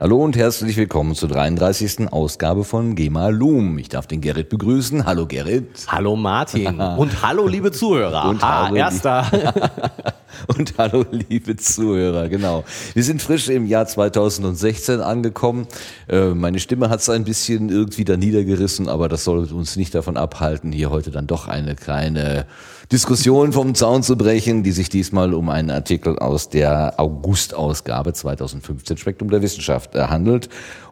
Hallo 0.00 0.22
und 0.22 0.36
herzlich 0.36 0.76
willkommen 0.76 1.16
zur 1.16 1.28
33. 1.28 2.12
Ausgabe 2.12 2.62
von 2.62 2.94
GEMA 2.94 3.30
Loom. 3.30 3.78
Ich 3.78 3.88
darf 3.88 4.06
den 4.06 4.20
Gerrit 4.20 4.48
begrüßen. 4.48 5.04
Hallo 5.04 5.26
Gerrit. 5.26 5.66
Hallo 5.88 6.14
Martin. 6.14 6.80
und 6.80 7.20
hallo 7.20 7.48
liebe 7.48 7.72
Zuhörer. 7.72 8.24
Und 8.28 8.40
Aha, 8.40 8.66
hallo, 8.66 8.76
erster. 8.76 9.26
Und 10.56 10.74
hallo 10.78 11.04
liebe 11.10 11.56
Zuhörer, 11.56 12.28
genau. 12.28 12.62
Wir 12.94 13.02
sind 13.02 13.20
frisch 13.20 13.48
im 13.48 13.66
Jahr 13.66 13.86
2016 13.86 15.00
angekommen. 15.00 15.66
Äh, 16.08 16.26
Meine 16.28 16.60
Stimme 16.60 16.90
hat 16.90 17.00
es 17.00 17.10
ein 17.10 17.24
bisschen 17.24 17.68
irgendwie 17.68 18.04
da 18.04 18.16
niedergerissen, 18.16 18.88
aber 18.88 19.08
das 19.08 19.24
soll 19.24 19.52
uns 19.52 19.74
nicht 19.74 19.96
davon 19.96 20.16
abhalten, 20.16 20.70
hier 20.70 20.90
heute 20.90 21.10
dann 21.10 21.26
doch 21.26 21.48
eine 21.48 21.74
kleine 21.74 22.46
Diskussion 22.90 23.52
vom 23.52 23.74
Zaun 23.74 24.02
zu 24.02 24.16
brechen, 24.16 24.62
die 24.62 24.72
sich 24.72 24.88
diesmal 24.88 25.34
um 25.34 25.50
einen 25.50 25.70
Artikel 25.70 26.18
aus 26.18 26.48
der 26.48 26.94
August-Ausgabe 26.98 28.14
2015 28.14 28.96
Spektrum 28.96 29.30
der 29.30 29.42
Wissenschaft 29.42 29.94
äh, 29.94 30.04
handelt. 30.04 30.48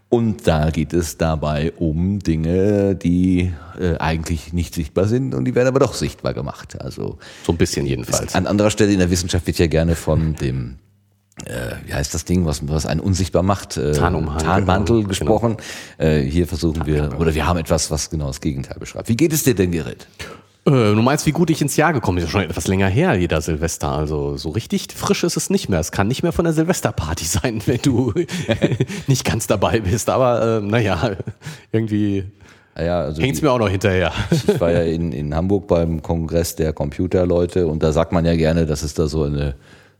Und 0.08 0.46
da 0.46 0.70
geht 0.70 0.92
es 0.92 1.16
dabei 1.16 1.72
um 1.78 2.18
Dinge, 2.20 2.94
die 2.94 3.52
äh, 3.80 3.96
eigentlich 3.96 4.52
nicht 4.52 4.74
sichtbar 4.74 5.06
sind 5.06 5.34
und 5.34 5.46
die 5.46 5.54
werden 5.54 5.68
aber 5.68 5.80
doch 5.80 5.94
sichtbar 5.94 6.34
gemacht. 6.34 6.80
Also 6.80 7.18
So 7.44 7.52
ein 7.52 7.58
bisschen 7.58 7.86
jedenfalls. 7.86 8.34
an 8.34 8.46
anderer 8.46 8.70
Stelle 8.70 8.92
in 8.92 8.98
der 8.98 9.10
Wissenschaft 9.10 9.46
wird 9.46 9.58
ja 9.58 9.66
gerne 9.66 9.96
von 9.96 10.36
dem, 10.36 10.76
äh, 11.44 11.76
wie 11.86 11.94
heißt 11.94 12.12
das 12.12 12.26
Ding, 12.26 12.44
was, 12.44 12.68
was 12.68 12.84
einen 12.84 13.00
unsichtbar 13.00 13.42
macht? 13.42 13.78
Äh, 13.78 13.92
Tarnumhang, 13.92 14.38
Tarnmantel 14.38 14.96
genau. 14.98 15.08
gesprochen. 15.08 15.56
Äh, 15.96 16.20
hier 16.20 16.46
versuchen 16.46 16.86
wir, 16.86 17.18
oder 17.18 17.34
wir 17.34 17.46
haben 17.46 17.58
etwas, 17.58 17.90
was 17.90 18.10
genau 18.10 18.26
das 18.28 18.42
Gegenteil 18.42 18.78
beschreibt. 18.78 19.08
Wie 19.08 19.16
geht 19.16 19.32
es 19.32 19.42
dir 19.42 19.54
denn, 19.54 19.72
Gerrit? 19.72 20.06
Äh, 20.66 20.70
du 20.70 21.02
meinst, 21.02 21.26
wie 21.26 21.32
gut 21.32 21.50
ich 21.50 21.62
ins 21.62 21.76
Jahr 21.76 21.92
gekommen 21.92 22.16
bin? 22.16 22.24
Ist 22.24 22.32
ja 22.32 22.40
schon 22.40 22.50
etwas 22.50 22.66
länger 22.66 22.88
her, 22.88 23.14
jeder 23.14 23.40
Silvester. 23.40 23.92
Also 23.92 24.36
so 24.36 24.50
richtig 24.50 24.92
frisch 24.92 25.22
ist 25.22 25.36
es 25.36 25.48
nicht 25.48 25.68
mehr. 25.68 25.78
Es 25.78 25.92
kann 25.92 26.08
nicht 26.08 26.22
mehr 26.22 26.32
von 26.32 26.44
der 26.44 26.54
Silvesterparty 26.54 27.24
sein, 27.26 27.62
wenn 27.66 27.80
du 27.82 28.12
nicht 29.06 29.24
ganz 29.24 29.46
dabei 29.46 29.80
bist. 29.80 30.10
Aber 30.10 30.58
äh, 30.58 30.60
naja, 30.60 31.12
irgendwie 31.70 32.24
Ja, 32.76 33.02
also 33.02 33.22
hängt 33.22 33.36
es 33.36 33.42
mir 33.42 33.52
auch 33.52 33.58
noch 33.58 33.68
hinterher. 33.68 34.12
ich 34.30 34.60
war 34.60 34.72
ja 34.72 34.82
in, 34.82 35.12
in 35.12 35.34
Hamburg 35.34 35.68
beim 35.68 36.02
Kongress 36.02 36.56
der 36.56 36.72
Computerleute 36.72 37.68
und 37.68 37.82
da 37.82 37.92
sagt 37.92 38.10
man 38.12 38.24
ja 38.24 38.34
gerne, 38.34 38.66
dass 38.66 38.82
es 38.82 38.94
da 38.94 39.06
so 39.06 39.22
eine 39.22 39.54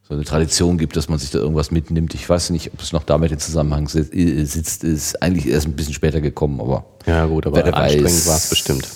so 0.09 0.15
eine 0.15 0.23
Tradition 0.23 0.79
gibt, 0.79 0.97
dass 0.97 1.09
man 1.09 1.19
sich 1.19 1.33
da 1.33 1.41
irgendwas 1.41 1.73
mitnimmt. 1.73 2.15
Ich 2.15 2.29
weiß 2.29 2.51
nicht, 2.51 2.73
ob 2.73 2.81
es 2.81 2.93
noch 2.93 3.03
damit 3.03 3.33
in 3.33 3.41
Zusammenhang 3.41 3.89
äh, 3.89 4.45
sitzt. 4.45 4.85
Ist 4.85 5.21
eigentlich 5.21 5.49
erst 5.49 5.67
ein 5.67 5.73
bisschen 5.73 5.95
später 5.95 6.21
gekommen, 6.21 6.61
aber 6.61 6.85
Ja 7.07 7.27
gut, 7.27 7.45
aber 7.45 7.65
anstrengend 7.75 8.27
war 8.29 8.37
es 8.37 8.49
bestimmt. 8.49 8.89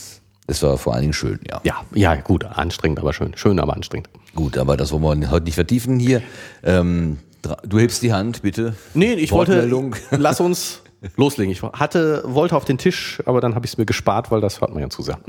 Es 0.51 0.65
war 0.65 0.77
vor 0.79 0.95
allen 0.95 1.03
Dingen 1.03 1.13
schön, 1.13 1.39
ja. 1.49 1.61
Ja, 1.63 1.85
ja, 1.95 2.17
gut, 2.17 2.45
anstrengend, 2.45 2.99
aber 2.99 3.13
schön. 3.13 3.37
Schön, 3.37 3.61
aber 3.61 3.75
anstrengend. 3.75 4.11
Gut, 4.35 4.59
aber 4.59 4.77
das 4.77 4.91
wollen 4.91 5.21
wir 5.21 5.31
heute 5.31 5.45
nicht 5.45 5.55
vertiefen 5.55 6.01
hier. 6.01 6.23
Ähm, 6.65 7.19
du 7.63 7.79
hebst 7.79 8.03
die 8.03 8.13
Hand, 8.13 8.43
bitte. 8.43 8.75
Nee, 8.95 9.13
ich 9.15 9.31
wollte, 9.31 9.71
lass 10.11 10.41
uns 10.41 10.83
loslegen. 11.17 11.53
Ich 11.53 11.63
hatte, 11.63 12.25
wollte 12.27 12.57
auf 12.57 12.65
den 12.65 12.79
Tisch, 12.79 13.23
aber 13.27 13.41
dann 13.41 13.55
habe 13.55 13.65
ich 13.65 13.73
es 13.73 13.79
mir 13.79 13.87
gespart, 13.87 14.33
weil 14.33 14.41
das 14.41 14.61
hört 14.61 14.73
man 14.73 14.83
ja 14.83 14.91
zu 14.91 15.03
sehr. 15.03 15.21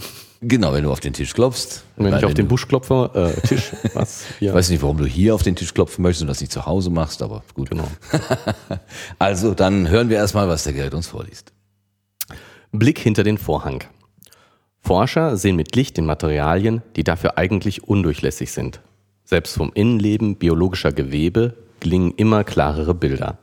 Genau, 0.42 0.74
wenn 0.74 0.84
du 0.84 0.92
auf 0.92 1.00
den 1.00 1.14
Tisch 1.14 1.36
klopfst. 1.36 1.84
Und 1.98 2.06
wenn 2.06 2.18
ich 2.18 2.26
auf 2.26 2.34
den 2.34 2.48
Busch 2.48 2.68
klopfe, 2.68 3.12
äh, 3.14 3.48
Tisch, 3.48 3.72
was? 3.94 4.24
Ich 4.32 4.38
Hier. 4.40 4.56
weiß 4.56 4.70
nicht, 4.72 4.82
warum 4.82 4.98
du 4.98 5.06
hier 5.06 5.36
auf 5.36 5.44
den 5.44 5.56
Tisch 5.56 5.72
klopfen 5.76 6.02
möchtest 6.02 6.24
und 6.24 6.30
das 6.30 6.42
nicht 6.42 6.52
zu 6.52 6.66
Hause 6.66 6.90
machst, 6.90 7.22
aber 7.22 7.44
gut. 7.54 7.70
Genau. 7.70 7.88
Also, 9.20 9.54
dann 9.54 9.88
hören 9.88 10.10
wir 10.10 10.18
erstmal, 10.18 10.48
was 10.48 10.64
der 10.64 10.74
Gerrit 10.74 10.96
uns 10.96 11.08
vorliest. 11.08 11.54
Blick 12.72 12.98
hinter 12.98 13.24
den 13.24 13.38
Vorhang. 13.38 13.84
Forscher 14.82 15.38
sehen 15.38 15.56
mit 15.56 15.76
Licht 15.76 15.98
in 15.98 16.06
Materialien, 16.06 16.82
die 16.96 17.04
dafür 17.04 17.38
eigentlich 17.38 17.88
undurchlässig 17.88 18.52
sind. 18.52 18.82
Selbst 19.24 19.56
vom 19.56 19.72
Innenleben 19.74 20.36
biologischer 20.36 20.92
Gewebe 20.92 21.56
gelingen 21.80 22.14
immer 22.18 22.44
klarere 22.44 22.94
Bilder. 22.94 23.38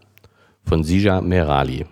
Von 0.65 0.85
Sija 0.85 1.21
Merali. 1.21 1.87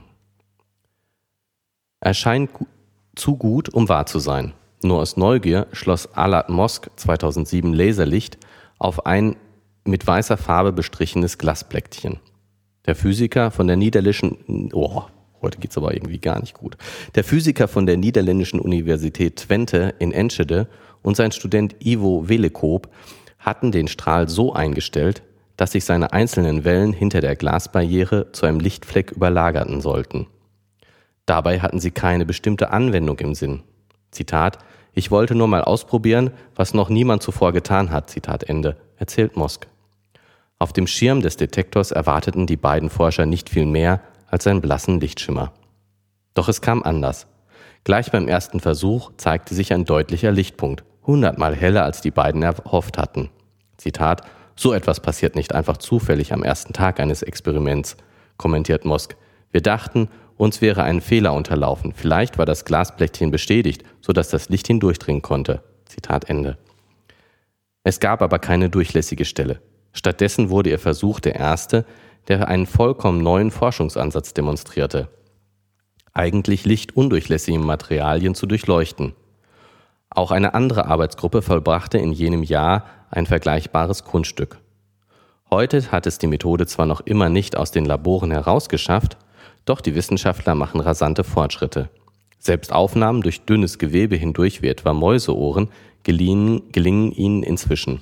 Erscheint 2.00 2.52
gu 2.52 2.66
zu 3.14 3.36
gut, 3.36 3.70
um 3.70 3.88
wahr 3.88 4.04
zu 4.04 4.18
sein. 4.18 4.52
Nur 4.82 5.00
aus 5.00 5.16
Neugier 5.16 5.66
schloss 5.72 6.14
Alat 6.14 6.50
Mosk 6.50 6.90
2007 6.96 7.72
Laserlicht 7.72 8.36
auf 8.78 9.06
ein 9.06 9.36
mit 9.84 10.06
weißer 10.06 10.36
Farbe 10.36 10.72
bestrichenes 10.72 11.38
Glasplättchen. 11.38 12.18
Der 12.84 12.94
Physiker 12.94 13.50
von 13.50 13.66
der 13.66 13.76
niederländischen, 13.76 14.70
oh, 14.72 15.04
heute 15.46 15.58
geht's 15.58 15.78
aber 15.78 15.94
irgendwie 15.94 16.18
gar 16.18 16.40
nicht 16.40 16.54
gut. 16.54 16.76
Der 17.14 17.24
Physiker 17.24 17.68
von 17.68 17.86
der 17.86 17.96
niederländischen 17.96 18.60
Universität 18.60 19.36
Twente 19.36 19.94
in 19.98 20.12
Enschede 20.12 20.68
und 21.02 21.16
sein 21.16 21.32
Student 21.32 21.76
Ivo 21.84 22.28
Welekoop 22.28 22.88
hatten 23.38 23.72
den 23.72 23.88
Strahl 23.88 24.28
so 24.28 24.52
eingestellt, 24.52 25.22
dass 25.56 25.72
sich 25.72 25.84
seine 25.84 26.12
einzelnen 26.12 26.64
Wellen 26.64 26.92
hinter 26.92 27.20
der 27.20 27.36
Glasbarriere 27.36 28.32
zu 28.32 28.44
einem 28.44 28.60
Lichtfleck 28.60 29.12
überlagerten 29.12 29.80
sollten. 29.80 30.26
Dabei 31.24 31.60
hatten 31.60 31.80
sie 31.80 31.92
keine 31.92 32.26
bestimmte 32.26 32.70
Anwendung 32.70 33.18
im 33.20 33.34
Sinn. 33.34 33.62
Zitat, 34.10 34.58
ich 34.94 35.10
wollte 35.10 35.34
nur 35.34 35.48
mal 35.48 35.62
ausprobieren, 35.62 36.30
was 36.54 36.74
noch 36.74 36.88
niemand 36.88 37.22
zuvor 37.22 37.52
getan 37.52 37.90
hat, 37.90 38.10
Zitat 38.10 38.44
Ende, 38.44 38.76
erzählt 38.96 39.36
Mosk. 39.36 39.66
Auf 40.58 40.72
dem 40.72 40.86
Schirm 40.86 41.20
des 41.20 41.36
Detektors 41.36 41.90
erwarteten 41.90 42.46
die 42.46 42.56
beiden 42.56 42.88
Forscher 42.90 43.26
nicht 43.26 43.50
viel 43.50 43.66
mehr 43.66 44.00
als 44.36 44.46
einen 44.46 44.60
blassen 44.60 45.00
Lichtschimmer. 45.00 45.54
Doch 46.34 46.50
es 46.50 46.60
kam 46.60 46.82
anders. 46.82 47.26
Gleich 47.84 48.12
beim 48.12 48.28
ersten 48.28 48.60
Versuch 48.60 49.12
zeigte 49.16 49.54
sich 49.54 49.72
ein 49.72 49.86
deutlicher 49.86 50.30
Lichtpunkt, 50.30 50.84
hundertmal 51.06 51.56
heller 51.56 51.84
als 51.84 52.02
die 52.02 52.10
beiden 52.10 52.42
erhofft 52.42 52.98
hatten. 52.98 53.30
Zitat, 53.78 54.28
so 54.54 54.74
etwas 54.74 55.00
passiert 55.00 55.36
nicht 55.36 55.54
einfach 55.54 55.78
zufällig 55.78 56.34
am 56.34 56.42
ersten 56.42 56.74
Tag 56.74 57.00
eines 57.00 57.22
Experiments, 57.22 57.96
kommentiert 58.36 58.84
Mosk. 58.84 59.16
Wir 59.52 59.62
dachten, 59.62 60.10
uns 60.36 60.60
wäre 60.60 60.82
ein 60.82 61.00
Fehler 61.00 61.32
unterlaufen. 61.32 61.94
Vielleicht 61.94 62.36
war 62.36 62.44
das 62.44 62.66
Glasplättchen 62.66 63.30
bestätigt, 63.30 63.84
sodass 64.02 64.28
das 64.28 64.50
Licht 64.50 64.66
hindurchdringen 64.66 65.22
konnte. 65.22 65.62
Zitat 65.86 66.28
Ende. 66.28 66.58
Es 67.84 68.00
gab 68.00 68.20
aber 68.20 68.38
keine 68.38 68.68
durchlässige 68.68 69.24
Stelle. 69.24 69.62
Stattdessen 69.94 70.50
wurde 70.50 70.68
ihr 70.68 70.78
Versuch 70.78 71.20
der 71.20 71.36
erste, 71.36 71.86
der 72.28 72.48
einen 72.48 72.66
vollkommen 72.66 73.22
neuen 73.22 73.50
Forschungsansatz 73.50 74.34
demonstrierte. 74.34 75.08
Eigentlich 76.12 76.64
lichtundurchlässige 76.64 77.58
Materialien 77.58 78.34
zu 78.34 78.46
durchleuchten. 78.46 79.14
Auch 80.10 80.30
eine 80.30 80.54
andere 80.54 80.86
Arbeitsgruppe 80.86 81.42
vollbrachte 81.42 81.98
in 81.98 82.12
jenem 82.12 82.42
Jahr 82.42 82.86
ein 83.10 83.26
vergleichbares 83.26 84.04
Kunststück. 84.04 84.58
Heute 85.50 85.92
hat 85.92 86.06
es 86.06 86.18
die 86.18 86.26
Methode 86.26 86.66
zwar 86.66 86.86
noch 86.86 87.00
immer 87.00 87.28
nicht 87.28 87.56
aus 87.56 87.70
den 87.70 87.84
Laboren 87.84 88.30
herausgeschafft, 88.30 89.16
doch 89.64 89.80
die 89.80 89.94
Wissenschaftler 89.94 90.54
machen 90.54 90.80
rasante 90.80 91.22
Fortschritte. 91.22 91.90
Selbst 92.38 92.72
Aufnahmen 92.72 93.22
durch 93.22 93.42
dünnes 93.42 93.78
Gewebe 93.78 94.16
hindurch 94.16 94.62
wie 94.62 94.68
etwa 94.68 94.92
Mäuseohren 94.92 95.68
gelingen, 96.02 96.70
gelingen 96.72 97.12
ihnen 97.12 97.42
inzwischen. 97.42 98.00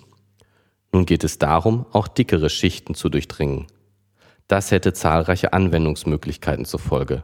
Nun 0.92 1.06
geht 1.06 1.24
es 1.24 1.38
darum, 1.38 1.86
auch 1.92 2.06
dickere 2.06 2.50
Schichten 2.50 2.94
zu 2.94 3.08
durchdringen. 3.08 3.66
Das 4.48 4.70
hätte 4.70 4.92
zahlreiche 4.92 5.52
Anwendungsmöglichkeiten 5.52 6.64
zur 6.64 6.80
Folge. 6.80 7.22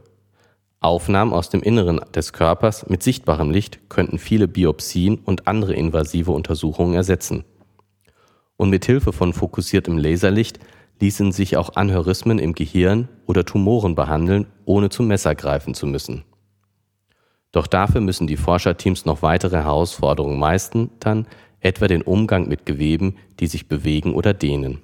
Aufnahmen 0.79 1.33
aus 1.33 1.49
dem 1.49 1.61
Inneren 1.61 2.01
des 2.15 2.33
Körpers 2.33 2.89
mit 2.89 3.03
sichtbarem 3.03 3.51
Licht 3.51 3.89
könnten 3.89 4.17
viele 4.17 4.47
Biopsien 4.47 5.19
und 5.19 5.47
andere 5.47 5.73
invasive 5.73 6.31
Untersuchungen 6.31 6.95
ersetzen. 6.95 7.43
Und 8.57 8.71
mit 8.71 8.85
Hilfe 8.85 9.13
von 9.13 9.33
fokussiertem 9.33 9.99
Laserlicht 9.99 10.59
ließen 10.99 11.31
sich 11.31 11.57
auch 11.57 11.75
Aneurysmen 11.75 12.39
im 12.39 12.53
Gehirn 12.53 13.09
oder 13.27 13.45
Tumoren 13.45 13.93
behandeln, 13.93 14.47
ohne 14.65 14.89
zum 14.89 15.07
Messer 15.07 15.35
greifen 15.35 15.75
zu 15.75 15.85
müssen. 15.85 16.23
Doch 17.51 17.67
dafür 17.67 18.01
müssen 18.01 18.27
die 18.27 18.37
Forscherteams 18.37 19.05
noch 19.05 19.21
weitere 19.21 19.57
Herausforderungen 19.57 20.39
meistern, 20.39 21.27
etwa 21.59 21.87
den 21.87 22.01
Umgang 22.01 22.47
mit 22.47 22.65
Geweben, 22.65 23.17
die 23.39 23.47
sich 23.47 23.67
bewegen 23.67 24.15
oder 24.15 24.33
dehnen. 24.33 24.81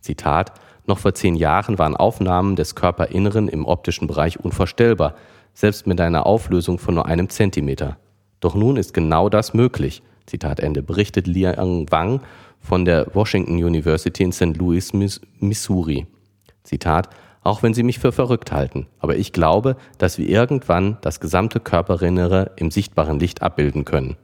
Zitat, 0.00 0.52
noch 0.86 0.98
vor 0.98 1.14
zehn 1.14 1.34
Jahren 1.34 1.78
waren 1.78 1.96
Aufnahmen 1.96 2.56
des 2.56 2.74
Körperinneren 2.74 3.48
im 3.48 3.64
optischen 3.66 4.06
Bereich 4.06 4.40
unvorstellbar, 4.40 5.14
selbst 5.54 5.86
mit 5.86 6.00
einer 6.00 6.26
Auflösung 6.26 6.78
von 6.78 6.94
nur 6.94 7.06
einem 7.06 7.28
Zentimeter. 7.28 7.98
Doch 8.40 8.54
nun 8.54 8.76
ist 8.76 8.94
genau 8.94 9.28
das 9.28 9.54
möglich, 9.54 10.02
Zitat 10.26 10.60
Ende, 10.60 10.82
berichtet 10.82 11.26
Liang 11.26 11.86
Wang 11.90 12.20
von 12.60 12.84
der 12.84 13.06
Washington 13.14 13.54
University 13.62 14.22
in 14.22 14.32
St. 14.32 14.56
Louis, 14.56 14.92
Miss- 14.92 15.20
Missouri. 15.38 16.06
Zitat, 16.64 17.08
auch 17.44 17.62
wenn 17.62 17.74
Sie 17.74 17.82
mich 17.82 17.98
für 17.98 18.12
verrückt 18.12 18.52
halten, 18.52 18.86
aber 19.00 19.16
ich 19.16 19.32
glaube, 19.32 19.76
dass 19.98 20.16
wir 20.16 20.28
irgendwann 20.28 20.98
das 21.00 21.18
gesamte 21.18 21.58
Körperinnere 21.58 22.52
im 22.56 22.70
sichtbaren 22.70 23.18
Licht 23.18 23.42
abbilden 23.42 23.84
können. 23.84 24.16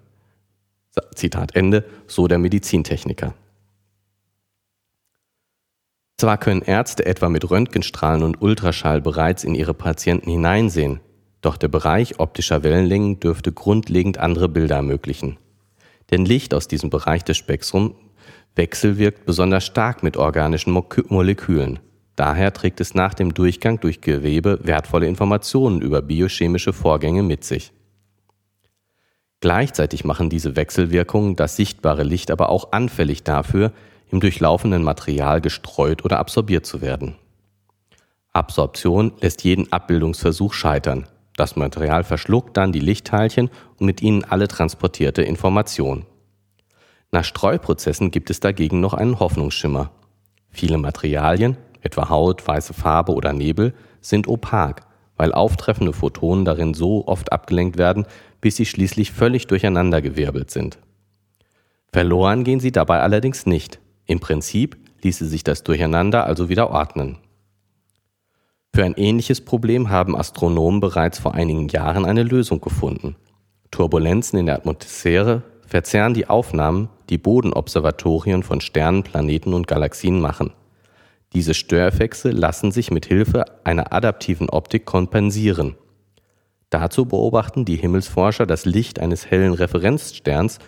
Zitat 1.14 1.54
Ende, 1.54 1.84
so 2.06 2.28
der 2.28 2.38
Medizintechniker. 2.38 3.34
Zwar 6.18 6.36
können 6.36 6.62
Ärzte 6.62 7.06
etwa 7.06 7.28
mit 7.28 7.48
Röntgenstrahlen 7.48 8.24
und 8.24 8.42
Ultraschall 8.42 9.00
bereits 9.00 9.44
in 9.44 9.54
ihre 9.54 9.72
Patienten 9.72 10.30
hineinsehen, 10.30 10.98
doch 11.40 11.56
der 11.56 11.68
Bereich 11.68 12.18
optischer 12.18 12.64
Wellenlängen 12.64 13.20
dürfte 13.20 13.52
grundlegend 13.52 14.18
andere 14.18 14.48
Bilder 14.48 14.76
ermöglichen. 14.76 15.38
Denn 16.10 16.24
Licht 16.24 16.54
aus 16.54 16.66
diesem 16.66 16.90
Bereich 16.90 17.22
des 17.22 17.36
Spektrums 17.36 17.94
wechselwirkt 18.56 19.26
besonders 19.26 19.64
stark 19.64 20.02
mit 20.02 20.16
organischen 20.16 20.72
Mo- 20.72 20.88
Molekülen. 21.08 21.78
Daher 22.16 22.52
trägt 22.52 22.80
es 22.80 22.94
nach 22.94 23.14
dem 23.14 23.32
Durchgang 23.32 23.78
durch 23.78 24.00
Gewebe 24.00 24.58
wertvolle 24.64 25.06
Informationen 25.06 25.80
über 25.80 26.02
biochemische 26.02 26.72
Vorgänge 26.72 27.22
mit 27.22 27.44
sich. 27.44 27.72
Gleichzeitig 29.38 30.04
machen 30.04 30.30
diese 30.30 30.56
Wechselwirkungen 30.56 31.36
das 31.36 31.54
sichtbare 31.54 32.02
Licht 32.02 32.32
aber 32.32 32.48
auch 32.48 32.72
anfällig 32.72 33.22
dafür, 33.22 33.72
im 34.10 34.20
durchlaufenden 34.20 34.82
Material 34.82 35.40
gestreut 35.40 36.04
oder 36.04 36.18
absorbiert 36.18 36.66
zu 36.66 36.80
werden. 36.80 37.16
Absorption 38.32 39.12
lässt 39.20 39.44
jeden 39.44 39.72
Abbildungsversuch 39.72 40.52
scheitern. 40.52 41.06
Das 41.36 41.56
Material 41.56 42.04
verschluckt 42.04 42.56
dann 42.56 42.72
die 42.72 42.80
Lichtteilchen 42.80 43.50
und 43.78 43.86
mit 43.86 44.02
ihnen 44.02 44.24
alle 44.24 44.48
transportierte 44.48 45.22
Information. 45.22 46.04
Nach 47.10 47.24
Streuprozessen 47.24 48.10
gibt 48.10 48.28
es 48.30 48.40
dagegen 48.40 48.80
noch 48.80 48.94
einen 48.94 49.18
Hoffnungsschimmer. 49.18 49.90
Viele 50.50 50.78
Materialien, 50.78 51.56
etwa 51.80 52.08
Haut, 52.08 52.46
weiße 52.46 52.74
Farbe 52.74 53.12
oder 53.12 53.32
Nebel, 53.32 53.72
sind 54.00 54.28
opak, 54.28 54.86
weil 55.16 55.32
auftreffende 55.32 55.92
Photonen 55.92 56.44
darin 56.44 56.74
so 56.74 57.06
oft 57.06 57.32
abgelenkt 57.32 57.78
werden, 57.78 58.06
bis 58.40 58.56
sie 58.56 58.66
schließlich 58.66 59.12
völlig 59.12 59.46
durcheinandergewirbelt 59.46 60.50
sind. 60.50 60.78
Verloren 61.92 62.44
gehen 62.44 62.60
sie 62.60 62.72
dabei 62.72 63.00
allerdings 63.00 63.46
nicht. 63.46 63.80
Im 64.08 64.20
Prinzip 64.20 64.76
ließe 65.02 65.26
sich 65.26 65.44
das 65.44 65.62
Durcheinander 65.62 66.24
also 66.26 66.48
wieder 66.48 66.70
ordnen. 66.70 67.18
Für 68.74 68.84
ein 68.84 68.94
ähnliches 68.94 69.42
Problem 69.44 69.90
haben 69.90 70.16
Astronomen 70.16 70.80
bereits 70.80 71.18
vor 71.18 71.34
einigen 71.34 71.68
Jahren 71.68 72.04
eine 72.04 72.22
Lösung 72.22 72.60
gefunden. 72.60 73.16
Turbulenzen 73.70 74.38
in 74.38 74.46
der 74.46 74.56
Atmosphäre 74.56 75.42
verzerren 75.66 76.14
die 76.14 76.26
Aufnahmen, 76.26 76.88
die 77.10 77.18
Bodenobservatorien 77.18 78.42
von 78.42 78.62
Sternen, 78.62 79.02
Planeten 79.02 79.52
und 79.52 79.66
Galaxien 79.66 80.20
machen. 80.20 80.52
Diese 81.34 81.52
Störeffekte 81.52 82.30
lassen 82.30 82.72
sich 82.72 82.90
mit 82.90 83.04
Hilfe 83.04 83.44
einer 83.64 83.92
adaptiven 83.92 84.48
Optik 84.48 84.86
kompensieren. 84.86 85.74
Dazu 86.70 87.04
beobachten 87.04 87.66
die 87.66 87.76
Himmelsforscher 87.76 88.46
das 88.46 88.64
Licht 88.64 88.98
eines 89.00 89.30
hellen 89.30 89.52
Referenzsterns 89.52 90.58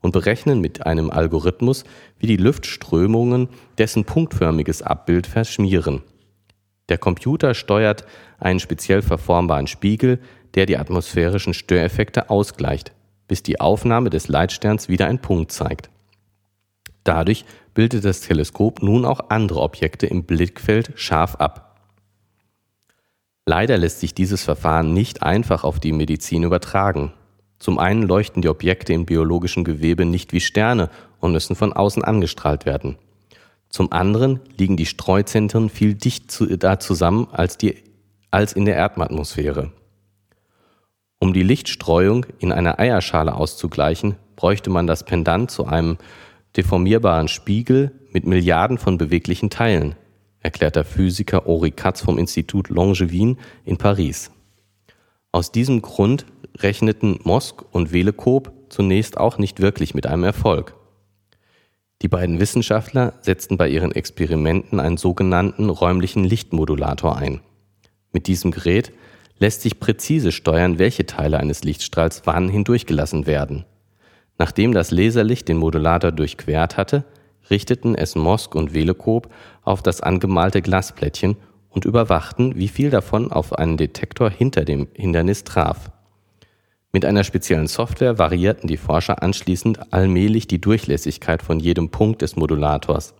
und 0.00 0.12
berechnen 0.12 0.60
mit 0.60 0.86
einem 0.86 1.10
Algorithmus, 1.10 1.84
wie 2.18 2.26
die 2.26 2.36
Luftströmungen 2.36 3.48
dessen 3.78 4.04
punktförmiges 4.04 4.82
Abbild 4.82 5.26
verschmieren. 5.26 6.02
Der 6.88 6.98
Computer 6.98 7.54
steuert 7.54 8.04
einen 8.38 8.60
speziell 8.60 9.02
verformbaren 9.02 9.66
Spiegel, 9.66 10.18
der 10.54 10.66
die 10.66 10.76
atmosphärischen 10.76 11.54
Störeffekte 11.54 12.30
ausgleicht, 12.30 12.92
bis 13.28 13.42
die 13.42 13.60
Aufnahme 13.60 14.10
des 14.10 14.28
Leitsterns 14.28 14.88
wieder 14.88 15.06
ein 15.06 15.20
Punkt 15.20 15.52
zeigt. 15.52 15.90
Dadurch 17.04 17.44
bildet 17.74 18.04
das 18.04 18.20
Teleskop 18.20 18.82
nun 18.82 19.04
auch 19.04 19.30
andere 19.30 19.60
Objekte 19.60 20.06
im 20.06 20.24
Blickfeld 20.24 20.92
scharf 20.96 21.36
ab. 21.36 21.80
Leider 23.46 23.78
lässt 23.78 24.00
sich 24.00 24.14
dieses 24.14 24.42
Verfahren 24.42 24.92
nicht 24.92 25.22
einfach 25.22 25.64
auf 25.64 25.80
die 25.80 25.92
Medizin 25.92 26.42
übertragen. 26.42 27.12
Zum 27.60 27.78
einen 27.78 28.02
leuchten 28.02 28.42
die 28.42 28.48
Objekte 28.48 28.94
im 28.94 29.04
biologischen 29.04 29.64
Gewebe 29.64 30.06
nicht 30.06 30.32
wie 30.32 30.40
Sterne 30.40 30.88
und 31.20 31.32
müssen 31.32 31.54
von 31.54 31.72
außen 31.74 32.02
angestrahlt 32.02 32.64
werden. 32.64 32.96
Zum 33.68 33.92
anderen 33.92 34.40
liegen 34.56 34.76
die 34.76 34.86
Streuzentren 34.86 35.68
viel 35.68 35.94
dicht 35.94 36.42
da 36.62 36.80
zusammen 36.80 37.28
als, 37.30 37.58
die, 37.58 37.76
als 38.30 38.54
in 38.54 38.64
der 38.64 38.76
Erdatmosphäre. 38.76 39.70
Um 41.18 41.34
die 41.34 41.42
Lichtstreuung 41.42 42.24
in 42.38 42.50
einer 42.50 42.80
Eierschale 42.80 43.34
auszugleichen, 43.34 44.16
bräuchte 44.36 44.70
man 44.70 44.86
das 44.86 45.04
Pendant 45.04 45.50
zu 45.50 45.66
einem 45.66 45.98
deformierbaren 46.56 47.28
Spiegel 47.28 47.92
mit 48.10 48.26
Milliarden 48.26 48.78
von 48.78 48.96
beweglichen 48.96 49.50
Teilen, 49.50 49.96
erklärt 50.40 50.76
der 50.76 50.84
Physiker 50.84 51.46
Ori 51.46 51.72
Katz 51.72 52.00
vom 52.00 52.16
Institut 52.16 52.70
Longevin 52.70 53.36
in 53.66 53.76
Paris. 53.76 54.30
Aus 55.30 55.52
diesem 55.52 55.82
Grund 55.82 56.24
rechneten 56.58 57.18
Mosk 57.24 57.64
und 57.72 57.92
Velekob 57.92 58.52
zunächst 58.68 59.18
auch 59.18 59.38
nicht 59.38 59.60
wirklich 59.60 59.94
mit 59.94 60.06
einem 60.06 60.24
Erfolg. 60.24 60.74
Die 62.02 62.08
beiden 62.08 62.40
Wissenschaftler 62.40 63.14
setzten 63.20 63.56
bei 63.58 63.68
ihren 63.68 63.92
Experimenten 63.92 64.80
einen 64.80 64.96
sogenannten 64.96 65.68
räumlichen 65.68 66.24
Lichtmodulator 66.24 67.16
ein. 67.16 67.40
Mit 68.12 68.26
diesem 68.26 68.50
Gerät 68.50 68.92
lässt 69.38 69.62
sich 69.62 69.80
präzise 69.80 70.32
steuern, 70.32 70.78
welche 70.78 71.06
Teile 71.06 71.38
eines 71.38 71.62
Lichtstrahls 71.62 72.22
wann 72.24 72.48
hindurchgelassen 72.48 73.26
werden. 73.26 73.64
Nachdem 74.38 74.72
das 74.72 74.90
Laserlicht 74.90 75.48
den 75.48 75.58
Modulator 75.58 76.12
durchquert 76.12 76.78
hatte, 76.78 77.04
richteten 77.50 77.94
es 77.94 78.16
Mosk 78.16 78.54
und 78.54 78.72
Velekob 78.72 79.28
auf 79.62 79.82
das 79.82 80.00
angemalte 80.00 80.62
Glasplättchen 80.62 81.36
und 81.68 81.84
überwachten, 81.84 82.56
wie 82.56 82.68
viel 82.68 82.90
davon 82.90 83.30
auf 83.30 83.52
einen 83.52 83.76
Detektor 83.76 84.30
hinter 84.30 84.64
dem 84.64 84.88
Hindernis 84.94 85.44
traf. 85.44 85.90
Mit 86.92 87.04
einer 87.04 87.22
speziellen 87.22 87.68
Software 87.68 88.18
variierten 88.18 88.66
die 88.66 88.76
Forscher 88.76 89.22
anschließend 89.22 89.92
allmählich 89.92 90.48
die 90.48 90.60
Durchlässigkeit 90.60 91.40
von 91.42 91.60
jedem 91.60 91.90
Punkt 91.90 92.20
des 92.22 92.34
Modulators. 92.34 93.14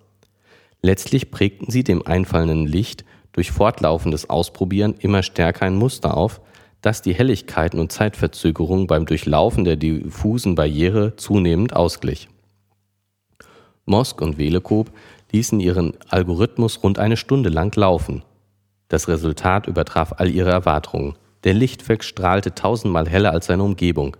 Letztlich 0.82 1.30
prägten 1.30 1.70
sie 1.70 1.84
dem 1.84 2.04
einfallenden 2.04 2.66
Licht 2.66 3.04
durch 3.32 3.52
fortlaufendes 3.52 4.28
Ausprobieren 4.28 4.94
immer 4.98 5.22
stärker 5.22 5.66
ein 5.66 5.76
Muster 5.76 6.16
auf, 6.16 6.40
das 6.80 7.02
die 7.02 7.14
Helligkeiten 7.14 7.78
und 7.78 7.92
Zeitverzögerung 7.92 8.86
beim 8.86 9.06
Durchlaufen 9.06 9.64
der 9.64 9.76
diffusen 9.76 10.56
Barriere 10.56 11.14
zunehmend 11.16 11.76
ausglich. 11.76 12.28
Mosk 13.84 14.20
und 14.20 14.38
Velekob 14.38 14.90
ließen 15.30 15.60
ihren 15.60 15.94
Algorithmus 16.08 16.82
rund 16.82 16.98
eine 16.98 17.16
Stunde 17.16 17.50
lang 17.50 17.74
laufen. 17.76 18.24
Das 18.88 19.06
Resultat 19.06 19.68
übertraf 19.68 20.14
all 20.16 20.30
ihre 20.30 20.50
Erwartungen. 20.50 21.14
Der 21.44 21.54
Lichtfleck 21.54 22.04
strahlte 22.04 22.54
tausendmal 22.54 23.08
heller 23.08 23.32
als 23.32 23.46
seine 23.46 23.62
Umgebung. 23.62 24.16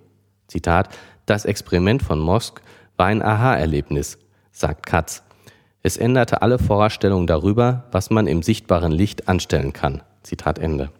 Zitat, 0.46 0.88
das 1.26 1.44
Experiment 1.44 2.02
von 2.02 2.18
Mosk 2.18 2.62
war 2.96 3.06
ein 3.06 3.22
Aha-Erlebnis, 3.22 4.18
sagt 4.50 4.86
Katz. 4.86 5.22
Es 5.82 5.96
änderte 5.96 6.42
alle 6.42 6.58
Vorstellungen 6.58 7.26
darüber, 7.26 7.84
was 7.92 8.10
man 8.10 8.26
im 8.26 8.42
sichtbaren 8.42 8.92
Licht 8.92 9.28
anstellen 9.28 9.72
kann. 9.72 10.02
Zitat 10.22 10.58
Ende. 10.58 10.90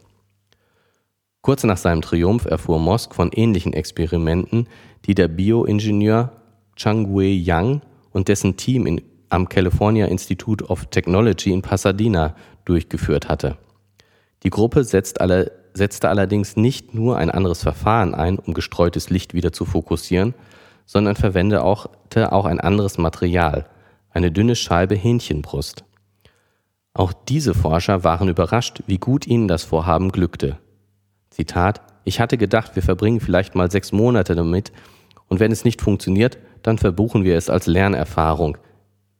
Kurz 1.43 1.65
nach 1.65 1.79
seinem 1.79 2.03
Triumph 2.03 2.45
erfuhr 2.45 2.79
Mosk 2.79 3.15
von 3.15 3.33
ähnlichen 3.33 3.73
Experimenten, 3.73 4.69
die 5.07 5.15
der 5.15 5.29
Bioingenieur 5.29 6.33
Changwei 6.77 7.29
Yang 7.33 7.83
und 8.12 8.29
dessen 8.29 8.57
Team 8.57 8.87
in, 8.87 9.03
am 9.31 9.49
California 9.49 10.07
Institute 10.07 10.65
of 10.65 10.87
Technology 10.87 11.53
in 11.53 11.62
Pasadena 11.62 12.35
durchgeführt 12.65 13.29
hatte. 13.29 13.57
Die 14.43 14.50
Gruppe 14.50 14.85
setzt 14.85 15.21
alle, 15.21 15.53
setzte 15.75 16.09
allerdings 16.09 16.57
nicht 16.57 16.95
nur 16.95 17.17
ein 17.17 17.31
anderes 17.31 17.62
Verfahren 17.62 18.15
ein, 18.15 18.39
um 18.39 18.55
gestreutes 18.55 19.11
Licht 19.11 19.35
wieder 19.35 19.53
zu 19.53 19.65
fokussieren, 19.65 20.35
sondern 20.87 21.17
verwendete 21.17 21.62
auch, 21.62 21.87
auch 22.17 22.45
ein 22.45 22.61
anderes 22.61 22.99
Material, 22.99 23.67
eine 24.11 24.33
dünne 24.33 24.57
Scheibe 24.57 24.95
Hähnchenbrust. 24.95 25.85
Auch 26.95 27.12
diese 27.12 27.55
Forscher 27.55 28.03
waren 28.03 28.29
überrascht, 28.29 28.83
wie 28.87 28.99
gut 28.99 29.27
ihnen 29.27 29.47
das 29.47 29.62
Vorhaben 29.62 30.11
glückte. 30.11 30.59
Zitat, 31.31 31.81
ich 32.05 32.19
hatte 32.19 32.37
gedacht, 32.37 32.75
wir 32.75 32.83
verbringen 32.83 33.21
vielleicht 33.21 33.55
mal 33.55 33.71
sechs 33.71 33.93
Monate 33.93 34.35
damit, 34.35 34.73
und 35.29 35.39
wenn 35.39 35.53
es 35.53 35.65
nicht 35.65 35.81
funktioniert, 35.81 36.39
dann 36.62 36.77
verbuchen 36.77 37.23
wir 37.23 37.37
es 37.37 37.49
als 37.49 37.67
Lernerfahrung. 37.67 38.59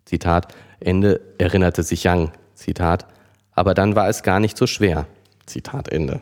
Zitat, 0.05 0.53
Ende 0.81 1.21
erinnerte 1.39 1.85
sich 1.85 2.05
Young. 2.05 2.33
Zitat, 2.55 3.07
aber 3.53 3.75
dann 3.75 3.95
war 3.95 4.09
es 4.09 4.25
gar 4.25 4.41
nicht 4.41 4.57
so 4.57 4.67
schwer. 4.67 5.07
Zitat 5.47 5.89
Ende. 5.89 6.21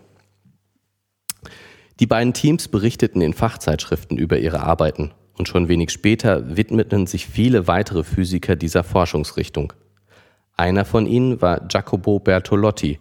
Die 2.00 2.06
beiden 2.06 2.32
Teams 2.32 2.68
berichteten 2.68 3.20
in 3.20 3.32
Fachzeitschriften 3.32 4.18
über 4.18 4.38
ihre 4.38 4.60
Arbeiten 4.60 5.10
und 5.36 5.48
schon 5.48 5.68
wenig 5.68 5.90
später 5.90 6.56
widmeten 6.56 7.06
sich 7.06 7.26
viele 7.26 7.66
weitere 7.66 8.04
Physiker 8.04 8.54
dieser 8.54 8.84
Forschungsrichtung. 8.84 9.72
Einer 10.56 10.84
von 10.84 11.06
ihnen 11.06 11.42
war 11.42 11.66
Jacopo 11.68 12.20
Bertolotti, 12.20 12.98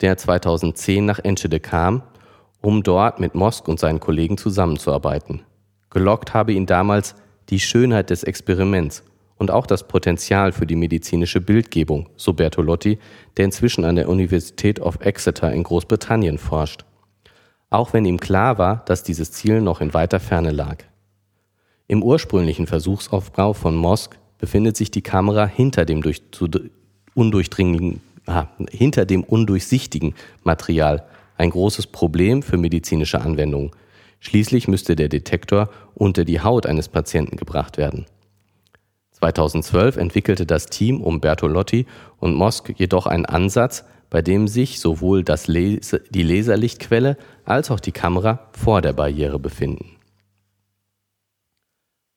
der 0.00 0.16
2010 0.16 1.04
nach 1.04 1.20
Enschede 1.20 1.60
kam, 1.60 2.02
um 2.60 2.82
dort 2.82 3.20
mit 3.20 3.36
Mosk 3.36 3.68
und 3.68 3.78
seinen 3.78 4.00
Kollegen 4.00 4.36
zusammenzuarbeiten. 4.36 5.42
Gelockt 5.90 6.34
habe 6.34 6.52
ihn 6.52 6.66
damals 6.66 7.14
die 7.50 7.60
Schönheit 7.60 8.10
des 8.10 8.24
Experiments 8.24 9.04
und 9.36 9.52
auch 9.52 9.66
das 9.66 9.86
Potenzial 9.86 10.50
für 10.50 10.66
die 10.66 10.76
medizinische 10.76 11.40
Bildgebung, 11.40 12.08
so 12.16 12.32
Bertolotti, 12.32 12.98
der 13.36 13.44
inzwischen 13.44 13.84
an 13.84 13.96
der 13.96 14.08
Universität 14.08 14.80
of 14.80 15.00
Exeter 15.00 15.52
in 15.52 15.62
Großbritannien 15.62 16.38
forscht. 16.38 16.84
Auch 17.74 17.92
wenn 17.92 18.04
ihm 18.04 18.20
klar 18.20 18.56
war, 18.56 18.84
dass 18.86 19.02
dieses 19.02 19.32
Ziel 19.32 19.60
noch 19.60 19.80
in 19.80 19.94
weiter 19.94 20.20
Ferne 20.20 20.52
lag. 20.52 20.84
Im 21.88 22.04
ursprünglichen 22.04 22.68
Versuchsaufbau 22.68 23.52
von 23.52 23.74
Mosk 23.74 24.16
befindet 24.38 24.76
sich 24.76 24.92
die 24.92 25.02
Kamera 25.02 25.44
hinter 25.44 25.84
dem, 25.84 26.00
durch, 26.00 26.22
undurchdringlichen, 27.14 28.00
ah, 28.26 28.46
hinter 28.70 29.06
dem 29.06 29.24
undurchsichtigen 29.24 30.14
Material, 30.44 31.04
ein 31.36 31.50
großes 31.50 31.88
Problem 31.88 32.44
für 32.44 32.58
medizinische 32.58 33.20
Anwendungen. 33.20 33.72
Schließlich 34.20 34.68
müsste 34.68 34.94
der 34.94 35.08
Detektor 35.08 35.68
unter 35.96 36.24
die 36.24 36.40
Haut 36.40 36.66
eines 36.66 36.88
Patienten 36.88 37.36
gebracht 37.36 37.76
werden. 37.76 38.06
2012 39.14 39.96
entwickelte 39.96 40.46
das 40.46 40.66
Team 40.66 41.00
um 41.00 41.20
Bertolotti 41.20 41.86
und 42.20 42.36
Mosk 42.36 42.72
jedoch 42.76 43.08
einen 43.08 43.26
Ansatz, 43.26 43.84
bei 44.14 44.22
dem 44.22 44.46
sich 44.46 44.78
sowohl 44.78 45.24
das 45.24 45.48
Laser, 45.48 45.98
die 45.98 46.22
Laserlichtquelle 46.22 47.16
als 47.44 47.72
auch 47.72 47.80
die 47.80 47.90
Kamera 47.90 48.48
vor 48.52 48.80
der 48.80 48.92
Barriere 48.92 49.40
befinden. 49.40 49.96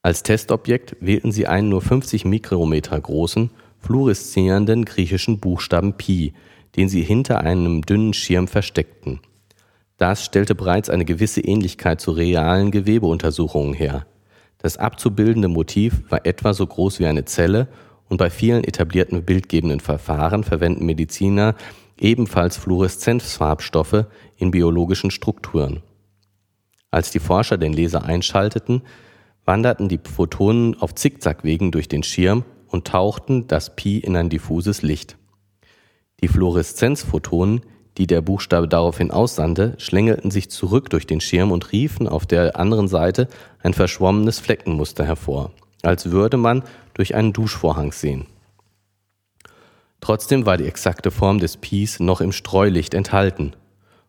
Als 0.04 0.22
Testobjekt 0.22 0.96
wählten 1.00 1.32
sie 1.32 1.48
einen 1.48 1.70
nur 1.70 1.82
50 1.82 2.24
Mikrometer 2.24 3.02
großen, 3.02 3.50
fluoreszierenden 3.80 4.86
griechischen 4.86 5.40
Buchstaben 5.40 5.94
Pi, 5.94 6.36
den 6.76 6.88
sie 6.88 7.02
hinter 7.02 7.42
einem 7.42 7.82
dünnen 7.82 8.14
Schirm 8.14 8.48
versteckten. 8.48 9.20
Das 9.98 10.24
stellte 10.24 10.54
bereits 10.54 10.92
eine 10.92 11.04
gewisse 11.04 11.42
Ähnlichkeit 11.42 12.00
zu 12.00 12.12
realen 12.12 12.70
Gewebeuntersuchungen 12.70 13.74
her. 13.74 14.06
Das 14.60 14.78
abzubildende 14.78 15.48
Motiv 15.48 16.04
war 16.10 16.28
etwa 16.28 16.54
so 16.54 16.68
groß 16.68 17.00
wie 17.00 17.08
eine 17.08 17.26
Zelle 17.26 17.68
und 18.08 18.18
bei 18.18 18.30
vielen 18.30 18.64
etablierten 18.64 19.24
bildgebenden 19.24 19.80
Verfahren 19.80 20.44
verwenden 20.44 20.86
Mediziner 20.86 21.56
ebenfalls 22.00 22.58
Fluoreszenzfarbstoffe 22.58 24.06
in 24.38 24.52
biologischen 24.52 25.12
Strukturen. 25.12 25.82
Als 26.92 27.12
die 27.12 27.20
Forscher 27.20 27.58
den 27.58 27.74
Laser 27.74 28.06
einschalteten, 28.06 28.82
wanderten 29.46 29.90
die 29.90 30.00
Photonen 30.04 30.80
auf 30.80 30.96
Zickzackwegen 30.96 31.72
durch 31.72 31.88
den 31.88 32.04
Schirm 32.04 32.44
und 32.68 32.88
tauchten 32.88 33.48
das 33.48 33.76
Pi 33.76 33.98
in 33.98 34.16
ein 34.16 34.30
diffuses 34.30 34.82
Licht. 34.82 35.18
Die 36.22 36.28
Fluoreszenzphotonen 36.28 37.62
die 37.98 38.08
der 38.08 38.22
Buchstabe 38.22 38.68
daraufhin 38.68 39.12
aussandte, 39.12 39.74
schlängelten 39.78 40.30
sich 40.30 40.50
zurück 40.50 40.90
durch 40.90 41.08
den 41.08 41.20
Schirm 41.20 41.52
und 41.52 41.72
riefen 41.72 42.08
auf 42.08 42.26
der 42.26 42.58
anderen 42.58 42.88
Seite 42.88 43.28
ein 43.64 43.74
verschwommenes 43.74 44.40
Fleckenmuster 44.40 45.04
hervor, 45.04 45.52
als 45.82 46.12
würde 46.12 46.38
man 46.38 46.64
durch 46.94 47.16
einen 47.16 47.34
Duschvorhang 47.34 47.92
sehen. 47.92 48.28
Trotzdem 50.00 50.46
war 50.46 50.58
die 50.58 50.66
exakte 50.66 51.12
Form 51.12 51.40
des 51.40 51.58
Pies 51.58 52.00
noch 52.00 52.22
im 52.22 52.32
Streulicht 52.32 52.94
enthalten. 52.94 53.56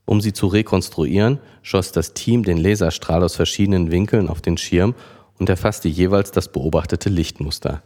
Um 0.05 0.21
sie 0.21 0.33
zu 0.33 0.47
rekonstruieren, 0.47 1.39
schoss 1.63 1.93
das 1.93 2.15
Team 2.15 2.43
den 2.43 2.59
Laserstrahl 2.59 3.23
aus 3.23 3.37
verschiedenen 3.37 3.91
Winkeln 3.91 4.29
auf 4.29 4.41
den 4.41 4.57
Schirm 4.57 4.95
und 5.39 5.49
erfasste 5.49 5.89
jeweils 5.89 6.31
das 6.31 6.51
beobachtete 6.51 7.09
Lichtmuster. 7.09 7.83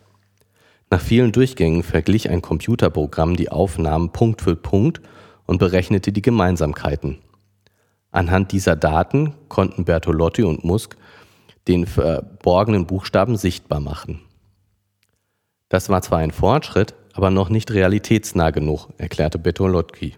Nach 0.90 1.00
vielen 1.00 1.32
Durchgängen 1.32 1.82
verglich 1.82 2.28
ein 2.28 2.42
Computerprogramm 2.42 3.37
die 3.37 3.50
Aufnahmen 3.50 4.12
Punkt 4.12 4.42
für 4.42 4.56
Punkt 4.56 5.00
und 5.47 5.59
berechnete 5.59 6.12
die 6.12 6.23
Gemeinsamkeiten. 6.23 7.18
Anhand 8.11 8.52
dieser 8.52 8.76
Daten 8.76 9.35
konnten 9.49 9.85
Bertolotti 9.85 10.42
und 10.42 10.64
Musk 10.64 10.97
den 11.66 11.87
verborgenen 11.87 12.87
Buchstaben 12.87 13.37
sichtbar 13.37 13.80
machen. 13.80 14.21
Das 15.68 15.88
war 15.88 16.02
zwar 16.02 16.18
ein 16.18 16.30
Fortschritt, 16.30 16.94
aber 17.12 17.31
noch 17.31 17.49
nicht 17.49 17.71
realitätsnah 17.71 18.50
genug, 18.50 18.88
erklärte 18.99 19.38
Bertolotti. 19.38 20.14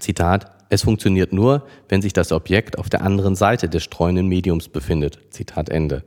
Zitat, 0.00 0.50
es 0.70 0.82
funktioniert 0.82 1.32
nur, 1.32 1.66
wenn 1.88 2.02
sich 2.02 2.12
das 2.12 2.32
Objekt 2.32 2.78
auf 2.78 2.88
der 2.88 3.02
anderen 3.02 3.36
Seite 3.36 3.68
des 3.68 3.84
streuenden 3.84 4.26
Mediums 4.26 4.68
befindet. 4.68 5.20
Zitat 5.30 5.68
Ende. 5.68 6.04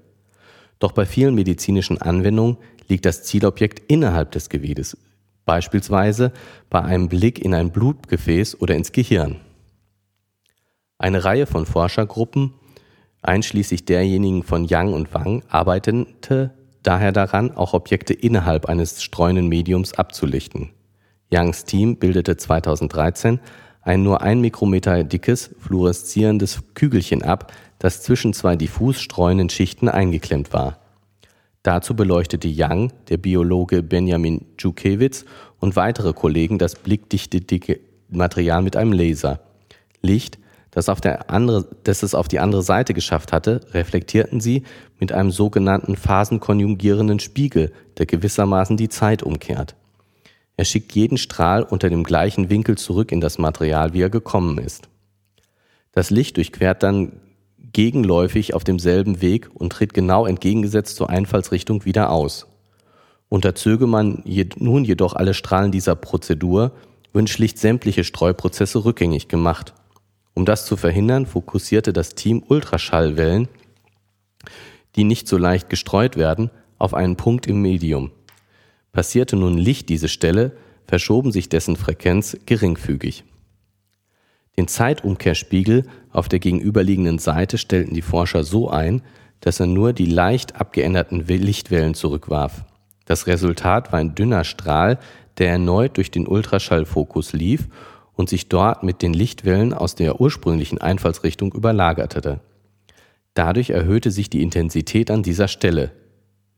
Doch 0.79 0.91
bei 0.91 1.05
vielen 1.05 1.35
medizinischen 1.35 1.99
Anwendungen 2.01 2.57
liegt 2.87 3.05
das 3.05 3.23
Zielobjekt 3.23 3.91
innerhalb 3.91 4.31
des 4.31 4.49
Gewebes, 4.49 4.97
beispielsweise 5.45 6.31
bei 6.69 6.81
einem 6.81 7.09
Blick 7.09 7.39
in 7.39 7.53
ein 7.53 7.71
Blutgefäß 7.71 8.61
oder 8.61 8.75
ins 8.75 8.91
Gehirn. 8.91 9.37
Eine 10.97 11.23
Reihe 11.23 11.45
von 11.45 11.65
Forschergruppen, 11.65 12.53
einschließlich 13.21 13.85
derjenigen 13.85 14.43
von 14.43 14.65
Yang 14.65 14.93
und 14.93 15.13
Wang, 15.13 15.43
arbeitete 15.49 16.53
daher 16.87 17.11
daran, 17.11 17.51
auch 17.51 17.73
Objekte 17.73 18.13
innerhalb 18.13 18.67
eines 18.67 19.03
streunenden 19.03 19.49
Mediums 19.49 19.93
abzulichten. 19.93 20.69
Yangs 21.29 21.65
Team 21.65 21.97
bildete 21.97 22.37
2013 22.37 23.39
ein 23.81 24.03
nur 24.03 24.21
ein 24.21 24.41
Mikrometer 24.41 25.03
dickes, 25.03 25.55
fluoreszierendes 25.59 26.61
Kügelchen 26.73 27.23
ab, 27.23 27.53
das 27.79 28.03
zwischen 28.03 28.33
zwei 28.33 28.55
diffus 28.55 28.99
streuenden 28.99 29.49
Schichten 29.49 29.87
eingeklemmt 29.87 30.51
war. 30.51 30.79
Dazu 31.63 31.95
beleuchtete 31.95 32.49
Young, 32.53 32.91
der 33.09 33.17
Biologe 33.17 33.83
Benjamin 33.83 34.45
Djukewitz 34.57 35.25
und 35.59 35.75
weitere 35.75 36.13
Kollegen 36.13 36.57
das 36.57 36.75
blickdichte 36.75 37.41
dicke 37.41 37.79
Material 38.09 38.61
mit 38.61 38.77
einem 38.77 38.93
Laser. 38.93 39.41
Licht, 40.01 40.37
das, 40.77 40.89
auf 40.89 41.01
der 41.01 41.31
andere, 41.31 41.65
das 41.81 42.03
es 42.03 42.13
auf 42.13 42.27
die 42.27 42.37
andere 42.37 42.61
Seite 42.61 42.93
geschafft 42.93 43.33
hatte, 43.33 43.61
reflektierten 43.73 44.39
sie 44.39 44.61
mit 44.99 45.11
einem 45.11 45.31
sogenannten 45.31 45.95
phasenkonjungierenden 45.95 47.19
Spiegel, 47.19 47.73
der 47.97 48.05
gewissermaßen 48.05 48.77
die 48.77 48.87
Zeit 48.87 49.23
umkehrt. 49.23 49.75
Er 50.55 50.65
schickt 50.65 50.91
jeden 50.91 51.17
Strahl 51.17 51.63
unter 51.63 51.89
dem 51.89 52.03
gleichen 52.03 52.51
Winkel 52.51 52.77
zurück 52.77 53.11
in 53.11 53.21
das 53.21 53.39
Material, 53.39 53.93
wie 53.93 54.01
er 54.01 54.11
gekommen 54.11 54.59
ist. 54.59 54.87
Das 55.93 56.11
Licht 56.11 56.37
durchquert 56.37 56.83
dann 56.83 57.13
gegenläufig 57.73 58.53
auf 58.53 58.63
demselben 58.63 59.19
Weg 59.19 59.49
und 59.55 59.73
tritt 59.73 59.95
genau 59.95 60.27
entgegengesetzt 60.27 60.95
zur 60.95 61.09
Einfallsrichtung 61.09 61.85
wieder 61.85 62.11
aus. 62.11 62.45
Unterzöge 63.29 63.87
man 63.87 64.21
nun 64.57 64.85
jedoch 64.85 65.15
alle 65.15 65.33
Strahlen 65.33 65.71
dieser 65.71 65.95
Prozedur, 65.95 66.73
würden 67.13 67.25
schlicht 67.25 67.57
sämtliche 67.57 68.03
Streuprozesse 68.03 68.85
rückgängig 68.85 69.27
gemacht. 69.27 69.73
Um 70.37 70.45
das 70.45 70.67
zu 70.67 70.77
verhindern, 70.77 71.25
fokussierte 71.25 71.93
das 71.93 72.13
Team 72.13 72.43
Ultraschallwellen, 72.47 73.47
die 74.95 75.03
nicht 75.03 75.27
so 75.27 75.35
leicht 75.35 75.67
gestreut 75.67 76.15
werden, 76.15 76.51
auf 76.77 76.93
einen 76.93 77.15
Punkt 77.15 77.47
im 77.47 77.59
Medium. 77.63 78.11
Passierte 78.91 79.35
nun 79.35 79.57
Licht 79.57 79.89
diese 79.89 80.07
Stelle, 80.07 80.55
verschoben 80.85 81.31
sich 81.31 81.49
dessen 81.49 81.75
Frequenz 81.75 82.37
geringfügig. 82.45 83.23
Den 84.57 84.67
Zeitumkehrspiegel 84.67 85.87
auf 86.11 86.29
der 86.29 86.37
gegenüberliegenden 86.37 87.17
Seite 87.17 87.57
stellten 87.57 87.95
die 87.95 88.03
Forscher 88.03 88.43
so 88.43 88.69
ein, 88.69 89.01
dass 89.39 89.59
er 89.59 89.65
nur 89.65 89.91
die 89.91 90.05
leicht 90.05 90.55
abgeänderten 90.57 91.25
Lichtwellen 91.25 91.95
zurückwarf. 91.95 92.63
Das 93.05 93.25
Resultat 93.25 93.91
war 93.91 93.97
ein 93.97 94.13
dünner 94.13 94.43
Strahl, 94.43 94.99
der 95.39 95.49
erneut 95.49 95.97
durch 95.97 96.11
den 96.11 96.27
Ultraschallfokus 96.27 97.33
lief 97.33 97.69
und 98.17 98.27
sich 98.27 98.49
dort 98.49 98.83
mit 98.83 99.01
den 99.01 99.13
Lichtwellen 99.13 99.73
aus 99.73 99.95
der 99.95 100.19
ursprünglichen 100.19 100.81
Einfallsrichtung 100.81 101.53
überlagerte. 101.53 102.41
Dadurch 103.35 103.69
erhöhte 103.69 104.11
sich 104.11 104.29
die 104.29 104.41
Intensität 104.41 105.11
an 105.11 105.23
dieser 105.23 105.47
Stelle. 105.47 105.91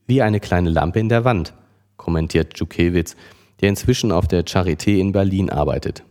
Wie 0.06 0.22
eine 0.22 0.40
kleine 0.40 0.70
Lampe 0.70 0.98
in 0.98 1.10
der 1.10 1.24
Wand, 1.24 1.52
kommentiert 1.98 2.58
Djukewitz, 2.58 3.14
der 3.60 3.68
inzwischen 3.68 4.10
auf 4.10 4.26
der 4.26 4.46
Charité 4.46 4.98
in 4.98 5.12
Berlin 5.12 5.50
arbeitet. 5.50 6.02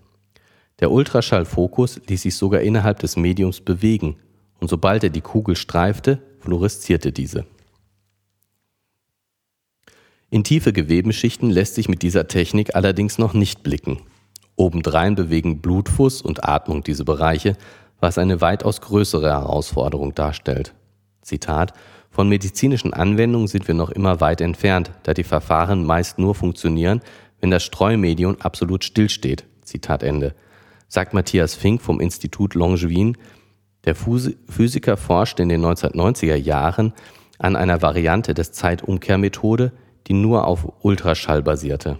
Der 0.79 0.91
Ultraschallfokus 0.91 1.99
ließ 2.07 2.21
sich 2.21 2.35
sogar 2.35 2.61
innerhalb 2.61 2.99
des 2.99 3.17
Mediums 3.17 3.59
bewegen 3.59 4.17
und 4.59 4.69
sobald 4.69 5.03
er 5.03 5.09
die 5.09 5.21
Kugel 5.21 5.55
streifte, 5.55 6.21
fluoreszierte 6.39 7.11
diese. 7.11 7.45
In 10.29 10.43
tiefe 10.43 10.73
Gewebenschichten 10.73 11.49
lässt 11.49 11.73
sich 11.73 11.89
mit 11.89 12.03
dieser 12.03 12.27
Technik 12.27 12.75
allerdings 12.75 13.17
noch 13.17 13.33
nicht 13.33 13.63
blicken. 13.63 13.99
Obendrein 14.59 15.15
bewegen 15.15 15.61
Blutfuß 15.61 16.21
und 16.21 16.43
Atmung 16.43 16.83
diese 16.83 17.05
Bereiche, 17.05 17.55
was 18.01 18.17
eine 18.17 18.41
weitaus 18.41 18.81
größere 18.81 19.29
Herausforderung 19.29 20.13
darstellt. 20.13 20.73
Zitat 21.21 21.73
Von 22.11 22.27
medizinischen 22.27 22.93
Anwendungen 22.93 23.47
sind 23.47 23.67
wir 23.67 23.75
noch 23.75 23.89
immer 23.89 24.19
weit 24.19 24.41
entfernt, 24.41 24.91
da 25.03 25.13
die 25.13 25.23
Verfahren 25.23 25.85
meist 25.85 26.19
nur 26.19 26.35
funktionieren, 26.35 27.01
wenn 27.39 27.51
das 27.51 27.63
Streumedium 27.63 28.35
absolut 28.41 28.83
stillsteht. 28.83 29.45
Zitat 29.63 30.03
Ende 30.03 30.35
sagt 30.89 31.13
Matthias 31.13 31.55
Fink 31.55 31.81
vom 31.81 32.01
Institut 32.01 32.53
Longevin. 32.53 33.17
Der 33.85 33.95
Physiker 33.95 34.97
forscht 34.97 35.39
in 35.39 35.47
den 35.47 35.63
1990er 35.63 36.35
Jahren 36.35 36.93
an 37.37 37.55
einer 37.55 37.81
Variante 37.81 38.33
des 38.33 38.51
Zeitumkehrmethode, 38.51 39.71
die 40.07 40.13
nur 40.13 40.45
auf 40.47 40.67
Ultraschall 40.83 41.43
basierte. 41.43 41.97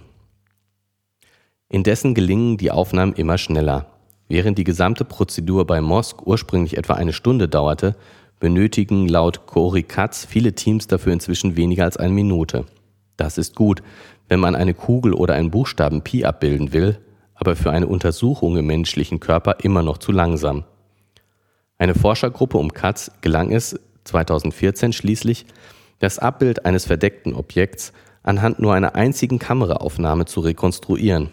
Indessen 1.72 2.14
gelingen 2.14 2.56
die 2.56 2.72
Aufnahmen 2.72 3.12
immer 3.12 3.38
schneller. 3.38 3.86
Während 4.28 4.58
die 4.58 4.64
gesamte 4.64 5.04
Prozedur 5.04 5.66
bei 5.66 5.80
Mosk 5.80 6.26
ursprünglich 6.26 6.76
etwa 6.76 6.94
eine 6.94 7.12
Stunde 7.12 7.48
dauerte, 7.48 7.94
benötigen 8.40 9.08
laut 9.08 9.46
Cory 9.46 9.84
Katz 9.84 10.24
viele 10.24 10.52
Teams 10.52 10.88
dafür 10.88 11.12
inzwischen 11.12 11.56
weniger 11.56 11.84
als 11.84 11.96
eine 11.96 12.12
Minute. 12.12 12.66
Das 13.16 13.38
ist 13.38 13.54
gut, 13.54 13.84
wenn 14.28 14.40
man 14.40 14.56
eine 14.56 14.74
Kugel 14.74 15.14
oder 15.14 15.34
einen 15.34 15.52
Buchstaben 15.52 16.02
Pi 16.02 16.24
abbilden 16.24 16.72
will, 16.72 16.98
aber 17.34 17.54
für 17.54 17.70
eine 17.70 17.86
Untersuchung 17.86 18.56
im 18.56 18.66
menschlichen 18.66 19.20
Körper 19.20 19.58
immer 19.62 19.84
noch 19.84 19.98
zu 19.98 20.10
langsam. 20.10 20.64
Eine 21.78 21.94
Forschergruppe 21.94 22.58
um 22.58 22.72
Katz 22.72 23.12
gelang 23.20 23.52
es 23.52 23.78
2014 24.04 24.92
schließlich, 24.92 25.46
das 26.00 26.18
Abbild 26.18 26.66
eines 26.66 26.86
verdeckten 26.86 27.32
Objekts 27.32 27.92
anhand 28.24 28.58
nur 28.58 28.74
einer 28.74 28.96
einzigen 28.96 29.38
Kameraaufnahme 29.38 30.24
zu 30.24 30.40
rekonstruieren. 30.40 31.30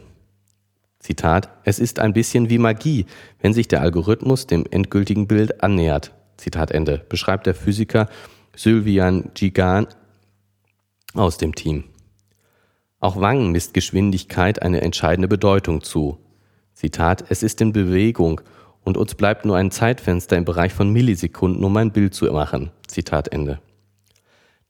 Zitat, 1.08 1.48
es 1.64 1.80
ist 1.80 2.00
ein 2.00 2.12
bisschen 2.12 2.50
wie 2.50 2.58
Magie, 2.58 3.06
wenn 3.40 3.54
sich 3.54 3.70
der 3.70 3.80
Algorithmus 3.80 4.46
dem 4.46 4.66
endgültigen 4.70 5.26
Bild 5.26 5.64
annähert. 5.64 6.12
Zitat 6.36 6.70
Ende, 6.72 7.02
beschreibt 7.08 7.48
der 7.48 7.56
Physiker 7.56 8.10
Sylvian 8.58 9.32
Gigan 9.34 9.88
aus 11.14 11.38
dem 11.38 11.56
Team. 11.56 11.86
Auch 13.00 13.22
Wang 13.22 13.54
misst 13.54 13.74
Geschwindigkeit 13.74 14.62
eine 14.62 14.82
entscheidende 14.82 15.30
Bedeutung 15.30 15.82
zu. 15.82 16.18
Zitat, 16.74 17.24
es 17.30 17.42
ist 17.42 17.62
in 17.62 17.72
Bewegung 17.72 18.42
und 18.84 18.98
uns 18.98 19.16
bleibt 19.16 19.46
nur 19.46 19.56
ein 19.56 19.72
Zeitfenster 19.72 20.36
im 20.36 20.44
Bereich 20.44 20.74
von 20.74 20.92
Millisekunden, 20.92 21.64
um 21.64 21.78
ein 21.78 21.94
Bild 21.94 22.16
zu 22.16 22.26
machen. 22.34 22.72
Zitat 22.86 23.30
Ende. 23.30 23.62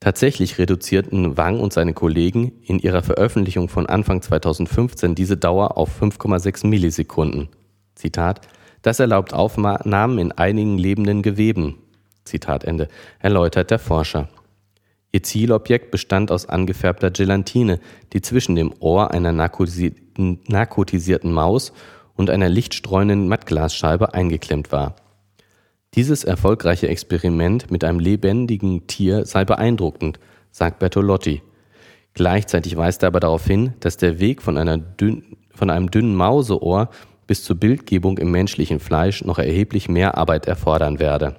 Tatsächlich 0.00 0.58
reduzierten 0.58 1.36
Wang 1.36 1.58
und 1.58 1.72
seine 1.72 1.92
Kollegen 1.92 2.52
in 2.62 2.78
ihrer 2.78 3.02
Veröffentlichung 3.02 3.68
von 3.68 3.86
Anfang 3.86 4.22
2015 4.22 5.16
diese 5.16 5.36
Dauer 5.36 5.76
auf 5.76 6.00
5,6 6.00 6.68
Millisekunden. 6.68 7.48
Zitat, 7.96 8.46
das 8.82 9.00
erlaubt 9.00 9.34
Aufnahmen 9.34 10.18
in 10.18 10.30
einigen 10.30 10.78
lebenden 10.78 11.22
Geweben. 11.22 11.82
Zitat 12.24 12.62
Ende, 12.62 12.86
erläutert 13.18 13.72
der 13.72 13.80
Forscher. 13.80 14.28
Ihr 15.10 15.24
Zielobjekt 15.24 15.90
bestand 15.90 16.30
aus 16.30 16.46
angefärbter 16.46 17.10
Gelatine, 17.10 17.80
die 18.12 18.20
zwischen 18.20 18.54
dem 18.54 18.72
Ohr 18.78 19.10
einer 19.10 19.32
narkotisierten 19.32 21.32
Maus 21.32 21.72
und 22.14 22.30
einer 22.30 22.48
lichtstreuenden 22.48 23.26
Mattglasscheibe 23.26 24.14
eingeklemmt 24.14 24.70
war. 24.70 24.94
Dieses 25.94 26.24
erfolgreiche 26.24 26.88
Experiment 26.88 27.70
mit 27.70 27.82
einem 27.84 27.98
lebendigen 27.98 28.86
Tier 28.86 29.24
sei 29.24 29.44
beeindruckend, 29.44 30.20
sagt 30.50 30.78
Bertolotti. 30.78 31.42
Gleichzeitig 32.14 32.76
weist 32.76 33.02
er 33.02 33.08
aber 33.08 33.20
darauf 33.20 33.46
hin, 33.46 33.74
dass 33.80 33.96
der 33.96 34.18
Weg 34.20 34.42
von, 34.42 34.56
dünn, 35.00 35.36
von 35.50 35.70
einem 35.70 35.90
dünnen 35.90 36.14
Mauseohr 36.14 36.90
bis 37.26 37.44
zur 37.44 37.56
Bildgebung 37.56 38.18
im 38.18 38.30
menschlichen 38.30 38.80
Fleisch 38.80 39.24
noch 39.24 39.38
erheblich 39.38 39.88
mehr 39.88 40.16
Arbeit 40.16 40.46
erfordern 40.46 40.98
werde. 40.98 41.36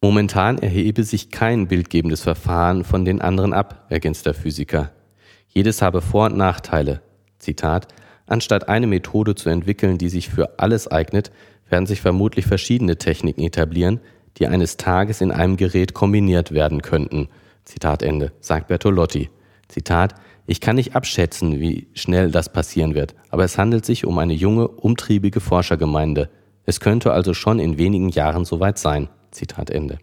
Momentan 0.00 0.58
erhebe 0.58 1.04
sich 1.04 1.30
kein 1.30 1.68
bildgebendes 1.68 2.22
Verfahren 2.22 2.82
von 2.82 3.04
den 3.04 3.20
anderen 3.20 3.52
ab, 3.52 3.86
ergänzt 3.88 4.26
der 4.26 4.34
Physiker. 4.34 4.90
Jedes 5.48 5.80
habe 5.80 6.00
Vor- 6.00 6.26
und 6.26 6.36
Nachteile. 6.36 7.02
Zitat, 7.38 7.86
anstatt 8.26 8.68
eine 8.68 8.88
Methode 8.88 9.36
zu 9.36 9.48
entwickeln, 9.48 9.98
die 9.98 10.08
sich 10.08 10.28
für 10.28 10.58
alles 10.58 10.88
eignet, 10.88 11.30
werden 11.72 11.86
sich 11.86 12.00
vermutlich 12.00 12.46
verschiedene 12.46 12.98
Techniken 12.98 13.42
etablieren, 13.42 14.00
die 14.38 14.46
eines 14.46 14.76
Tages 14.76 15.20
in 15.20 15.32
einem 15.32 15.56
Gerät 15.56 15.94
kombiniert 15.94 16.52
werden 16.52 16.82
könnten. 16.82 17.28
Zitat 17.64 18.02
Ende, 18.02 18.32
sagt 18.40 18.68
Bertolotti. 18.68 19.30
Zitat, 19.68 20.14
ich 20.46 20.60
kann 20.60 20.76
nicht 20.76 20.94
abschätzen, 20.94 21.60
wie 21.60 21.88
schnell 21.94 22.30
das 22.30 22.52
passieren 22.52 22.94
wird, 22.94 23.14
aber 23.30 23.44
es 23.44 23.58
handelt 23.58 23.84
sich 23.84 24.06
um 24.06 24.18
eine 24.18 24.34
junge, 24.34 24.68
umtriebige 24.68 25.40
Forschergemeinde. 25.40 26.30
Es 26.64 26.80
könnte 26.80 27.12
also 27.12 27.34
schon 27.34 27.58
in 27.58 27.78
wenigen 27.78 28.08
Jahren 28.08 28.44
soweit 28.44 28.78
sein. 28.78 29.08
Zitat 29.30 29.70
Ende. 29.70 29.98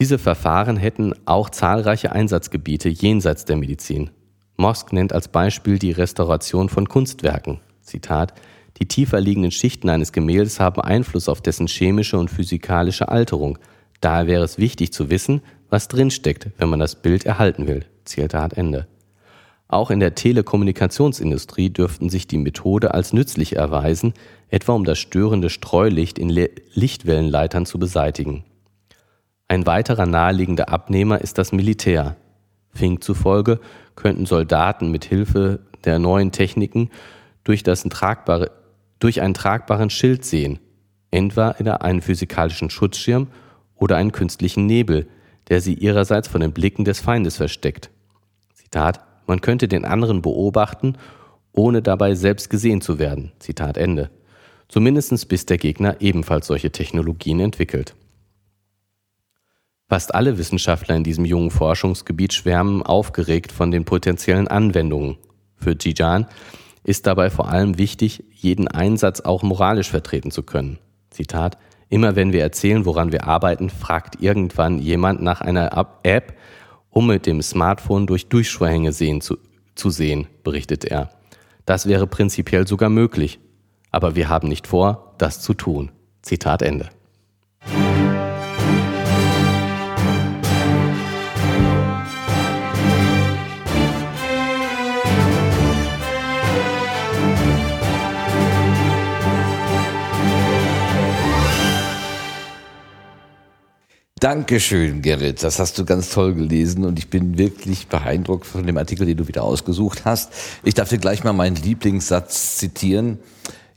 Diese 0.00 0.18
Verfahren 0.18 0.76
hätten 0.76 1.14
auch 1.24 1.50
zahlreiche 1.50 2.12
Einsatzgebiete 2.12 2.88
jenseits 2.88 3.44
der 3.44 3.56
Medizin. 3.56 4.10
Mosk 4.56 4.92
nennt 4.92 5.12
als 5.12 5.28
Beispiel 5.28 5.78
die 5.78 5.92
Restauration 5.92 6.68
von 6.68 6.88
Kunstwerken. 6.88 7.60
Zitat, 7.80 8.34
die 8.78 8.88
tiefer 8.88 9.20
liegenden 9.20 9.52
Schichten 9.52 9.88
eines 9.88 10.12
Gemäldes 10.12 10.58
haben 10.58 10.80
Einfluss 10.80 11.28
auf 11.28 11.40
dessen 11.40 11.68
chemische 11.68 12.18
und 12.18 12.30
physikalische 12.30 13.08
Alterung. 13.08 13.58
Daher 14.00 14.26
wäre 14.26 14.44
es 14.44 14.58
wichtig 14.58 14.92
zu 14.92 15.10
wissen, 15.10 15.42
was 15.70 15.88
drinsteckt, 15.88 16.48
wenn 16.58 16.68
man 16.68 16.80
das 16.80 16.96
Bild 16.96 17.24
erhalten 17.24 17.66
will. 17.66 17.84
Zitat 18.04 18.54
Ende. 18.54 18.86
Auch 19.68 19.90
in 19.90 20.00
der 20.00 20.14
Telekommunikationsindustrie 20.14 21.70
dürften 21.70 22.10
sich 22.10 22.26
die 22.26 22.38
Methode 22.38 22.92
als 22.94 23.12
nützlich 23.12 23.56
erweisen, 23.56 24.12
etwa 24.48 24.72
um 24.72 24.84
das 24.84 24.98
störende 24.98 25.50
Streulicht 25.50 26.18
in 26.18 26.28
Le 26.28 26.50
Lichtwellenleitern 26.74 27.66
zu 27.66 27.78
beseitigen. 27.78 28.44
Ein 29.48 29.66
weiterer 29.66 30.06
naheliegender 30.06 30.68
Abnehmer 30.68 31.20
ist 31.20 31.38
das 31.38 31.52
Militär. 31.52 32.16
Fink 32.70 33.02
zufolge 33.02 33.60
könnten 33.94 34.26
Soldaten 34.26 34.90
mit 34.90 35.04
Hilfe 35.04 35.60
der 35.84 35.98
neuen 35.98 36.32
Techniken 36.32 36.90
durch, 37.44 37.62
das 37.62 37.82
tragbare, 37.82 38.50
durch 39.04 39.20
einen 39.20 39.34
tragbaren 39.34 39.90
Schild 39.90 40.24
sehen, 40.24 40.58
in 41.10 41.36
einen 41.36 42.00
physikalischen 42.00 42.70
Schutzschirm 42.70 43.28
oder 43.76 43.96
einen 43.96 44.12
künstlichen 44.12 44.64
Nebel, 44.64 45.06
der 45.48 45.60
sie 45.60 45.74
ihrerseits 45.74 46.26
von 46.26 46.40
den 46.40 46.52
Blicken 46.52 46.86
des 46.86 47.00
Feindes 47.00 47.36
versteckt. 47.36 47.90
Zitat 48.54 49.04
man 49.26 49.42
könnte 49.42 49.68
den 49.68 49.84
anderen 49.84 50.22
beobachten, 50.22 50.96
ohne 51.52 51.82
dabei 51.82 52.14
selbst 52.14 52.48
gesehen 52.48 52.80
zu 52.80 52.98
werden. 52.98 53.32
Zitat 53.40 53.76
Ende. 53.76 54.10
Zumindest 54.68 55.28
bis 55.28 55.44
der 55.44 55.58
Gegner 55.58 56.00
ebenfalls 56.00 56.46
solche 56.46 56.72
Technologien 56.72 57.40
entwickelt. 57.40 57.94
Fast 59.86 60.14
alle 60.14 60.38
Wissenschaftler 60.38 60.96
in 60.96 61.04
diesem 61.04 61.26
jungen 61.26 61.50
Forschungsgebiet 61.50 62.32
schwärmen 62.32 62.82
aufgeregt 62.82 63.52
von 63.52 63.70
den 63.70 63.84
potenziellen 63.84 64.48
Anwendungen. 64.48 65.18
Für 65.56 65.76
Jijan 65.78 66.26
ist 66.84 67.06
dabei 67.06 67.30
vor 67.30 67.48
allem 67.48 67.78
wichtig, 67.78 68.24
jeden 68.30 68.68
Einsatz 68.68 69.20
auch 69.20 69.42
moralisch 69.42 69.90
vertreten 69.90 70.30
zu 70.30 70.42
können. 70.42 70.78
Zitat, 71.10 71.58
immer 71.88 72.14
wenn 72.14 72.32
wir 72.32 72.42
erzählen, 72.42 72.84
woran 72.84 73.10
wir 73.10 73.24
arbeiten, 73.24 73.70
fragt 73.70 74.20
irgendwann 74.20 74.78
jemand 74.78 75.22
nach 75.22 75.40
einer 75.40 75.86
App, 76.02 76.34
um 76.90 77.08
mit 77.08 77.26
dem 77.26 77.42
Smartphone 77.42 78.06
durch 78.06 78.28
Durchschwärhänge 78.28 78.92
sehen 78.92 79.20
zu, 79.20 79.38
zu 79.74 79.90
sehen, 79.90 80.28
berichtet 80.44 80.84
er. 80.84 81.10
Das 81.66 81.86
wäre 81.86 82.06
prinzipiell 82.06 82.68
sogar 82.68 82.90
möglich, 82.90 83.40
aber 83.90 84.14
wir 84.14 84.28
haben 84.28 84.48
nicht 84.48 84.66
vor, 84.66 85.14
das 85.18 85.40
zu 85.40 85.54
tun. 85.54 85.90
Zitat 86.22 86.62
Ende. 86.62 86.90
Dankeschön, 104.24 105.02
Gerrit. 105.02 105.42
Das 105.42 105.58
hast 105.58 105.76
du 105.78 105.84
ganz 105.84 106.08
toll 106.08 106.32
gelesen 106.32 106.84
und 106.84 106.98
ich 106.98 107.10
bin 107.10 107.36
wirklich 107.36 107.88
beeindruckt 107.88 108.46
von 108.46 108.66
dem 108.66 108.78
Artikel, 108.78 109.06
den 109.06 109.18
du 109.18 109.28
wieder 109.28 109.42
ausgesucht 109.42 110.06
hast. 110.06 110.32
Ich 110.62 110.72
darf 110.72 110.88
dir 110.88 110.96
gleich 110.96 111.24
mal 111.24 111.34
meinen 111.34 111.56
Lieblingssatz 111.56 112.56
zitieren. 112.56 113.18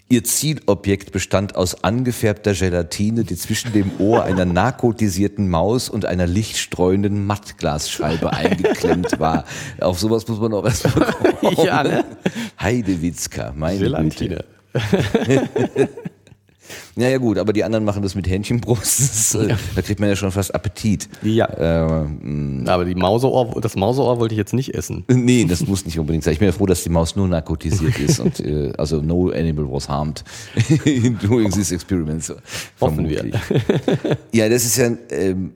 Ihr 0.08 0.24
Zielobjekt 0.24 1.12
bestand 1.12 1.58
aus 1.58 1.84
angefärbter 1.84 2.54
Gelatine, 2.54 3.26
die 3.26 3.36
zwischen 3.36 3.74
dem 3.74 3.92
Ohr 4.00 4.24
einer 4.24 4.46
narkotisierten 4.46 5.50
Maus 5.50 5.90
und 5.90 6.06
einer 6.06 6.28
lichtstreuenden 6.28 7.26
Mattglasscheibe 7.26 8.32
eingeklemmt 8.32 9.20
war. 9.20 9.44
Auf 9.82 10.00
sowas 10.00 10.26
muss 10.30 10.40
man 10.40 10.54
auch 10.54 10.64
erstmal 10.64 11.12
kommen. 11.42 11.58
Ja, 11.66 11.84
ne? 11.84 12.06
Heidewitzka, 12.58 13.52
meine 13.54 13.80
Gelatine. 13.80 14.46
Güte. 14.72 15.90
Ja, 16.96 17.10
ja 17.10 17.18
gut, 17.18 17.38
aber 17.38 17.54
die 17.54 17.64
anderen 17.64 17.86
machen 17.86 18.02
das 18.02 18.16
mit 18.16 18.28
Hähnchenbrust. 18.28 19.18
Äh, 19.38 19.50
ja. 19.50 19.60
Da 19.76 19.82
kriegt 19.82 20.00
man 20.00 20.10
ja 20.10 20.16
schon 20.16 20.32
fast 20.32 20.56
Appetit. 20.56 21.10
Ja. 21.22 21.50
Ähm, 21.58 22.64
aber 22.66 22.86
die 22.86 22.96
Mauseohr, 22.96 23.60
das 23.62 23.76
Mauseohr 23.76 24.20
wollte 24.20 24.34
ich 24.34 24.38
jetzt 24.38 24.54
nicht 24.54 24.74
essen. 24.74 25.04
Nee, 25.10 25.46
das 25.46 25.68
muss 25.68 25.86
nicht 25.86 26.00
unbedingt 26.00 26.24
sein. 26.24 26.34
Ich 26.34 26.40
bin 26.40 26.48
ja 26.48 26.52
froh, 26.52 26.66
dass 26.66 26.84
die 26.84 26.90
Maus 26.90 27.16
nur 27.16 27.28
narkotisiert 27.28 28.00
ist 28.00 28.20
und 28.20 28.40
äh, 28.40 28.72
also 28.78 29.02
no 29.02 29.30
animal 29.30 29.70
was 29.70 29.90
harmed 29.90 30.24
in 30.86 31.18
doing 31.28 31.52
these 31.52 31.74
experiments. 31.74 32.34
Hoffen 32.80 33.10
wir. 33.10 33.26
ja, 34.32 34.50
das 34.50 34.66
ist 34.66 34.78
ja 34.78 34.92
ähm, 35.10 35.54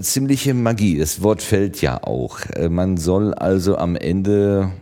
ziemliche 0.00 0.54
Magie. 0.54 0.98
Das 0.98 1.22
Wort 1.22 1.42
fällt 1.42 1.82
ja 1.82 2.02
auch. 2.02 2.40
Äh, 2.54 2.68
man 2.68 2.96
soll 2.96 3.34
also 3.34 3.76
am 3.76 3.96
Ende, 3.96 4.72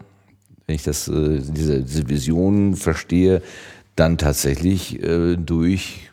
wenn 0.66 0.76
ich 0.76 0.82
das 0.82 1.08
äh, 1.08 1.40
diese, 1.40 1.82
diese 1.82 2.08
Vision 2.08 2.76
verstehe, 2.76 3.42
dann 4.00 4.16
tatsächlich 4.16 5.02
äh, 5.02 5.36
durch 5.36 6.10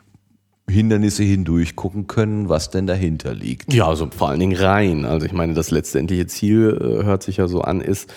Hindernisse 0.69 1.23
hindurch 1.23 1.77
gucken 1.77 2.07
können, 2.07 2.49
was 2.49 2.69
denn 2.69 2.85
dahinter 2.85 3.33
liegt. 3.33 3.73
Ja, 3.73 3.87
also 3.87 4.09
vor 4.15 4.29
allen 4.29 4.41
Dingen 4.41 4.57
rein. 4.57 5.05
Also 5.05 5.25
ich 5.25 5.31
meine, 5.31 5.53
das 5.53 5.71
letztendliche 5.71 6.27
Ziel 6.27 6.77
äh, 6.79 7.05
hört 7.05 7.23
sich 7.23 7.37
ja 7.37 7.47
so 7.47 7.61
an, 7.61 7.79
ist 7.79 8.13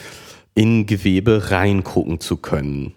in 0.55 0.87
Gewebe 0.87 1.53
reingucken 1.53 2.19
zu 2.19 2.37
können. 2.37 2.95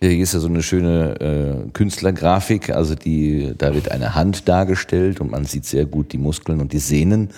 Hier 0.00 0.18
ist 0.18 0.32
ja 0.32 0.40
so 0.40 0.48
eine 0.48 0.62
schöne 0.62 1.20
äh, 1.20 1.70
Künstlergrafik, 1.72 2.70
also 2.70 2.94
die, 2.94 3.52
da 3.56 3.74
wird 3.74 3.90
eine 3.90 4.14
Hand 4.14 4.48
dargestellt 4.48 5.20
und 5.20 5.30
man 5.30 5.44
sieht 5.44 5.66
sehr 5.66 5.84
gut 5.84 6.12
die 6.12 6.18
Muskeln 6.18 6.60
und 6.60 6.72
die 6.72 6.78
Sehnen. 6.78 7.30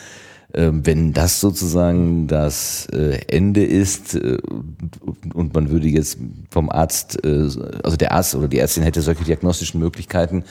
Ähm, 0.56 0.86
wenn 0.86 1.12
das 1.12 1.38
sozusagen 1.38 2.28
das 2.28 2.86
äh, 2.86 3.20
Ende 3.28 3.62
ist 3.62 4.14
äh, 4.14 4.38
und 5.34 5.52
man 5.52 5.68
würde 5.68 5.86
jetzt 5.86 6.16
vom 6.50 6.70
Arzt, 6.70 7.22
äh, 7.26 7.48
also 7.84 7.96
der 7.98 8.12
Arzt 8.12 8.34
oder 8.34 8.48
die 8.48 8.58
Ärztin 8.58 8.82
hätte 8.82 9.02
solche 9.02 9.24
diagnostischen 9.24 9.80
Möglichkeiten, 9.80 10.44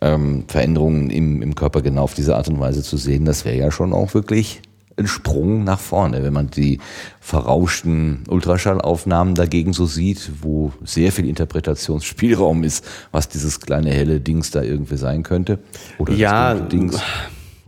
ähm, 0.00 0.44
Veränderungen 0.46 1.10
im, 1.10 1.42
im 1.42 1.56
Körper 1.56 1.82
genau 1.82 2.02
auf 2.02 2.14
diese 2.14 2.36
Art 2.36 2.48
und 2.48 2.60
Weise 2.60 2.84
zu 2.84 2.96
sehen, 2.96 3.24
das 3.24 3.44
wäre 3.44 3.56
ja 3.56 3.72
schon 3.72 3.92
auch 3.92 4.14
wirklich 4.14 4.62
ein 4.96 5.08
Sprung 5.08 5.64
nach 5.64 5.80
vorne, 5.80 6.22
wenn 6.22 6.32
man 6.32 6.50
die 6.50 6.78
verrauschten 7.18 8.22
Ultraschallaufnahmen 8.28 9.34
dagegen 9.34 9.72
so 9.72 9.86
sieht, 9.86 10.30
wo 10.42 10.72
sehr 10.84 11.10
viel 11.10 11.28
Interpretationsspielraum 11.28 12.62
ist, 12.62 12.84
was 13.10 13.28
dieses 13.28 13.60
kleine 13.60 13.90
helle 13.90 14.20
Dings 14.20 14.52
da 14.52 14.62
irgendwie 14.62 14.96
sein 14.96 15.24
könnte. 15.24 15.58
Oder 15.98 16.14
ja, 16.14 16.54
Dings 16.54 17.00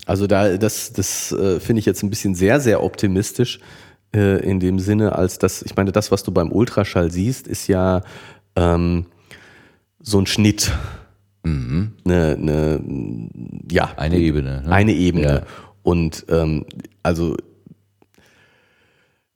Also 0.07 0.27
da, 0.27 0.57
das, 0.57 0.93
das 0.93 1.33
äh, 1.33 1.61
finde 1.61 1.81
ich 1.81 1.87
jetzt 1.87 2.03
ein 2.03 2.11
bisschen 2.11 2.35
sehr, 2.35 2.61
sehr 2.61 2.83
optimistisch 2.83 3.61
äh, 4.15 4.43
in 4.45 4.61
dem 4.61 4.79
Sinne, 4.79 5.15
als 5.15 5.39
dass, 5.39 5.63
ich 5.63 5.77
meine, 5.77 5.93
das, 5.93 6.11
was 6.11 6.23
du 6.23 6.33
beim 6.33 6.51
Ultraschall 6.51 7.11
siehst, 7.11 7.47
ist 7.47 7.69
ja 7.69 8.03
ähm, 8.57 9.07
so 10.01 10.19
ein 10.19 10.27
Schnitt. 10.27 10.73
Mhm. 11.45 11.93
Eine, 12.05 12.37
eine, 12.39 13.29
ja, 13.71 13.93
eine 13.97 14.19
Ebene. 14.19 14.63
Ne? 14.63 14.73
Eine 14.73 14.93
Ebene. 14.93 15.27
Ja. 15.27 15.43
Und 15.83 16.27
ähm, 16.29 16.67
also 17.03 17.37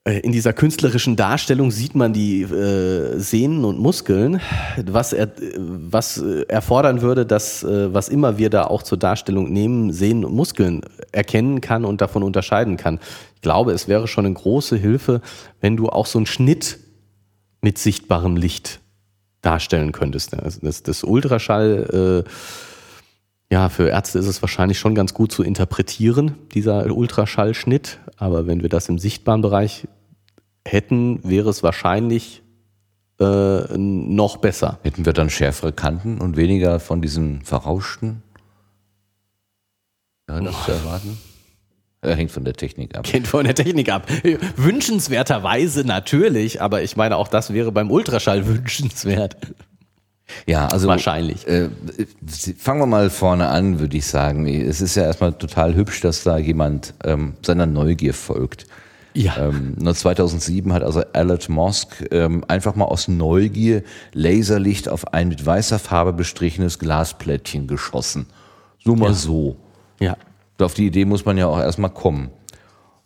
in 0.07 0.31
dieser 0.31 0.53
künstlerischen 0.53 1.17
Darstellung 1.17 1.73
sieht 1.73 1.97
man 1.97 2.13
die 2.13 2.43
äh, 2.43 3.19
Sehnen 3.19 3.65
und 3.65 3.81
Muskeln, 3.81 4.41
was, 4.87 5.13
er, 5.13 5.33
was 5.57 6.19
äh, 6.19 6.43
erfordern 6.47 7.03
würde, 7.03 7.27
dass, 7.27 7.65
äh, 7.65 7.93
was 7.93 8.09
immer 8.09 8.39
wir 8.39 8.49
da 8.49 8.65
auch 8.65 8.85
zur 8.85 8.99
Darstellung 8.99 9.53
nehmen, 9.53 9.93
Sehnen 9.93 10.25
und 10.25 10.33
Muskeln 10.33 10.83
erkennen 11.11 11.61
kann 11.61 11.85
und 11.85 12.01
davon 12.01 12.23
unterscheiden 12.23 12.77
kann. 12.77 13.01
Ich 13.35 13.41
glaube, 13.41 13.73
es 13.73 13.89
wäre 13.89 14.07
schon 14.07 14.27
eine 14.27 14.35
große 14.35 14.77
Hilfe, 14.77 15.23
wenn 15.61 15.77
du 15.77 15.89
auch 15.89 16.07
so 16.07 16.21
einen 16.21 16.27
Schnitt 16.27 16.79
mit 17.61 17.77
sichtbarem 17.77 18.37
Licht 18.37 18.79
darstellen 19.43 19.91
könntest. 19.91 20.35
Das, 20.35 20.61
das, 20.61 20.85
das 20.85 21.03
Ultraschall, 21.03 22.25
äh, 22.25 22.31
ja, 23.53 23.69
für 23.69 23.89
Ärzte 23.89 24.21
ist 24.21 24.27
es 24.27 24.41
wahrscheinlich 24.41 24.79
schon 24.79 24.95
ganz 24.95 25.15
gut 25.15 25.33
zu 25.33 25.43
interpretieren, 25.43 26.37
dieser 26.55 26.95
Ultraschallschnitt. 26.95 27.99
Aber 28.17 28.47
wenn 28.47 28.63
wir 28.63 28.69
das 28.69 28.89
im 28.89 28.99
sichtbaren 28.99 29.43
Bereich 29.43 29.89
hätten, 30.67 31.21
wäre 31.23 31.49
es 31.49 31.63
wahrscheinlich 31.63 32.43
äh, 33.21 33.77
noch 33.77 34.37
besser. 34.39 34.79
Hätten 34.83 35.07
wir 35.07 35.13
dann 35.13 35.31
schärfere 35.31 35.73
Kanten 35.73 36.21
und 36.21 36.37
weniger 36.37 36.81
von 36.81 37.01
diesen 37.01 37.43
verrauschten? 37.43 38.23
Ja, 40.29 40.41
das 40.41 40.65
zu 40.65 40.73
erwarten? 40.73 41.19
Hängt 42.03 42.31
von 42.31 42.45
der 42.45 42.55
Technik 42.55 42.97
ab. 42.97 43.11
Hängt 43.11 43.27
von 43.27 43.45
der 43.45 43.55
Technik 43.55 43.91
ab. 43.91 44.07
Wünschenswerterweise 44.57 45.85
natürlich, 45.85 46.63
aber 46.63 46.83
ich 46.83 46.97
meine, 46.97 47.17
auch 47.17 47.27
das 47.27 47.53
wäre 47.53 47.73
beim 47.73 47.91
Ultraschall 47.91 48.47
wünschenswert. 48.47 49.37
Ja, 50.47 50.67
also 50.69 50.89
wahrscheinlich. 50.89 51.47
Äh, 51.47 51.71
fangen 52.59 52.81
wir 52.81 52.87
mal 52.87 53.11
vorne 53.11 53.49
an, 53.49 53.79
würde 53.79 53.97
ich 53.97 54.07
sagen. 54.07 54.47
Es 54.47 54.81
ist 54.81 54.97
ja 54.97 55.05
erstmal 55.05 55.33
total 55.33 55.75
hübsch, 55.75 56.01
dass 56.01 56.25
da 56.25 56.37
jemand 56.37 56.95
ähm, 57.05 57.35
seiner 57.43 57.67
Neugier 57.67 58.15
folgt. 58.15 58.67
Ja. 59.17 59.49
Ähm, 59.49 59.77
2007 59.83 60.75
hat 60.75 60.83
also 60.83 61.01
Elliot 61.15 61.49
Mosk 61.49 62.05
ähm, 62.11 62.45
einfach 62.49 62.77
mal 62.77 62.85
aus 62.85 63.09
Neugier 63.09 63.83
Laserlicht 64.13 64.91
auf 64.91 65.15
ein 65.15 65.29
mit 65.29 65.45
weißer 65.45 65.79
Farbe 65.79 66.13
bestrichenes 66.13 66.79
Glasplättchen 66.79 67.67
geschossen. 67.67 68.27
So 68.85 68.95
mal 68.95 69.09
ja. 69.09 69.15
so. 69.15 69.57
Ja. 70.01 70.17
Auf 70.61 70.75
die 70.75 70.87
Idee 70.87 71.07
muss 71.07 71.25
man 71.25 71.39
ja 71.39 71.47
auch 71.47 71.59
erstmal 71.59 71.91
kommen. 71.91 72.31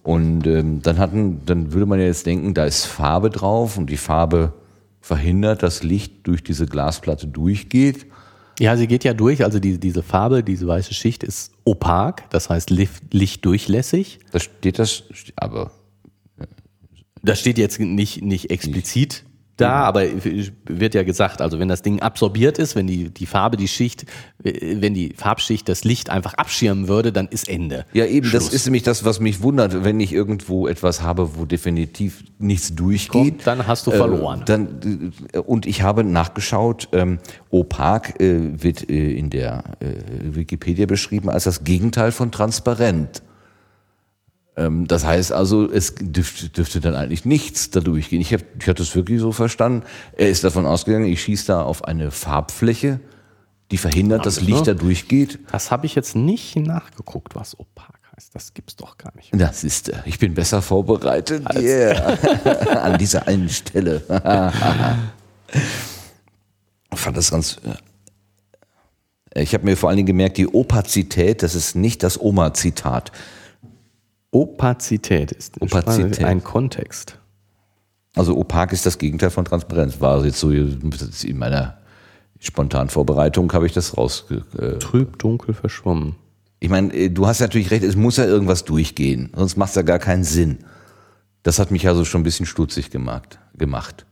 Und 0.02 0.48
ähm, 0.48 0.82
dann 0.82 0.98
hatten, 0.98 1.42
dann 1.46 1.72
würde 1.72 1.86
man 1.86 2.00
ja 2.00 2.06
jetzt 2.06 2.26
denken, 2.26 2.54
da 2.54 2.64
ist 2.64 2.86
Farbe 2.86 3.30
drauf 3.30 3.78
und 3.78 3.88
die 3.88 3.96
Farbe 3.96 4.52
verhindert, 5.00 5.62
dass 5.62 5.84
Licht 5.84 6.26
durch 6.26 6.42
diese 6.42 6.66
Glasplatte 6.66 7.28
durchgeht. 7.28 8.06
Ja, 8.58 8.76
sie 8.76 8.88
geht 8.88 9.04
ja 9.04 9.14
durch. 9.14 9.44
Also 9.44 9.60
die, 9.60 9.78
diese 9.78 10.02
Farbe, 10.02 10.42
diese 10.42 10.66
weiße 10.66 10.92
Schicht 10.92 11.22
ist 11.22 11.52
opak, 11.64 12.28
das 12.30 12.50
heißt 12.50 12.70
lichtdurchlässig. 12.70 14.18
Da 14.32 14.40
steht 14.40 14.78
das, 14.78 15.04
aber 15.36 15.70
das 17.22 17.40
steht 17.40 17.58
jetzt 17.58 17.80
nicht, 17.80 18.22
nicht 18.22 18.50
explizit 18.50 19.24
da, 19.60 19.84
aber 19.84 20.04
wird 20.66 20.94
ja 20.94 21.02
gesagt, 21.02 21.40
also 21.40 21.58
wenn 21.58 21.68
das 21.68 21.82
Ding 21.82 22.00
absorbiert 22.00 22.58
ist, 22.58 22.76
wenn 22.76 22.86
die, 22.86 23.10
die 23.10 23.26
Farbe, 23.26 23.56
die 23.56 23.68
Schicht, 23.68 24.06
wenn 24.38 24.94
die 24.94 25.12
Farbschicht 25.16 25.68
das 25.68 25.84
Licht 25.84 26.10
einfach 26.10 26.34
abschirmen 26.34 26.88
würde, 26.88 27.12
dann 27.12 27.28
ist 27.28 27.48
Ende. 27.48 27.84
Ja, 27.92 28.06
eben, 28.06 28.26
Schluss. 28.26 28.44
das 28.44 28.54
ist 28.54 28.66
nämlich 28.66 28.82
das, 28.82 29.04
was 29.04 29.20
mich 29.20 29.42
wundert, 29.42 29.84
wenn 29.84 30.00
ich 30.00 30.12
irgendwo 30.12 30.66
etwas 30.66 31.02
habe, 31.02 31.36
wo 31.36 31.44
definitiv 31.44 32.24
nichts 32.38 32.74
durchgeht. 32.74 33.10
Kommt, 33.10 33.46
dann 33.46 33.66
hast 33.66 33.86
du 33.86 33.90
verloren. 33.90 34.42
Äh, 34.42 34.44
dann, 34.46 35.12
äh, 35.32 35.38
und 35.38 35.66
ich 35.66 35.82
habe 35.82 36.04
nachgeschaut, 36.04 36.88
ähm, 36.92 37.18
opak 37.50 38.20
äh, 38.20 38.62
wird 38.62 38.88
äh, 38.88 39.12
in 39.12 39.30
der 39.30 39.64
äh, 39.80 40.34
Wikipedia 40.34 40.86
beschrieben 40.86 41.28
als 41.28 41.44
das 41.44 41.64
Gegenteil 41.64 42.12
von 42.12 42.32
transparent. 42.32 43.22
Ähm, 44.56 44.86
das 44.86 45.04
heißt 45.04 45.32
also, 45.32 45.70
es 45.70 45.94
dürfte, 45.94 46.80
dann 46.80 46.94
eigentlich 46.94 47.24
nichts 47.24 47.70
da 47.70 47.80
durchgehen. 47.80 48.20
Ich, 48.20 48.32
hab, 48.32 48.40
ich 48.58 48.68
hatte 48.68 48.82
es 48.82 48.94
wirklich 48.94 49.20
so 49.20 49.32
verstanden. 49.32 49.84
Er 50.16 50.28
ist 50.28 50.44
davon 50.44 50.66
ausgegangen, 50.66 51.06
ich 51.06 51.22
schieße 51.22 51.46
da 51.46 51.62
auf 51.62 51.84
eine 51.84 52.10
Farbfläche, 52.10 53.00
die 53.70 53.78
verhindert, 53.78 54.26
dass 54.26 54.40
Licht 54.40 54.66
da 54.66 54.74
durchgeht. 54.74 55.38
Das 55.52 55.70
habe 55.70 55.86
ich 55.86 55.94
jetzt 55.94 56.16
nicht 56.16 56.56
nachgeguckt, 56.56 57.36
was 57.36 57.58
opak 57.58 58.00
heißt. 58.16 58.34
Das 58.34 58.52
gibt's 58.52 58.76
doch 58.76 58.98
gar 58.98 59.14
nicht. 59.14 59.30
Das 59.32 59.64
ist, 59.64 59.92
ich 60.04 60.18
bin 60.18 60.34
besser 60.34 60.60
vorbereitet. 60.62 61.44
Yeah. 61.54 62.18
An 62.82 62.98
dieser 62.98 63.28
einen 63.28 63.48
Stelle. 63.48 64.02
ich 66.92 66.98
fand 66.98 67.16
das 67.16 67.30
ganz. 67.30 67.58
Äh, 67.64 69.42
ich 69.42 69.54
habe 69.54 69.64
mir 69.64 69.76
vor 69.76 69.88
allen 69.88 69.96
Dingen 69.96 70.08
gemerkt, 70.08 70.38
die 70.38 70.48
Opazität, 70.48 71.44
das 71.44 71.54
ist 71.54 71.76
nicht 71.76 72.02
das 72.02 72.20
Oma-Zitat. 72.20 73.12
Opazität 74.30 75.32
ist 75.32 75.60
Opazität. 75.60 76.24
ein 76.24 76.44
Kontext. 76.44 77.18
Also 78.14 78.36
opak 78.36 78.72
ist 78.72 78.86
das 78.86 78.98
Gegenteil 78.98 79.30
von 79.30 79.44
Transparenz. 79.44 80.00
War 80.00 80.24
jetzt 80.24 80.40
so 80.40 80.50
in 80.50 81.38
meiner 81.38 81.78
spontanen 82.38 82.88
Vorbereitung 82.88 83.52
habe 83.52 83.66
ich 83.66 83.72
das 83.72 83.96
rausge... 83.96 84.44
Äh 84.58 84.78
Trüb, 84.78 85.18
dunkel, 85.18 85.54
verschwommen. 85.54 86.16
Ich 86.58 86.68
meine, 86.68 86.92
äh, 86.92 87.10
du 87.10 87.26
hast 87.26 87.40
natürlich 87.40 87.70
recht, 87.70 87.84
es 87.84 87.96
muss 87.96 88.16
ja 88.16 88.24
irgendwas 88.24 88.64
durchgehen, 88.64 89.30
sonst 89.34 89.56
macht 89.56 89.70
es 89.70 89.76
ja 89.76 89.82
gar 89.82 89.98
keinen 89.98 90.24
Sinn. 90.24 90.58
Das 91.42 91.58
hat 91.58 91.70
mich 91.70 91.86
also 91.86 92.04
schon 92.04 92.20
ein 92.20 92.24
bisschen 92.24 92.46
stutzig 92.46 92.90
gemacht. 92.90 93.38
gemacht. 93.56 94.06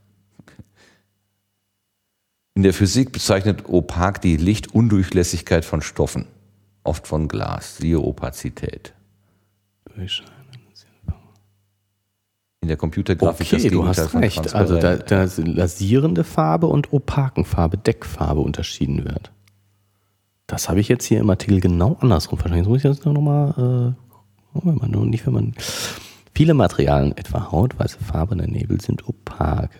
In 2.55 2.63
der 2.63 2.75
Physik 2.75 3.13
bezeichnet 3.13 3.65
opak 3.69 4.21
die 4.21 4.37
Lichtundurchlässigkeit 4.37 5.65
von 5.65 5.81
Stoffen, 5.81 6.27
oft 6.83 7.07
von 7.07 7.29
Glas, 7.29 7.77
siehe 7.77 8.01
Opazität. 8.01 8.95
In 12.61 12.69
der 12.69 12.77
Computergrafik 12.77 13.47
okay, 13.47 13.63
das 13.63 13.73
du 13.73 13.87
hast 13.87 14.15
recht. 14.15 14.55
Also 14.55 14.79
da, 14.79 14.97
da 14.97 15.27
lasierende 15.37 16.25
Farbe 16.25 16.67
und 16.67 16.93
Opakenfarbe, 16.93 17.79
Deckfarbe 17.79 18.41
unterschieden 18.41 19.05
wird. 19.05 19.33
Das 20.47 20.69
habe 20.69 20.81
ich 20.81 20.89
jetzt 20.89 21.05
hier 21.05 21.21
im 21.21 21.31
Artikel 21.31 21.61
genau 21.61 21.97
andersrum 22.01 22.39
verstanden. 22.39 22.65
Jetzt 22.65 22.69
muss 22.69 22.79
ich 22.79 22.83
das 22.83 23.05
nochmal, 23.05 23.95
äh, 24.55 24.61
wenn 24.65 24.77
man, 24.77 25.11
nicht 25.11 25.27
wenn 25.27 25.35
man, 25.35 25.55
viele 26.35 26.55
Materialien, 26.55 27.17
etwa 27.17 27.53
Haut, 27.53 27.79
weiße 27.79 27.99
Farbe 27.99 28.33
und 28.33 28.39
der 28.39 28.49
Nebel, 28.49 28.81
sind 28.81 29.07
opak. 29.07 29.71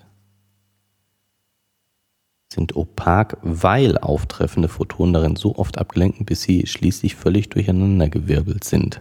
Sind 2.53 2.77
opak, 2.77 3.39
weil 3.43 3.99
auftreffende 3.99 4.69
Photonen 4.69 5.15
darin 5.15 5.37
so 5.37 5.57
oft 5.57 5.79
abgelenken, 5.79 6.27
bis 6.27 6.43
sie 6.43 6.67
schließlich 6.67 7.17
völlig 7.17 7.49
durcheinandergewirbelt 7.49 8.65
sind. 8.65 9.01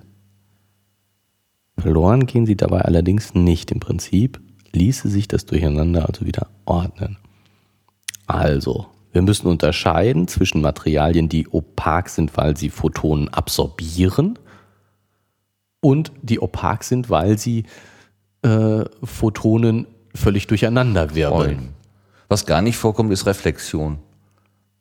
Verloren 1.77 2.25
gehen 2.25 2.45
sie 2.45 2.55
dabei 2.55 2.81
allerdings 2.81 3.33
nicht. 3.35 3.71
Im 3.71 3.79
Prinzip 3.79 4.39
ließe 4.71 5.09
sich 5.09 5.27
das 5.27 5.45
Durcheinander 5.45 6.07
also 6.07 6.25
wieder 6.25 6.47
ordnen. 6.65 7.17
Also, 8.25 8.87
wir 9.11 9.21
müssen 9.21 9.47
unterscheiden 9.47 10.27
zwischen 10.27 10.61
Materialien, 10.61 11.29
die 11.29 11.47
opak 11.47 12.09
sind, 12.09 12.35
weil 12.35 12.57
sie 12.57 12.69
Photonen 12.69 13.29
absorbieren 13.29 14.37
und 15.81 16.11
die 16.21 16.39
opak 16.41 16.83
sind, 16.83 17.09
weil 17.09 17.37
sie 17.37 17.63
äh, 18.41 18.83
Photonen 19.03 19.87
völlig 20.13 20.47
durcheinander 20.47 21.15
wirbeln. 21.15 21.73
Was 22.27 22.45
gar 22.45 22.61
nicht 22.61 22.77
vorkommt, 22.77 23.11
ist 23.11 23.25
Reflexion. 23.25 23.99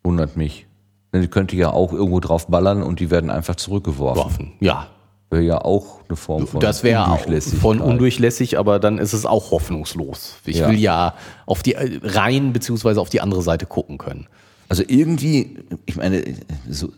Wundert 0.02 0.36
mich. 0.36 0.66
Denn 1.12 1.22
die 1.22 1.28
könnte 1.28 1.56
ja 1.56 1.70
auch 1.70 1.92
irgendwo 1.92 2.20
drauf 2.20 2.48
ballern 2.48 2.82
und 2.82 3.00
die 3.00 3.10
werden 3.10 3.30
einfach 3.30 3.54
zurückgeworfen. 3.54 4.52
Ja, 4.60 4.88
Wäre 5.30 5.42
ja 5.42 5.58
auch 5.58 6.00
eine 6.08 6.16
Form 6.16 6.46
von 6.46 6.60
Das 6.60 6.84
wäre 6.84 7.18
von 7.60 7.80
undurchlässig, 7.80 8.58
aber 8.58 8.78
dann 8.78 8.98
ist 8.98 9.12
es 9.12 9.26
auch 9.26 9.50
hoffnungslos. 9.50 10.36
Ich 10.44 10.58
ja. 10.58 10.70
will 10.70 10.78
ja 10.78 11.14
auf 11.46 11.62
die 11.62 11.74
rein 11.76 12.52
beziehungsweise 12.52 13.00
auf 13.00 13.10
die 13.10 13.20
andere 13.20 13.42
Seite 13.42 13.66
gucken 13.66 13.98
können. 13.98 14.28
Also 14.68 14.84
irgendwie, 14.86 15.58
ich 15.84 15.96
meine, 15.96 16.22
so, 16.68 16.90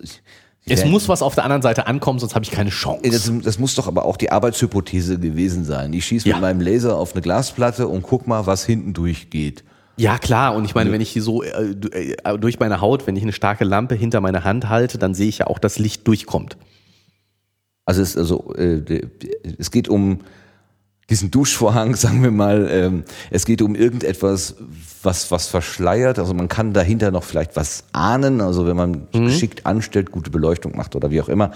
es 0.66 0.84
muss 0.84 1.08
was 1.08 1.22
auf 1.22 1.34
der 1.34 1.44
anderen 1.44 1.62
Seite 1.62 1.86
ankommen, 1.86 2.18
sonst 2.18 2.34
habe 2.34 2.44
ich 2.44 2.50
keine 2.50 2.70
Chance. 2.70 3.10
Das, 3.10 3.30
das, 3.42 3.58
muss 3.58 3.74
doch 3.74 3.88
aber 3.88 4.04
auch 4.04 4.16
die 4.16 4.30
Arbeitshypothese 4.30 5.18
gewesen 5.18 5.64
sein. 5.64 5.92
Ich 5.92 6.04
schieße 6.04 6.28
ja. 6.28 6.36
mit 6.36 6.42
meinem 6.42 6.60
Laser 6.60 6.96
auf 6.96 7.12
eine 7.12 7.22
Glasplatte 7.22 7.88
und 7.88 8.02
guck 8.02 8.26
mal, 8.26 8.46
was 8.46 8.64
hinten 8.64 8.92
durchgeht. 8.92 9.64
Ja, 9.96 10.18
klar. 10.18 10.54
Und 10.54 10.64
ich 10.64 10.74
meine, 10.74 10.92
wenn 10.92 11.00
ich 11.00 11.10
hier 11.10 11.22
so 11.22 11.42
äh, 11.42 11.74
äh, 11.92 12.38
durch 12.38 12.60
meine 12.60 12.80
Haut, 12.80 13.06
wenn 13.06 13.16
ich 13.16 13.22
eine 13.22 13.32
starke 13.32 13.64
Lampe 13.64 13.94
hinter 13.94 14.20
meine 14.20 14.44
Hand 14.44 14.68
halte, 14.68 14.98
dann 14.98 15.14
sehe 15.14 15.28
ich 15.28 15.38
ja 15.38 15.46
auch, 15.48 15.58
dass 15.58 15.78
Licht 15.78 16.06
durchkommt. 16.06 16.56
Also 17.88 18.02
es, 18.02 18.18
also, 18.18 18.52
äh, 18.54 18.82
es 19.56 19.70
geht 19.70 19.88
um 19.88 20.18
diesen 21.08 21.30
Duschvorhang, 21.30 21.96
sagen 21.96 22.22
wir 22.22 22.30
mal, 22.30 22.68
ähm, 22.70 23.04
es 23.30 23.46
geht 23.46 23.62
um 23.62 23.74
irgendetwas, 23.74 24.56
was, 25.02 25.30
was 25.30 25.46
verschleiert. 25.46 26.18
Also 26.18 26.34
man 26.34 26.48
kann 26.48 26.74
dahinter 26.74 27.10
noch 27.10 27.24
vielleicht 27.24 27.56
was 27.56 27.84
ahnen. 27.92 28.42
Also 28.42 28.66
wenn 28.66 28.76
man 28.76 29.08
mhm. 29.14 29.24
geschickt 29.24 29.64
anstellt, 29.64 30.12
gute 30.12 30.30
Beleuchtung 30.30 30.76
macht 30.76 30.96
oder 30.96 31.10
wie 31.10 31.22
auch 31.22 31.30
immer, 31.30 31.52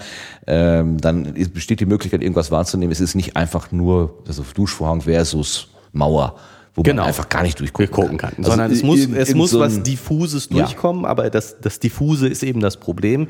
ähm, 0.47 0.97
dann 0.99 1.35
besteht 1.53 1.81
die 1.81 1.85
Möglichkeit, 1.85 2.23
irgendwas 2.23 2.49
wahrzunehmen. 2.49 2.91
Es 2.91 2.99
ist 2.99 3.13
nicht 3.13 3.37
einfach 3.37 3.71
nur 3.71 4.17
also 4.27 4.43
Duschvorhang 4.55 5.01
versus 5.01 5.67
Mauer 5.91 6.35
wo 6.75 6.81
genau. 6.81 7.03
man 7.03 7.09
einfach 7.09 7.29
gar 7.29 7.43
nicht 7.43 7.59
durchgucken 7.59 7.91
gucken 7.91 8.17
kann. 8.17 8.31
kann. 8.31 8.39
Also 8.39 8.49
Sondern 8.49 8.71
es 8.71 8.81
muss, 8.81 9.05
in, 9.05 9.15
es 9.15 9.35
muss 9.35 9.51
so 9.51 9.59
was 9.59 9.83
Diffuses 9.83 10.49
durchkommen, 10.49 11.03
ja. 11.03 11.09
aber 11.09 11.29
das, 11.29 11.61
das 11.61 11.79
Diffuse 11.79 12.27
ist 12.27 12.41
eben 12.41 12.61
das 12.61 12.77
Problem, 12.77 13.27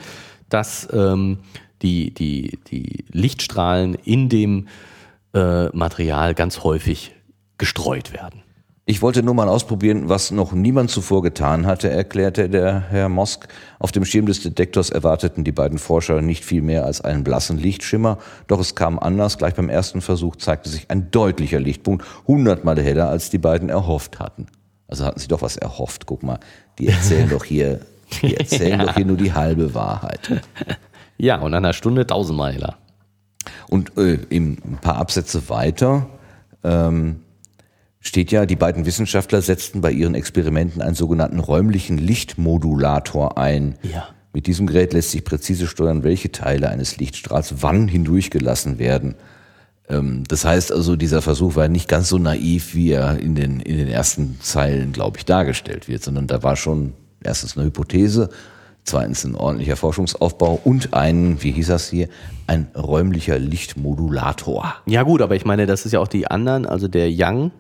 dass 0.48 0.88
ähm, 0.94 1.39
die, 1.84 2.13
die, 2.13 2.60
die 2.72 3.06
Lichtstrahlen 3.12 3.96
in 3.96 4.30
dem 4.30 4.67
äh, 5.34 5.67
Material 5.67 6.34
ganz 6.34 6.63
häufig 6.63 7.13
gestreut 7.58 8.13
werden. 8.13 8.43
Ich 8.86 9.02
wollte 9.02 9.24
nur 9.24 9.34
mal 9.34 9.48
ausprobieren, 9.48 10.10
was 10.10 10.32
noch 10.32 10.52
niemand 10.52 10.89
zuvor 10.89 11.22
getan 11.24 11.65
hatte, 11.65 11.89
erklärte 11.89 12.50
der 12.50 12.82
Herr 12.89 13.08
Mosk. 13.08 13.48
Auf 13.80 13.93
dem 13.93 14.04
Schirm 14.04 14.26
des 14.26 14.43
Detektors 14.43 14.89
erwarteten 14.89 15.46
die 15.46 15.54
beiden 15.54 15.78
Forscher 15.78 16.22
nicht 16.22 16.43
viel 16.43 16.62
mehr 16.62 16.84
als 16.84 17.00
einen 17.00 17.24
blassen 17.24 17.58
Lichtschimmer. 17.58 18.17
Doch 18.48 18.60
es 18.60 18.76
kam 18.76 19.00
anders. 19.00 19.38
Gleich 19.38 19.54
beim 19.54 19.69
ersten 19.69 20.02
Versuch 20.02 20.36
zeigte 20.36 20.67
sich 20.67 20.91
ein 20.91 21.12
deutlicher 21.12 21.62
Lichtpunkt, 21.62 22.06
hundertmal 22.28 22.78
heller, 22.78 23.08
als 23.08 23.30
die 23.30 23.38
beiden 23.38 23.69
erhofft 23.69 24.19
hatten. 24.19 24.48
Also 24.89 25.06
hatten 25.06 25.22
sie 25.22 25.30
doch 25.30 25.41
was 25.41 25.56
erhofft. 25.56 26.06
Guck 26.06 26.22
mal, 26.22 26.39
die 26.78 26.88
erzählen 26.88 27.30
doch 27.32 27.46
hier, 27.46 27.80
die 28.22 28.36
erzählen 28.36 28.82
ja. 28.82 28.86
doch 28.86 28.96
hier 28.96 29.06
nur 29.06 29.17
die 29.17 29.32
halbe 29.32 29.74
Wahrheit. 29.74 30.43
Ja, 31.17 31.38
und 31.38 31.54
an 31.54 31.63
einer 31.63 31.73
Stunde 31.73 32.06
tausendmal 32.08 32.54
heller. 32.54 32.78
Und 33.69 33.97
äh, 33.97 34.19
ein 34.32 34.80
paar 34.82 34.97
Absätze 34.97 35.49
weiter 35.49 36.08
ähm, 36.63 37.21
steht 37.99 38.32
ja, 38.32 38.45
die 38.45 38.56
beiden 38.56 38.86
Wissenschaftler 38.86 39.41
setzten 39.41 39.82
bei 39.82 39.91
ihren 39.91 40.15
Experimenten 40.15 40.82
einen 40.82 40.95
sogenannten 40.95 41.39
räumlichen 41.39 41.97
Lichtmodulator 41.97 43.38
ein. 43.38 43.76
Ja. 43.84 44.08
Mit 44.34 44.47
diesem 44.47 44.67
Gerät 44.67 44.93
lässt 44.93 45.12
sich 45.12 45.23
präzise 45.23 45.67
steuern, 45.67 46.04
welche 46.04 46.32
Teile 46.32 46.69
eines 46.69 46.97
Lichtstrahls 46.97 47.56
wann 47.62 47.88
hindurchgelassen 47.88 48.80
werden. 48.80 49.15
Ähm, 49.89 50.23
das 50.28 50.45
heißt 50.45 50.71
also, 50.71 50.95
dieser 50.95 51.21
Versuch 51.21 51.56
war 51.56 51.67
nicht 51.67 51.88
ganz 51.88 52.10
so 52.10 52.17
naiv, 52.17 52.73
wie 52.73 52.91
er 52.91 53.19
in 53.19 53.36
den, 53.36 53.60
in 53.60 53.78
den 53.78 53.88
ersten 53.88 54.39
Zeilen, 54.41 54.91
glaube 54.91 55.17
ich, 55.17 55.26
dargestellt 55.26 55.88
wird, 55.88 56.04
sondern 56.04 56.28
da 56.28 56.43
war 56.43 56.56
schon 56.56 56.93
erstens 57.23 57.58
eine 57.58 57.67
Hypothese, 57.67 58.30
zweitens 58.86 59.24
ein 59.24 59.36
ordentlicher 59.36 59.76
Forschungsaufbau 59.76 60.60
und 60.63 60.93
ein, 60.93 61.41
wie 61.41 61.52
hieß 61.52 61.67
das 61.67 61.89
hier, 61.89 62.10
ein 62.48 62.67
räumlicher 62.76 63.39
Lichtmodulator. 63.39 64.76
Ja 64.86 65.04
gut, 65.04 65.22
aber 65.22 65.36
ich 65.36 65.46
meine, 65.46 65.65
das 65.65 65.86
ist 65.86 65.93
ja 65.93 66.00
auch 66.00 66.08
die 66.08 66.28
anderen, 66.28 66.65
also 66.65 66.88
der 66.88 67.10
Young, 67.12 67.52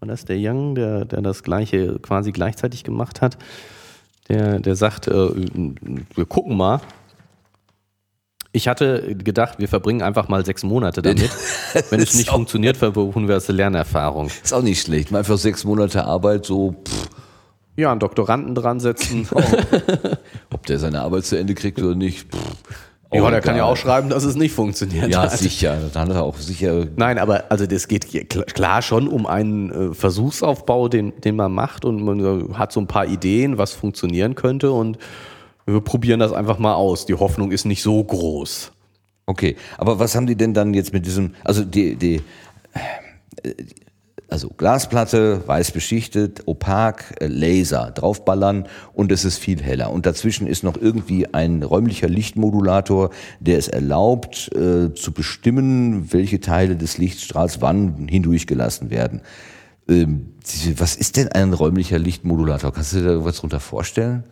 war 0.00 0.08
das 0.08 0.24
der 0.24 0.36
Young, 0.38 0.74
der, 0.74 1.04
der 1.04 1.22
das 1.22 1.42
gleiche 1.42 1.98
quasi 2.00 2.32
gleichzeitig 2.32 2.84
gemacht 2.84 3.22
hat, 3.22 3.38
der, 4.28 4.58
der 4.60 4.76
sagt, 4.76 5.08
äh, 5.08 5.12
wir 5.12 6.26
gucken 6.26 6.56
mal. 6.56 6.80
Ich 8.52 8.68
hatte 8.68 9.16
gedacht, 9.16 9.58
wir 9.58 9.66
verbringen 9.68 10.02
einfach 10.02 10.28
mal 10.28 10.44
sechs 10.44 10.62
Monate 10.62 11.02
damit. 11.02 11.30
Wenn 11.90 12.00
es 12.00 12.14
nicht 12.14 12.30
funktioniert, 12.30 12.76
verbuchen 12.76 13.26
wir 13.26 13.34
als 13.34 13.48
Lernerfahrung. 13.48 14.28
Ist 14.28 14.54
auch 14.54 14.62
nicht 14.62 14.80
schlecht. 14.80 15.10
Mal 15.10 15.24
für 15.24 15.36
sechs 15.36 15.64
Monate 15.64 16.04
Arbeit 16.04 16.46
so. 16.46 16.76
Pff. 16.86 17.08
Ja, 17.76 17.90
einen 17.90 18.00
Doktoranden 18.00 18.54
dran 18.54 18.80
setzen. 18.80 19.28
Ob 20.52 20.66
der 20.66 20.78
seine 20.78 21.00
Arbeit 21.02 21.24
zu 21.24 21.36
Ende 21.36 21.54
kriegt 21.54 21.80
oder 21.80 21.94
nicht. 21.94 22.32
Pff. 22.32 22.56
Ja, 23.14 23.30
der 23.30 23.40
kann 23.40 23.56
ja 23.56 23.64
auch 23.64 23.76
schreiben, 23.76 24.08
dass 24.08 24.24
es 24.24 24.34
nicht 24.34 24.52
funktioniert. 24.52 25.08
Ja, 25.08 25.22
hat. 25.22 25.38
sicher. 25.38 25.78
Dann 25.92 26.08
hat 26.08 26.16
er 26.16 26.22
auch 26.24 26.36
sicher. 26.36 26.86
Nein, 26.96 27.18
aber 27.18 27.44
also 27.48 27.66
das 27.66 27.86
geht 27.86 28.08
klar 28.54 28.82
schon 28.82 29.06
um 29.06 29.26
einen 29.26 29.70
äh, 29.70 29.94
Versuchsaufbau, 29.94 30.88
den, 30.88 31.12
den 31.20 31.36
man 31.36 31.52
macht 31.52 31.84
und 31.84 32.02
man 32.02 32.58
hat 32.58 32.72
so 32.72 32.80
ein 32.80 32.88
paar 32.88 33.06
Ideen, 33.06 33.56
was 33.56 33.72
funktionieren 33.72 34.34
könnte 34.34 34.72
und 34.72 34.98
wir 35.66 35.80
probieren 35.80 36.20
das 36.20 36.32
einfach 36.32 36.58
mal 36.58 36.74
aus. 36.74 37.06
Die 37.06 37.14
Hoffnung 37.14 37.52
ist 37.52 37.64
nicht 37.64 37.82
so 37.82 38.02
groß. 38.02 38.72
Okay, 39.26 39.56
aber 39.78 39.98
was 39.98 40.14
haben 40.14 40.26
die 40.26 40.36
denn 40.36 40.52
dann 40.52 40.74
jetzt 40.74 40.92
mit 40.92 41.06
diesem, 41.06 41.34
also 41.44 41.64
die, 41.64 41.96
die, 41.96 42.20
also 44.28 44.48
Glasplatte, 44.48 45.46
weiß 45.46 45.72
beschichtet, 45.72 46.42
opak, 46.46 47.16
äh, 47.20 47.26
Laser 47.26 47.90
draufballern 47.90 48.66
und 48.92 49.12
es 49.12 49.24
ist 49.24 49.38
viel 49.38 49.62
heller. 49.62 49.90
Und 49.90 50.06
dazwischen 50.06 50.46
ist 50.46 50.64
noch 50.64 50.76
irgendwie 50.76 51.32
ein 51.32 51.62
räumlicher 51.62 52.08
Lichtmodulator, 52.08 53.10
der 53.40 53.58
es 53.58 53.68
erlaubt, 53.68 54.50
äh, 54.54 54.94
zu 54.94 55.12
bestimmen, 55.12 56.12
welche 56.12 56.40
Teile 56.40 56.76
des 56.76 56.98
Lichtstrahls 56.98 57.60
wann 57.60 58.08
hindurchgelassen 58.08 58.90
werden. 58.90 59.22
Ähm, 59.88 60.34
was 60.76 60.96
ist 60.96 61.16
denn 61.16 61.28
ein 61.28 61.52
räumlicher 61.52 61.98
Lichtmodulator? 61.98 62.72
Kannst 62.72 62.94
du 62.94 62.98
dir 62.98 63.16
da 63.16 63.24
was 63.24 63.36
drunter 63.36 63.60
vorstellen? 63.60 64.24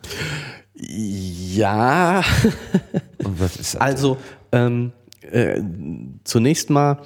Ja. 0.75 2.23
Und 3.23 3.39
was 3.39 3.55
ist 3.57 3.75
das? 3.75 3.81
Also, 3.81 4.17
ähm, 4.51 4.91
äh, 5.21 5.61
zunächst 6.23 6.69
mal, 6.69 6.97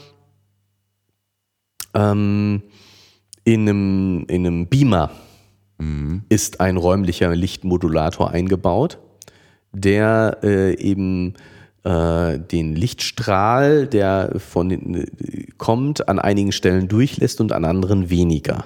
ähm, 1.94 2.64
in 3.48 3.62
einem, 3.62 4.26
in 4.28 4.46
einem 4.46 4.68
Beamer 4.68 5.10
mhm. 5.78 6.24
ist 6.28 6.60
ein 6.60 6.76
räumlicher 6.76 7.34
Lichtmodulator 7.34 8.30
eingebaut, 8.32 9.00
der 9.72 10.40
äh, 10.44 10.78
eben 10.78 11.36
äh, 11.86 12.40
den 12.40 12.76
Lichtstrahl, 12.76 13.88
der 13.88 14.34
von 14.40 14.70
äh, 14.72 15.06
kommt, 15.58 16.10
an 16.10 16.20
einigen 16.20 16.52
Stellen 16.52 16.90
durchlässt 16.90 17.40
und 17.40 17.54
an 17.54 17.64
anderen 17.64 18.10
weniger. 18.10 18.66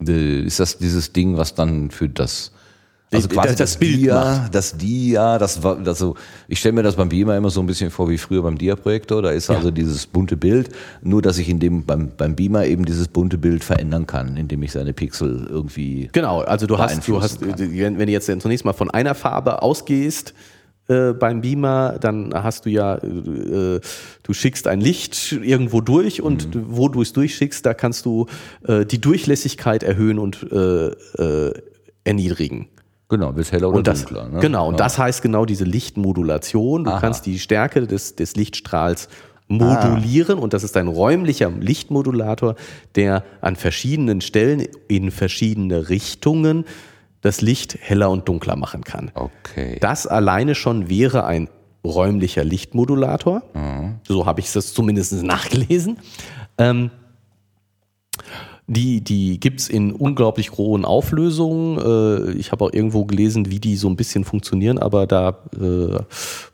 Äh, 0.00 0.40
ist 0.40 0.58
das 0.58 0.78
dieses 0.78 1.12
Ding, 1.12 1.36
was 1.36 1.54
dann 1.54 1.90
für 1.90 2.08
das 2.08 2.52
also 3.10 3.28
quasi 3.28 3.48
das, 3.48 3.56
das, 3.56 3.70
das 3.70 3.76
Bild 3.78 3.96
Dia, 3.96 4.14
macht. 4.14 4.54
das 4.54 4.76
Dia, 4.76 5.38
das 5.38 5.62
war, 5.62 5.78
also 5.86 6.14
ich 6.46 6.58
stelle 6.58 6.74
mir 6.74 6.82
das 6.82 6.96
beim 6.96 7.08
Beamer 7.08 7.36
immer 7.36 7.50
so 7.50 7.60
ein 7.60 7.66
bisschen 7.66 7.90
vor 7.90 8.10
wie 8.10 8.18
früher 8.18 8.42
beim 8.42 8.58
Dia-Projektor. 8.58 9.22
Da 9.22 9.30
ist 9.30 9.48
ja. 9.48 9.56
also 9.56 9.70
dieses 9.70 10.06
bunte 10.06 10.36
Bild, 10.36 10.68
nur 11.02 11.22
dass 11.22 11.38
ich 11.38 11.48
in 11.48 11.58
dem 11.58 11.84
beim, 11.84 12.10
beim 12.16 12.36
Beamer 12.36 12.66
eben 12.66 12.84
dieses 12.84 13.08
bunte 13.08 13.38
Bild 13.38 13.64
verändern 13.64 14.06
kann, 14.06 14.36
indem 14.36 14.62
ich 14.62 14.72
seine 14.72 14.92
Pixel 14.92 15.46
irgendwie 15.48 16.10
genau. 16.12 16.40
Also 16.40 16.66
du 16.66 16.78
hast, 16.78 17.08
du 17.08 17.22
hast, 17.22 17.40
wenn 17.40 17.96
du 17.96 18.12
jetzt 18.12 18.26
zunächst 18.26 18.64
mal 18.64 18.74
von 18.74 18.90
einer 18.90 19.14
Farbe 19.14 19.62
ausgehst, 19.62 20.34
äh, 20.88 21.12
beim 21.12 21.42
Beamer, 21.42 21.98
dann 22.00 22.32
hast 22.34 22.64
du 22.64 22.70
ja, 22.70 22.96
äh, 22.96 23.80
du 24.22 24.32
schickst 24.32 24.66
ein 24.66 24.80
Licht 24.80 25.32
irgendwo 25.32 25.82
durch 25.82 26.22
und 26.22 26.54
mhm. 26.54 26.64
wo 26.68 26.88
du 26.88 27.02
es 27.02 27.12
durchschickst, 27.12 27.64
da 27.64 27.74
kannst 27.74 28.06
du 28.06 28.26
äh, 28.66 28.86
die 28.86 28.98
Durchlässigkeit 28.98 29.82
erhöhen 29.82 30.18
und 30.18 30.46
äh, 30.50 30.88
äh, 30.88 31.52
erniedrigen. 32.04 32.68
Genau, 33.08 33.34
wird 33.34 33.50
heller 33.52 33.68
oder 33.68 33.78
und 33.78 33.86
das, 33.86 34.04
dunkler. 34.04 34.28
Ne? 34.28 34.40
Genau, 34.40 34.68
und 34.68 34.74
ja. 34.74 34.78
das 34.78 34.98
heißt 34.98 35.22
genau 35.22 35.46
diese 35.46 35.64
Lichtmodulation. 35.64 36.84
Du 36.84 36.90
Aha. 36.90 37.00
kannst 37.00 37.24
die 37.26 37.38
Stärke 37.38 37.86
des, 37.86 38.16
des 38.16 38.36
Lichtstrahls 38.36 39.08
modulieren 39.48 40.38
ah. 40.38 40.42
und 40.42 40.52
das 40.52 40.62
ist 40.62 40.76
ein 40.76 40.88
räumlicher 40.88 41.50
Lichtmodulator, 41.50 42.54
der 42.96 43.24
an 43.40 43.56
verschiedenen 43.56 44.20
Stellen 44.20 44.66
in 44.88 45.10
verschiedene 45.10 45.88
Richtungen 45.88 46.66
das 47.22 47.40
Licht 47.40 47.78
heller 47.80 48.10
und 48.10 48.28
dunkler 48.28 48.56
machen 48.56 48.84
kann. 48.84 49.10
Okay. 49.14 49.78
Das 49.80 50.06
alleine 50.06 50.54
schon 50.54 50.90
wäre 50.90 51.24
ein 51.24 51.48
räumlicher 51.84 52.44
Lichtmodulator. 52.44 53.42
Mhm. 53.54 53.96
So 54.06 54.26
habe 54.26 54.40
ich 54.40 54.52
das 54.52 54.74
zumindest 54.74 55.14
nachgelesen. 55.22 55.98
Ähm, 56.58 56.90
die, 58.70 59.00
die 59.00 59.40
gibt's 59.40 59.66
in 59.66 59.92
unglaublich 59.92 60.52
hohen 60.52 60.84
Auflösungen. 60.84 61.78
Äh, 61.78 62.32
ich 62.32 62.52
habe 62.52 62.66
auch 62.66 62.72
irgendwo 62.72 63.06
gelesen, 63.06 63.50
wie 63.50 63.60
die 63.60 63.76
so 63.76 63.88
ein 63.88 63.96
bisschen 63.96 64.24
funktionieren, 64.24 64.78
aber 64.78 65.06
da 65.06 65.38
äh, 65.54 65.98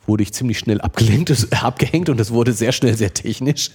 wurde 0.06 0.22
ich 0.22 0.32
ziemlich 0.32 0.60
schnell 0.60 0.80
abgelenkt, 0.80 1.48
abgehängt 1.62 2.08
und 2.08 2.20
es 2.20 2.30
wurde 2.30 2.52
sehr 2.52 2.70
schnell 2.70 2.96
sehr 2.96 3.12
technisch. 3.12 3.72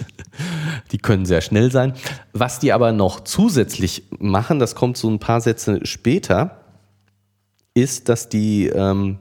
Die 0.94 1.00
können 1.00 1.26
sehr 1.26 1.42
schnell 1.42 1.70
sein. 1.70 1.94
Was 2.32 2.60
die 2.60 2.72
aber 2.72 2.94
noch 2.94 3.20
zusätzlich 3.26 4.04
machen, 4.20 4.60
das 4.60 4.74
kommt 4.74 4.96
so 4.96 5.10
ein 5.10 5.20
paar 5.20 5.42
Sätze 5.42 5.82
später, 5.84 6.62
ist, 7.74 8.08
dass 8.08 8.30
die 8.30 8.68
ähm, 8.68 9.18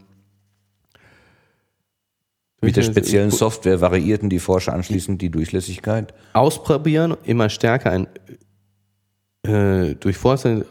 mit 2.60 2.76
der 2.76 2.82
speziellen 2.82 3.32
Software 3.32 3.80
variierten 3.80 4.30
die 4.30 4.38
Forscher 4.38 4.74
anschließend 4.74 5.20
die 5.20 5.30
Durchlässigkeit? 5.30 6.14
Ausprobieren, 6.34 7.16
immer 7.24 7.48
stärker 7.48 7.90
ein 7.90 8.06
äh, 9.48 9.94
durch 9.94 10.18
äh, 10.24 10.62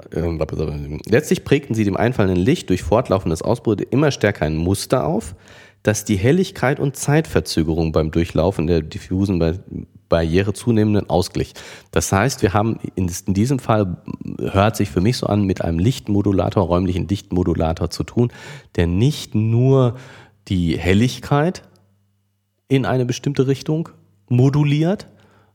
letztlich 1.07 1.43
prägten 1.43 1.75
sie 1.75 1.83
dem 1.83 1.97
einfallenden 1.97 2.37
Licht 2.37 2.69
durch 2.69 2.83
fortlaufendes 2.83 3.41
Ausbrüte 3.41 3.83
immer 3.83 4.11
stärker 4.11 4.45
ein 4.45 4.55
Muster 4.55 5.05
auf, 5.05 5.35
das 5.83 6.05
die 6.05 6.17
Helligkeit 6.17 6.79
und 6.79 6.95
Zeitverzögerung 6.95 7.91
beim 7.91 8.11
Durchlaufen 8.11 8.67
der 8.67 8.81
diffusen 8.81 9.39
Barriere 10.09 10.53
zunehmenden 10.53 11.09
ausglich. 11.09 11.53
Das 11.91 12.11
heißt, 12.11 12.41
wir 12.41 12.53
haben 12.53 12.79
in, 12.95 13.09
diesem 13.27 13.59
Fall, 13.59 13.97
hört 14.39 14.75
sich 14.75 14.89
für 14.89 15.01
mich 15.01 15.17
so 15.17 15.27
an, 15.27 15.43
mit 15.43 15.61
einem 15.61 15.79
Lichtmodulator, 15.79 16.63
räumlichen 16.63 17.07
Lichtmodulator 17.07 17.89
zu 17.89 18.03
tun, 18.03 18.31
der 18.75 18.87
nicht 18.87 19.33
nur 19.33 19.97
die 20.47 20.77
Helligkeit 20.77 21.63
in 22.67 22.85
eine 22.85 23.05
bestimmte 23.05 23.47
Richtung 23.47 23.89
moduliert, 24.29 25.07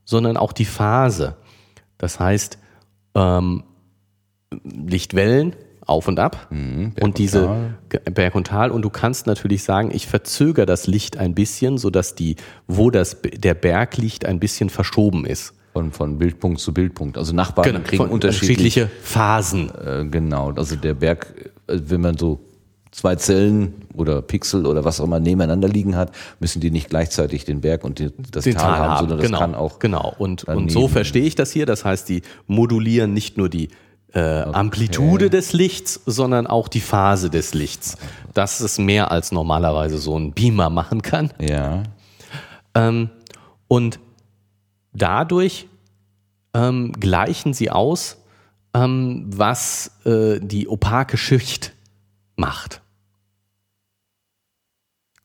sondern 0.04 0.36
auch 0.36 0.52
die 0.52 0.64
Phase. 0.64 1.36
Das 1.98 2.18
heißt, 2.18 2.58
ähm, 3.14 3.64
Lichtwellen 4.64 5.54
auf 5.84 6.06
und 6.08 6.20
ab 6.20 6.46
Mhm, 6.50 6.92
und 6.96 7.02
und 7.02 7.18
diese 7.18 7.46
Tal. 7.46 7.78
Berg 8.12 8.34
und 8.34 8.46
Tal 8.46 8.70
und 8.70 8.82
du 8.82 8.90
kannst 8.90 9.26
natürlich 9.26 9.64
sagen, 9.64 9.90
ich 9.92 10.06
verzögere 10.06 10.66
das 10.66 10.86
Licht 10.86 11.16
ein 11.16 11.34
bisschen, 11.34 11.76
sodass 11.78 12.14
die, 12.14 12.36
wo 12.68 12.90
das, 12.90 13.16
der 13.22 13.54
Berg 13.54 13.96
liegt, 13.96 14.24
ein 14.24 14.38
bisschen 14.38 14.70
verschoben 14.70 15.24
ist. 15.26 15.54
Von, 15.72 15.90
von 15.90 16.18
Bildpunkt 16.18 16.60
zu 16.60 16.72
Bildpunkt. 16.74 17.16
Also 17.16 17.34
Nachbarn 17.34 17.64
kriegen 17.82 17.84
Genau, 17.84 18.04
von- 18.04 18.10
unterschiedliche. 18.10 18.90
Phasen. 19.02 19.70
Äh, 19.74 20.04
genau. 20.10 20.52
Also 20.52 20.76
der 20.76 20.92
Berg, 20.94 21.50
äh, 21.66 21.78
wenn 21.86 22.02
man 22.02 22.18
so 22.18 22.40
zwei 22.92 23.16
Zellen 23.16 23.74
oder 23.94 24.22
Pixel 24.22 24.66
oder 24.66 24.84
was 24.84 25.00
auch 25.00 25.04
immer 25.04 25.18
nebeneinander 25.18 25.66
liegen 25.66 25.96
hat, 25.96 26.12
müssen 26.38 26.60
die 26.60 26.70
nicht 26.70 26.90
gleichzeitig 26.90 27.44
den 27.44 27.62
Berg 27.62 27.84
und 27.84 27.98
die, 27.98 28.10
das 28.30 28.44
den 28.44 28.54
Tal, 28.54 28.78
haben, 28.78 28.98
sondern 28.98 29.18
das 29.18 29.26
genau, 29.26 29.38
kann 29.38 29.54
auch. 29.54 29.78
genau. 29.78 30.14
Und, 30.18 30.44
daneben. 30.46 30.64
und 30.64 30.70
so 30.70 30.88
verstehe 30.88 31.24
ich 31.24 31.34
das 31.34 31.50
hier. 31.50 31.66
Das 31.66 31.84
heißt, 31.84 32.08
die 32.08 32.22
modulieren 32.46 33.14
nicht 33.14 33.38
nur 33.38 33.48
die 33.48 33.70
äh, 34.12 34.42
Amplitude 34.42 35.30
des 35.30 35.54
Lichts, 35.54 36.02
sondern 36.04 36.46
auch 36.46 36.68
die 36.68 36.80
Phase 36.80 37.30
des 37.30 37.54
Lichts. 37.54 37.96
Das 38.34 38.60
ist 38.60 38.78
mehr 38.78 39.10
als 39.10 39.32
normalerweise 39.32 39.96
so 39.96 40.18
ein 40.18 40.32
Beamer 40.32 40.68
machen 40.68 41.00
kann. 41.00 41.32
Ja. 41.40 41.84
Ähm, 42.74 43.08
und 43.68 44.00
dadurch 44.92 45.66
ähm, 46.52 46.92
gleichen 46.92 47.54
sie 47.54 47.70
aus, 47.70 48.18
ähm, 48.74 49.24
was 49.28 49.92
äh, 50.04 50.40
die 50.40 50.68
opake 50.68 51.16
Schicht 51.16 51.72
macht. 52.36 52.81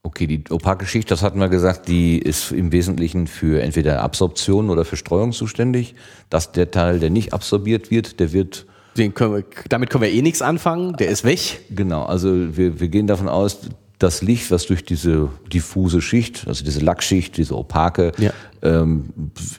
Okay, 0.07 0.25
die 0.25 0.41
opake 0.51 0.85
Schicht, 0.85 1.11
das 1.11 1.21
hatten 1.21 1.37
wir 1.37 1.49
gesagt, 1.49 1.89
die 1.89 2.17
ist 2.17 2.53
im 2.53 2.71
Wesentlichen 2.71 3.27
für 3.27 3.61
entweder 3.61 4.01
Absorption 4.01 4.69
oder 4.69 4.85
für 4.85 4.95
Streuung 4.95 5.33
zuständig. 5.33 5.95
Dass 6.29 6.53
der 6.53 6.71
Teil, 6.71 6.99
der 6.99 7.09
nicht 7.09 7.33
absorbiert 7.33 7.91
wird, 7.91 8.21
der 8.21 8.31
wird 8.31 8.65
Den 8.95 9.13
können 9.13 9.35
wir, 9.35 9.43
damit 9.67 9.89
können 9.89 10.03
wir 10.03 10.09
eh 10.11 10.21
nichts 10.21 10.41
anfangen, 10.41 10.95
der 10.95 11.09
ist 11.09 11.25
weg. 11.25 11.59
Genau, 11.69 12.03
also 12.05 12.55
wir, 12.55 12.79
wir 12.79 12.87
gehen 12.87 13.05
davon 13.05 13.27
aus, 13.27 13.59
das 13.99 14.21
Licht, 14.21 14.49
was 14.49 14.65
durch 14.67 14.85
diese 14.85 15.27
diffuse 15.51 16.01
Schicht, 16.01 16.47
also 16.47 16.63
diese 16.63 16.79
Lackschicht, 16.79 17.35
diese 17.35 17.57
opake, 17.57 18.13
Ja. 18.17 18.31
ähm, 18.61 19.09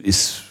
ist, 0.03 0.45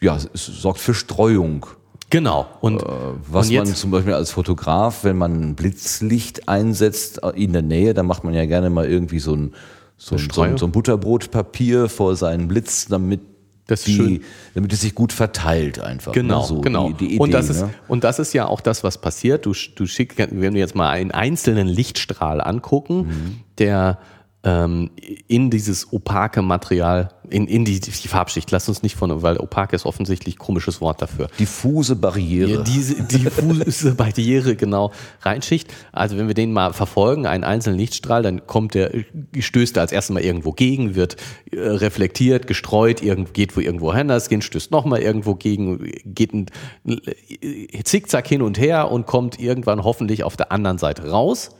ja, 0.00 0.16
es 0.16 0.44
sorgt 0.46 0.80
für 0.80 0.94
Streuung. 0.94 1.66
Genau. 2.10 2.46
Und, 2.60 2.82
Was 3.30 3.48
und 3.50 3.56
man 3.56 3.66
zum 3.66 3.90
Beispiel 3.90 4.14
als 4.14 4.30
Fotograf, 4.30 5.04
wenn 5.04 5.18
man 5.18 5.54
Blitzlicht 5.54 6.48
einsetzt 6.48 7.22
äh, 7.22 7.30
in 7.30 7.52
der 7.52 7.62
Nähe, 7.62 7.92
dann 7.94 8.06
macht 8.06 8.24
man 8.24 8.32
ja 8.34 8.46
gerne 8.46 8.70
mal 8.70 8.86
irgendwie 8.86 9.18
so 9.18 9.34
ein, 9.34 9.52
so 9.96 10.14
ein, 10.16 10.28
so 10.32 10.42
ein, 10.42 10.56
so 10.58 10.66
ein 10.66 10.72
Butterbrotpapier 10.72 11.88
vor 11.88 12.16
seinen 12.16 12.48
Blitz, 12.48 12.86
damit 12.86 13.20
Das 13.66 13.80
ist 13.80 13.88
die, 13.88 13.94
schön. 13.96 14.20
damit 14.54 14.72
es 14.72 14.80
sich 14.80 14.94
gut 14.94 15.12
verteilt 15.12 15.80
einfach. 15.80 16.12
Genau, 16.12 16.40
ne? 16.40 16.46
so 16.46 16.60
genau. 16.62 16.88
Die, 16.88 16.94
die 16.94 17.06
Idee, 17.14 17.18
und, 17.18 17.32
das 17.34 17.50
ist, 17.50 17.60
ne? 17.60 17.70
und 17.88 18.04
das 18.04 18.18
ist 18.18 18.32
ja 18.32 18.46
auch 18.46 18.60
das, 18.62 18.82
was 18.84 18.98
passiert. 18.98 19.44
Du, 19.44 19.52
du 19.74 19.86
schickst, 19.86 20.18
wenn 20.18 20.54
wir 20.54 20.60
jetzt 20.60 20.74
mal 20.74 20.88
einen 20.88 21.10
einzelnen 21.10 21.66
Lichtstrahl 21.68 22.40
angucken, 22.40 22.96
Mhm. 22.98 23.40
der 23.58 23.98
ähm, 24.44 24.90
in 25.26 25.50
dieses 25.50 25.92
opake 25.92 26.42
Material, 26.42 27.10
in, 27.28 27.48
in 27.48 27.64
die, 27.64 27.80
die 27.80 28.08
Farbschicht, 28.08 28.50
lass 28.52 28.68
uns 28.68 28.82
nicht 28.82 28.94
von, 28.94 29.22
weil 29.22 29.36
opak 29.36 29.72
ist 29.72 29.84
offensichtlich 29.84 30.36
ein 30.36 30.38
komisches 30.38 30.80
Wort 30.80 31.02
dafür. 31.02 31.28
Diffuse 31.40 31.96
Barriere. 31.96 32.50
Ja, 32.50 32.62
diese 32.62 33.02
diffuse 33.02 33.94
Barriere 33.96 34.54
genau 34.54 34.92
reinschicht. 35.22 35.74
Also 35.90 36.16
wenn 36.16 36.28
wir 36.28 36.34
den 36.34 36.52
mal 36.52 36.72
verfolgen, 36.72 37.26
einen 37.26 37.42
einzelnen 37.42 37.78
Lichtstrahl, 37.78 38.22
dann 38.22 38.46
kommt 38.46 38.74
der, 38.74 38.92
stößt 39.38 39.76
er 39.76 39.82
als 39.82 39.92
erstes 39.92 40.14
mal 40.14 40.22
irgendwo 40.22 40.52
gegen, 40.52 40.94
wird 40.94 41.16
äh, 41.50 41.58
reflektiert, 41.58 42.46
gestreut, 42.46 43.02
irgend, 43.02 43.34
geht 43.34 43.56
wo 43.56 43.60
irgendwo 43.60 43.90
anders 43.90 44.28
hin, 44.28 44.40
stößt 44.40 44.70
nochmal 44.70 45.00
irgendwo 45.00 45.34
gegen, 45.34 45.90
geht 46.04 46.32
ein 46.32 46.46
äh, 46.86 47.82
Zickzack 47.82 48.28
hin 48.28 48.42
und 48.42 48.58
her 48.58 48.90
und 48.90 49.06
kommt 49.06 49.40
irgendwann 49.40 49.82
hoffentlich 49.82 50.22
auf 50.22 50.36
der 50.36 50.52
anderen 50.52 50.78
Seite 50.78 51.10
raus 51.10 51.50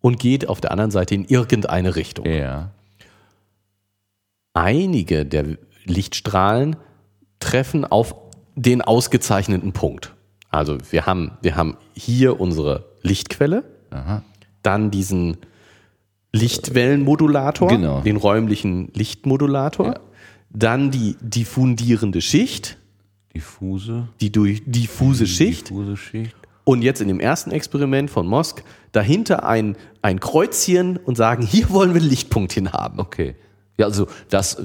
und 0.00 0.18
geht 0.18 0.48
auf 0.48 0.60
der 0.60 0.70
anderen 0.72 0.90
Seite 0.90 1.14
in 1.14 1.24
irgendeine 1.24 1.96
Richtung. 1.96 2.26
ja. 2.26 2.70
Einige 4.54 5.24
der 5.24 5.56
Lichtstrahlen 5.84 6.76
treffen 7.38 7.84
auf 7.84 8.14
den 8.56 8.82
ausgezeichneten 8.82 9.72
Punkt. 9.72 10.14
Also 10.50 10.78
wir 10.90 11.06
haben, 11.06 11.32
wir 11.42 11.54
haben 11.54 11.76
hier 11.94 12.40
unsere 12.40 12.86
Lichtquelle, 13.02 13.62
dann 14.62 14.90
diesen 14.90 15.36
Lichtwellenmodulator, 16.32 17.68
Genau. 17.68 18.00
den 18.00 18.16
räumlichen 18.16 18.90
Lichtmodulator, 18.94 20.00
dann 20.50 20.90
die 20.90 21.16
diffundierende 21.20 22.20
Schicht, 22.20 22.78
Diffuse. 23.34 24.08
die 24.20 24.32
durch 24.32 24.62
diffuse 24.66 25.26
Schicht 25.26 25.68
Diffuse 25.68 25.96
Schicht. 25.96 26.34
Und 26.68 26.82
jetzt 26.82 27.00
in 27.00 27.08
dem 27.08 27.18
ersten 27.18 27.50
Experiment 27.50 28.10
von 28.10 28.26
Mosk 28.26 28.62
dahinter 28.92 29.46
ein, 29.46 29.74
ein 30.02 30.20
Kreuzchen 30.20 30.98
und 30.98 31.16
sagen, 31.16 31.42
hier 31.42 31.70
wollen 31.70 31.94
wir 31.94 32.00
einen 32.02 32.10
Lichtpunkt 32.10 32.52
hin 32.52 32.74
haben. 32.74 33.00
Okay. 33.00 33.36
Ja, 33.78 33.86
also 33.86 34.06
das 34.28 34.62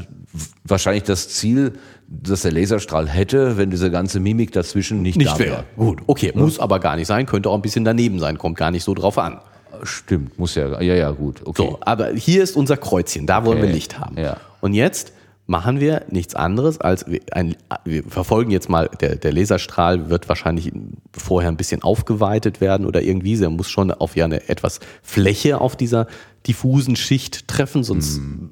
wahrscheinlich 0.65 1.03
das 1.03 1.29
Ziel, 1.29 1.79
das 2.09 2.41
der 2.41 2.51
Laserstrahl 2.51 3.07
hätte, 3.07 3.55
wenn 3.55 3.69
diese 3.71 3.89
ganze 3.89 4.19
Mimik 4.19 4.51
dazwischen 4.51 5.01
nicht, 5.01 5.15
Nicht 5.17 5.31
da 5.31 5.39
wäre. 5.39 5.63
Gut, 5.77 6.01
okay, 6.07 6.33
muss 6.35 6.59
aber 6.59 6.81
gar 6.81 6.97
nicht 6.97 7.07
sein, 7.07 7.25
könnte 7.25 7.49
auch 7.49 7.55
ein 7.55 7.61
bisschen 7.61 7.85
daneben 7.85 8.19
sein, 8.19 8.37
kommt 8.37 8.57
gar 8.57 8.71
nicht 8.71 8.83
so 8.83 8.93
drauf 8.93 9.17
an. 9.17 9.39
Stimmt, 9.83 10.37
muss 10.37 10.55
ja. 10.55 10.81
Ja, 10.81 10.95
ja, 10.95 11.11
gut. 11.11 11.39
Okay. 11.45 11.61
So, 11.69 11.77
aber 11.79 12.09
hier 12.09 12.43
ist 12.43 12.57
unser 12.57 12.75
Kreuzchen, 12.75 13.27
da 13.27 13.45
wollen 13.45 13.59
Okay, 13.59 13.67
wir 13.67 13.73
Licht 13.73 13.97
haben. 13.97 14.17
ja. 14.17 14.35
Und 14.59 14.73
jetzt 14.73 15.13
machen 15.45 15.79
wir 15.81 16.03
nichts 16.09 16.35
anderes 16.35 16.79
als 16.79 17.05
wir- 17.07 17.19
ein, 17.31 17.55
wir 17.83 18.03
verfolgen 18.03 18.49
jetzt 18.51 18.69
mal, 18.69 18.89
der, 19.01 19.17
der 19.17 19.33
Laserstrahl 19.33 20.09
wird 20.09 20.29
wahrscheinlich 20.29 20.71
vorher 21.11 21.49
ein 21.51 21.57
bisschen 21.57 21.83
aufgeweitet 21.83 22.61
werden 22.61 22.85
oder 22.85 23.01
irgendwie, 23.01 23.41
er 23.41 23.49
muss 23.49 23.69
schon 23.69 23.91
auf 23.91 24.15
ja 24.15 24.25
eine 24.25 24.47
etwas 24.47 24.79
Fläche 25.01 25.59
auf 25.59 25.75
dieser 25.75 26.07
diffusen 26.47 26.95
Schicht 26.95 27.47
treffen, 27.47 27.83
sonst 27.83 28.17
Hm. 28.17 28.51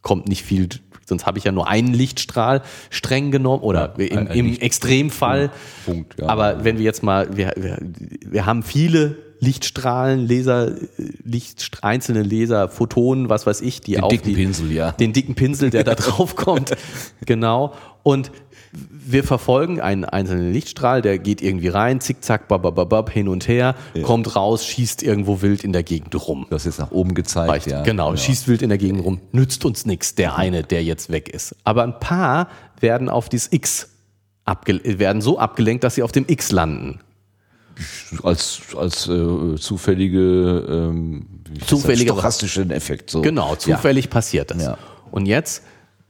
kommt 0.00 0.28
nicht 0.28 0.42
viel, 0.44 0.68
sonst 1.06 1.26
habe 1.26 1.38
ich 1.38 1.44
ja 1.44 1.50
nur 1.52 1.68
einen 1.68 1.92
Lichtstrahl 1.92 2.62
streng 2.90 3.30
genommen 3.32 3.62
oder 3.64 3.94
im, 3.98 4.18
ein 4.18 4.26
im 4.28 4.46
Licht- 4.46 4.62
Extremfall. 4.62 5.50
Punkt, 5.84 6.20
ja. 6.20 6.28
Aber 6.28 6.64
wenn 6.64 6.78
wir 6.78 6.84
jetzt 6.84 7.02
mal, 7.02 7.36
wir, 7.36 7.52
wir, 7.56 7.78
wir 8.24 8.46
haben 8.46 8.62
viele 8.62 9.16
Lichtstrahlen, 9.42 10.28
Laser, 10.28 10.70
Licht, 11.24 11.70
einzelne 11.82 12.22
Laser, 12.22 12.68
Photonen, 12.68 13.28
was 13.28 13.44
weiß 13.44 13.60
ich, 13.60 13.80
die 13.80 13.94
Den 13.94 14.04
auf 14.04 14.10
dicken 14.10 14.28
die, 14.28 14.34
Pinsel, 14.34 14.70
ja. 14.70 14.92
den 14.92 15.12
dicken 15.12 15.34
Pinsel, 15.34 15.70
der 15.70 15.82
da 15.82 15.94
drauf 15.96 16.36
kommt. 16.36 16.70
Genau. 17.26 17.74
Und 18.04 18.30
wir 18.72 19.24
verfolgen 19.24 19.80
einen 19.80 20.04
einzelnen 20.04 20.52
Lichtstrahl, 20.52 21.02
der 21.02 21.18
geht 21.18 21.42
irgendwie 21.42 21.66
rein, 21.66 22.00
zickzack, 22.00 22.46
babababab, 22.46 23.10
hin 23.10 23.26
und 23.26 23.48
her, 23.48 23.74
kommt 24.04 24.36
raus, 24.36 24.64
schießt 24.64 25.02
irgendwo 25.02 25.42
wild 25.42 25.64
in 25.64 25.72
der 25.72 25.82
Gegend 25.82 26.14
rum. 26.28 26.46
Du 26.48 26.54
hast 26.54 26.64
jetzt 26.64 26.78
nach 26.78 26.92
oben 26.92 27.14
gezeigt, 27.14 27.50
Reicht. 27.50 27.66
ja. 27.66 27.82
genau, 27.82 28.14
schießt 28.14 28.46
wild 28.46 28.62
in 28.62 28.68
der 28.68 28.78
Gegend 28.78 29.04
rum. 29.04 29.20
Nützt 29.32 29.64
uns 29.64 29.86
nichts, 29.86 30.14
der 30.14 30.36
eine, 30.36 30.62
der 30.62 30.84
jetzt 30.84 31.10
weg 31.10 31.28
ist. 31.28 31.56
Aber 31.64 31.82
ein 31.82 31.98
paar 31.98 32.48
werden 32.80 33.08
auf 33.08 33.28
dieses 33.28 33.52
X 33.52 33.88
abge 34.44 34.80
werden 34.98 35.20
so 35.20 35.38
abgelenkt, 35.38 35.82
dass 35.82 35.96
sie 35.96 36.04
auf 36.04 36.12
dem 36.12 36.26
X 36.28 36.52
landen. 36.52 37.00
Als, 38.22 38.60
als 38.76 39.08
äh, 39.08 39.56
zufällige, 39.56 40.66
ähm? 40.68 41.26
Zufällige- 41.66 42.12
stochastischen 42.12 42.70
Effekt. 42.70 43.10
So. 43.10 43.22
Genau, 43.22 43.56
zufällig 43.56 44.10
passiert 44.10 44.50
das. 44.50 44.62
Ja. 44.62 44.78
Und 45.10 45.26
jetzt 45.26 45.62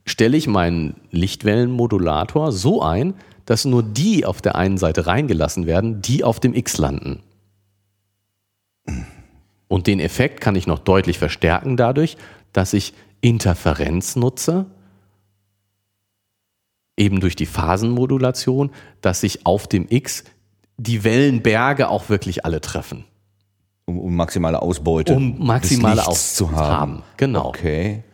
stelle 0.04 0.36
ich 0.36 0.46
meinen 0.46 0.94
Lichtwellenmodulator 1.10 2.52
so 2.52 2.82
ein, 2.82 3.14
dass 3.44 3.64
nur 3.64 3.82
die 3.82 4.24
auf 4.24 4.40
der 4.40 4.54
einen 4.56 4.78
Seite 4.78 5.06
reingelassen 5.06 5.66
werden, 5.66 6.00
die 6.02 6.24
auf 6.24 6.40
dem 6.40 6.54
X 6.54 6.78
landen. 6.78 7.20
Und 9.68 9.86
den 9.86 10.00
Effekt 10.00 10.40
kann 10.40 10.54
ich 10.54 10.66
noch 10.66 10.78
deutlich 10.78 11.18
verstärken 11.18 11.76
dadurch, 11.76 12.16
dass 12.52 12.72
ich 12.72 12.94
Interferenz 13.20 14.16
nutze, 14.16 14.66
eben 16.96 17.20
durch 17.20 17.36
die 17.36 17.46
Phasenmodulation, 17.46 18.70
dass 19.00 19.22
sich 19.22 19.46
auf 19.46 19.66
dem 19.66 19.86
X 19.88 20.24
die 20.76 21.04
Wellenberge 21.04 21.88
auch 21.88 22.08
wirklich 22.08 22.44
alle 22.44 22.60
treffen. 22.60 23.04
Um, 23.84 23.98
um 23.98 24.14
maximale 24.16 24.62
Ausbeute 24.62 25.14
Um 25.14 25.44
maximale 25.44 25.96
des 25.96 26.06
Lichts 26.06 26.10
Aus- 26.20 26.34
zu 26.34 26.52
haben. 26.52 26.68
haben, 26.68 27.02
genau. 27.16 27.46
Okay. 27.46 28.04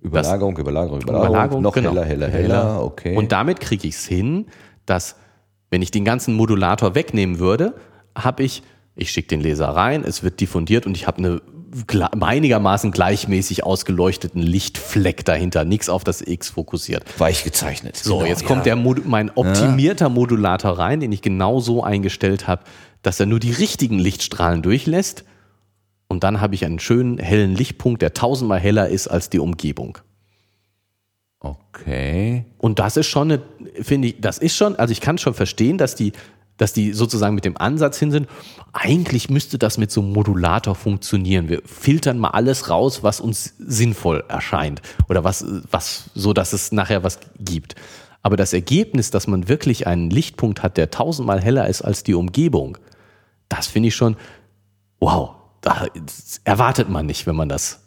Überlagerung, 0.00 0.56
Überlagerung, 0.56 1.00
Überlagerung, 1.02 1.28
Überlagerung, 1.30 1.62
noch 1.62 1.72
genau. 1.74 1.90
heller, 1.90 2.04
heller, 2.04 2.28
heller, 2.28 2.82
okay. 2.84 3.16
Und 3.16 3.32
damit 3.32 3.58
kriege 3.60 3.88
ich 3.88 3.96
es 3.96 4.06
hin, 4.06 4.46
dass, 4.84 5.16
wenn 5.70 5.82
ich 5.82 5.90
den 5.90 6.04
ganzen 6.04 6.34
Modulator 6.34 6.94
wegnehmen 6.94 7.40
würde, 7.40 7.74
habe 8.16 8.44
ich, 8.44 8.62
ich 8.94 9.10
schicke 9.10 9.28
den 9.28 9.40
Laser 9.40 9.68
rein, 9.70 10.04
es 10.04 10.22
wird 10.22 10.40
diffundiert 10.40 10.86
und 10.86 10.96
ich 10.96 11.08
habe 11.08 11.18
eine 11.18 11.42
einigermaßen 12.20 12.90
gleichmäßig 12.90 13.64
ausgeleuchteten 13.64 14.40
Lichtfleck 14.40 15.24
dahinter, 15.24 15.64
nichts 15.64 15.88
auf 15.88 16.04
das 16.04 16.20
X 16.20 16.50
fokussiert. 16.50 17.04
Weich 17.18 17.44
gezeichnet. 17.44 17.96
So, 17.96 18.18
Genau, 18.18 18.28
jetzt 18.28 18.42
ja. 18.42 18.48
kommt 18.48 18.66
der 18.66 18.76
Mod 18.76 19.06
mein 19.06 19.30
optimierter 19.34 20.08
Modulator 20.08 20.78
rein, 20.78 21.00
den 21.00 21.12
ich 21.12 21.22
genau 21.22 21.60
so 21.60 21.82
eingestellt 21.82 22.46
habe, 22.46 22.64
dass 23.02 23.20
er 23.20 23.26
nur 23.26 23.40
die 23.40 23.52
richtigen 23.52 23.98
Lichtstrahlen 23.98 24.62
durchlässt. 24.62 25.24
Und 26.08 26.24
dann 26.24 26.40
habe 26.40 26.54
ich 26.54 26.64
einen 26.64 26.78
schönen 26.78 27.18
hellen 27.18 27.54
Lichtpunkt, 27.54 28.00
der 28.02 28.14
tausendmal 28.14 28.60
heller 28.60 28.88
ist 28.88 29.08
als 29.08 29.28
die 29.28 29.40
Umgebung. 29.40 29.98
Okay. 31.40 32.44
Und 32.58 32.78
das 32.78 32.96
ist 32.96 33.06
schon 33.06 33.32
eine, 33.32 33.42
finde 33.82 34.08
ich, 34.08 34.20
das 34.20 34.38
ist 34.38 34.56
schon, 34.56 34.76
also 34.76 34.92
ich 34.92 35.00
kann 35.00 35.18
schon 35.18 35.34
verstehen, 35.34 35.78
dass 35.78 35.94
die, 35.94 36.12
dass 36.56 36.72
die 36.72 36.92
sozusagen 36.92 37.34
mit 37.34 37.44
dem 37.44 37.56
Ansatz 37.56 37.98
hin 37.98 38.10
sind, 38.10 38.28
eigentlich 38.72 39.30
müsste 39.30 39.58
das 39.58 39.78
mit 39.78 39.90
so 39.90 40.00
einem 40.00 40.12
Modulator 40.12 40.74
funktionieren. 40.74 41.48
Wir 41.48 41.62
filtern 41.64 42.18
mal 42.18 42.30
alles 42.30 42.70
raus, 42.70 43.02
was 43.02 43.20
uns 43.20 43.54
sinnvoll 43.58 44.24
erscheint 44.28 44.82
oder 45.08 45.24
was, 45.24 45.44
was, 45.70 46.10
so 46.14 46.32
dass 46.32 46.52
es 46.52 46.72
nachher 46.72 47.02
was 47.02 47.18
gibt. 47.38 47.74
Aber 48.22 48.36
das 48.36 48.52
Ergebnis, 48.52 49.10
dass 49.10 49.26
man 49.26 49.48
wirklich 49.48 49.86
einen 49.86 50.10
Lichtpunkt 50.10 50.62
hat, 50.62 50.76
der 50.76 50.90
tausendmal 50.90 51.40
heller 51.40 51.68
ist 51.68 51.82
als 51.82 52.02
die 52.02 52.14
Umgebung, 52.14 52.78
das 53.48 53.66
finde 53.66 53.88
ich 53.88 53.94
schon, 53.94 54.16
wow, 54.98 55.36
da 55.60 55.86
erwartet 56.44 56.88
man 56.88 57.06
nicht, 57.06 57.26
wenn 57.26 57.36
man 57.36 57.48
das, 57.48 57.80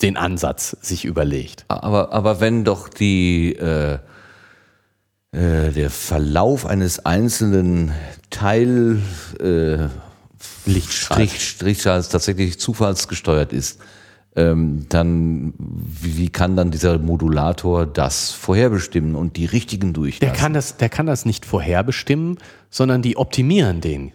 den 0.00 0.16
Ansatz 0.16 0.76
sich 0.80 1.04
überlegt. 1.04 1.64
Aber, 1.68 2.12
aber 2.12 2.40
wenn 2.40 2.64
doch 2.64 2.88
die, 2.88 3.54
äh, 3.54 3.98
äh, 5.32 5.70
der 5.70 5.90
Verlauf 5.90 6.66
eines 6.66 7.04
einzelnen 7.06 7.92
Teil 8.30 9.00
äh, 9.40 9.88
Lichtstrahls. 10.66 11.32
Strich, 11.32 11.82
tatsächlich 11.82 12.60
zufallsgesteuert 12.60 13.52
ist, 13.52 13.80
ähm, 14.34 14.86
dann 14.88 15.54
wie, 15.58 16.28
kann 16.28 16.56
dann 16.56 16.70
dieser 16.70 16.98
Modulator 16.98 17.86
das 17.86 18.30
vorherbestimmen 18.30 19.14
und 19.14 19.36
die 19.36 19.44
richtigen 19.44 19.92
Der 19.92 20.02
durchlassen? 20.02 20.36
kann 20.36 20.54
das, 20.54 20.76
der 20.76 20.88
kann 20.88 21.06
das 21.06 21.24
nicht 21.24 21.44
vorherbestimmen, 21.44 22.38
sondern 22.70 23.02
die 23.02 23.16
optimieren 23.16 23.80
den. 23.80 24.12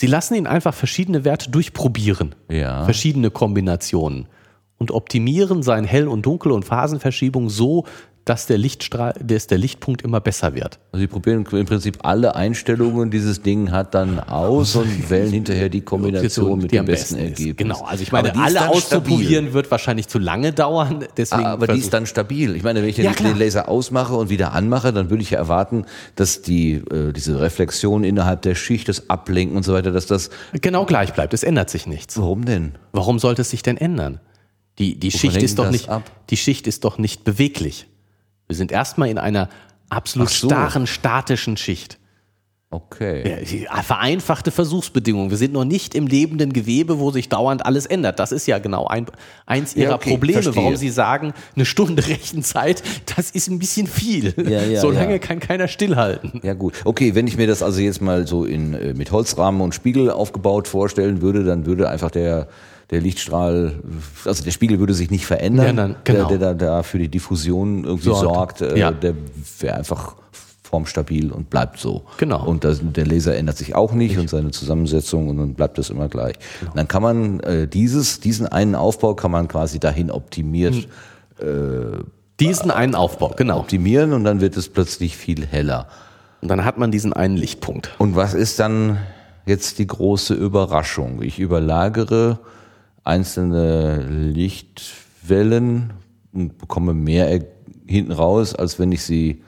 Sie 0.00 0.06
lassen 0.06 0.34
ihn 0.34 0.46
einfach 0.46 0.74
verschiedene 0.74 1.24
Werte 1.24 1.50
durchprobieren, 1.50 2.34
ja. 2.48 2.84
verschiedene 2.84 3.30
Kombinationen 3.30 4.28
und 4.76 4.90
optimieren 4.90 5.62
sein 5.62 5.84
Hell- 5.84 6.06
und 6.06 6.24
Dunkel- 6.24 6.52
und 6.52 6.64
Phasenverschiebung 6.64 7.50
so, 7.50 7.84
dass 8.28 8.46
der 8.46 8.58
Lichtstrahl, 8.58 9.14
dass 9.24 9.46
der 9.46 9.56
Lichtpunkt 9.56 10.02
immer 10.02 10.20
besser 10.20 10.54
wird. 10.54 10.78
Also 10.92 11.00
sie 11.00 11.06
probieren 11.06 11.46
im 11.50 11.66
Prinzip 11.66 11.98
alle 12.02 12.36
Einstellungen 12.36 13.10
dieses 13.10 13.40
Ding 13.42 13.70
hat 13.70 13.94
dann 13.94 14.20
aus 14.20 14.76
und 14.76 15.08
wählen 15.10 15.30
hinterher 15.30 15.68
die 15.70 15.80
Kombination 15.80 16.58
mit 16.58 16.70
die 16.70 16.76
dem 16.76 16.80
am 16.80 16.86
besten 16.86 17.16
ist. 17.16 17.22
Ergebnis. 17.40 17.56
Genau, 17.56 17.84
also 17.84 18.02
ich 18.02 18.12
meine, 18.12 18.36
alle 18.36 18.68
auszuprobieren 18.68 19.54
wird 19.54 19.70
wahrscheinlich 19.70 20.08
zu 20.08 20.18
lange 20.18 20.52
dauern. 20.52 21.06
Deswegen 21.16 21.44
Ah, 21.46 21.52
aber 21.52 21.68
die 21.68 21.74
ist 21.74 21.84
versuch- 21.84 21.90
dann 21.90 22.06
stabil. 22.06 22.54
Ich 22.54 22.62
meine, 22.62 22.82
wenn 22.82 22.88
ich 22.90 22.98
Ja, 22.98 23.12
den, 23.12 23.38
Laser 23.38 23.68
ausmache 23.68 24.14
und 24.14 24.28
wieder 24.28 24.52
anmache, 24.52 24.92
dann 24.92 25.08
würde 25.10 25.22
ich 25.22 25.30
ja 25.30 25.38
erwarten, 25.38 25.86
dass 26.14 26.42
die 26.42 26.74
äh, 26.74 27.12
diese 27.12 27.40
Reflexion 27.40 28.04
innerhalb 28.04 28.42
der 28.42 28.54
Schicht, 28.54 28.88
das 28.88 29.08
Ablenken 29.08 29.56
und 29.56 29.62
so 29.62 29.72
weiter, 29.72 29.90
dass 29.92 30.06
das. 30.06 30.30
genau 30.52 30.84
gleich 30.84 31.14
bleibt. 31.14 31.32
Es 31.34 31.42
ändert 31.42 31.70
sich 31.70 31.86
nichts. 31.86 32.18
Warum 32.18 32.44
denn? 32.44 32.72
Warum 32.92 33.18
sollte 33.18 33.42
es 33.42 33.50
sich 33.50 33.62
denn 33.62 33.76
ändern? 33.76 34.20
Die, 34.78 34.98
die 34.98 35.10
Schicht 35.10 35.42
ist 35.42 35.58
doch 35.58 35.70
nicht, 35.70 35.88
ab? 35.88 36.02
die 36.30 36.36
Schicht 36.36 36.66
ist 36.66 36.84
doch 36.84 36.98
nicht 36.98 37.24
beweglich. 37.24 37.86
Wir 38.48 38.56
sind 38.56 38.72
erstmal 38.72 39.08
in 39.08 39.18
einer 39.18 39.48
absolut 39.90 40.30
so. 40.30 40.48
starren, 40.48 40.86
statischen 40.86 41.56
Schicht. 41.56 41.98
Okay. 42.70 43.46
Ja, 43.64 43.82
vereinfachte 43.82 44.50
Versuchsbedingungen. 44.50 45.30
Wir 45.30 45.38
sind 45.38 45.54
noch 45.54 45.64
nicht 45.64 45.94
im 45.94 46.06
lebenden 46.06 46.52
Gewebe, 46.52 46.98
wo 46.98 47.10
sich 47.10 47.30
dauernd 47.30 47.64
alles 47.64 47.86
ändert. 47.86 48.18
Das 48.18 48.30
ist 48.30 48.46
ja 48.46 48.58
genau 48.58 48.86
ein, 48.86 49.06
eins 49.46 49.74
Ja, 49.74 49.84
ihrer 49.84 49.94
okay, 49.94 50.10
Probleme, 50.10 50.42
verstehe. 50.42 50.62
warum 50.62 50.76
sie 50.76 50.90
sagen, 50.90 51.32
eine 51.56 51.64
Stunde 51.64 52.06
Rechenzeit, 52.08 52.82
das 53.16 53.30
ist 53.30 53.48
ein 53.48 53.58
bisschen 53.58 53.86
viel. 53.86 54.34
Ja, 54.36 54.62
ja, 54.62 54.82
so 54.82 54.90
lange 54.90 55.12
ja. 55.12 55.18
kann 55.18 55.40
keiner 55.40 55.66
stillhalten. 55.66 56.42
Ja 56.42 56.52
gut. 56.52 56.74
Okay, 56.84 57.14
wenn 57.14 57.26
ich 57.26 57.38
mir 57.38 57.46
das 57.46 57.62
also 57.62 57.80
jetzt 57.80 58.02
mal 58.02 58.26
so 58.26 58.44
in 58.44 58.74
äh, 58.74 58.92
mit 58.92 59.12
Holzrahmen 59.12 59.62
und 59.62 59.74
Spiegel 59.74 60.10
aufgebaut 60.10 60.68
vorstellen 60.68 61.22
würde, 61.22 61.44
dann 61.44 61.64
würde 61.64 61.88
einfach 61.88 62.10
der 62.10 62.48
der 62.90 63.00
Lichtstrahl, 63.00 63.74
also 64.24 64.42
der 64.44 64.50
Spiegel 64.50 64.78
würde 64.78 64.94
sich 64.94 65.10
nicht 65.10 65.26
verändern, 65.26 65.66
Ja, 65.66 65.72
dann- 65.74 65.96
genau. 66.04 66.28
der, 66.28 66.38
der 66.38 66.54
da, 66.54 66.82
für 66.82 66.98
die 66.98 67.08
Diffusion 67.08 67.84
irgendwie 67.84 68.08
Sorgt. 68.10 68.58
sorgt, 68.58 68.60
äh, 68.62 68.78
Ja. 68.78 68.90
der 68.90 69.14
wäre 69.60 69.76
einfach 69.76 70.16
formstabil 70.62 71.32
und 71.32 71.48
bleibt 71.50 71.78
so. 71.78 72.02
Genau. 72.18 72.44
Und 72.44 72.62
das, 72.64 72.80
der 72.82 73.06
Laser 73.06 73.34
ändert 73.36 73.56
sich 73.56 73.74
auch 73.74 73.92
nicht 73.92 74.18
und 74.18 74.28
seine 74.28 74.50
Zusammensetzung 74.50 75.28
und 75.28 75.38
dann 75.38 75.54
bleibt 75.54 75.78
das 75.78 75.88
immer 75.90 76.08
gleich. 76.08 76.34
Genau. 76.60 76.70
Und 76.72 76.76
dann 76.78 76.88
kann 76.88 77.02
man 77.02 77.40
äh, 77.40 77.66
dieses, 77.66 78.20
diesen 78.20 78.46
einen 78.46 78.74
Aufbau 78.74 79.14
kann 79.14 79.30
man 79.30 79.48
quasi 79.48 79.78
dahin 79.78 80.10
optimiert 80.10 80.74
Hm. 81.40 82.04
Diesen 82.40 82.70
einen 82.70 82.94
Aufbau, 82.94 83.32
genau. 83.36 83.58
optimieren 83.60 84.12
und 84.12 84.24
dann 84.24 84.40
wird 84.40 84.56
es 84.56 84.68
plötzlich 84.68 85.16
viel 85.16 85.46
heller. 85.46 85.86
Und 86.40 86.48
dann 86.48 86.64
hat 86.64 86.78
man 86.78 86.90
diesen 86.90 87.12
einen 87.12 87.36
Lichtpunkt. 87.36 87.90
Und 87.98 88.14
was 88.16 88.34
ist 88.34 88.60
dann 88.60 88.98
jetzt 89.46 89.78
die 89.78 89.86
große 89.86 90.34
Überraschung? 90.34 91.22
Ich 91.22 91.38
überlagere 91.38 92.38
einzelne 93.08 94.06
Lichtwellen 94.08 95.94
und 96.32 96.58
bekomme 96.58 96.92
mehr 96.92 97.42
hinten 97.86 98.12
raus, 98.12 98.54
als 98.54 98.78
wenn 98.78 98.92
ich 98.92 99.02
sie 99.02 99.42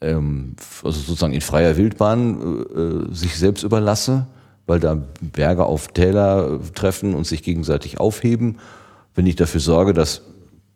ähm, 0.00 0.54
also 0.84 1.00
sozusagen 1.00 1.32
in 1.32 1.40
freier 1.40 1.76
Wildbahn 1.76 3.08
äh, 3.10 3.14
sich 3.14 3.36
selbst 3.36 3.64
überlasse, 3.64 4.26
weil 4.66 4.78
da 4.78 5.02
Berge 5.20 5.66
auf 5.66 5.88
Täler 5.88 6.60
äh, 6.60 6.70
treffen 6.74 7.14
und 7.14 7.26
sich 7.26 7.42
gegenseitig 7.42 7.98
aufheben. 7.98 8.58
Wenn 9.14 9.26
ich 9.26 9.34
dafür 9.36 9.60
sorge, 9.60 9.92
dass 9.92 10.22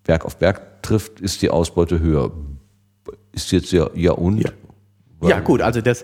Berg 0.02 0.24
auf 0.24 0.36
Berg 0.36 0.82
trifft, 0.82 1.20
ist 1.20 1.42
die 1.42 1.50
Ausbeute 1.50 2.00
höher. 2.00 2.32
Ist 3.32 3.52
jetzt 3.52 3.72
ja, 3.72 3.88
ja 3.94 4.12
und? 4.12 4.42
Ja. 4.42 4.50
Ja, 5.22 5.40
gut, 5.40 5.62
also 5.62 5.80
das, 5.80 6.02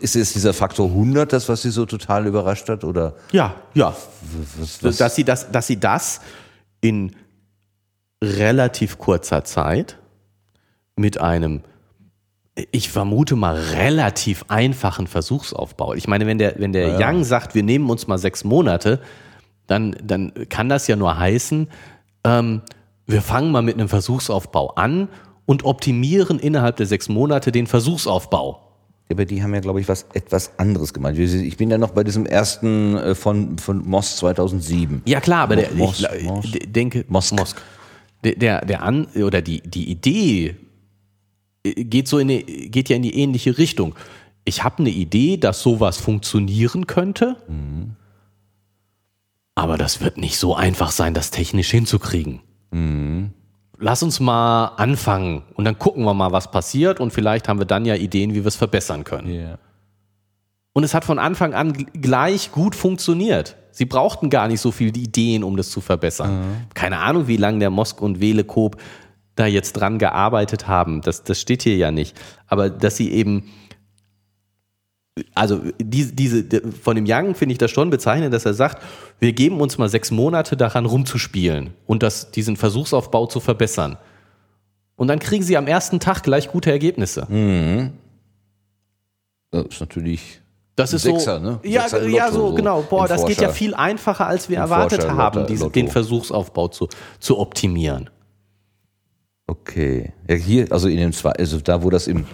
Ist 0.00 0.14
jetzt 0.14 0.34
dieser 0.34 0.52
Faktor 0.52 0.88
100 0.88 1.32
das, 1.32 1.48
was 1.48 1.62
Sie 1.62 1.70
so 1.70 1.86
total 1.86 2.26
überrascht 2.26 2.68
hat? 2.68 2.84
Oder 2.84 3.14
ja, 3.32 3.54
ja, 3.74 3.94
was, 4.58 4.82
was? 4.82 4.96
dass 4.96 5.14
sie 5.14 5.24
das, 5.24 5.50
dass 5.50 5.66
sie 5.66 5.78
das 5.78 6.20
in 6.80 7.14
relativ 8.22 8.98
kurzer 8.98 9.44
Zeit 9.44 9.98
mit 10.96 11.20
einem, 11.20 11.62
ich 12.70 12.88
vermute 12.88 13.36
mal 13.36 13.56
relativ 13.56 14.44
einfachen 14.48 15.06
Versuchsaufbau. 15.06 15.94
Ich 15.94 16.08
meine, 16.08 16.26
wenn 16.26 16.38
der, 16.38 16.54
wenn 16.58 16.72
der 16.72 16.98
Young 17.00 17.24
sagt, 17.24 17.54
wir 17.54 17.62
nehmen 17.62 17.90
uns 17.90 18.06
mal 18.06 18.18
sechs 18.18 18.44
Monate, 18.44 19.00
dann, 19.66 19.96
dann 20.02 20.32
kann 20.48 20.68
das 20.68 20.86
ja 20.86 20.96
nur 20.96 21.18
heißen, 21.18 21.68
ähm, 22.24 22.62
wir 23.06 23.22
fangen 23.22 23.50
mal 23.50 23.62
mit 23.62 23.74
einem 23.74 23.88
Versuchsaufbau 23.88 24.74
an 24.74 25.08
und 25.46 25.64
optimieren 25.64 26.38
innerhalb 26.38 26.76
der 26.76 26.86
sechs 26.86 27.08
Monate 27.08 27.52
den 27.52 27.66
Versuchsaufbau. 27.66 28.63
Aber 29.10 29.26
die 29.26 29.42
haben 29.42 29.52
ja, 29.54 29.60
glaube 29.60 29.80
ich, 29.80 29.88
was 29.88 30.06
etwas 30.14 30.58
anderes 30.58 30.92
gemeint. 30.94 31.18
Ich 31.18 31.56
bin 31.58 31.70
ja 31.70 31.76
noch 31.78 31.90
bei 31.90 32.02
diesem 32.04 32.24
ersten 32.26 32.96
äh, 32.96 33.14
von, 33.14 33.58
von 33.58 33.86
Moss 33.86 34.16
2007. 34.16 35.02
Ja 35.04 35.20
klar, 35.20 35.42
aber 35.42 35.56
der, 35.56 35.70
Mos- 35.72 36.06
ich, 36.18 36.24
Mos- 36.24 36.50
de- 36.50 36.66
denke 36.66 37.04
Mosk. 37.08 37.32
Mosk. 37.34 37.62
Der, 38.24 38.34
der, 38.36 38.64
der 38.64 38.82
an 38.82 39.06
oder 39.14 39.42
die, 39.42 39.60
die 39.60 39.90
Idee 39.90 40.56
äh, 41.64 41.84
geht 41.84 42.08
so 42.08 42.18
in 42.18 42.28
die, 42.28 42.70
geht 42.70 42.88
ja 42.88 42.96
in 42.96 43.02
die 43.02 43.14
ähnliche 43.18 43.58
Richtung. 43.58 43.94
Ich 44.46 44.64
habe 44.64 44.78
eine 44.78 44.90
Idee, 44.90 45.36
dass 45.36 45.60
sowas 45.62 45.98
funktionieren 45.98 46.86
könnte, 46.86 47.36
aber 49.54 49.76
das 49.78 50.00
wird 50.00 50.16
nicht 50.18 50.38
so 50.38 50.54
einfach 50.56 50.90
sein, 50.90 51.14
das 51.14 51.30
technisch 51.30 51.70
hinzukriegen. 51.70 52.40
Lass 53.78 54.02
uns 54.02 54.20
mal 54.20 54.66
anfangen 54.76 55.42
und 55.54 55.64
dann 55.64 55.78
gucken 55.78 56.04
wir 56.04 56.14
mal, 56.14 56.32
was 56.32 56.50
passiert 56.50 57.00
und 57.00 57.12
vielleicht 57.12 57.48
haben 57.48 57.58
wir 57.58 57.66
dann 57.66 57.84
ja 57.84 57.94
Ideen, 57.96 58.32
wie 58.34 58.44
wir 58.44 58.46
es 58.46 58.56
verbessern 58.56 59.04
können. 59.04 59.32
Ja. 59.34 59.58
Und 60.72 60.84
es 60.84 60.94
hat 60.94 61.04
von 61.04 61.18
Anfang 61.18 61.54
an 61.54 61.72
gl- 61.72 61.86
gleich 62.00 62.52
gut 62.52 62.74
funktioniert. 62.74 63.56
Sie 63.70 63.84
brauchten 63.84 64.30
gar 64.30 64.48
nicht 64.48 64.60
so 64.60 64.70
viele 64.70 64.92
Ideen, 64.92 65.42
um 65.42 65.56
das 65.56 65.70
zu 65.70 65.80
verbessern. 65.80 66.66
Keine 66.74 66.98
Ahnung, 66.98 67.26
wie 67.26 67.36
lange 67.36 67.58
der 67.58 67.70
Mosk 67.70 68.00
und 68.00 68.20
Welekop 68.20 68.76
da 69.34 69.46
jetzt 69.46 69.72
dran 69.72 69.98
gearbeitet 69.98 70.68
haben. 70.68 71.00
Das, 71.00 71.24
das 71.24 71.40
steht 71.40 71.62
hier 71.62 71.76
ja 71.76 71.90
nicht. 71.90 72.16
Aber 72.46 72.70
dass 72.70 72.96
sie 72.96 73.10
eben, 73.10 73.50
also 75.34 75.60
diese, 75.78 76.12
diese, 76.12 76.44
von 76.82 76.96
dem 76.96 77.04
Young 77.06 77.34
finde 77.34 77.52
ich 77.52 77.58
das 77.58 77.70
schon 77.70 77.88
bezeichnend, 77.90 78.34
dass 78.34 78.44
er 78.44 78.54
sagt, 78.54 78.82
wir 79.20 79.32
geben 79.32 79.60
uns 79.60 79.78
mal 79.78 79.88
sechs 79.88 80.10
Monate 80.10 80.56
daran 80.56 80.86
rumzuspielen 80.86 81.70
und 81.86 82.02
das, 82.02 82.30
diesen 82.32 82.56
Versuchsaufbau 82.56 83.26
zu 83.26 83.38
verbessern. 83.40 83.96
Und 84.96 85.08
dann 85.08 85.18
kriegen 85.20 85.44
sie 85.44 85.56
am 85.56 85.66
ersten 85.66 86.00
Tag 86.00 86.22
gleich 86.22 86.50
gute 86.50 86.70
Ergebnisse. 86.70 87.26
Das 89.50 89.66
ist 89.66 89.80
natürlich. 89.80 90.40
Das 90.76 90.92
ist 90.92 91.02
Sechser, 91.02 91.38
so, 91.38 91.44
ne? 91.44 91.60
ja, 91.62 91.86
ja, 92.08 92.32
so, 92.32 92.48
so 92.48 92.54
genau. 92.54 92.82
Boah, 92.82 93.06
das 93.06 93.24
geht 93.24 93.36
ja 93.40 93.48
Forscher- 93.48 93.54
viel 93.54 93.74
einfacher, 93.74 94.26
als 94.26 94.48
wir 94.48 94.56
im 94.56 94.62
erwartet 94.62 95.02
Forscher- 95.02 95.16
haben, 95.16 95.38
Lotto- 95.40 95.46
diesen, 95.48 95.62
Lotto. 95.66 95.72
den 95.74 95.86
Versuchsaufbau 95.88 96.66
zu, 96.66 96.88
zu 97.20 97.38
optimieren. 97.38 98.10
Okay. 99.46 100.12
Ja, 100.28 100.34
hier, 100.34 100.72
also 100.72 100.88
in 100.88 100.96
dem 100.96 101.12
zwei, 101.12 101.30
also 101.30 101.60
da, 101.60 101.80
wo 101.84 101.90
das 101.90 102.08
im 102.08 102.26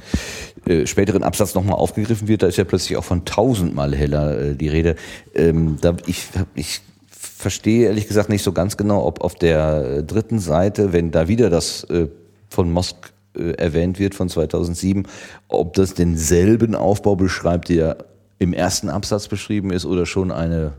äh, 0.67 0.87
späteren 0.87 1.23
Absatz 1.23 1.55
nochmal 1.55 1.77
aufgegriffen 1.77 2.29
wird, 2.29 2.43
da 2.43 2.47
ist 2.47 2.59
ja 2.59 2.65
plötzlich 2.65 2.97
auch 2.97 3.05
von 3.05 3.25
tausendmal 3.25 3.95
heller 3.95 4.39
äh, 4.39 4.55
die 4.55 4.69
Rede. 4.69 4.97
Ähm, 5.35 5.79
da, 5.81 5.97
ich, 6.07 6.29
ich 6.55 6.81
verstehe 7.11 7.87
ehrlich 7.87 8.07
gesagt 8.07 8.29
nicht 8.29 8.43
so 8.43 8.53
ganz 8.53 8.77
genau, 8.77 9.05
ob 9.05 9.23
auf 9.23 9.35
der 9.35 9.99
äh, 9.99 10.03
dritten 10.05 10.39
Seite, 10.39 10.93
wenn 10.93 11.11
da 11.11 11.29
wieder 11.29 11.51
das 11.51 11.85
äh, 11.85 12.09
von 12.49 12.71
Mosk 12.71 13.13
äh, 13.37 13.53
erwähnt 13.53 13.99
wird 13.99 14.15
von 14.15 14.29
2007, 14.29 15.07
ob 15.49 15.75
das 15.75 15.95
denselben 15.95 16.75
Aufbau 16.75 17.17
beschreibt, 17.17 17.69
der 17.69 17.99
im 18.39 18.53
ersten 18.53 18.89
Absatz 18.89 19.29
beschrieben 19.29 19.71
ist 19.71 19.87
oder 19.87 20.07
schon 20.07 20.31
eine 20.31 20.73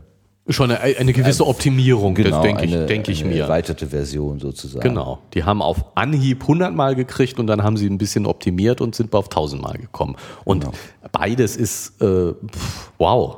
Schon 0.48 0.72
eine, 0.72 0.98
eine 0.98 1.12
gewisse 1.12 1.46
Optimierung, 1.46 2.16
das 2.16 2.40
denke 2.40 2.64
ich, 2.64 2.70
Genau, 2.72 2.80
eine, 2.82 2.86
denk 2.86 3.08
ich 3.08 3.22
eine 3.24 3.32
mir. 3.32 3.42
erweiterte 3.44 3.86
Version 3.86 4.40
sozusagen. 4.40 4.80
Genau. 4.82 5.20
Die 5.34 5.44
haben 5.44 5.62
auf 5.62 5.84
Anhieb 5.96 6.42
100 6.42 6.74
Mal 6.74 6.96
gekriegt 6.96 7.38
und 7.38 7.46
dann 7.46 7.62
haben 7.62 7.76
sie 7.76 7.86
ein 7.88 7.96
bisschen 7.98 8.26
optimiert 8.26 8.80
und 8.80 8.96
sind 8.96 9.14
auf 9.14 9.26
1000 9.26 9.62
Mal 9.62 9.78
gekommen. 9.78 10.16
Und 10.44 10.64
Genau. 10.64 10.74
beides 11.12 11.56
ist, 11.56 12.02
äh, 12.02 12.32
wow. 12.98 13.36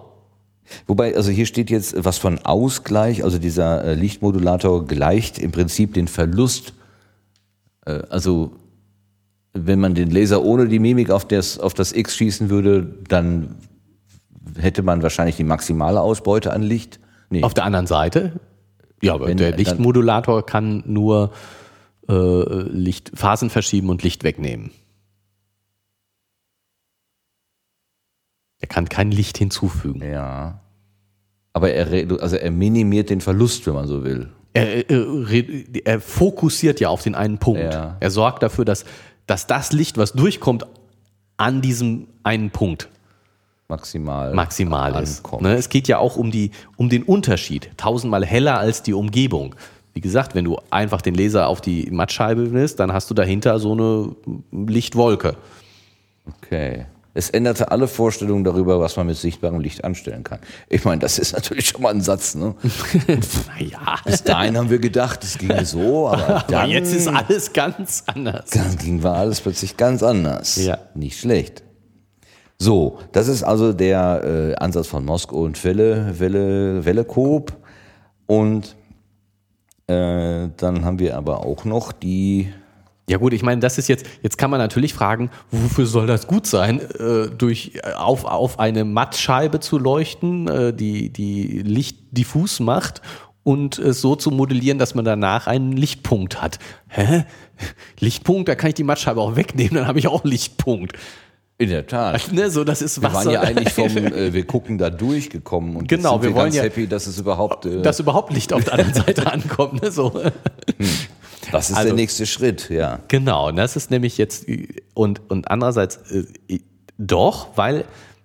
Wobei, 0.87 1.15
also 1.15 1.31
hier 1.31 1.45
steht 1.45 1.69
jetzt 1.69 1.95
was 2.07 2.17
von 2.17 2.39
Ausgleich, 2.39 3.23
also 3.23 3.39
dieser 3.39 3.85
äh, 3.85 3.95
Lichtmodulator 3.95 4.87
gleicht 4.87 5.39
im 5.39 5.53
Prinzip 5.53 5.93
den 5.93 6.09
Verlust, 6.09 6.73
äh, 7.85 8.01
also 8.09 8.53
wenn 9.53 9.79
man 9.79 9.95
den 9.95 10.11
Laser 10.11 10.43
ohne 10.43 10.67
die 10.69 10.79
Mimik 10.79 11.11
auf 11.11 11.29
das, 11.29 11.59
auf 11.59 11.75
das 11.75 11.93
X 11.93 12.17
schießen 12.17 12.49
würde, 12.49 12.95
dann 13.09 13.57
hätte 14.59 14.83
man 14.83 15.03
wahrscheinlich 15.03 15.37
die 15.37 15.45
maximale 15.45 16.01
Ausbeute 16.01 16.53
an 16.53 16.63
Licht. 16.63 17.01
Nee, 17.31 17.43
Auf 17.43 17.55
der 17.55 17.65
anderen 17.65 17.87
Seite, 17.87 18.39
ja, 19.03 19.15
aber 19.15 19.27
Wenn- 19.27 19.37
der 19.39 19.57
Lichtmodulator 19.57 20.45
kann 20.47 20.83
nur 20.87 21.33
äh, 22.09 22.13
Licht, 22.69 23.13
Phasen 23.15 23.49
verschieben 23.51 23.89
und 23.89 24.03
Licht 24.03 24.25
wegnehmen. 24.25 24.71
Er 28.61 28.69
kann 28.69 28.89
kein 28.89 29.11
Licht 29.11 29.39
hinzufügen. 29.39 30.03
ja. 30.03 30.61
Aber 31.57 31.71
er, 31.71 31.87
also 32.21 32.35
er 32.35 32.51
minimiert 32.51 33.11
den 33.11 33.21
Verlust, 33.21 33.65
wenn 33.69 33.75
man 33.75 33.87
so 33.87 34.03
will. 34.03 34.29
Er, 34.55 34.91
er, 34.91 34.99
re- 35.31 35.65
er 35.85 36.01
fokussiert 36.01 36.81
ja 36.81 36.89
auf 36.89 37.03
den 37.05 37.15
einen 37.15 37.39
Punkt. 37.39 37.61
Ja. 37.63 37.97
Er 38.01 38.11
sorgt 38.11 38.43
dafür, 38.43 38.65
dass, 38.65 38.85
dass 39.29 39.47
das 39.47 39.71
Licht, 39.73 39.97
was 39.97 40.15
durchkommt, 40.15 40.67
an 41.37 41.63
diesem 41.63 42.09
einen 42.25 42.51
Punkt 42.51 42.89
Maximal. 43.69 44.35
maximal 44.35 45.03
ist. 45.03 45.25
ankommt. 45.25 45.43
Ne, 45.43 45.55
es 45.55 45.69
geht 45.69 45.89
ja 45.89 45.99
auch 45.99 46.17
um, 46.17 46.31
die, 46.31 46.51
um 46.77 46.89
den 46.91 47.03
Unterschied. 47.03 47.71
Tausendmal 47.77 48.25
heller 48.25 48.59
als 48.59 48.83
die 48.83 48.93
Umgebung. 48.93 49.55
Wie 49.95 50.01
gesagt, 50.01 50.35
wenn 50.35 50.45
du 50.45 50.59
einfach 50.71 51.01
den 51.01 51.15
Laser 51.15 51.49
auf 51.49 51.61
die 51.61 51.91
Mattscheibe 51.91 52.53
willst, 52.53 52.81
dann 52.81 52.93
hast 52.93 53.09
du 53.11 53.15
dahinter 53.15 53.59
so 53.59 53.73
eine 53.73 54.15
Lichtwolke. 54.53 55.37
Okay. 56.27 56.87
Es 57.17 57.31
änderte 57.31 57.71
alle 57.71 57.87
Vorstellungen 57.87 58.43
darüber, 58.43 58.81
was 58.81 58.97
man 58.97 59.07
mit 59.07 59.17
sichtbarem 59.17 59.61
Licht 59.61 59.85
anstellen 59.85 60.25
kann. 60.25 60.41
Ich 60.69 60.85
meine, 60.85 60.99
das 60.99 61.21
ist 61.21 61.33
natürlich 61.33 61.69
schon 61.69 61.83
mal 61.83 61.95
ein 61.95 62.01
Satz. 62.01 62.35
Ne? 62.35 62.57
Naja, 63.07 63.99
Bis 64.05 64.25
dahin 64.25 64.59
haben 64.59 64.69
wir 64.69 64.81
gedacht, 64.81 65.23
es 65.23 65.39
ginge 65.39 65.65
so, 65.65 66.09
aber 66.09 66.45
dann, 66.49 66.63
aber 66.63 66.69
jetzt 66.69 66.93
ist 66.93 67.07
alles 67.07 67.53
ganz 67.53 68.03
anders. 68.07 68.51
dann 68.51 68.77
ging 68.77 69.05
war 69.05 69.15
alles 69.17 69.41
plötzlich 69.41 69.77
ganz 69.77 70.03
anders. 70.03 70.57
Ja. 70.57 70.79
Nicht 70.95 71.21
schlecht. 71.21 71.64
So, 72.59 72.99
das 73.13 73.29
ist 73.29 73.43
also 73.43 73.73
der 73.73 74.23
äh, 74.25 74.55
Ansatz 74.57 74.87
von 74.87 75.05
Moskau 75.05 75.39
und 75.39 75.63
Welle, 75.65 76.19
Welle, 76.19 76.85
Wellekop. 76.85 77.53
Und 78.27 78.77
äh, 79.87 80.49
dann 80.57 80.85
haben 80.85 80.99
wir 80.99 81.17
aber 81.17 81.45
auch 81.45 81.65
noch 81.65 81.93
die 81.93 82.49
Ja 83.07 83.19
gut, 83.19 83.35
ich 83.35 83.43
meine, 83.43 83.61
das 83.61 83.77
ist 83.77 83.89
jetzt, 83.89 84.07
jetzt 84.23 84.39
kann 84.39 84.51
man 84.51 84.59
natürlich 84.59 84.95
fragen, 84.95 85.31
wofür 85.51 85.85
soll 85.85 86.07
das 86.07 86.27
gut 86.27 86.47
sein, 86.47 86.81
äh, 86.81 87.29
durch, 87.29 87.73
äh, 87.75 87.93
auf, 87.93 88.25
auf 88.25 88.59
eine 88.59 88.85
Mattscheibe 88.85 89.61
zu 89.61 89.79
leuchten, 89.79 90.49
äh, 90.49 90.73
die, 90.73 91.11
die 91.11 91.61
Licht 91.63 91.99
diffus 92.13 92.61
macht 92.61 93.03
und 93.43 93.79
es 93.79 94.01
so 94.01 94.17
zu 94.17 94.31
modellieren, 94.31 94.79
dass 94.79 94.95
man 94.95 95.05
danach 95.05 95.47
einen 95.47 95.73
Lichtpunkt 95.73 96.41
hat. 96.41 96.59
Hä? 96.89 97.25
Lichtpunkt, 98.01 98.49
da 98.49 98.55
kann 98.55 98.69
ich 98.69 98.75
die 98.75 98.85
Mattscheibe 98.85 99.21
auch 99.21 99.37
wegnehmen, 99.37 99.75
dann 99.75 99.87
habe 99.87 99.99
ich 99.99 100.09
auch 100.09 100.25
Lichtpunkt. 100.25 100.95
In 101.59 101.69
der 101.71 101.87
Tat. 101.87 102.33
Ne, 102.33 102.51
so, 102.51 102.65
das 102.65 102.83
ist 102.83 102.99
Wir 102.99 103.05
waren 103.05 103.15
Wasser. 103.15 103.33
ja 103.33 103.41
eigentlich 103.43 103.73
vom, 103.73 103.97
äh, 103.97 104.33
wir 104.33 104.45
gucken 104.47 104.77
da 104.79 104.91
durchgekommen 104.91 105.77
und 105.77 105.89
Genau, 105.89 106.21
wir 106.21 106.31
wir, 106.31 106.35
wollen 106.35 106.45
ganz 106.47 106.57
ja- 106.57 106.63
happy, 106.65 106.87
dass 106.89 107.07
es 107.07 107.19
überhaupt, 107.19 107.67
äh, 107.67 107.81
dass 107.83 108.01
überhaupt 108.01 108.33
Licht 108.33 108.53
auf 108.53 108.65
der 108.65 108.75
anderen 108.75 108.95
Seite 108.95 109.31
ankommt. 109.33 109.83
Ne? 109.83 109.91
So. 109.93 110.13
was 111.53 111.71
ist 111.71 111.77
also- 111.77 111.89
der 111.89 111.95
nächste 111.97 112.27
Schritt, 112.27 112.71
ja. 112.71 113.01
Genau, 113.09 113.53
das 113.53 113.77
ist 113.77 113.91
nämlich 113.91 114.19
jetzt, 114.19 114.47
und, 114.95 115.21
und 115.31 115.51
andererseits 115.51 115.97
äh, 116.11 116.61
doch, 116.99 117.49
weil 117.57 117.85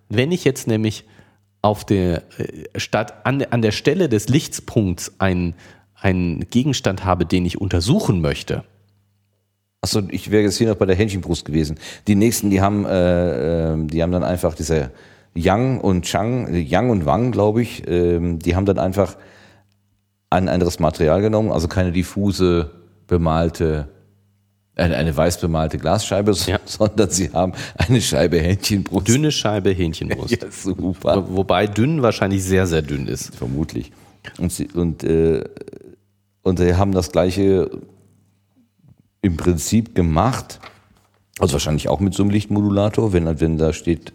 wenn 0.10 0.32
ich 0.32 0.44
jetzt 0.44 0.68
nämlich 0.68 1.06
auf 1.62 1.86
der, 1.86 2.24
äh, 2.40 2.80
statt 2.80 3.26
an, 3.26 3.44
an 3.50 3.62
der 3.62 3.72
Stelle 3.72 4.10
des 4.10 4.30
Lichtspunkts 4.30 5.14
einen, 5.20 5.54
einen 5.96 6.48
Gegenstand 6.50 7.04
habe, 7.06 7.26
den 7.26 7.46
ich 7.46 7.60
untersuchen 7.62 8.22
möchte, 8.22 8.64
Achso, 9.82 10.02
ich 10.12 10.30
wäre 10.30 10.44
jetzt 10.44 10.58
hier 10.58 10.68
noch 10.68 10.76
bei 10.76 10.86
der 10.86 10.96
Hähnchenbrust 10.96 11.46
gewesen. 11.46 11.78
Die 12.08 12.16
nächsten, 12.16 12.50
die 12.50 12.60
haben, 12.62 12.86
äh, 12.86 13.74
äh, 13.74 13.86
die 13.88 14.04
haben 14.04 14.12
dann 14.12 14.24
einfach 14.24 14.54
diese 14.54 14.92
Yang 15.36 15.80
und 15.80 16.04
Chang, 16.04 16.54
äh, 16.54 16.60
Yang 16.60 16.90
und 16.90 17.06
Wang, 17.06 17.32
glaube 17.32 17.62
ich, 17.62 17.88
ähm, 17.88 18.40
die 18.40 18.56
haben 18.56 18.66
dann 18.66 18.78
einfach 18.80 19.16
ein 20.30 20.50
anderes 20.50 20.80
Material 20.80 21.22
genommen, 21.22 21.52
also 21.52 21.68
keine 21.70 21.92
diffuse 21.94 22.72
bemalte, 23.08 23.88
eine, 24.76 24.98
eine 24.98 25.16
weiß 25.16 25.40
bemalte 25.40 25.78
Glasscheibe, 25.78 26.34
Ja. 26.46 26.60
sondern 26.66 27.10
sie 27.10 27.32
haben 27.32 27.54
eine 27.78 28.02
Scheibe 28.02 28.38
Hähnchenbrust. 28.40 29.08
dünne 29.08 29.32
Scheibe 29.32 29.70
Hähnchenbrust. 29.72 30.32
Ja, 30.42 30.52
super. 30.52 31.26
Wo- 31.30 31.38
Wobei 31.38 31.68
dünn 31.68 32.02
wahrscheinlich 32.02 32.44
sehr, 32.44 32.68
sehr 32.68 32.82
dünn 32.82 33.08
ist. 33.08 33.34
Vermutlich. 33.34 33.94
Und 34.40 34.52
sie, 34.52 34.68
und, 34.74 35.06
äh, 35.06 35.42
und 36.44 36.60
sie 36.60 36.76
haben 36.76 36.92
das 36.92 37.12
gleiche 37.14 37.72
im 39.22 39.38
Prinzip 39.38 39.96
gemacht, 39.96 40.60
also 41.40 41.54
wahrscheinlich 41.54 41.90
auch 41.90 42.00
mit 42.00 42.14
so 42.14 42.24
einem 42.24 42.32
Lichtmodulator, 42.32 43.14
wenn, 43.14 43.40
wenn 43.40 43.58
da 43.58 43.74
steht, 43.74 44.14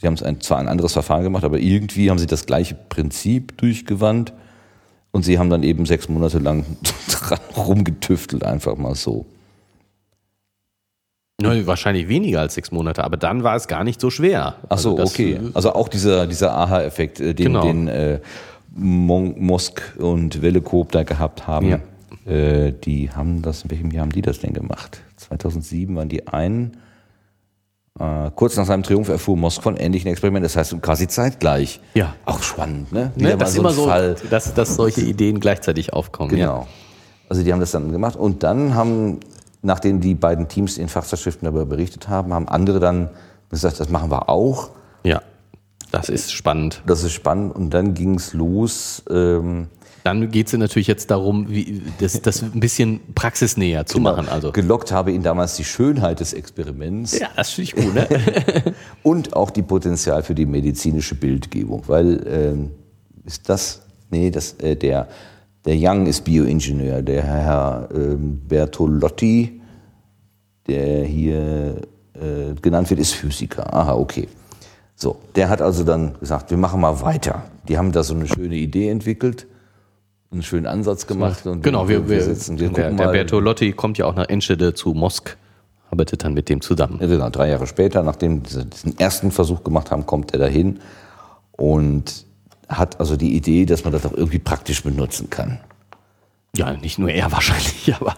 sie 0.00 0.06
haben 0.06 0.14
es 0.14 0.22
ein, 0.22 0.40
zwar 0.40 0.58
ein 0.58 0.68
anderes 0.68 0.92
Verfahren 0.92 1.22
gemacht, 1.22 1.44
aber 1.44 1.58
irgendwie 1.58 2.10
haben 2.10 2.18
sie 2.18 2.26
das 2.26 2.46
gleiche 2.46 2.74
Prinzip 2.74 3.56
durchgewandt 3.58 4.32
und 5.12 5.24
sie 5.24 5.38
haben 5.38 5.50
dann 5.50 5.62
eben 5.62 5.86
sechs 5.86 6.08
Monate 6.08 6.38
lang 6.38 6.64
dran 7.08 7.38
rumgetüftelt, 7.56 8.44
einfach 8.44 8.76
mal 8.76 8.94
so. 8.94 9.26
Ne, 11.40 11.66
wahrscheinlich 11.68 12.08
weniger 12.08 12.40
als 12.40 12.54
sechs 12.54 12.72
Monate, 12.72 13.04
aber 13.04 13.16
dann 13.16 13.44
war 13.44 13.54
es 13.54 13.68
gar 13.68 13.84
nicht 13.84 14.00
so 14.00 14.10
schwer. 14.10 14.56
Ach 14.68 14.78
so, 14.78 14.90
Also 14.90 14.96
das, 14.96 15.10
okay. 15.12 15.32
äh, 15.34 15.50
Also 15.54 15.72
auch 15.72 15.88
dieser, 15.88 16.26
dieser 16.26 16.52
Aha-Effekt, 16.52 17.20
äh, 17.20 17.32
den, 17.32 17.46
Genau. 17.46 17.62
den 17.62 17.86
äh, 17.86 18.20
Mon 18.74 19.40
Mosk 19.40 19.94
und 19.98 20.42
Wellekop 20.42 20.90
da 20.92 21.04
gehabt 21.04 21.46
haben. 21.46 21.68
Ja. 21.68 21.80
Äh, 22.28 22.72
die 22.72 23.10
haben 23.10 23.42
das, 23.42 23.62
in 23.62 23.70
welchem 23.70 23.90
Jahr 23.90 24.02
haben 24.02 24.12
die 24.12 24.22
das 24.22 24.40
denn 24.40 24.52
gemacht? 24.52 25.02
2007 25.16 25.94
waren 25.96 26.08
die 26.08 26.28
einen. 26.28 26.76
Äh, 27.98 28.30
kurz 28.34 28.56
nach 28.56 28.66
seinem 28.66 28.82
Triumph 28.82 29.08
erfuhr 29.08 29.36
Mosk 29.36 29.62
von 29.62 29.76
ähnlichen 29.76 30.10
Experimenten, 30.10 30.44
das 30.44 30.56
heißt 30.56 30.80
quasi 30.82 31.08
zeitgleich. 31.08 31.80
Ja. 31.94 32.14
Auch 32.24 32.42
spannend, 32.42 32.92
ne? 32.92 33.12
Ne, 33.16 33.36
das 33.36 33.50
ist 33.50 33.56
ein 33.56 33.60
immer 33.60 33.72
so, 33.72 33.86
Fall. 33.86 34.16
dass, 34.30 34.54
dass 34.54 34.76
solche 34.76 35.00
Ideen 35.00 35.40
gleichzeitig 35.40 35.92
aufkommen. 35.92 36.36
Ja. 36.36 36.46
Genau. 36.46 36.66
Also 37.28 37.42
die 37.42 37.52
haben 37.52 37.60
das 37.60 37.72
dann 37.72 37.90
gemacht 37.92 38.16
und 38.16 38.42
dann 38.42 38.74
haben, 38.74 39.20
nachdem 39.62 40.00
die 40.00 40.14
beiden 40.14 40.48
Teams 40.48 40.78
in 40.78 40.88
Fachzeitschriften 40.88 41.44
darüber 41.44 41.66
berichtet 41.66 42.08
haben, 42.08 42.32
haben 42.32 42.48
andere 42.48 42.78
dann 42.78 43.10
gesagt, 43.50 43.80
das 43.80 43.88
machen 43.88 44.10
wir 44.10 44.28
auch. 44.28 44.70
ja, 45.02 45.22
das 45.90 46.08
ist 46.08 46.32
spannend. 46.32 46.82
Das 46.86 47.02
ist 47.02 47.12
spannend. 47.12 47.54
Und 47.54 47.70
dann 47.70 47.94
ging 47.94 48.14
es 48.16 48.34
los. 48.34 49.02
Ähm, 49.10 49.68
Dann 50.04 50.30
geht 50.30 50.46
es 50.46 50.52
natürlich 50.52 50.86
jetzt 50.86 51.10
darum, 51.10 51.48
wie, 51.48 51.82
das, 51.98 52.20
das 52.22 52.42
ein 52.42 52.60
bisschen 52.60 53.00
praxisnäher 53.14 53.84
zu 53.86 54.00
machen. 54.00 54.28
Also. 54.28 54.52
Gelockt 54.52 54.92
habe 54.92 55.12
ihn 55.12 55.22
damals 55.22 55.56
die 55.56 55.64
Schönheit 55.64 56.20
des 56.20 56.32
Experiments 56.32 57.18
Ja, 57.18 57.28
das 57.36 57.50
finde 57.50 57.70
ich 57.70 57.84
gut, 57.84 57.94
ne? 57.94 58.08
und 59.02 59.34
auch 59.34 59.50
die 59.50 59.62
Potenzial 59.62 60.22
für 60.22 60.34
die 60.34 60.46
medizinische 60.46 61.14
Bildgebung. 61.14 61.82
Weil 61.86 62.24
ähm, 62.26 62.70
ist 63.24 63.48
das, 63.48 63.82
nee, 64.10 64.30
das, 64.30 64.54
äh, 64.54 64.76
der, 64.76 65.08
der 65.64 65.76
Young 65.76 66.06
ist 66.06 66.24
Bioingenieur, 66.24 67.02
der 67.02 67.22
Herr 67.22 67.88
ähm, 67.92 68.40
Bertolotti, 68.46 69.60
der 70.66 71.04
hier 71.04 71.82
äh, 72.14 72.54
genannt 72.60 72.88
wird, 72.90 73.00
ist 73.00 73.14
Physiker. 73.14 73.74
Aha, 73.74 73.94
okay. 73.94 74.28
So, 74.94 75.16
der 75.34 75.48
hat 75.48 75.62
also 75.62 75.84
dann 75.84 76.18
gesagt, 76.18 76.50
wir 76.50 76.56
machen 76.56 76.80
mal 76.80 77.00
weiter. 77.00 77.44
Die 77.68 77.78
haben 77.78 77.92
da 77.92 78.02
so 78.02 78.14
eine 78.14 78.26
schöne 78.26 78.56
Idee 78.56 78.88
entwickelt, 78.88 79.46
einen 80.30 80.42
schönen 80.42 80.66
Ansatz 80.66 81.06
gemacht. 81.06 81.46
Und 81.46 81.62
genau, 81.62 81.88
wir, 81.88 82.08
wir, 82.08 82.22
sitzen, 82.22 82.58
wir 82.58 82.68
der, 82.68 82.84
gucken 82.84 82.96
der. 82.98 83.08
Bertolotti 83.08 83.72
kommt 83.72 83.98
ja 83.98 84.06
auch 84.06 84.14
nach 84.14 84.28
Enschede 84.28 84.74
zu 84.74 84.92
Mosk, 84.92 85.36
arbeitet 85.90 86.24
dann 86.24 86.34
mit 86.34 86.48
dem 86.48 86.60
zusammen. 86.60 86.98
Ja, 87.00 87.06
genau, 87.06 87.30
drei 87.30 87.48
Jahre 87.48 87.66
später, 87.66 88.02
nachdem 88.02 88.44
sie 88.44 88.64
diesen 88.64 88.98
ersten 88.98 89.30
Versuch 89.30 89.64
gemacht 89.64 89.90
haben, 89.90 90.06
kommt 90.06 90.32
er 90.32 90.38
dahin 90.38 90.80
und 91.52 92.26
hat 92.68 93.00
also 93.00 93.16
die 93.16 93.34
Idee, 93.34 93.64
dass 93.64 93.84
man 93.84 93.92
das 93.92 94.04
auch 94.04 94.12
irgendwie 94.12 94.38
praktisch 94.38 94.82
benutzen 94.82 95.30
kann. 95.30 95.60
Ja, 96.54 96.72
nicht 96.74 96.98
nur 96.98 97.10
er 97.10 97.32
wahrscheinlich, 97.32 97.94
aber. 97.98 98.16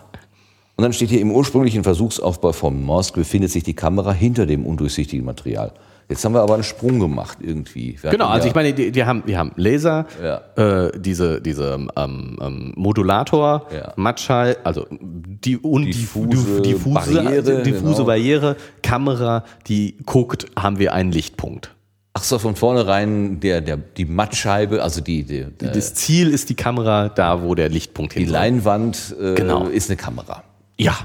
Und 0.77 0.83
dann 0.85 0.93
steht 0.93 1.11
hier, 1.11 1.21
im 1.21 1.31
ursprünglichen 1.31 1.85
Versuchsaufbau 1.85 2.53
vom 2.53 2.83
Mosk 2.83 3.15
befindet 3.15 3.51
sich 3.51 3.63
die 3.63 3.75
Kamera 3.75 4.13
hinter 4.13 4.47
dem 4.47 4.65
undurchsichtigen 4.65 5.27
Material. 5.27 5.73
Jetzt 6.11 6.25
haben 6.25 6.35
wir 6.35 6.41
aber 6.43 6.55
einen 6.55 6.65
Sprung 6.65 6.99
gemacht 6.99 7.39
irgendwie. 7.41 7.97
Wir 8.03 8.11
Genau, 8.11 8.27
also 8.27 8.45
ja- 8.45 8.49
ich 8.51 8.55
meine, 8.55 8.73
die, 8.75 8.91
die 8.91 9.05
haben, 9.05 9.23
wir 9.27 9.39
haben 9.39 9.53
Laser, 9.57 10.07
Ja. 10.23 10.41
äh, 10.87 10.93
diese, 11.01 11.41
diese 11.41 11.79
ähm, 11.97 12.37
ähm, 12.43 12.73
Modulator, 12.77 13.67
Ja. 13.73 13.93
Matschall, 13.97 14.57
also 14.65 14.87
die 14.91 15.57
und 15.57 15.87
Diffuse 15.87 16.61
die, 16.63 16.73
diffuse 16.73 17.15
Barriere, 17.15 17.63
diffuse 17.63 17.85
genau. 17.95 18.05
Barriere, 18.05 18.57
Kamera, 18.83 19.45
die 19.69 19.97
guckt, 20.05 20.47
haben 20.59 20.79
wir 20.81 20.93
einen 20.93 21.13
Lichtpunkt. 21.13 21.75
Ach 22.13 22.25
so, 22.25 22.41
von 22.41 22.57
vornherein 22.57 23.39
der, 23.39 23.61
der, 23.61 23.77
die 23.77 24.05
Mattscheibe, 24.05 24.83
also 24.83 25.01
die, 25.01 25.23
die, 25.23 25.45
der, 25.45 25.71
Das 25.71 25.95
Ziel 25.95 26.31
ist 26.31 26.51
die 26.51 26.55
Kamera 26.57 27.09
da, 27.09 27.43
wo 27.45 27.55
der 27.55 27.69
Lichtpunkt 27.69 28.15
die 28.17 28.19
hin 28.21 28.29
soll. 28.31 28.33
Leinwand 28.37 29.15
äh, 29.21 29.35
Genau. 29.37 29.67
ist 29.69 29.89
eine 29.89 29.97
Kamera. 29.97 30.43
Ja. 30.77 30.97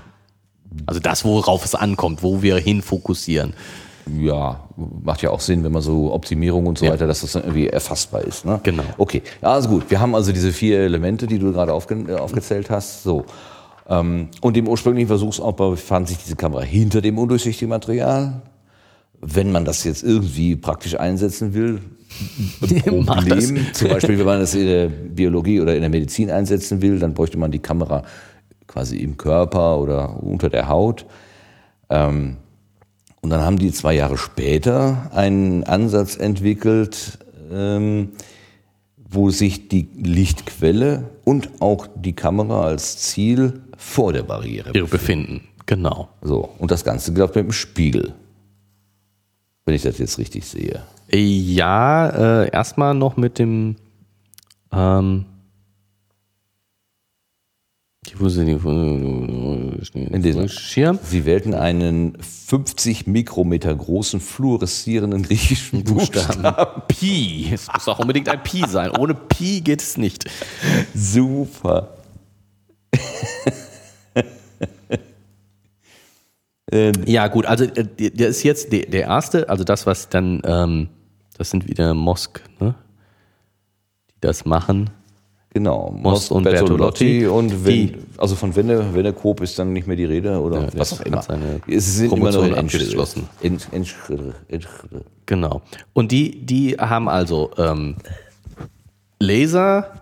Also 0.87 0.99
das, 0.99 1.23
worauf 1.23 1.63
es 1.63 1.75
ankommt, 1.75 2.23
wo 2.23 2.41
wir 2.41 2.57
hin 2.57 2.81
fokussieren. 2.81 3.53
Ja, 4.19 4.59
macht 5.03 5.21
ja 5.23 5.31
auch 5.31 5.39
Sinn, 5.39 5.63
wenn 5.63 5.71
man 5.71 5.81
so 5.81 6.13
Optimierung 6.13 6.67
und 6.67 6.77
so 6.77 6.85
Ja. 6.85 6.91
weiter, 6.91 7.07
dass 7.07 7.21
das 7.21 7.31
dann 7.31 7.43
irgendwie 7.43 7.67
erfassbar 7.67 8.21
ist. 8.23 8.45
Ne? 8.45 8.59
Genau. 8.63 8.83
Okay, 8.97 9.23
ja, 9.41 9.49
also 9.53 9.69
gut. 9.69 9.89
Wir 9.89 9.99
haben 9.99 10.13
also 10.13 10.31
diese 10.31 10.51
vier 10.51 10.79
Elemente, 10.81 11.25
die 11.27 11.39
du 11.39 11.51
gerade 11.51 11.73
aufge 11.73 11.95
äh, 12.07 12.13
aufgezählt 12.15 12.69
hast. 12.69 13.03
So. 13.03 13.25
Ähm, 13.89 14.29
und 14.41 14.55
im 14.57 14.67
ursprünglichen 14.67 15.07
Versuchsaufbau 15.07 15.71
befand 15.71 16.07
sich 16.07 16.17
diese 16.17 16.35
Kamera 16.35 16.61
hinter 16.61 17.01
dem 17.01 17.17
undurchsichtigen 17.17 17.69
Material. 17.69 18.41
Wenn 19.21 19.51
man 19.51 19.65
das 19.65 19.83
jetzt 19.85 20.03
irgendwie 20.03 20.55
praktisch 20.55 20.99
einsetzen 20.99 21.53
will, 21.53 21.81
Problem. 22.85 23.65
Zum 23.73 23.89
Beispiel, 23.89 24.17
wenn 24.19 24.25
man 24.25 24.39
das 24.39 24.53
in 24.55 24.67
der 24.67 24.87
Biologie 24.87 25.59
oder 25.61 25.73
in 25.75 25.81
der 25.81 25.89
Medizin 25.89 26.29
einsetzen 26.31 26.81
will, 26.81 26.99
dann 26.99 27.13
bräuchte 27.13 27.37
man 27.37 27.51
die 27.51 27.59
Kamera 27.59 28.03
quasi 28.67 28.97
im 28.97 29.17
Körper 29.17 29.79
oder 29.79 30.21
unter 30.23 30.49
der 30.49 30.69
Haut. 30.69 31.05
Ähm, 31.89 32.37
und 33.25 33.31
dann 33.31 33.41
haben 33.41 33.57
die 33.57 33.71
zwei 33.71 33.95
Jahre 33.95 34.19
später 34.19 35.09
einen 35.11 35.63
Ansatz 35.63 36.15
entwickelt, 36.15 37.17
ähm, 37.51 38.09
wo 38.97 39.31
sich 39.31 39.67
die 39.67 39.89
Lichtquelle 39.95 41.09
und 41.23 41.49
auch 41.59 41.87
die 41.95 42.13
Kamera 42.13 42.65
als 42.65 42.99
Ziel 42.99 43.63
vor 43.77 44.13
der 44.13 44.21
Barriere 44.21 44.73
Ihre 44.75 44.85
Befinden. 44.85 45.41
Genau. 45.65 46.09
So, 46.21 46.51
und 46.59 46.69
das 46.69 46.83
Ganze 46.83 47.13
läuft 47.13 47.33
mit 47.33 47.45
dem 47.45 47.51
Spiegel. 47.51 48.13
Wenn 49.65 49.73
ich 49.73 49.81
das 49.81 49.97
jetzt 49.97 50.19
richtig 50.19 50.45
sehe. 50.45 50.83
Ja, 51.11 52.43
äh, 52.43 52.51
erstmal 52.51 52.93
noch 52.93 53.17
mit 53.17 53.39
dem 53.39 53.77
ähm, 54.71 55.25
wo 58.17 58.29
sind 58.29 58.45
die 58.47 60.03
In 60.03 60.21
diesem- 60.21 60.47
Schirm. 60.49 60.99
Sie 61.03 61.25
wählten 61.25 61.53
einen 61.53 62.17
50 62.21 63.07
Mikrometer 63.07 63.73
großen 63.75 64.19
fluoreszierenden 64.19 65.23
griechischen 65.23 65.83
Buchstaben. 65.83 66.43
Pi. 66.87 67.49
Es 67.53 67.67
muss 67.73 67.87
auch 67.87 67.99
unbedingt 67.99 68.29
ein 68.29 68.41
Pi 68.43 68.63
sein. 68.67 68.91
Ohne 68.91 69.13
Pi 69.15 69.61
geht 69.61 69.81
es 69.81 69.97
nicht. 69.97 70.25
Super. 70.93 71.95
ähm, 76.71 76.93
Ja, 77.05 77.27
gut, 77.27 77.45
also 77.45 77.65
äh, 77.65 77.83
der 77.85 78.09
der 78.11 78.27
ist 78.29 78.43
jetzt 78.43 78.71
der, 78.71 78.85
der 78.87 79.01
erste, 79.03 79.49
also 79.49 79.63
das, 79.63 79.85
was 79.85 80.09
dann, 80.09 80.41
ähm, 80.45 80.89
das 81.37 81.49
sind 81.49 81.67
wieder 81.67 81.93
Mosk, 81.93 82.41
ne? 82.59 82.75
Die 84.09 84.13
das 84.21 84.45
machen. 84.45 84.89
Genau. 85.55 85.91
Most 85.97 86.31
und 86.31 86.43
Bertolotti. 86.43 87.25
Und 87.25 87.65
wenn, 87.65 87.73
Die- 87.73 87.95
also 88.17 88.35
von 88.35 88.55
Wenne, 88.55 88.93
Wennekoop 88.93 89.41
ist 89.41 89.57
dann 89.57 89.73
nicht 89.73 89.87
mehr 89.87 89.95
die 89.95 90.05
Rede 90.05 90.39
oder 90.39 90.63
Ja, 90.65 90.67
was 90.75 90.93
auch 90.93 91.05
immer. 91.05 91.23
Es 91.67 91.95
sind 91.95 92.11
immer 92.11 92.25
noch 92.25 92.31
Promotion 92.33 92.45
in 92.51 92.53
Endschritte. 92.55 92.83
abgeschlossen. 92.85 93.29
Genau. 95.25 95.61
Und 95.93 96.11
die, 96.11 96.45
die 96.45 96.73
haben 96.77 97.07
also 97.09 97.49
ähm, 97.57 97.95
Laser, 99.19 100.01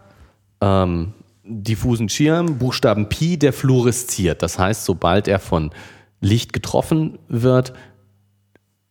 ähm, 0.60 1.14
diffusen 1.46 2.10
Schirm, 2.10 2.58
Buchstaben 2.58 3.10
Pi, 3.10 3.38
der 3.38 3.54
fluoresziert. 3.54 4.42
Das 4.42 4.58
heißt, 4.60 4.86
sobald 4.86 5.28
er 5.28 5.40
von 5.40 5.72
Licht 6.20 6.52
getroffen 6.54 7.20
wird, 7.28 7.74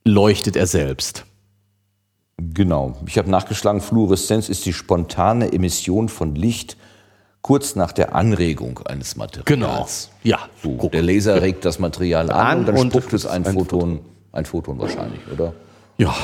leuchtet 0.05 0.57
er 0.57 0.67
selbst. 0.67 1.25
Genau. 2.39 2.97
Ich 3.07 3.19
habe 3.19 3.31
nachgeschlagen, 3.31 3.81
Fluoreszenz 3.81 4.49
ist 4.49 4.67
die 4.67 4.73
spontane 4.73 5.53
Emission 5.53 6.09
von 6.09 6.35
Licht 6.35 6.77
kurz 7.43 7.75
nach 7.77 7.93
der 7.93 8.15
Anregung 8.15 8.81
eines 8.87 9.17
Materials. 9.17 10.11
Ja. 10.23 10.39
So, 10.63 10.89
der 10.89 11.03
Laser 11.03 11.43
regt 11.43 11.65
das 11.65 11.79
Material 11.79 12.31
an, 12.31 12.47
An 12.47 12.59
und 12.61 12.69
dann 12.69 12.77
und 12.77 12.91
spuckt 12.91 13.13
es 13.13 13.27
ein, 13.27 13.45
ein 13.45 13.55
Photon, 13.55 14.01
ein 14.33 14.47
Photon 14.47 14.79
wahrscheinlich, 14.79 15.21
oder? 15.33 15.53
Ja. 15.99 16.15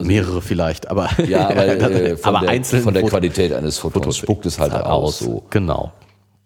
Mehrere 0.00 0.40
vielleicht, 0.40 0.88
aber, 0.88 1.10
Ja, 1.26 1.48
aber, 1.50 1.66
äh, 1.66 2.16
von, 2.16 2.36
aber 2.36 2.46
der, 2.46 2.64
von 2.64 2.94
der 2.94 3.02
Qualität 3.02 3.52
eines 3.52 3.78
Photons 3.78 4.16
spuckt 4.16 4.46
es 4.46 4.58
halt 4.58 4.72
aus. 4.72 5.18
So. 5.18 5.44
Genau. 5.50 5.92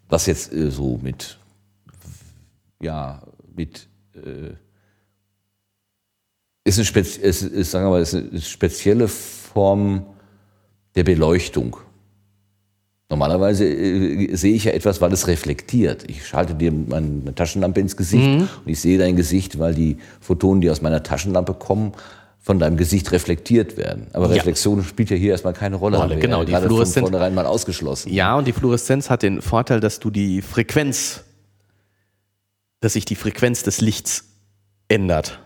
Was 0.09 0.27
jetzt 0.27 0.53
äh, 0.53 0.71
so 0.71 0.99
mit, 1.03 1.39
ja, 2.81 3.23
mit, 3.55 3.89
äh, 4.15 4.55
ist 6.65 6.79
eine, 6.79 6.85
spez 6.85 7.17
ist, 7.17 7.43
ist, 7.43 7.71
sagen 7.73 7.87
wir 7.87 7.91
mal, 7.91 8.03
ist 8.03 8.15
eine 8.15 8.41
spezielle 8.41 9.09
Form 9.09 10.07
der 10.95 11.05
Beleuchtung. 11.05 11.77
Normalerweise 13.11 13.67
äh, 13.67 14.35
sehe 14.37 14.55
ich 14.55 14.65
ja 14.65 14.73
etwas, 14.73 15.01
weil 15.01 15.13
es 15.13 15.27
reflektiert. 15.27 16.05
Ich 16.09 16.27
schalte 16.27 16.55
dir 16.55 16.73
meine 16.73 17.35
Taschenlampe 17.35 17.81
ins 17.81 17.97
Gesicht 17.97 18.23
Mhm. 18.27 18.49
und 18.65 18.69
ich 18.71 18.81
sehe 18.81 18.97
dein 18.99 19.17
Gesicht, 19.17 19.59
weil 19.59 19.75
die 19.75 19.99
Photonen, 20.21 20.61
die 20.63 20.71
aus 20.71 20.81
meiner 20.81 21.03
Taschenlampe 21.03 21.53
kommen, 21.55 21.93
von 22.41 22.59
deinem 22.59 22.77
Gesicht 22.77 23.13
reflektiert 23.13 23.77
werden. 23.77 24.07
Aber 24.15 24.29
Ja. 24.29 24.35
Reflexion 24.35 24.83
spielt 24.83 25.11
ja 25.11 25.17
hier 25.17 25.31
erstmal 25.33 25.53
keine 25.53 25.77
Rolle. 25.77 25.99
Rolle, 25.99 26.19
genau, 26.19 26.39
ja 26.41 26.45
die 26.47 26.53
gerade 26.53 26.67
von 26.69 26.77
Fluoreszenz- 26.79 27.01
vornherein 27.03 27.35
mal 27.35 27.47
ausgeschlossen. 27.47 28.13
Ja, 28.13 28.37
und 28.37 28.47
die 28.47 28.53
Fluoreszenz 28.53 29.11
hat 29.11 29.23
den 29.23 29.43
Vorteil, 29.43 29.79
dass 29.81 30.01
du 30.01 30.11
die 30.11 30.41
Frequenz, 30.43 31.23
dass 32.81 32.95
sich 32.95 33.05
die 33.05 33.15
Frequenz 33.15 33.63
des 33.63 33.81
Lichts 33.81 34.25
ändert. 34.89 35.39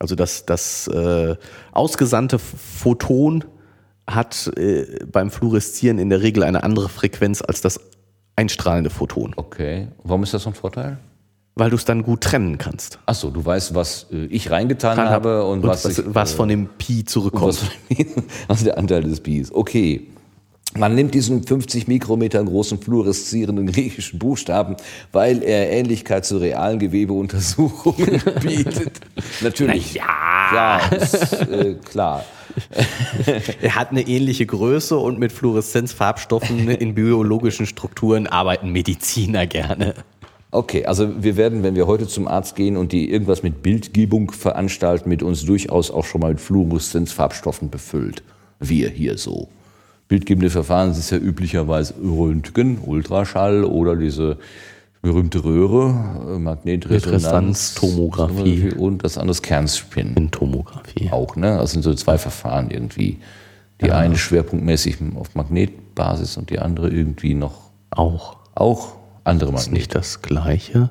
Also 0.00 0.16
das, 0.16 0.44
das 0.46 0.88
äh, 0.88 1.36
ausgesandte 1.72 2.38
Photon 2.38 3.44
hat 4.06 4.50
äh, 4.56 5.04
beim 5.04 5.30
Fluoreszieren 5.30 5.98
in 5.98 6.10
der 6.10 6.22
Regel 6.22 6.42
eine 6.42 6.64
andere 6.64 6.88
Frequenz 6.88 7.42
als 7.42 7.60
das 7.60 7.78
einstrahlende 8.34 8.90
Photon, 8.90 9.34
Okay. 9.36 9.88
Warum 10.02 10.22
ist 10.24 10.34
das 10.34 10.42
so 10.42 10.50
ein 10.50 10.54
Vorteil? 10.54 10.98
weil 11.56 11.70
du 11.70 11.76
es 11.76 11.84
dann 11.84 12.02
gut 12.02 12.22
trennen 12.22 12.56
kannst. 12.58 12.98
Ach 13.06 13.14
so, 13.14 13.30
du 13.30 13.44
weißt, 13.44 13.74
was 13.74 14.06
äh, 14.10 14.24
ich 14.26 14.50
reingetan 14.50 14.98
habe 14.98 15.44
und, 15.44 15.62
was, 15.62 15.84
was, 15.84 15.98
ich, 15.98 16.04
was 16.06 16.32
äh, 16.32 16.36
von 16.36 16.48
dem 16.48 16.68
Pi 16.78 17.04
zurückkommt. 17.04 17.60
was, 17.88 17.98
also 18.48 18.64
der 18.66 18.78
Anteil 18.78 19.02
des 19.02 19.20
Bis. 19.20 19.52
Okay. 19.52 20.06
Man 20.76 20.94
nimmt 20.94 21.14
diesen 21.14 21.42
50 21.42 21.88
Mikrometer 21.88 22.42
großen 22.44 22.80
fluoreszierenden 22.80 23.66
griechischen 23.66 24.20
Buchstaben, 24.20 24.76
weil 25.10 25.42
er 25.42 25.70
Ähnlichkeit 25.70 26.24
zu 26.24 26.38
realen 26.38 26.78
Gewebeuntersuchungen 26.78 28.22
bietet. 28.40 29.00
Natürlich. 29.40 29.94
ja, 29.94 30.50
Ja, 30.54 30.78
ist, 30.96 31.32
äh, 31.32 31.74
klar. 31.74 32.24
er 33.62 33.74
hat 33.74 33.90
eine 33.90 34.02
ähnliche 34.02 34.46
Größe 34.46 34.96
und 34.96 35.18
mit 35.18 35.32
Fluoreszenzfarbstoffen 35.32 36.68
in 36.68 36.94
biologischen 36.94 37.66
Strukturen 37.66 38.26
arbeiten 38.26 38.70
Mediziner 38.70 39.46
gerne. 39.46 39.94
Okay, 40.52 40.84
also 40.84 41.22
wir 41.22 41.36
werden, 41.36 41.62
wenn 41.62 41.76
wir 41.76 41.86
heute 41.86 42.08
zum 42.08 42.26
Arzt 42.26 42.56
gehen 42.56 42.76
und 42.76 42.92
die 42.92 43.10
irgendwas 43.10 43.42
mit 43.42 43.62
Bildgebung 43.62 44.32
veranstalten, 44.32 45.08
mit 45.08 45.22
uns 45.22 45.44
durchaus 45.44 45.90
auch 45.90 46.04
schon 46.04 46.20
mal 46.20 46.30
mit 46.30 46.40
Fluoreszenzfarbstoffen 46.40 47.70
befüllt. 47.70 48.22
Wir 48.58 48.88
hier 48.88 49.16
so. 49.16 49.48
Bildgebende 50.10 50.50
Verfahren 50.50 50.90
ist 50.90 51.10
ja 51.10 51.18
üblicherweise 51.18 51.94
Röntgen, 52.02 52.78
Ultraschall 52.84 53.62
oder 53.62 53.94
diese 53.94 54.38
berühmte 55.02 55.44
Röhre, 55.44 56.34
äh, 56.34 56.38
Magnetresonanz, 56.40 57.76
Resonanztomographie. 57.80 58.72
und 58.76 59.04
das 59.04 59.18
andere 59.18 59.30
ist 59.30 59.42
Kernspin 59.42 60.14
In 60.16 60.32
Tomographie. 60.32 61.10
auch. 61.12 61.36
Ne? 61.36 61.58
Das 61.58 61.70
sind 61.70 61.82
so 61.82 61.94
zwei 61.94 62.18
Verfahren 62.18 62.72
irgendwie. 62.72 63.18
Die 63.80 63.92
eine 63.92 64.16
schwerpunktmäßig 64.16 64.96
auf 65.14 65.36
Magnetbasis 65.36 66.36
und 66.36 66.50
die 66.50 66.58
andere 66.58 66.90
irgendwie 66.90 67.34
noch 67.34 67.70
Auch. 67.90 68.36
auch 68.56 68.96
andere 69.22 69.50
Ist 69.50 69.54
Magnet. 69.66 69.72
nicht 69.74 69.94
das 69.94 70.22
gleiche. 70.22 70.90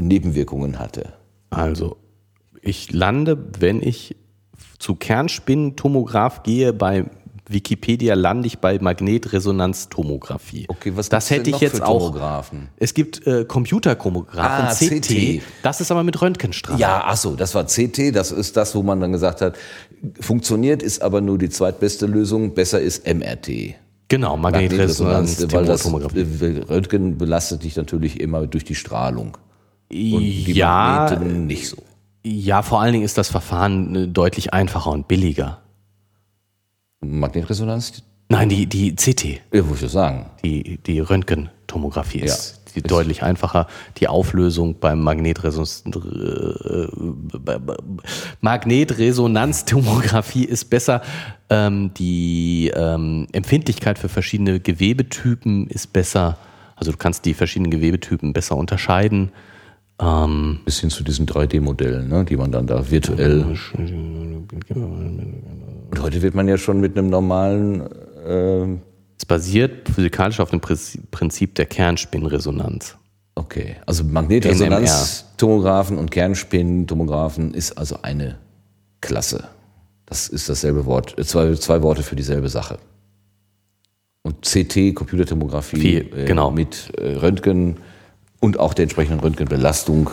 Nebenwirkungen 0.00 0.78
hatte. 0.78 1.12
Also, 1.50 1.96
ich 2.60 2.92
lande, 2.92 3.38
wenn 3.58 3.82
ich 3.82 4.16
zu 4.78 4.94
Kernspintomograph 4.94 6.42
gehe, 6.42 6.72
bei 6.72 7.06
Wikipedia 7.48 8.14
lande 8.14 8.46
ich 8.46 8.58
bei 8.58 8.78
Magnetresonanztomographie. 8.78 10.66
Okay, 10.68 10.92
was 10.94 11.08
das 11.08 11.30
hätte 11.30 11.50
ich 11.50 11.60
jetzt 11.60 11.82
auch. 11.82 12.14
Es 12.76 12.94
gibt 12.94 13.26
äh, 13.26 13.44
Computertomographen, 13.44 14.66
Ah, 14.66 14.74
CT. 14.74 15.06
CT. 15.06 15.42
Das 15.62 15.80
ist 15.80 15.90
aber 15.90 16.04
mit 16.04 16.20
Röntgenstrahlen. 16.20 16.80
Ja, 16.80 17.02
ach 17.04 17.16
so, 17.16 17.34
das 17.34 17.54
war 17.54 17.64
CT, 17.64 18.14
das 18.14 18.32
ist 18.32 18.56
das, 18.56 18.74
wo 18.74 18.82
man 18.82 19.00
dann 19.00 19.12
gesagt 19.12 19.40
hat, 19.40 19.56
funktioniert, 20.20 20.82
ist 20.82 21.02
aber 21.02 21.20
nur 21.20 21.38
die 21.38 21.48
zweitbeste 21.50 22.06
Lösung, 22.06 22.54
besser 22.54 22.80
ist 22.80 23.06
MRT. 23.06 23.74
Genau, 24.08 24.36
Magnetresonanz, 24.36 25.46
weil 25.52 25.64
das 25.64 25.90
Röntgen 25.90 27.16
belastet 27.18 27.62
dich 27.62 27.76
natürlich 27.76 28.20
immer 28.20 28.46
durch 28.46 28.64
die 28.64 28.74
Strahlung. 28.74 29.36
Und 29.90 30.20
die 30.20 30.52
Ja, 30.52 31.08
Magneten 31.10 31.46
nicht 31.46 31.68
so. 31.68 31.76
ja, 32.24 32.62
vor 32.62 32.80
allen 32.80 32.92
Dingen 32.92 33.04
ist 33.04 33.16
das 33.18 33.28
Verfahren 33.28 33.94
äh, 33.94 34.08
deutlich 34.08 34.52
einfacher 34.52 34.90
und 34.90 35.08
billiger. 35.08 35.58
Magnetresonanz? 37.00 38.02
Nein, 38.28 38.48
die, 38.48 38.66
die 38.66 38.94
CT, 38.94 39.24
Ja, 39.24 39.40
würde 39.52 39.74
ich 39.74 39.80
das 39.80 39.92
sagen. 39.92 40.26
die, 40.44 40.78
die 40.78 41.00
Röntgentomographie 41.00 42.20
ist 42.20 42.60
Die 42.74 42.82
deutlich 42.82 43.22
einfacher. 43.22 43.66
Die 43.98 44.08
Auflösung 44.08 44.76
beim 44.80 45.02
Magnetresonanz, 45.02 45.84
äh, 45.86 46.86
Magnetresonanztomographie 48.40 50.44
ist 50.44 50.70
besser. 50.70 51.02
Ähm, 51.50 51.92
die 51.94 52.72
ähm, 52.74 53.26
Empfindlichkeit 53.32 53.98
für 53.98 54.08
verschiedene 54.08 54.60
Gewebetypen 54.60 55.66
ist 55.66 55.92
besser. 55.92 56.38
Also 56.76 56.92
du 56.92 56.98
kannst 56.98 57.26
die 57.26 57.34
verschiedenen 57.34 57.70
Gewebetypen 57.70 58.32
besser 58.32 58.56
unterscheiden. 58.56 59.30
Ähm, 60.00 60.60
Bis 60.64 60.80
hin 60.80 60.90
zu 60.90 61.04
diesen 61.04 61.26
3D-Modellen, 61.26 62.08
ne, 62.08 62.24
die 62.24 62.36
man 62.36 62.50
dann 62.50 62.66
da 62.66 62.90
virtuell. 62.90 63.44
Und 65.90 66.00
heute 66.00 66.22
wird 66.22 66.34
man 66.34 66.48
ja 66.48 66.58
schon 66.58 66.80
mit 66.80 66.96
einem 66.96 67.10
normalen, 67.10 67.82
äh, 68.26 68.66
es 69.22 69.26
basiert 69.26 69.88
physikalisch 69.88 70.40
auf 70.40 70.50
dem 70.50 70.60
Prinzip- 70.60 71.54
der 71.54 71.66
Kernspinresonanz. 71.66 72.96
okay, 73.36 73.76
also 73.86 74.02
Magnetresonanztomographen 74.02 75.96
und 75.96 76.10
Kernspintomographen 76.10 77.54
ist 77.54 77.78
also 77.78 78.02
eine 78.02 78.38
Klasse. 79.00 79.48
Das 80.06 80.26
ist 80.28 80.48
dasselbe 80.48 80.86
Wort, 80.86 81.16
äh, 81.18 81.24
zwei, 81.24 81.54
zwei 81.54 81.82
Worte 81.82 82.02
für 82.02 82.16
dieselbe 82.16 82.48
Sache. 82.48 82.80
Und 84.22 84.44
CT, 84.44 84.92
Computertomographie, 84.92 85.76
Viel, 85.76 86.04
genau. 86.26 86.50
mit 86.50 86.90
äh, 86.98 87.14
Röntgen 87.14 87.76
und 88.40 88.58
auch 88.58 88.74
der 88.74 88.82
entsprechenden 88.82 89.20
Röntgenbelastung, 89.20 90.10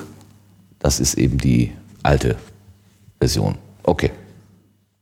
das 0.78 0.99
ist 0.99 1.16
eben 1.16 1.39
die 1.39 1.72
alte 2.03 2.36
Version. 3.20 3.57
Okay. 3.82 4.12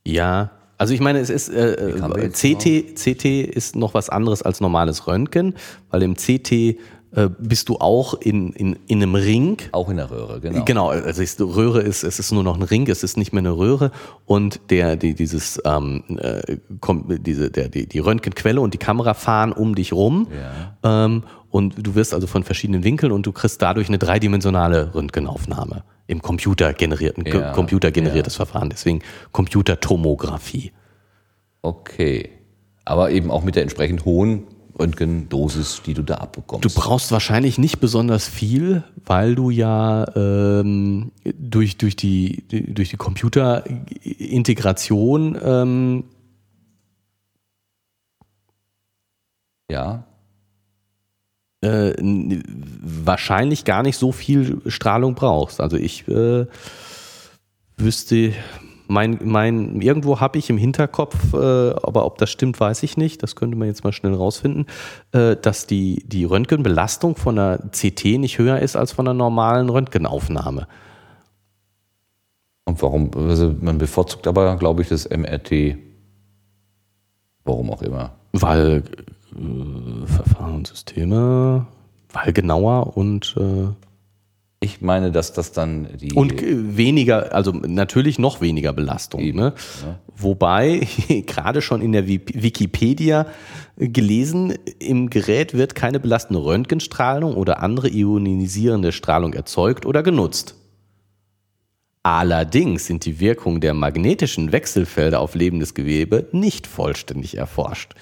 Ja, 0.05 0.51
also 0.78 0.93
ich 0.93 0.99
meine, 0.99 1.19
es 1.19 1.30
ist 1.30 1.49
äh, 1.49 1.75
wir 2.15 2.23
äh, 2.23 2.30
CT, 2.30 2.95
CT 2.95 3.25
ist 3.25 3.75
noch 3.75 3.93
was 3.93 4.09
anderes 4.09 4.43
als 4.43 4.61
normales 4.61 5.07
Röntgen, 5.07 5.55
weil 5.89 6.03
im 6.03 6.15
CT 6.15 6.78
bist 7.39 7.69
du 7.69 7.77
auch 7.77 8.15
in, 8.15 8.51
in, 8.53 8.77
in 8.87 9.01
einem 9.01 9.15
Ring. 9.15 9.57
Auch 9.71 9.89
in 9.89 9.97
der 9.97 10.11
Röhre, 10.11 10.39
genau. 10.41 10.65
Genau, 10.65 10.89
also 10.89 11.21
ist, 11.21 11.39
Röhre 11.39 11.81
ist, 11.81 12.03
es 12.03 12.19
ist 12.19 12.31
nur 12.31 12.43
noch 12.43 12.55
ein 12.55 12.63
Ring, 12.63 12.87
es 12.89 13.01
ist 13.01 13.17
nicht 13.17 13.31
mehr 13.31 13.39
eine 13.39 13.57
Röhre 13.57 13.91
und 14.25 14.59
der, 14.69 14.97
die, 14.97 15.15
dieses, 15.15 15.59
ähm, 15.65 16.03
äh, 16.19 16.57
diese, 17.19 17.49
der, 17.49 17.69
die, 17.69 17.87
die 17.87 17.99
Röntgenquelle 17.99 18.59
und 18.59 18.73
die 18.73 18.77
Kamera 18.77 19.13
fahren 19.13 19.53
um 19.53 19.73
dich 19.73 19.93
rum 19.93 20.27
ähm, 20.83 21.23
und 21.49 21.75
du 21.87 21.95
wirst 21.95 22.13
also 22.13 22.27
von 22.27 22.43
verschiedenen 22.43 22.83
Winkeln 22.83 23.11
und 23.11 23.25
du 23.25 23.31
kriegst 23.31 23.61
dadurch 23.61 23.87
eine 23.87 23.97
dreidimensionale 23.97 24.93
Röntgenaufnahme 24.93 25.83
im 26.07 26.21
Computer 26.21 26.73
generierten, 26.73 27.25
Ja, 27.25 27.51
computergeneriertes 27.53 28.35
Verfahren, 28.35 28.69
deswegen 28.69 29.01
Computertomographie. 29.31 30.71
Okay. 31.61 32.31
Aber 32.85 33.11
eben 33.11 33.31
auch 33.31 33.43
mit 33.43 33.55
der 33.55 33.63
entsprechend 33.63 34.05
hohen 34.05 34.47
Röntgendosis, 34.80 35.82
die 35.86 35.93
du 35.93 36.03
da 36.03 36.15
abbekommst. 36.15 36.65
Du 36.65 36.69
brauchst 36.69 37.11
wahrscheinlich 37.11 37.57
nicht 37.57 37.80
besonders 37.80 38.28
viel, 38.28 38.84
weil 39.05 39.36
du 39.36 39.49
ja 39.49 40.05
ähm, 40.15 41.11
durch, 41.23 41.78
durch, 41.78 41.95
die, 41.95 42.43
durch 42.47 42.89
die 42.89 42.97
Computerintegration 42.97 45.39
ähm, 45.41 46.03
ja. 49.69 50.03
äh, 51.61 51.93
wahrscheinlich 52.82 53.65
gar 53.65 53.84
nicht 53.84 53.97
so 53.97 54.11
viel 54.11 54.61
Strahlung 54.67 55.15
brauchst. 55.15 55.59
Also 55.59 55.78
ich 55.78 56.07
äh, 56.07 56.45
wüsste, 57.78 58.34
mein, 58.88 59.19
mein, 59.23 59.81
irgendwo 59.81 60.19
habe 60.19 60.38
ich 60.38 60.49
im 60.49 60.57
Hinterkopf, 60.57 61.33
äh, 61.33 61.38
aber 61.38 62.05
ob 62.05 62.17
das 62.17 62.29
stimmt, 62.29 62.59
weiß 62.59 62.83
ich 62.83 62.97
nicht. 62.97 63.21
Das 63.21 63.35
könnte 63.35 63.57
man 63.57 63.67
jetzt 63.67 63.83
mal 63.83 63.91
schnell 63.91 64.13
rausfinden, 64.13 64.65
äh, 65.11 65.35
dass 65.35 65.67
die, 65.67 66.03
die 66.05 66.23
Röntgenbelastung 66.23 67.15
von 67.15 67.38
einer 67.38 67.57
CT 67.71 68.17
nicht 68.17 68.38
höher 68.38 68.59
ist 68.59 68.75
als 68.75 68.93
von 68.93 69.07
einer 69.07 69.13
normalen 69.13 69.69
Röntgenaufnahme. 69.69 70.67
Und 72.65 72.81
warum? 72.81 73.11
Also 73.15 73.55
man 73.59 73.77
bevorzugt 73.77 74.27
aber, 74.27 74.57
glaube 74.57 74.81
ich, 74.81 74.89
das 74.89 75.09
MRT. 75.09 75.77
Warum 77.45 77.71
auch 77.71 77.81
immer. 77.81 78.11
Weil 78.33 78.83
äh, 79.35 80.05
Verfahrenssysteme, 80.05 81.65
weil 82.11 82.33
genauer 82.33 82.97
und 82.97 83.35
äh, 83.38 83.86
Ich 84.59 84.81
meine, 84.81 85.11
dass 85.11 85.33
das 85.33 85.51
dann 85.51 85.87
die. 85.97 86.13
Und 86.13 86.41
äh, 86.41 86.77
weniger, 86.77 87.33
also 87.33 87.51
natürlich 87.51 88.17
noch 88.17 88.41
weniger 88.41 88.73
Belastung. 88.73 89.21
Eben, 89.21 89.37
Ne? 89.37 89.53
Wobei, 90.15 90.87
gerade 91.27 91.61
schon 91.61 91.81
in 91.81 91.91
der 91.91 92.07
Wikipedia 92.07 93.27
gelesen, 93.77 94.55
im 94.79 95.11
Gerät 95.11 95.53
wird 95.53 95.75
keine 95.75 95.99
belastende 95.99 96.43
Röntgenstrahlung 96.43 97.35
oder 97.35 97.61
andere 97.61 97.89
ionisierende 97.89 98.91
Strahlung 98.91 99.33
erzeugt 99.33 99.85
oder 99.85 100.01
genutzt. 100.01 100.55
Allerdings 102.01 102.87
sind 102.87 103.05
die 103.05 103.19
Wirkungen 103.19 103.61
der 103.61 103.73
magnetischen 103.73 104.53
Wechselfelder 104.53 105.19
auf 105.19 105.35
lebendes 105.35 105.73
Gewebe 105.73 106.27
nicht 106.31 106.65
vollständig 106.65 107.37
erforscht. 107.37 107.93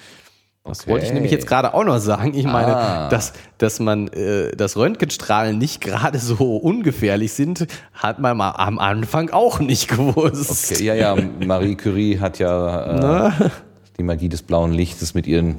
Das 0.66 0.80
Okay. 0.80 0.90
wollte 0.90 1.06
ich 1.06 1.12
nämlich 1.12 1.30
jetzt 1.32 1.46
gerade 1.46 1.74
auch 1.74 1.84
noch 1.84 1.98
sagen. 1.98 2.34
Ich 2.34 2.44
meine, 2.44 2.76
Ah. 2.76 3.08
dass, 3.08 3.32
dass 3.58 3.78
man, 3.78 4.08
äh, 4.08 4.54
dass 4.56 4.76
Röntgenstrahlen 4.76 5.56
nicht 5.58 5.80
gerade 5.80 6.18
so 6.18 6.56
ungefährlich 6.56 7.32
sind, 7.32 7.66
hat 7.94 8.18
man 8.18 8.36
mal 8.36 8.50
am 8.50 8.78
Anfang 8.78 9.30
auch 9.30 9.60
nicht 9.60 9.88
gewusst. 9.88 10.72
Okay, 10.72 10.84
ja, 10.84 10.94
ja, 10.94 11.16
Marie 11.44 11.76
Curie 11.76 12.18
hat 12.18 12.38
ja 12.40 13.28
äh, 13.28 13.50
die 13.98 14.02
Magie 14.02 14.28
des 14.28 14.42
blauen 14.42 14.72
Lichtes 14.72 15.14
mit 15.14 15.26
ihren, 15.26 15.56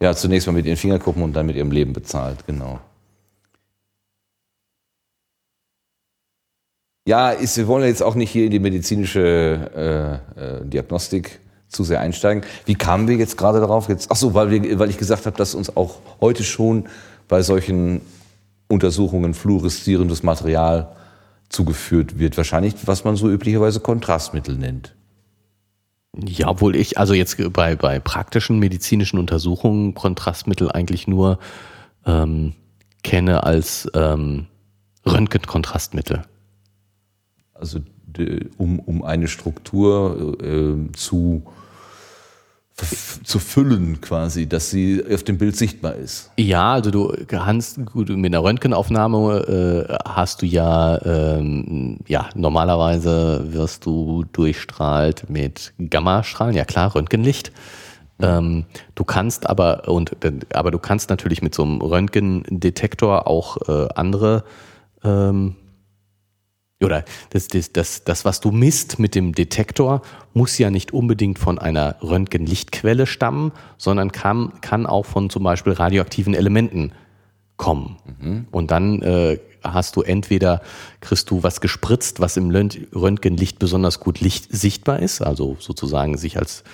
ja, 0.00 0.14
zunächst 0.14 0.46
mal 0.46 0.52
mit 0.54 0.64
ihren 0.66 0.78
Fingerkuppen 0.78 1.22
und 1.22 1.34
dann 1.34 1.46
mit 1.46 1.56
ihrem 1.56 1.70
Leben 1.70 1.92
bezahlt, 1.92 2.46
genau. 2.46 2.80
Ja, 7.06 7.30
ist, 7.30 7.56
wir 7.56 7.66
wollen 7.66 7.84
jetzt 7.84 8.02
auch 8.02 8.14
nicht 8.14 8.30
hier 8.30 8.44
in 8.44 8.50
die 8.52 8.60
medizinische 8.60 10.20
äh, 10.36 10.40
äh, 10.40 10.64
Diagnostik 10.64 11.40
zu 11.72 11.84
sehr 11.84 12.00
einsteigen. 12.00 12.44
Wie 12.66 12.74
kamen 12.74 13.08
wir 13.08 13.16
jetzt 13.16 13.36
gerade 13.36 13.60
darauf? 13.60 13.88
Jetzt, 13.88 14.10
ach 14.10 14.16
so, 14.16 14.34
weil, 14.34 14.50
wir, 14.50 14.78
weil 14.78 14.90
ich 14.90 14.98
gesagt 14.98 15.26
habe, 15.26 15.36
dass 15.36 15.54
uns 15.54 15.76
auch 15.76 16.00
heute 16.20 16.44
schon 16.44 16.84
bei 17.28 17.42
solchen 17.42 18.02
Untersuchungen 18.68 19.34
fluoreszierendes 19.34 20.22
Material 20.22 20.94
zugeführt 21.48 22.18
wird. 22.18 22.36
Wahrscheinlich, 22.36 22.74
was 22.86 23.04
man 23.04 23.16
so 23.16 23.30
üblicherweise 23.30 23.80
Kontrastmittel 23.80 24.56
nennt. 24.56 24.94
Ja, 26.16 26.48
obwohl 26.48 26.76
ich, 26.76 26.98
also 26.98 27.14
jetzt 27.14 27.36
bei, 27.52 27.74
bei 27.74 27.98
praktischen 27.98 28.58
medizinischen 28.58 29.18
Untersuchungen 29.18 29.94
Kontrastmittel 29.94 30.70
eigentlich 30.70 31.08
nur 31.08 31.38
ähm, 32.04 32.52
kenne 33.02 33.44
als 33.44 33.88
ähm, 33.94 34.46
Röntgenkontrastmittel. 35.06 36.22
Also 37.54 37.80
um, 38.58 38.78
um 38.78 39.02
eine 39.02 39.28
Struktur 39.28 40.36
äh, 40.42 40.92
zu, 40.92 41.44
zu 42.76 43.38
füllen 43.38 44.00
quasi, 44.00 44.48
dass 44.48 44.70
sie 44.70 45.02
auf 45.12 45.22
dem 45.22 45.38
Bild 45.38 45.56
sichtbar 45.56 45.94
ist. 45.94 46.30
Ja, 46.38 46.72
also 46.72 46.90
du 46.90 47.14
kannst, 47.26 47.84
gut, 47.86 48.08
mit 48.08 48.34
einer 48.34 48.42
Röntgenaufnahme 48.42 49.88
äh, 49.88 49.94
hast 50.08 50.42
du 50.42 50.46
ja, 50.46 51.00
ähm, 51.04 51.98
ja, 52.08 52.28
normalerweise 52.34 53.52
wirst 53.52 53.86
du 53.86 54.24
durchstrahlt 54.32 55.28
mit 55.28 55.74
Gammastrahlen, 55.78 56.56
ja 56.56 56.64
klar, 56.64 56.94
Röntgenlicht. 56.94 57.52
Ähm, 58.20 58.64
du 58.94 59.04
kannst 59.04 59.48
aber, 59.48 59.88
und, 59.88 60.16
aber 60.52 60.70
du 60.70 60.78
kannst 60.78 61.10
natürlich 61.10 61.42
mit 61.42 61.54
so 61.54 61.62
einem 61.64 61.80
Röntgendetektor 61.80 63.26
auch 63.26 63.56
äh, 63.68 63.88
andere 63.94 64.44
ähm, 65.04 65.56
oder 66.84 67.04
das, 67.30 67.48
das, 67.48 67.72
das, 67.72 68.04
das, 68.04 68.24
was 68.24 68.40
du 68.40 68.50
misst 68.50 68.98
mit 68.98 69.14
dem 69.14 69.32
Detektor, 69.32 70.02
muss 70.34 70.58
ja 70.58 70.70
nicht 70.70 70.92
unbedingt 70.92 71.38
von 71.38 71.58
einer 71.58 71.96
Röntgenlichtquelle 72.02 73.06
stammen, 73.06 73.52
sondern 73.76 74.12
kann, 74.12 74.60
kann 74.60 74.86
auch 74.86 75.06
von 75.06 75.30
zum 75.30 75.42
Beispiel 75.42 75.72
radioaktiven 75.72 76.34
Elementen 76.34 76.92
kommen. 77.56 77.96
Und 78.50 78.70
dann 78.70 79.02
äh, 79.02 79.38
hast 79.62 79.96
du 79.96 80.02
entweder, 80.02 80.62
kriegst 81.00 81.30
du 81.30 81.42
was 81.42 81.60
gespritzt, 81.60 82.20
was 82.20 82.36
im 82.36 82.50
Röntgenlicht 82.50 83.58
besonders 83.58 84.00
gut 84.00 84.20
Licht 84.20 84.46
sichtbar 84.50 85.00
ist, 85.00 85.22
also 85.22 85.56
sozusagen 85.60 86.16
sich 86.16 86.38
als 86.38 86.64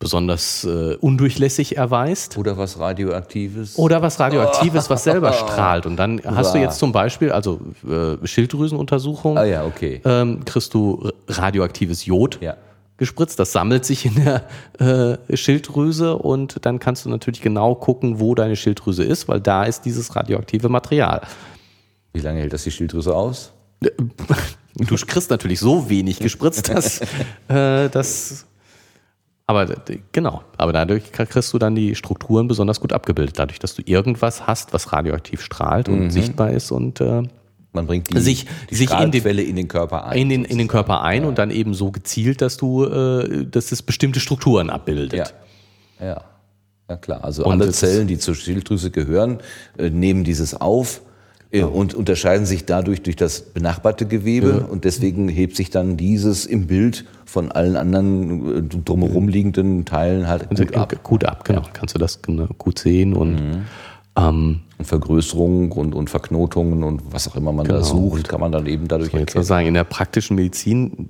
besonders 0.00 0.64
äh, 0.64 0.96
undurchlässig 1.00 1.76
erweist. 1.76 2.36
Oder 2.38 2.56
was 2.56 2.78
Radioaktives. 2.80 3.78
Oder 3.78 4.00
was 4.02 4.18
Radioaktives, 4.18 4.88
was 4.90 5.04
selber 5.04 5.32
strahlt. 5.34 5.84
Und 5.86 5.96
dann 5.96 6.20
hast 6.24 6.54
du 6.54 6.58
jetzt 6.58 6.78
zum 6.78 6.90
Beispiel, 6.90 7.30
also 7.30 7.60
äh, 7.88 8.26
Schilddrüsenuntersuchung, 8.26 9.36
Ah 9.38 9.44
ja, 9.44 9.64
okay. 9.64 10.00
ähm, 10.04 10.42
kriegst 10.46 10.72
du 10.74 11.10
radioaktives 11.28 12.06
Jod 12.06 12.38
Ja. 12.40 12.56
gespritzt. 12.96 13.38
Das 13.38 13.52
sammelt 13.52 13.84
sich 13.84 14.06
in 14.06 14.14
der 14.16 15.18
äh, 15.28 15.36
Schilddrüse 15.36 16.16
und 16.16 16.64
dann 16.64 16.78
kannst 16.78 17.04
du 17.04 17.10
natürlich 17.10 17.42
genau 17.42 17.74
gucken, 17.74 18.20
wo 18.20 18.34
deine 18.34 18.56
Schilddrüse 18.56 19.04
ist, 19.04 19.28
weil 19.28 19.40
da 19.40 19.64
ist 19.64 19.82
dieses 19.82 20.16
radioaktive 20.16 20.70
Material. 20.70 21.20
Wie 22.14 22.20
lange 22.20 22.40
hält 22.40 22.54
das 22.54 22.64
die 22.64 22.70
Schilddrüse 22.72 23.14
aus? 23.14 23.52
Du 24.76 24.94
kriegst 24.94 25.30
natürlich 25.30 25.58
so 25.60 25.90
wenig 25.90 26.20
gespritzt, 26.20 26.68
dass 26.68 27.00
äh, 27.48 27.88
das. 27.90 28.46
Aber 29.50 29.66
genau, 30.12 30.42
aber 30.56 30.72
dadurch 30.72 31.10
kriegst 31.12 31.52
du 31.52 31.58
dann 31.58 31.74
die 31.74 31.94
Strukturen 31.96 32.46
besonders 32.46 32.80
gut 32.80 32.92
abgebildet, 32.92 33.38
dadurch, 33.38 33.58
dass 33.58 33.74
du 33.74 33.82
irgendwas 33.84 34.46
hast, 34.46 34.72
was 34.72 34.92
radioaktiv 34.92 35.42
strahlt 35.42 35.88
und 35.88 36.10
sichtbar 36.10 36.50
ist 36.52 36.70
und 36.70 37.00
äh, 37.00 37.22
Man 37.72 37.86
bringt 37.86 38.10
die, 38.12 38.18
Sich- 38.20 38.46
die 38.70 38.74
sich 38.74 38.90
in 38.90 39.10
den- 39.10 39.38
in 39.38 39.56
den 39.56 39.68
Körper 39.68 40.06
ein. 40.06 40.18
in, 40.18 40.28
den, 40.28 40.44
in 40.44 40.58
den 40.58 40.68
Körper 40.68 41.02
ein 41.02 41.24
und 41.24 41.38
dann 41.38 41.50
eben 41.50 41.74
so 41.74 41.90
gezielt, 41.90 42.40
dass 42.42 42.56
du, 42.56 42.84
äh, 42.84 43.44
dass 43.46 43.72
es 43.72 43.82
bestimmte 43.82 44.20
Strukturen 44.20 44.70
abbildet. 44.70 45.32
Ja. 46.00 46.06
Ja. 46.06 46.20
Ja 46.88 46.96
klar. 46.96 47.22
Also 47.24 47.44
Und 47.44 47.60
alle 47.62 47.70
Zellen, 47.72 48.06
die 48.08 48.18
zur 48.18 48.34
Schilddrüse 48.34 48.90
gehören, 48.90 49.38
äh, 49.78 49.90
nehmen 49.90 50.24
dieses 50.24 50.54
auf 50.60 51.00
und 51.52 51.94
unterscheiden 51.94 52.46
sich 52.46 52.64
dadurch 52.64 53.02
durch 53.02 53.16
das 53.16 53.40
benachbarte 53.40 54.06
Gewebe 54.06 54.66
und 54.70 54.84
deswegen 54.84 55.28
hebt 55.28 55.56
sich 55.56 55.70
dann 55.70 55.96
dieses 55.96 56.46
im 56.46 56.66
Bild 56.68 57.04
von 57.24 57.50
allen 57.50 57.76
anderen 57.76 58.56
äh, 58.56 58.62
drumherum 58.84 59.28
liegenden 59.28 59.84
Teilen 59.84 60.28
halt 60.28 60.48
gut 60.48 60.74
ab. 60.76 60.94
Gut 61.02 61.24
ab, 61.24 61.44
genau. 61.44 61.62
Kannst 61.72 61.94
du 61.94 61.98
das 61.98 62.22
genau 62.22 62.46
gut 62.58 62.78
sehen 62.78 63.14
und 63.14 63.64
ähm, 64.16 64.60
Und 64.78 64.84
Vergrößerung 64.84 65.72
und, 65.72 65.94
und 65.94 66.08
Verknotungen 66.10 66.84
und 66.84 67.02
was 67.12 67.26
auch 67.28 67.34
immer 67.36 67.52
man 67.52 67.66
da 67.66 67.74
Genau. 67.78 67.84
sucht, 67.84 68.28
kann 68.28 68.40
man 68.40 68.52
dann 68.52 68.66
eben 68.66 68.86
dadurch 68.88 69.08
muss 69.08 69.12
man 69.14 69.20
jetzt 69.22 69.34
mal 69.34 69.40
erkennen. 69.40 69.44
sagen, 69.44 69.66
in 69.66 69.74
der 69.74 69.84
praktischen 69.84 70.36
Medizin 70.36 71.08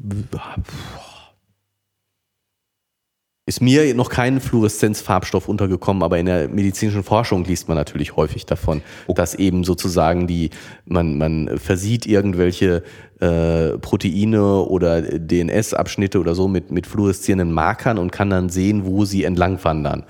ist 3.47 3.61
mir 3.61 3.95
noch 3.95 4.11
kein 4.11 4.41
Fluoreszenzfarbstoff 4.41 5.49
untergekommen, 5.49 6.03
aber 6.03 6.19
in 6.19 6.27
der 6.27 6.49
medizinischen 6.49 7.03
Forschung 7.03 7.45
liest 7.45 7.67
man 7.67 7.77
natürlich 7.77 8.15
häufig 8.15 8.47
davon, 8.47 8.83
dass 9.09 9.35
eben 9.35 9.65
sozusagen 9.65 10.27
die, 10.27 10.51
man, 10.85 11.19
man 11.19 11.59
versieht 11.59 12.07
irgendwelche 12.07 12.85
äh, 13.19 13.79
Proteine 13.79 14.61
oder 14.61 15.03
DNS-Abschnitte 15.03 16.21
oder 16.21 16.35
so 16.35 16.47
mit, 16.47 16.71
mit 16.71 16.87
fluoreszierenden 16.87 17.53
Markern 17.53 17.99
und 17.99 18.13
kann 18.13 18.31
dann 18.31 18.51
sehen, 18.51 18.85
wo 18.85 19.05
sie 19.05 19.25
entlang 19.25 19.59
wandern. 19.65 20.05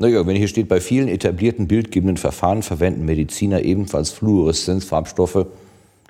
Naja, 0.00 0.26
wenn 0.26 0.36
hier 0.36 0.48
steht, 0.48 0.68
bei 0.68 0.80
vielen 0.80 1.08
etablierten 1.08 1.66
bildgebenden 1.66 2.16
Verfahren 2.16 2.62
verwenden 2.62 3.04
Mediziner 3.04 3.62
ebenfalls 3.62 4.10
Fluoreszenzfarbstoffe 4.10 5.46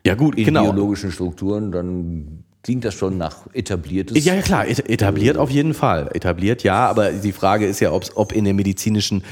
Ja 0.04 0.14
gut, 0.14 0.36
in 0.36 0.44
genau. 0.44 0.64
biologischen 0.64 1.10
Strukturen, 1.10 1.72
dann 1.72 2.44
klingt 2.68 2.84
das 2.84 2.92
schon 2.92 3.16
nach 3.16 3.46
etabliertes. 3.54 4.22
Ja, 4.26 4.34
ja, 4.34 4.42
klar, 4.42 4.68
et- 4.68 4.90
etabliert 4.90 5.38
auf 5.38 5.48
jeden 5.48 5.72
Fall. 5.72 6.10
Etabliert 6.12 6.64
ja, 6.64 6.86
aber 6.86 7.12
die 7.12 7.32
Frage 7.32 7.64
ist 7.64 7.80
ja, 7.80 7.90
ob 7.92 8.30
in 8.32 8.44
der 8.44 8.52
medizinischen 8.52 9.24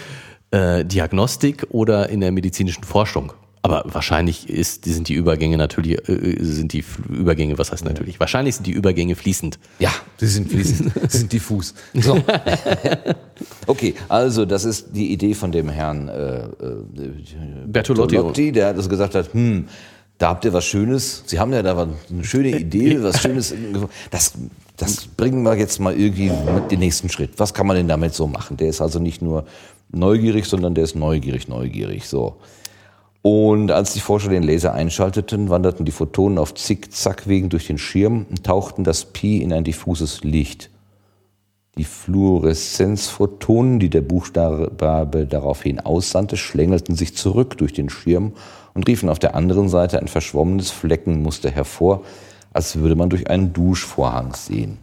äh, 0.53 0.87
Diagnostik 0.87 1.67
oder 1.69 2.09
in 2.09 2.23
der 2.23 2.33
medizinischen 2.33 2.83
Forschung. 2.83 3.35
Aber 3.61 3.83
wahrscheinlich 3.93 4.49
ist, 4.49 4.87
sind 4.87 5.09
die 5.09 5.15
Übergänge 5.15 5.59
natürlich, 5.59 5.99
äh, 6.09 6.37
sind 6.41 6.73
die 6.73 6.83
Übergänge, 7.11 7.59
was 7.59 7.73
heißt 7.73 7.85
natürlich? 7.85 8.19
Wahrscheinlich 8.21 8.55
sind 8.55 8.67
die 8.67 8.73
Übergänge 8.73 9.17
fließend. 9.17 9.59
Ja, 9.81 9.91
sie 10.17 10.29
sind 10.29 10.51
fließend, 10.51 10.93
sie 11.11 11.19
sind 11.19 11.31
diffus. 11.31 11.75
So. 11.93 12.25
okay, 13.67 13.97
also 14.09 14.47
das 14.47 14.65
ist 14.65 14.97
die 14.97 15.13
Idee 15.13 15.35
von 15.35 15.53
dem 15.53 15.69
Herrn 15.69 16.09
äh, 16.09 16.45
äh, 16.45 17.67
Bertolotti. 17.67 18.51
der 18.53 18.69
also 18.69 18.89
gesagt 18.89 19.15
hat, 19.15 19.35
hm, 19.35 19.67
da 20.19 20.31
habt 20.31 20.45
ihr 20.45 20.53
was 20.53 20.65
Schönes. 20.65 21.25
Sie 21.27 21.39
haben 21.39 21.53
ja 21.53 21.63
da 21.63 21.77
eine 21.77 22.25
schöne 22.25 22.59
Idee, 22.59 23.03
was 23.03 23.21
Schönes. 23.21 23.55
Das, 24.11 24.33
das 24.77 25.07
bringen 25.07 25.43
wir 25.43 25.57
jetzt 25.57 25.79
mal 25.79 25.95
irgendwie 25.95 26.31
mit 26.55 26.71
den 26.71 26.79
nächsten 26.79 27.09
Schritt. 27.09 27.33
Was 27.37 27.53
kann 27.53 27.67
man 27.67 27.77
denn 27.77 27.89
damit 27.89 28.15
so 28.15 28.27
machen? 28.27 28.57
Der 28.57 28.69
ist 28.69 28.81
also 28.81 28.99
nicht 28.99 29.21
nur 29.21 29.45
neugierig, 29.91 30.47
sondern 30.47 30.75
der 30.75 30.85
ist 30.85 30.97
neugierig, 30.97 31.49
neugierig. 31.49 32.07
So. 32.07 32.37
Und 33.21 33.71
als 33.73 33.93
die 33.93 34.01
Forscher 34.01 34.31
den 34.31 34.43
Laser 34.43 34.73
einschalteten, 34.73 35.51
wanderten 35.51 35.85
die 35.85 35.93
Photonen 35.93 36.39
auf 36.39 36.55
Zickzackwegen 36.55 37.51
durch 37.51 37.67
den 37.67 37.77
Schirm 37.77 38.25
und 38.31 38.45
tauchten 38.45 38.85
das 38.85 39.05
Pi 39.05 39.43
in 39.43 39.53
ein 39.53 39.65
diffuses 39.65 40.25
Licht. 40.25 40.71
Die 41.77 41.85
Fluoreszenzphotonen, 41.85 43.81
die 43.81 43.91
der 43.91 44.01
Buchstabe 44.01 45.27
daraufhin 45.29 45.81
aussandte, 45.81 46.39
schlängelten 46.39 46.95
sich 46.95 47.15
zurück 47.15 47.59
durch 47.59 47.75
den 47.75 47.91
Schirm 47.91 48.33
und 48.77 48.87
riefen 48.87 49.09
auf 49.09 49.19
der 49.19 49.35
anderen 49.35 49.69
Seite 49.69 49.99
ein 49.99 50.07
verschwommenes 50.07 50.71
Fleckenmuster 50.71 51.51
hervor, 51.51 52.05
als 52.53 52.77
würde 52.77 52.95
man 52.95 53.09
durch 53.09 53.29
einen 53.29 53.53
Duschvorhang 53.53 54.35
sehen. 54.35 54.79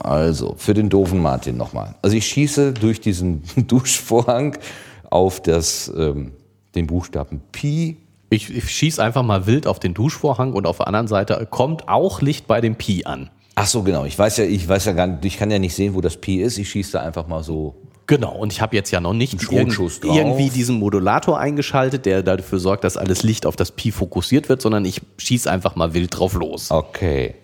Also, 0.00 0.54
für 0.58 0.74
den 0.74 0.90
doofen 0.90 1.20
Martin 1.20 1.56
nochmal. 1.56 1.94
Also 2.02 2.14
ich 2.14 2.26
schieße 2.26 2.74
durch 2.74 3.00
diesen 3.00 3.42
Duschvorhang 3.66 4.58
auf 5.10 5.42
das, 5.42 5.90
ähm, 5.96 6.32
den 6.74 6.86
Buchstaben 6.86 7.40
Pi. 7.52 7.96
Ich, 8.28 8.54
ich 8.54 8.70
schieße 8.70 9.02
einfach 9.02 9.22
mal 9.22 9.46
wild 9.46 9.66
auf 9.66 9.80
den 9.80 9.94
Duschvorhang 9.94 10.52
und 10.52 10.66
auf 10.66 10.76
der 10.76 10.88
anderen 10.88 11.08
Seite 11.08 11.46
kommt 11.50 11.88
auch 11.88 12.20
Licht 12.20 12.46
bei 12.46 12.60
dem 12.60 12.76
Pi 12.76 13.06
an. 13.06 13.30
Ach 13.54 13.66
so, 13.66 13.82
genau. 13.82 14.04
Ich 14.04 14.18
weiß 14.18 14.36
ja, 14.36 14.44
ich 14.44 14.68
weiß 14.68 14.84
ja 14.84 14.92
gar 14.92 15.06
nicht, 15.06 15.24
ich 15.24 15.38
kann 15.38 15.50
ja 15.50 15.58
nicht 15.58 15.74
sehen, 15.74 15.94
wo 15.94 16.02
das 16.02 16.18
Pi 16.18 16.42
ist. 16.42 16.58
Ich 16.58 16.68
schieße 16.68 16.92
da 16.92 17.00
einfach 17.00 17.26
mal 17.26 17.42
so. 17.42 17.74
Genau, 18.06 18.36
und 18.36 18.52
ich 18.52 18.60
habe 18.60 18.76
jetzt 18.76 18.90
ja 18.90 19.00
noch 19.00 19.14
nicht 19.14 19.50
drauf. 19.50 20.16
irgendwie 20.16 20.48
diesen 20.48 20.78
Modulator 20.78 21.38
eingeschaltet, 21.38 22.06
der 22.06 22.22
dafür 22.22 22.58
sorgt, 22.58 22.84
dass 22.84 22.96
alles 22.96 23.22
Licht 23.22 23.46
auf 23.46 23.56
das 23.56 23.72
Pi 23.72 23.90
fokussiert 23.90 24.48
wird, 24.48 24.62
sondern 24.62 24.84
ich 24.84 25.00
schieße 25.18 25.50
einfach 25.50 25.74
mal 25.74 25.92
wild 25.92 26.16
drauf 26.16 26.34
los. 26.34 26.70
Okay. 26.70 27.34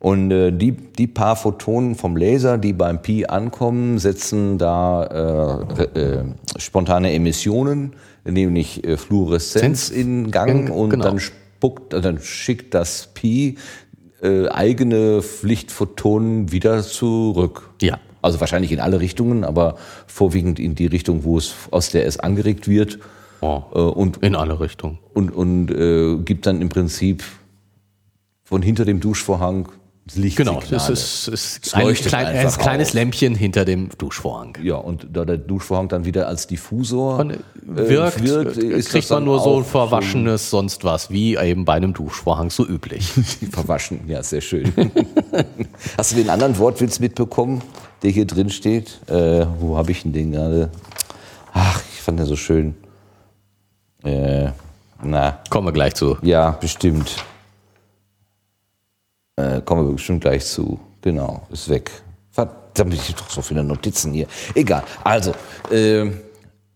Und 0.00 0.30
äh, 0.30 0.50
die, 0.50 0.72
die 0.72 1.06
paar 1.06 1.36
Photonen 1.36 1.94
vom 1.94 2.16
Laser, 2.16 2.56
die 2.56 2.72
beim 2.72 3.02
Pi 3.02 3.26
ankommen, 3.26 3.98
setzen 3.98 4.56
da 4.56 5.66
äh, 5.78 6.00
äh, 6.00 6.24
spontane 6.56 7.12
Emissionen, 7.12 7.92
nämlich 8.24 8.82
äh, 8.82 8.96
Fluoreszenz 8.96 9.90
in 9.90 10.30
Gang 10.30 10.68
Gang, 10.68 10.76
und 10.76 10.90
genau. 10.90 11.04
dann 11.04 11.20
spuckt, 11.20 11.92
äh, 11.92 12.00
dann 12.00 12.18
schickt 12.18 12.72
das 12.72 13.10
Pi 13.12 13.58
äh, 14.22 14.48
eigene 14.48 15.22
Lichtphotonen 15.42 16.50
wieder 16.50 16.82
zurück. 16.82 17.70
Ja. 17.82 17.98
Also 18.22 18.40
wahrscheinlich 18.40 18.72
in 18.72 18.80
alle 18.80 19.00
Richtungen, 19.00 19.44
aber 19.44 19.76
vorwiegend 20.06 20.58
in 20.58 20.74
die 20.74 20.86
Richtung, 20.86 21.24
wo 21.24 21.38
es 21.38 21.54
aus 21.70 21.90
der 21.90 22.06
es 22.06 22.18
angeregt 22.18 22.68
wird 22.68 22.98
Oh, 23.42 23.62
äh, 23.74 23.78
und 23.78 24.18
in 24.18 24.36
alle 24.36 24.60
Richtungen. 24.60 24.98
und, 25.14 25.30
und 25.34 25.70
äh, 25.70 26.16
gibt 26.18 26.46
dann 26.46 26.60
im 26.60 26.68
Prinzip 26.68 27.24
von 28.44 28.60
hinter 28.60 28.84
dem 28.84 29.00
Duschvorhang 29.00 29.68
das 30.06 30.34
Genau, 30.34 30.60
es 30.60 30.88
ist, 30.88 31.28
es 31.28 31.58
ist 31.58 31.74
ein, 31.74 31.82
leuchtet 31.82 32.08
klein, 32.08 32.26
ein 32.26 32.52
kleines 32.52 32.88
auf. 32.88 32.94
Lämpchen 32.94 33.34
hinter 33.34 33.64
dem 33.64 33.90
Duschvorhang. 33.96 34.58
Ja, 34.62 34.74
und 34.76 35.06
da 35.12 35.24
der 35.24 35.38
Duschvorhang 35.38 35.88
dann 35.88 36.04
wieder 36.04 36.26
als 36.26 36.46
Diffusor 36.48 37.20
Und 37.20 37.30
äh, 37.32 37.38
wirkt, 37.64 38.24
wirkt, 38.24 38.56
äh, 38.56 38.66
ist 38.66 38.88
kriegt 38.90 39.04
das 39.04 39.10
man 39.10 39.24
nur 39.24 39.38
so 39.38 39.50
auch 39.50 39.64
verwaschenes 39.64 40.50
sonst 40.50 40.82
was, 40.82 41.10
wie 41.10 41.36
eben 41.36 41.64
bei 41.64 41.74
einem 41.74 41.92
Duschvorhang 41.92 42.50
so 42.50 42.66
üblich. 42.66 43.12
so 43.14 43.46
verwaschen. 43.52 44.00
Ja, 44.08 44.22
sehr 44.22 44.40
schön. 44.40 44.72
Hast 45.96 46.12
du 46.12 46.16
den 46.16 46.30
anderen 46.30 46.58
Wortwitz 46.58 46.98
mitbekommen, 46.98 47.62
der 48.02 48.10
hier 48.10 48.26
drin 48.26 48.50
steht? 48.50 48.98
Äh, 49.08 49.46
wo 49.58 49.76
habe 49.76 49.90
ich 49.90 50.02
denn 50.02 50.12
den 50.12 50.32
gerade? 50.32 50.70
Ach, 51.52 51.82
ich 51.92 52.00
fand 52.00 52.18
den 52.18 52.26
so 52.26 52.36
schön. 52.36 52.74
Äh, 54.02 54.50
na, 55.02 55.38
Kommen 55.48 55.68
wir 55.68 55.72
gleich 55.72 55.94
zu. 55.94 56.16
Ja, 56.22 56.52
bestimmt. 56.52 57.16
Äh, 59.36 59.60
kommen 59.62 59.86
wir 59.86 59.92
bestimmt 59.92 60.20
gleich 60.20 60.44
zu. 60.44 60.78
Genau, 61.02 61.46
ist 61.50 61.68
weg. 61.68 61.90
Verdammt, 62.30 62.94
ich 62.94 63.08
habe 63.08 63.18
doch 63.18 63.30
so 63.30 63.42
viele 63.42 63.64
Notizen 63.64 64.12
hier. 64.12 64.26
Egal. 64.54 64.82
Also, 65.02 65.32
ähm, 65.70 66.20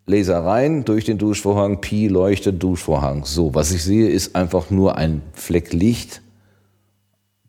Laser 0.07 0.45
rein, 0.45 0.85
durch 0.85 1.07
den 1.07 1.17
Duschvorhang, 1.17 1.81
Pi 1.81 2.09
leuchtet, 2.09 2.63
Duschvorhang. 2.63 3.25
So, 3.25 3.55
was 3.55 3.73
ich 3.73 3.83
sehe, 3.83 4.09
ist 4.09 4.37
einfach 4.37 4.71
nur 4.71 4.97
ein 4.97 5.23
Fleck 5.33 5.73
Licht, 5.73 6.21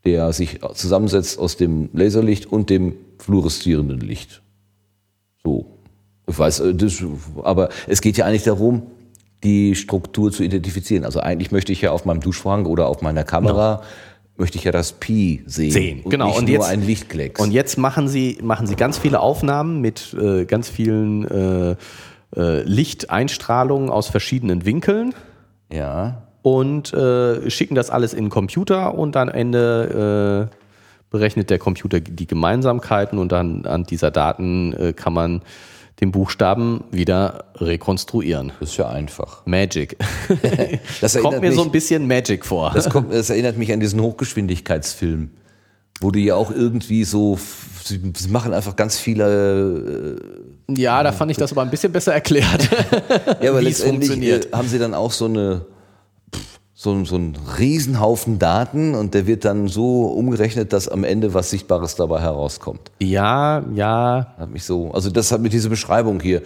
der 0.06 0.32
sich 0.32 0.60
zusammensetzt 0.74 1.38
aus 1.38 1.56
dem 1.56 1.90
Laserlicht 1.92 2.46
und 2.46 2.70
dem 2.70 2.94
fluoreszierenden 3.18 4.00
Licht. 4.00 4.42
So. 5.42 5.66
Ich 6.28 6.38
weiß, 6.38 6.60
äh, 6.60 6.74
das, 6.74 7.02
aber 7.42 7.68
es 7.86 8.00
geht 8.00 8.16
ja 8.16 8.24
eigentlich 8.26 8.42
darum, 8.44 8.82
die 9.44 9.74
Struktur 9.74 10.32
zu 10.32 10.42
identifizieren. 10.42 11.04
Also 11.04 11.20
eigentlich 11.20 11.52
möchte 11.52 11.70
ich 11.72 11.80
ja 11.82 11.92
auf 11.92 12.04
meinem 12.04 12.20
Duschvorhang 12.20 12.66
oder 12.66 12.86
auf 12.88 13.02
meiner 13.02 13.22
Kamera 13.24 13.82
möchte 14.38 14.58
ich 14.58 14.64
ja 14.64 14.72
das 14.72 14.92
Pi 14.92 15.42
sehen. 15.46 15.70
Sehen, 15.70 16.00
und 16.02 16.10
genau. 16.10 16.26
Nicht 16.26 16.38
Und 16.38 16.44
nur 16.46 16.52
jetzt- 16.54 16.68
ein 16.68 16.82
Lichtklecks. 16.84 17.40
Und 17.40 17.52
jetzt 17.52 17.78
machen 17.78 18.08
Sie, 18.08 18.38
machen 18.42 18.66
Sie 18.66 18.74
ganz 18.76 18.98
viele 18.98 19.20
Aufnahmen 19.20 19.80
mit 19.80 20.14
äh, 20.20 20.44
ganz 20.46 20.68
vielen 20.68 21.26
äh, 21.28 21.76
äh, 22.36 22.62
Lichteinstrahlungen 22.64 23.88
aus 23.90 24.08
verschiedenen 24.08 24.64
Winkeln. 24.64 25.14
Ja. 25.72 26.22
und 26.42 26.92
äh, 26.94 27.50
schicken 27.50 27.74
das 27.74 27.90
alles 27.90 28.14
in 28.14 28.26
den 28.26 28.30
Computer 28.30 28.94
und 28.96 29.16
am 29.16 29.28
Ende 29.28 30.48
äh, 30.52 30.56
berechnet 31.10 31.50
der 31.50 31.58
Computer 31.58 32.00
die 32.00 32.26
Gemeinsamkeiten 32.26 33.18
und 33.18 33.32
dann 33.32 33.64
an 33.66 33.84
dieser 33.84 34.10
Daten 34.10 34.72
äh, 34.74 34.92
kann 34.92 35.12
man 35.12 35.42
den 36.00 36.12
Buchstaben 36.12 36.84
wieder 36.90 37.44
rekonstruieren. 37.56 38.52
Das 38.60 38.70
ist 38.70 38.76
ja 38.76 38.88
einfach. 38.88 39.46
Magic. 39.46 39.96
Das 41.00 41.16
Kommt 41.18 41.40
mir 41.40 41.52
so 41.52 41.60
mich- 41.60 41.66
ein 41.68 41.72
bisschen 41.72 42.06
Magic 42.06 42.44
vor. 42.44 42.72
Das, 42.74 42.90
kommt, 42.90 43.12
das 43.12 43.30
erinnert 43.30 43.56
mich 43.56 43.72
an 43.72 43.80
diesen 43.80 44.00
Hochgeschwindigkeitsfilm, 44.02 45.30
wo 46.00 46.10
die 46.10 46.24
ja 46.26 46.34
auch 46.34 46.50
irgendwie 46.50 47.04
so, 47.04 47.38
sie, 47.82 48.00
machen 48.28 48.52
einfach 48.52 48.76
ganz 48.76 48.98
viele, 48.98 50.20
ja, 50.68 51.02
da 51.02 51.12
fand 51.12 51.30
ich 51.30 51.36
das 51.38 51.52
aber 51.52 51.62
ein 51.62 51.70
bisschen 51.70 51.92
besser 51.92 52.12
erklärt. 52.12 52.68
äh, 53.40 53.44
ja, 53.46 53.50
aber 53.50 53.62
letztendlich 53.62 54.10
funktioniert. 54.10 54.46
äh, 54.46 54.56
haben 54.56 54.68
sie 54.68 54.78
dann 54.78 54.92
auch 54.92 55.12
so 55.12 55.24
eine, 55.26 55.64
so, 56.86 57.04
so 57.04 57.16
einen 57.16 57.36
Riesenhaufen 57.58 58.38
Daten 58.38 58.94
und 58.94 59.12
der 59.12 59.26
wird 59.26 59.44
dann 59.44 59.66
so 59.66 60.06
umgerechnet, 60.06 60.72
dass 60.72 60.88
am 60.88 61.02
Ende 61.02 61.34
was 61.34 61.50
Sichtbares 61.50 61.96
dabei 61.96 62.20
herauskommt. 62.20 62.92
ja, 63.00 63.64
ja. 63.74 64.34
Hat 64.38 64.50
mich 64.50 64.62
so, 64.62 64.92
also 64.92 65.10
das 65.10 65.32
hat 65.32 65.40
mit 65.40 65.52
dieser 65.52 65.68
Beschreibung 65.68 66.20
hier. 66.20 66.42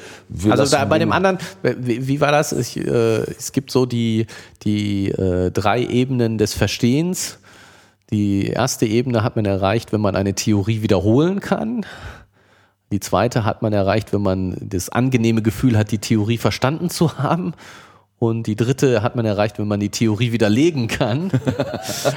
Also 0.48 0.64
da, 0.64 0.86
bei 0.86 0.98
dem 0.98 1.12
anderen, 1.12 1.38
wie, 1.62 2.08
wie 2.08 2.20
war 2.20 2.32
das? 2.32 2.52
Ich, 2.52 2.78
äh, 2.78 3.20
es 3.38 3.52
gibt 3.52 3.70
so 3.70 3.84
die, 3.84 4.26
die 4.62 5.10
äh, 5.10 5.50
drei 5.50 5.84
Ebenen 5.84 6.38
des 6.38 6.54
Verstehens. 6.54 7.38
Die 8.10 8.46
erste 8.46 8.86
Ebene 8.86 9.22
hat 9.22 9.36
man 9.36 9.44
erreicht, 9.44 9.92
wenn 9.92 10.00
man 10.00 10.16
eine 10.16 10.34
Theorie 10.34 10.80
wiederholen 10.80 11.40
kann. 11.40 11.84
Die 12.92 13.00
zweite 13.00 13.44
hat 13.44 13.60
man 13.60 13.74
erreicht, 13.74 14.12
wenn 14.14 14.22
man 14.22 14.56
das 14.60 14.88
angenehme 14.88 15.42
Gefühl 15.42 15.76
hat, 15.76 15.92
die 15.92 15.98
Theorie 15.98 16.38
verstanden 16.38 16.88
zu 16.88 17.18
haben. 17.18 17.52
Und 18.22 18.46
die 18.46 18.54
dritte 18.54 19.02
hat 19.02 19.16
man 19.16 19.24
erreicht, 19.24 19.58
wenn 19.58 19.66
man 19.66 19.80
die 19.80 19.88
Theorie 19.88 20.30
widerlegen 20.30 20.86
kann. 20.88 21.30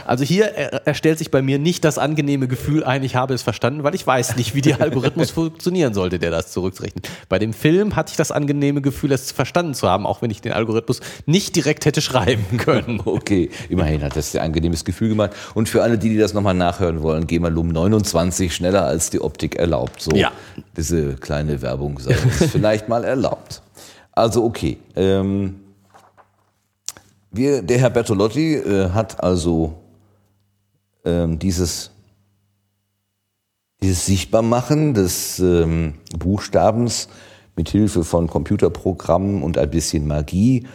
Also 0.06 0.24
hier 0.26 0.46
er- 0.48 0.86
erstellt 0.86 1.18
sich 1.18 1.32
bei 1.32 1.42
mir 1.42 1.58
nicht 1.60 1.86
das 1.86 1.98
angenehme 1.98 2.48
Gefühl 2.50 2.84
ein, 2.84 3.04
ich 3.04 3.16
habe 3.16 3.34
es 3.34 3.42
verstanden, 3.42 3.84
weil 3.84 3.96
ich 3.96 4.06
weiß 4.06 4.36
nicht, 4.36 4.54
wie 4.54 4.62
der 4.62 4.82
Algorithmus 4.82 5.32
funktionieren 5.32 5.94
sollte, 5.94 6.20
der 6.20 6.30
das 6.32 6.52
zurückrechnet. 6.52 7.10
Bei 7.30 7.40
dem 7.40 7.54
Film 7.54 7.96
hatte 7.96 8.12
ich 8.12 8.18
das 8.18 8.32
angenehme 8.32 8.82
Gefühl, 8.82 9.12
es 9.14 9.32
verstanden 9.32 9.74
zu 9.74 9.88
haben, 9.88 10.06
auch 10.06 10.22
wenn 10.22 10.30
ich 10.30 10.42
den 10.42 10.52
Algorithmus 10.52 11.00
nicht 11.26 11.56
direkt 11.56 11.86
hätte 11.86 12.02
schreiben 12.02 12.58
können. 12.58 13.02
Okay, 13.06 13.50
immerhin 13.70 14.04
hat 14.04 14.16
das 14.18 14.36
ein 14.36 14.42
angenehmes 14.42 14.84
Gefühl 14.84 15.10
gemacht. 15.10 15.32
Und 15.54 15.70
für 15.70 15.82
alle, 15.84 15.98
die, 15.98 16.10
die 16.10 16.18
das 16.18 16.34
nochmal 16.34 16.54
nachhören 16.54 17.02
wollen, 17.02 17.26
gehen 17.28 17.42
wir 17.44 17.50
Lum 17.50 17.70
29 17.70 18.54
schneller 18.54 18.86
als 18.86 19.10
die 19.10 19.22
Optik 19.22 19.56
erlaubt. 19.56 20.02
So, 20.02 20.12
Ja. 20.16 20.32
diese 20.76 21.14
kleine 21.16 21.62
Werbung 21.62 21.98
sei 22.00 22.16
uns 22.18 22.52
vielleicht 22.52 22.90
mal 22.90 23.06
erlaubt. 23.06 23.62
Also 24.12 24.44
okay. 24.44 24.78
Ähm, 24.96 25.56
wir, 27.34 27.62
der 27.62 27.80
Herr 27.80 27.90
Bertolotti 27.90 28.56
äh, 28.56 28.90
hat 28.92 29.22
also 29.24 29.74
ähm, 31.04 31.40
dieses, 31.40 31.92
dieses 33.82 34.06
Sichtbarmachen 34.06 34.94
des 34.94 35.40
ähm, 35.40 35.96
Buchstabens 36.18 37.10
mit 37.56 37.70
Hilfe 37.70 38.04
von 38.04 38.28
Computerprogrammen 38.28 39.44
und 39.44 39.58
ein 39.58 39.70
bisschen 39.70 40.08
Magie 40.08 40.66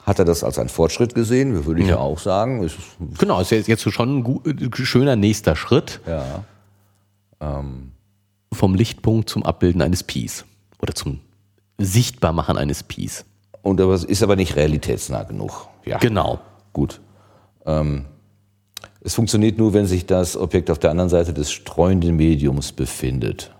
hat 0.00 0.18
er 0.18 0.24
das 0.24 0.42
als 0.42 0.58
einen 0.58 0.70
Fortschritt 0.70 1.14
gesehen, 1.14 1.66
würde 1.66 1.82
ich 1.82 1.88
ja, 1.88 1.98
auch 1.98 2.18
sagen. 2.18 2.62
Es 2.64 2.72
ist, 2.72 2.80
Genau, 3.18 3.40
ist 3.40 3.50
jetzt, 3.50 3.66
jetzt 3.68 3.82
schon 3.92 4.18
ein 4.18 4.24
gu- 4.24 4.40
äh, 4.46 4.70
schöner 4.84 5.16
nächster 5.16 5.54
Schritt 5.56 6.00
ja. 6.06 6.44
vom 8.52 8.74
Lichtpunkt 8.74 9.28
zum 9.28 9.42
Abbilden 9.42 9.82
eines 9.82 10.02
Pies 10.02 10.44
oder 10.80 10.94
zum 10.94 11.20
Sichtbarmachen 11.78 12.56
eines 12.56 12.82
Pies. 12.82 13.24
Und 13.60 13.80
es 13.80 14.04
ist 14.04 14.22
aber 14.22 14.36
nicht 14.36 14.56
realitätsnah 14.56 15.24
genug. 15.24 15.68
Ja. 15.84 15.98
Genau. 15.98 16.40
Gut. 16.72 17.00
Ähm, 17.66 18.04
es 19.00 19.14
funktioniert 19.14 19.58
nur, 19.58 19.74
wenn 19.74 19.86
sich 19.86 20.06
das 20.06 20.36
Objekt 20.36 20.70
auf 20.70 20.78
der 20.78 20.90
anderen 20.90 21.10
Seite 21.10 21.32
des 21.32 21.50
streuenden 21.50 22.16
Mediums 22.16 22.72
befindet. 22.72 23.54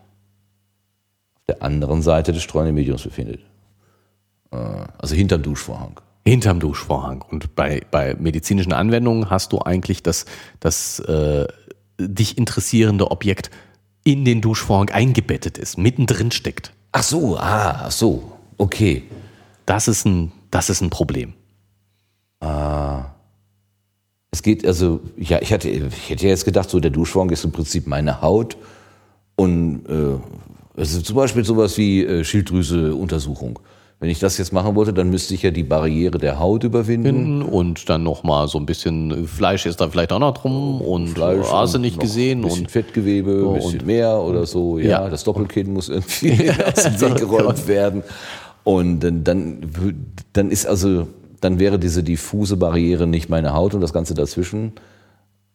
Auf 1.37 1.43
der 1.49 1.62
anderen 1.62 2.03
Seite 2.03 2.33
des 2.33 2.43
streuenden 2.43 2.75
Mediums 2.75 3.03
befindet. 3.03 3.41
Äh, 4.51 4.57
also 4.99 5.14
hinterm 5.14 5.43
Duschvorhang. 5.43 6.01
Hinterm 6.27 6.61
Duschvorhang. 6.61 7.23
Und 7.23 7.55
bei, 7.55 7.83
bei 7.91 8.14
medizinischen 8.19 8.73
Anwendungen 8.73 9.31
hast 9.31 9.53
du 9.53 9.61
eigentlich 9.61 10.03
das, 10.03 10.27
das 10.61 11.01
äh, 11.01 11.47
dich 11.99 12.37
interessierende 12.37 13.11
Objekt 13.11 13.51
in 14.05 14.25
den 14.25 14.41
Duschvorhang 14.41 14.91
eingebettet 14.91 15.59
ist, 15.59 15.79
mittendrin 15.79 16.31
steckt. 16.31 16.73
Ach 16.93 17.03
so, 17.03 17.37
ah, 17.37 17.83
ach 17.85 17.91
so, 17.91 18.33
okay. 18.57 19.05
Das 19.66 19.87
ist 19.87 20.07
ein, 20.07 20.33
das 20.51 20.71
ist 20.71 20.81
ein 20.81 20.91
Problem. 20.91 21.35
Es 24.30 24.43
geht 24.43 24.66
also, 24.66 25.01
ja, 25.16 25.39
ich 25.41 25.53
hatte, 25.53 25.68
ich 25.68 26.11
hätte 26.11 26.26
jetzt 26.26 26.45
gedacht, 26.45 26.70
so 26.70 26.80
der 26.80 26.91
Duschvorhang 26.91 27.30
ist 27.30 27.45
im 27.45 27.53
Prinzip 27.53 27.86
meine 27.86 28.20
Haut 28.20 28.57
und 29.36 29.84
äh, 29.89 30.18
also 30.78 31.01
zum 31.01 31.16
Beispiel 31.16 31.45
sowas 31.45 31.76
wie 31.78 32.05
äh, 32.05 32.22
Schilddrüse-Untersuchung. 32.24 33.59
Wenn 34.01 34.11
ich 34.11 34.20
das 34.20 34.39
jetzt 34.39 34.53
machen 34.53 34.76
wollte, 34.76 34.93
dann 34.93 35.11
müsste 35.11 35.34
ich 35.34 35.43
ja 35.43 35.51
die 35.51 35.64
Barriere 35.64 36.18
der 36.18 36.39
Haut 36.39 36.62
überwinden. 36.62 37.43
Und 37.43 37.89
dann 37.89 38.05
noch 38.05 38.22
mal 38.22 38.47
so 38.47 38.57
ein 38.59 38.64
bisschen 38.64 39.26
Fleisch 39.26 39.66
ist 39.66 39.80
da 39.80 39.89
vielleicht 39.89 40.12
auch 40.12 40.20
noch 40.20 40.34
drum 40.34 40.80
und 40.80 41.09
Fleisch 41.09 41.51
und 41.51 41.80
nicht 41.80 41.99
gesehen 41.99 42.45
und 42.45 42.70
Fettgewebe, 42.70 43.45
ein 43.49 43.55
bisschen 43.55 43.86
mehr 43.86 44.20
oder 44.20 44.47
so. 44.47 44.78
Ja, 44.78 45.03
Ja. 45.03 45.09
das 45.09 45.24
Doppelkinn 45.24 45.72
muss 45.72 45.89
irgendwie 45.89 46.49
aus 46.64 46.84
dem 46.84 47.01
Weg 47.01 47.16
geräumt 47.16 47.66
werden. 47.66 48.05
Und 48.62 49.01
dann, 49.01 49.64
dann 50.32 50.51
ist 50.53 50.66
also, 50.66 51.09
dann 51.41 51.59
wäre 51.59 51.78
diese 51.78 52.03
diffuse 52.03 52.57
Barriere 52.57 53.07
nicht 53.07 53.28
meine 53.28 53.55
Haut 53.55 53.74
und 53.74 53.80
das 53.80 53.93
Ganze 53.93 54.14
dazwischen. 54.14 54.72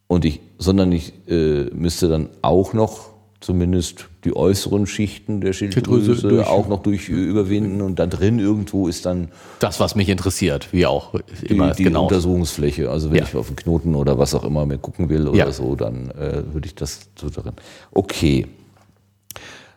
Und 0.08 0.26
ich, 0.26 0.42
sondern 0.60 0.92
ich 0.92 1.14
äh, 1.28 1.66
müsste 1.74 2.08
dann 2.08 2.30
auch 2.42 2.74
noch 2.74 3.10
zumindest 3.40 4.06
die 4.24 4.34
äußeren 4.36 4.86
Schichten 4.88 5.42
der 5.42 5.52
Schilddrüse 5.52 6.16
Schilddrüse 6.16 6.28
durch- 6.30 6.48
auch 6.48 6.70
noch 6.70 6.82
durch 6.82 7.10
äh, 7.10 7.14
überwinden 7.14 7.82
und 7.82 8.00
da 8.00 8.06
drin 8.06 8.40
irgendwo 8.40 8.88
ist 8.88 9.06
dann 9.06 9.28
das, 9.60 9.82
was 9.82 9.96
mich 9.96 10.08
interessiert, 10.08 10.72
wie 10.72 10.86
auch 10.86 11.14
die, 11.42 11.48
immer 11.48 11.72
die 11.72 11.84
genau. 11.84 12.04
Untersuchungsfläche. 12.04 12.90
Also 12.90 13.10
wenn 13.10 13.18
Ja. 13.18 13.24
ich 13.26 13.36
auf 13.36 13.48
einen 13.48 13.58
Knoten 13.58 13.96
oder 13.96 14.18
was 14.18 14.34
auch 14.34 14.46
immer 14.46 14.66
mir 14.66 14.78
gucken 14.78 15.10
will 15.10 15.28
oder 15.28 15.38
Ja. 15.38 15.52
so, 15.52 15.76
dann 15.76 16.10
äh, 16.12 16.44
würde 16.54 16.68
ich 16.68 16.76
das 16.76 17.10
so 17.20 17.30
darin. 17.30 17.54
Okay. 17.92 18.48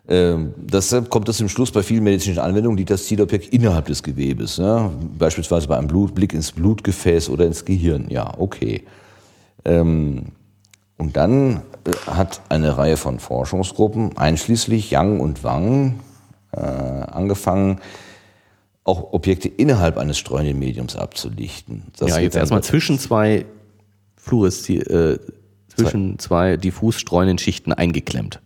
Ähm, 0.09 0.54
deshalb 0.57 1.11
kommt 1.11 1.28
das 1.28 1.40
im 1.40 1.48
Schluss 1.48 1.72
bei 1.72 1.82
vielen 1.82 2.04
medizinischen 2.04 2.40
Anwendungen, 2.40 2.78
liegt 2.78 2.90
das 2.90 3.07
Zielobjekt 3.07 3.52
innerhalb 3.52 3.86
des 3.86 4.02
Gewebes. 4.02 4.57
Ja? 4.57 4.90
Beispielsweise 5.18 5.66
bei 5.66 5.76
einem 5.76 5.88
Blut, 5.88 6.14
Blick 6.14 6.32
ins 6.32 6.52
Blutgefäß 6.52 7.28
oder 7.28 7.44
ins 7.44 7.64
Gehirn. 7.64 8.07
Ja, 8.09 8.32
okay. 8.38 8.84
Ähm, 9.64 10.26
und 10.96 11.16
dann 11.16 11.62
äh, 11.84 11.90
hat 12.07 12.40
eine 12.48 12.78
Reihe 12.78 12.96
von 12.96 13.18
Forschungsgruppen, 13.18 14.16
einschließlich 14.16 14.90
Yang 14.92 15.20
und 15.20 15.42
Wang, 15.42 16.00
äh, 16.52 16.61
angefangen, 16.61 17.80
auch 18.84 19.12
Objekte 19.12 19.48
innerhalb 19.48 19.98
eines 19.98 20.18
streuenden 20.18 20.61
Mediums 20.61 20.94
abzulichten. 20.94 21.84
Das 21.98 22.11
ja, 22.11 22.18
jetzt 22.20 22.36
erstmal 22.36 22.62
zwischen 22.62 23.00
zwei 23.00 23.44
Fluoreszi 24.16 24.76
äh, 24.76 25.18
zwischen 25.68 26.18
zwei 26.18 26.57
diffus 26.57 26.94
streuenden 26.94 27.38
Schichten 27.38 27.72
eingeklemmt. 27.72 28.40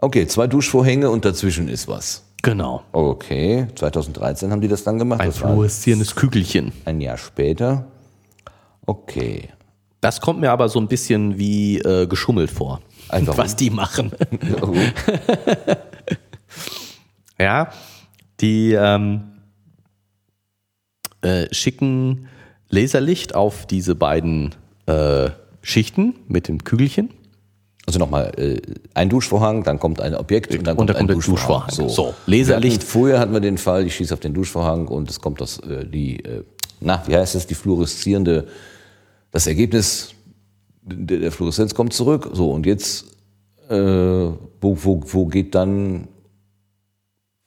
Okay, 0.00 0.26
zwei 0.26 0.46
Duschvorhänge 0.46 1.10
und 1.10 1.24
dazwischen 1.24 1.68
ist 1.68 1.88
was. 1.88 2.24
Genau. 2.42 2.82
Okay, 2.92 3.66
2013 3.74 4.50
haben 4.50 4.60
die 4.60 4.68
das 4.68 4.82
dann 4.84 4.98
gemacht. 4.98 5.20
Ein 5.20 5.32
fluoreszierendes 5.32 6.14
Kügelchen. 6.14 6.72
ein 6.86 7.00
Jahr 7.00 7.18
später. 7.18 7.86
Okay. 8.86 9.50
Das 10.00 10.22
kommt 10.22 10.40
mir 10.40 10.50
aber 10.50 10.70
so 10.70 10.80
ein 10.80 10.88
bisschen 10.88 11.38
wie 11.38 11.78
äh, 11.78 12.06
geschummelt 12.06 12.50
vor, 12.50 12.80
warum? 13.10 13.36
was 13.36 13.56
die 13.56 13.68
machen. 13.68 14.12
Ja, 17.40 17.70
die 18.42 18.72
ähm, 18.74 19.22
äh, 21.22 21.46
schicken 21.52 22.28
Laserlicht 22.68 23.34
auf 23.34 23.66
diese 23.66 23.94
beiden 23.94 24.54
äh, 24.84 25.30
Schichten 25.62 26.16
mit 26.28 26.48
dem 26.48 26.64
Kügelchen. 26.64 27.08
Also 27.90 27.98
nochmal, 27.98 28.30
äh, 28.38 28.60
ein 28.94 29.08
Duschvorhang, 29.08 29.64
dann 29.64 29.80
kommt 29.80 30.00
ein 30.00 30.14
Objekt 30.14 30.54
und 30.54 30.64
dann 30.64 30.76
Und 30.76 30.86
kommt 30.86 30.90
ein 30.90 30.96
kommt 30.98 31.08
der 31.10 31.16
Duschvorhang. 31.16 31.66
Duschvorhang. 31.70 31.88
So, 31.90 32.14
Laserlicht. 32.26 32.76
Wir 32.76 32.78
hatten, 32.78 32.86
vorher 32.86 33.18
hatten 33.18 33.32
wir 33.32 33.40
den 33.40 33.58
Fall, 33.58 33.84
ich 33.84 33.96
schieße 33.96 34.14
auf 34.14 34.20
den 34.20 34.32
Duschvorhang 34.32 34.86
und 34.86 35.10
es 35.10 35.20
kommt 35.20 35.40
das, 35.40 35.58
äh, 35.58 35.84
die, 35.84 36.24
äh, 36.24 36.44
na, 36.80 37.02
wie 37.08 37.16
heißt 37.16 37.34
es, 37.34 37.48
die 37.48 37.56
fluoreszierende, 37.56 38.46
das 39.32 39.48
Ergebnis 39.48 40.14
der, 40.82 41.18
der 41.18 41.32
Fluoreszenz 41.32 41.74
kommt 41.74 41.92
zurück. 41.92 42.30
So, 42.32 42.52
und 42.52 42.64
jetzt, 42.64 43.06
äh, 43.68 43.74
wo, 43.76 44.38
wo, 44.60 45.02
wo 45.04 45.26
geht 45.26 45.56
dann 45.56 46.06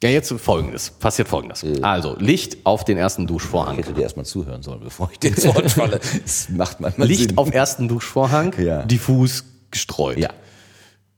Ja, 0.04 0.10
jetzt 0.10 0.34
folgendes. 0.34 0.90
Passiert 0.90 1.30
folgendes. 1.30 1.66
Also, 1.82 2.18
Licht 2.20 2.58
auf 2.66 2.84
den 2.84 2.98
ersten 2.98 3.22
Ich 3.22 3.28
Duschvorhang. 3.30 3.78
hätte 3.78 3.94
dir 3.94 4.02
erstmal 4.02 4.26
zuhören 4.26 4.62
sollen, 4.62 4.82
bevor 4.84 5.10
ich 5.10 5.20
dir 5.20 5.30
ins 5.30 5.46
Wort 5.48 5.72
falle. 5.72 6.02
Das 6.22 6.50
macht 6.50 6.82
manchmal 6.82 7.08
Licht 7.08 7.30
Sinn. 7.30 7.38
auf 7.38 7.50
ersten 7.54 7.88
Duschvorhang, 7.88 8.54
Ja. 8.62 8.84
diffus 8.84 9.46
gestreut. 9.74 10.18
Ja. 10.18 10.30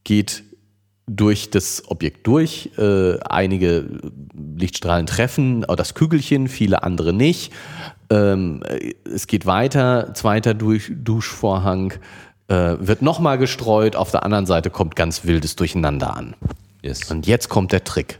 Geht 0.04 0.44
durch 1.08 1.52
das 1.52 1.84
Objekt 1.88 2.26
durch. 2.26 2.72
Äh, 2.78 3.20
einige 3.20 3.86
Lichtstrahlen 4.58 5.06
treffen 5.06 5.62
das 5.62 5.94
Kügelchen, 5.94 6.48
viele 6.48 6.84
andere 6.84 7.14
nicht. 7.14 7.54
Ähm, 8.10 8.64
es 9.04 9.28
geht 9.28 9.46
weiter, 9.46 10.14
zweiter 10.16 10.54
durch 10.54 10.92
Duschvorhang 10.96 11.94
äh, 12.48 12.76
wird 12.80 13.02
nochmal 13.02 13.38
gestreut, 13.38 13.96
auf 13.96 14.12
der 14.12 14.24
anderen 14.24 14.46
Seite 14.46 14.70
kommt 14.70 14.96
ganz 14.96 15.26
wildes 15.26 15.56
Durcheinander 15.56 16.16
an. 16.16 16.36
Yes. 16.82 17.10
Und 17.12 17.28
jetzt 17.28 17.50
kommt 17.50 17.72
der 17.72 17.84
Trick. 17.84 18.20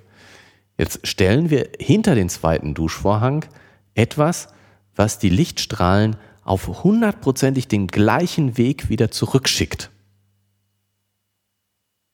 Jetzt 0.78 1.08
stellen 1.08 1.50
wir 1.50 1.70
hinter 1.80 2.16
den 2.16 2.30
zweiten 2.30 2.74
Duschvorhang 2.74 3.46
etwas, 3.94 4.48
was 4.96 5.20
die 5.20 5.30
Lichtstrahlen 5.30 6.18
auf 6.44 6.84
hundertprozentig 6.84 7.68
den 7.68 7.88
gleichen 7.88 8.58
Weg 8.58 8.90
wieder 8.90 9.10
zurückschickt. 9.10 9.90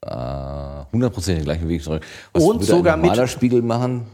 Hundertprozentig 0.03 1.43
den 1.43 1.45
gleichen 1.45 1.69
Weg 1.69 1.83
zurück. 1.83 2.03
Und 2.33 2.41
würde 2.41 2.59
ein 2.59 2.63
sogar 2.65 2.97
mit- 2.97 3.05
normaler 3.07 3.27
Spiegel 3.27 3.61
machen, 3.61 4.05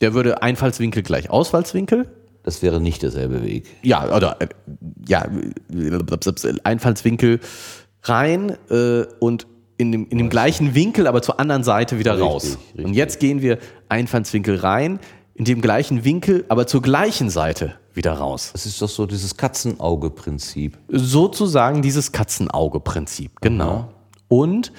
Der 0.00 0.14
würde 0.14 0.42
Einfallswinkel 0.42 1.02
gleich 1.02 1.30
Ausfallswinkel. 1.30 2.08
das 2.42 2.62
wäre 2.62 2.80
nicht 2.80 3.02
derselbe 3.02 3.42
Weg. 3.42 3.66
Ja, 3.82 4.14
oder 4.14 4.36
äh, 4.40 4.48
ja, 5.08 5.24
äh, 5.24 6.54
Einfallswinkel 6.64 7.40
rein 8.02 8.56
äh, 8.70 9.04
und 9.20 9.46
in 9.76 9.90
dem, 9.92 10.06
in 10.08 10.18
dem 10.18 10.30
gleichen 10.30 10.74
Winkel, 10.74 11.06
aber 11.08 11.20
zur 11.22 11.40
anderen 11.40 11.64
Seite 11.64 11.98
wieder 11.98 12.12
Richtig, 12.12 12.28
raus. 12.30 12.58
richtig. 12.68 12.84
Und 12.84 12.94
jetzt 12.94 13.18
gehen 13.18 13.42
wir 13.42 13.58
Einfallswinkel 13.88 14.56
rein, 14.56 15.00
in 15.34 15.44
dem 15.44 15.60
gleichen 15.60 16.04
Winkel, 16.04 16.44
aber 16.48 16.66
zur 16.68 16.80
gleichen 16.80 17.28
Seite 17.28 17.74
wieder 17.92 18.12
raus. 18.12 18.50
Das 18.52 18.66
ist 18.66 18.80
doch 18.80 18.88
so 18.88 19.04
dieses 19.06 19.36
Katzenauge-Prinzip. 19.36 20.78
Sozusagen 20.88 21.82
dieses 21.82 22.12
Katzenauge-Prinzip, 22.12 23.40
genau. 23.40 23.88
Und 24.28 24.72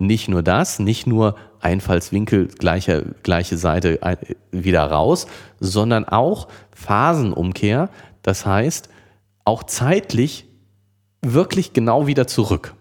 nicht 0.00 0.28
nur 0.28 0.42
das, 0.42 0.78
nicht 0.78 1.06
nur 1.06 1.36
Einfallswinkel, 1.60 2.48
gleiche, 2.48 3.14
gleiche 3.22 3.56
Seite 3.56 3.98
ein- 4.02 4.16
wieder 4.50 4.84
raus, 4.90 5.26
sondern 5.60 6.04
auch 6.06 6.48
Phasenumkehr. 6.74 7.90
Das 8.22 8.46
heißt, 8.46 8.88
auch 9.44 9.62
zeitlich 9.64 10.46
wirklich 11.22 11.72
genau 11.72 12.06
wieder 12.06 12.26
zurück. 12.26 12.74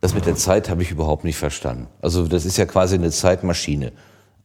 Das 0.00 0.14
mit 0.14 0.26
der 0.26 0.36
Zeit 0.36 0.68
habe 0.70 0.82
ich 0.82 0.90
überhaupt 0.90 1.24
nicht 1.24 1.36
verstanden. 1.36 1.88
Also 2.00 2.26
das 2.28 2.44
ist 2.44 2.56
ja 2.56 2.66
quasi 2.66 2.94
eine 2.94 3.10
Zeitmaschine 3.10 3.92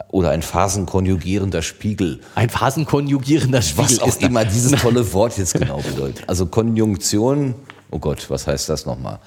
oder 0.10 0.32
ein 0.32 0.42
phasenkonjugierender 0.42 1.62
Spiegel. 1.62 2.20
Ein 2.36 2.50
phasenkonjugierender 2.50 3.62
Spiegel 3.62 3.84
Was 3.86 4.00
auch 4.00 4.20
immer 4.22 4.46
dieses 4.46 4.72
tolle 4.82 5.14
Wort 5.14 5.38
jetzt 5.38 5.54
genau 5.54 5.78
bedeutet. 5.78 6.28
Also 6.28 6.48
Konjunktion, 6.48 7.54
oh 7.92 8.00
Gott, 8.00 8.30
was 8.30 8.48
heißt 8.48 8.68
das 8.70 8.86
nochmal? 8.86 9.20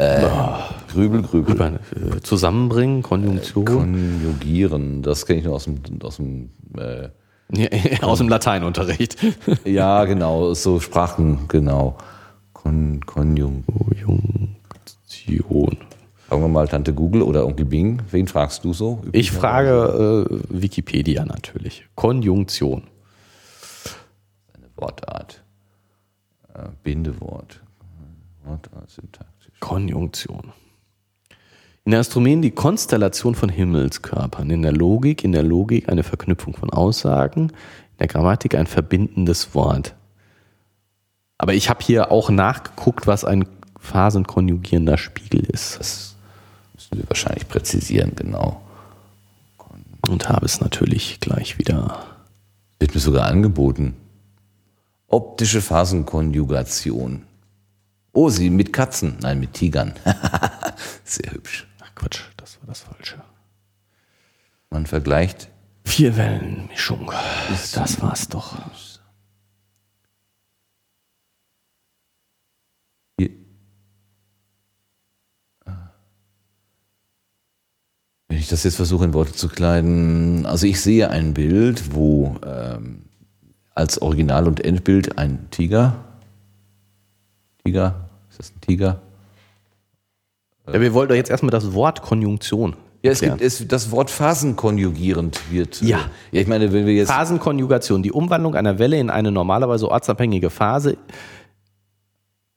Äh, 0.00 0.26
Grübel, 0.90 1.22
Grübel. 1.22 1.54
Über, 1.54 1.72
äh, 2.16 2.20
zusammenbringen, 2.22 3.02
Konjunktion. 3.02 3.64
Konjugieren, 3.66 5.02
das 5.02 5.26
kenne 5.26 5.40
ich 5.40 5.44
nur 5.44 5.54
aus 5.54 5.64
dem, 5.64 5.80
aus 6.02 6.16
dem 6.16 6.50
äh, 6.78 7.08
Ja, 7.52 7.68
aus 8.02 8.18
dem 8.18 8.28
Lateinunterricht. 8.28 9.16
ja 9.64 10.04
genau, 10.06 10.54
so 10.54 10.80
Sprachen, 10.80 11.48
genau. 11.48 11.98
Kon. 12.54 13.00
Konjunktion. 13.04 13.66
Sagen 16.28 16.42
wir 16.42 16.48
mal 16.48 16.68
Tante 16.68 16.94
Google 16.94 17.22
oder 17.22 17.44
Onkel 17.44 17.66
Bing, 17.66 18.00
wen 18.10 18.26
fragst 18.26 18.64
du 18.64 18.72
so? 18.72 19.02
Ich 19.12 19.32
frage 19.32 20.26
äh, 20.30 20.38
Wikipedia 20.48 21.24
natürlich. 21.24 21.86
Konjunktion. 21.94 22.84
Eine 24.54 24.66
Wortart. 24.76 25.42
Äh, 26.54 26.68
Bindewort. 26.82 27.60
Wortart, 28.44 28.90
syntaktisch. 28.90 29.29
Konjunktion. 29.60 30.52
In 31.84 31.92
der 31.92 32.00
Astronomie 32.00 32.40
die 32.40 32.50
Konstellation 32.50 33.34
von 33.34 33.48
Himmelskörpern. 33.48 34.50
In 34.50 34.62
der 34.62 34.72
Logik, 34.72 35.24
in 35.24 35.32
der 35.32 35.42
Logik 35.42 35.88
eine 35.88 36.02
Verknüpfung 36.02 36.54
von 36.54 36.70
Aussagen. 36.70 37.48
In 37.50 37.98
der 37.98 38.06
Grammatik 38.06 38.54
ein 38.54 38.66
verbindendes 38.66 39.54
Wort. 39.54 39.94
Aber 41.38 41.54
ich 41.54 41.70
habe 41.70 41.82
hier 41.82 42.12
auch 42.12 42.28
nachgeguckt, 42.28 43.06
was 43.06 43.24
ein 43.24 43.46
phasenkonjugierender 43.78 44.98
Spiegel 44.98 45.40
ist. 45.40 45.78
Das 45.78 46.16
müssen 46.74 46.98
wir 46.98 47.08
wahrscheinlich 47.08 47.48
präzisieren, 47.48 48.12
genau. 48.14 48.60
Und 50.08 50.28
habe 50.28 50.44
es 50.44 50.60
natürlich 50.60 51.18
gleich 51.20 51.58
wieder. 51.58 52.04
Wird 52.78 52.94
mir 52.94 53.00
sogar 53.00 53.26
angeboten. 53.26 53.94
Optische 55.06 55.62
Phasenkonjugation. 55.62 57.22
Oh, 58.22 58.28
sie 58.28 58.50
mit 58.50 58.70
Katzen. 58.70 59.16
Nein, 59.22 59.40
mit 59.40 59.54
Tigern. 59.54 59.94
Sehr 61.04 61.32
hübsch. 61.32 61.66
Ach 61.80 61.94
Quatsch, 61.94 62.20
das 62.36 62.60
war 62.60 62.66
das 62.66 62.80
Falsche. 62.80 63.22
Man 64.68 64.84
vergleicht. 64.84 65.48
Vierwellenmischung. 65.86 67.10
Das 67.72 68.02
war's 68.02 68.28
doch. 68.28 68.58
Wenn 73.16 73.38
ich 78.28 78.48
das 78.48 78.64
jetzt 78.64 78.76
versuche 78.76 79.06
in 79.06 79.14
Worte 79.14 79.32
zu 79.32 79.48
kleiden, 79.48 80.44
also 80.44 80.66
ich 80.66 80.82
sehe 80.82 81.08
ein 81.08 81.32
Bild, 81.32 81.94
wo 81.94 82.36
ähm, 82.44 83.06
als 83.74 84.02
Original- 84.02 84.46
und 84.46 84.62
Endbild 84.62 85.16
ein 85.16 85.48
Tiger. 85.50 86.04
Tiger? 87.64 88.09
Ist 88.40 88.50
das 88.50 88.56
ein 88.56 88.60
Tiger? 88.62 89.00
Ja, 90.66 90.80
wir 90.80 90.94
wollten 90.94 91.10
doch 91.10 91.16
jetzt 91.16 91.30
erstmal 91.30 91.50
das 91.50 91.74
Wort 91.74 92.00
Konjunktion. 92.02 92.74
Ja, 93.02 93.12
es 93.12 93.20
gibt 93.20 93.40
es, 93.40 93.66
das 93.66 93.90
Wort 93.90 94.10
phasenkonjugierend 94.10 95.50
wird. 95.50 95.82
äh, 95.82 95.86
Ja. 95.86 95.98
Ja, 96.32 96.40
ich 96.40 96.46
meine, 96.46 96.72
wenn 96.72 96.86
wir 96.86 96.94
jetzt. 96.94 97.10
Phasenkonjugation, 97.10 98.02
die 98.02 98.12
Umwandlung 98.12 98.54
einer 98.54 98.78
Welle 98.78 98.98
in 98.98 99.10
eine 99.10 99.30
normalerweise 99.30 99.90
ortsabhängige 99.90 100.50
Phase 100.50 100.96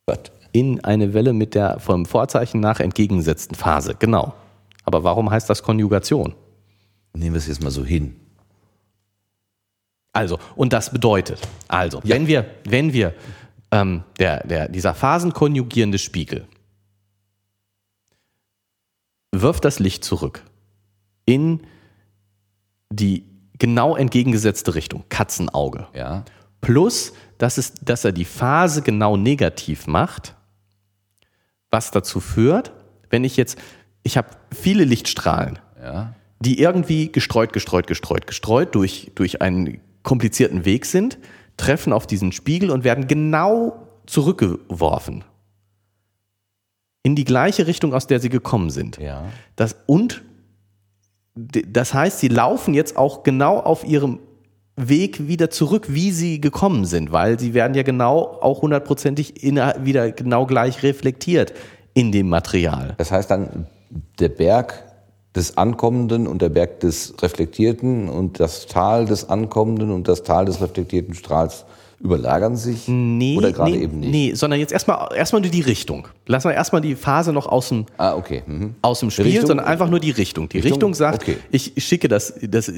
Was? 0.06 0.20
in 0.52 0.84
eine 0.84 1.14
Welle 1.14 1.34
mit 1.34 1.56
der 1.56 1.80
vom 1.80 2.06
Vorzeichen 2.06 2.60
nach 2.60 2.80
entgegengesetzten 2.80 3.56
Phase. 3.56 3.96
Genau. 3.98 4.34
Aber 4.84 5.04
warum 5.04 5.32
heißt 5.32 5.50
das 5.50 5.64
Konjugation? 5.64 6.36
Nehmen 7.14 7.34
wir 7.36 7.40
es 7.40 7.48
jetzt 7.48 7.64
mal 7.64 7.72
so 7.72 7.84
hin. 7.86 8.16
Also, 10.12 10.38
und 10.56 10.74
das 10.74 10.92
bedeutet, 10.92 11.40
also, 11.68 12.00
wenn 12.04 12.28
wir, 12.28 12.46
wenn 12.66 12.94
wir, 12.94 13.14
ähm, 13.74 14.04
der, 14.20 14.46
der, 14.46 14.70
dieser 14.70 14.94
phasenkonjugierende 14.94 15.98
Spiegel 15.98 16.48
wirft 19.32 19.66
das 19.66 19.80
Licht 19.80 20.04
zurück 20.04 20.44
in 21.26 21.62
die 22.92 23.26
genau 23.58 23.96
entgegengesetzte 23.96 24.76
Richtung, 24.76 25.06
Katzenauge. 25.10 25.88
Ja. 25.96 26.24
Plus, 26.62 27.14
dass, 27.40 27.58
es, 27.58 27.74
dass 27.74 28.06
er 28.06 28.12
die 28.12 28.26
Phase 28.26 28.84
genau 28.84 29.18
negativ 29.18 29.88
macht, 29.88 30.36
was 31.72 31.90
dazu 31.90 32.20
führt, 32.20 32.72
wenn 33.10 33.24
ich 33.24 33.38
jetzt, 33.38 33.58
ich 34.04 34.18
habe 34.18 34.30
viele 34.52 34.84
Lichtstrahlen, 34.84 35.58
Ja. 35.82 36.14
die 36.40 36.60
irgendwie 36.60 37.12
gestreut, 37.12 37.54
gestreut, 37.54 37.88
gestreut, 37.88 38.28
gestreut 38.28 38.76
durch, 38.76 39.12
durch 39.16 39.42
einen 39.42 39.82
komplizierten 40.04 40.66
Weg 40.66 40.86
sind, 40.86 41.18
treffen 41.58 41.94
auf 41.94 42.08
diesen 42.08 42.32
Spiegel 42.32 42.70
und 42.72 42.84
werden 42.84 43.08
genau 43.08 43.88
zurückgeworfen. 44.06 45.24
In 47.04 47.16
die 47.16 47.26
gleiche 47.26 47.68
Richtung, 47.68 47.94
aus 47.94 48.08
der 48.08 48.20
sie 48.20 48.30
gekommen 48.30 48.70
sind. 48.70 48.98
Ja. 48.98 49.26
Das, 49.56 49.76
und 49.88 50.22
das 51.36 51.94
heißt, 51.94 52.20
sie 52.20 52.28
laufen 52.28 52.74
jetzt 52.74 52.96
auch 52.96 53.24
genau 53.24 53.60
auf 53.60 53.84
ihrem 53.84 54.20
Weg 54.76 55.28
wieder 55.28 55.50
zurück, 55.50 55.88
wie 55.90 56.12
sie 56.12 56.42
gekommen 56.42 56.86
sind, 56.86 57.12
weil 57.12 57.40
sie 57.40 57.54
werden 57.54 57.76
ja 57.76 57.84
genau 57.84 58.40
auch 58.42 58.62
hundertprozentig 58.62 59.44
wieder 59.44 60.12
genau 60.12 60.46
gleich 60.46 60.82
reflektiert 60.82 61.54
in 61.94 62.12
dem 62.12 62.30
Material. 62.30 62.96
Das 62.98 63.12
heißt 63.12 63.30
dann, 63.30 63.68
der 64.20 64.30
Berg 64.30 64.84
des 65.36 65.58
Ankommenden 65.58 66.28
und 66.28 66.42
der 66.42 66.50
Berg 66.50 66.80
des 66.82 67.14
Reflektierten 67.22 68.08
und 68.10 68.40
das 68.40 68.68
Tal 68.68 69.06
des 69.06 69.30
Ankommenden 69.30 69.92
und 69.92 70.08
das 70.08 70.24
Tal 70.24 70.46
des 70.46 70.62
reflektierten 70.62 71.16
Strahls 71.16 71.66
überlagern 72.00 72.56
sich? 72.58 72.88
Nee, 72.88 73.38
Oder 73.38 73.52
gerade 73.54 73.72
nee, 73.72 73.78
eben 73.84 74.00
nicht? 74.02 74.12
nee, 74.12 74.34
sondern 74.36 74.60
jetzt 74.60 74.74
erstmal 74.74 75.08
erstmal 75.16 75.42
nur 75.42 75.50
die 75.50 75.62
Richtung. 75.62 76.08
Lassen 76.28 76.50
wir 76.50 76.54
erstmal 76.54 76.82
die 76.82 76.96
Phase 76.96 77.32
noch 77.34 77.48
aus 77.48 77.70
dem, 77.70 77.86
Ah, 77.98 78.14
okay. 78.16 78.44
Mhm. 78.46 78.76
aus 78.82 79.00
dem 79.00 79.10
Spiel, 79.10 79.26
Richtung- 79.26 79.48
sondern 79.48 79.66
einfach 79.66 79.90
nur 79.90 80.00
die 80.02 80.12
Richtung. 80.12 80.50
Die 80.50 80.58
Richtung, 80.58 80.74
Richtung? 80.74 80.94
sagt, 80.94 81.24
Okay. 81.24 81.38
ich 81.50 81.72
schicke 81.78 82.10
das, 82.10 82.34
das, 82.42 82.72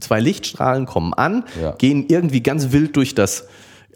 zwei 0.00 0.20
Lichtstrahlen 0.20 0.86
kommen 0.86 1.12
an, 1.14 1.44
Ja. 1.60 1.72
gehen 1.72 2.06
irgendwie 2.08 2.42
ganz 2.42 2.70
wild 2.72 2.96
durch 2.96 3.14
das, 3.14 3.46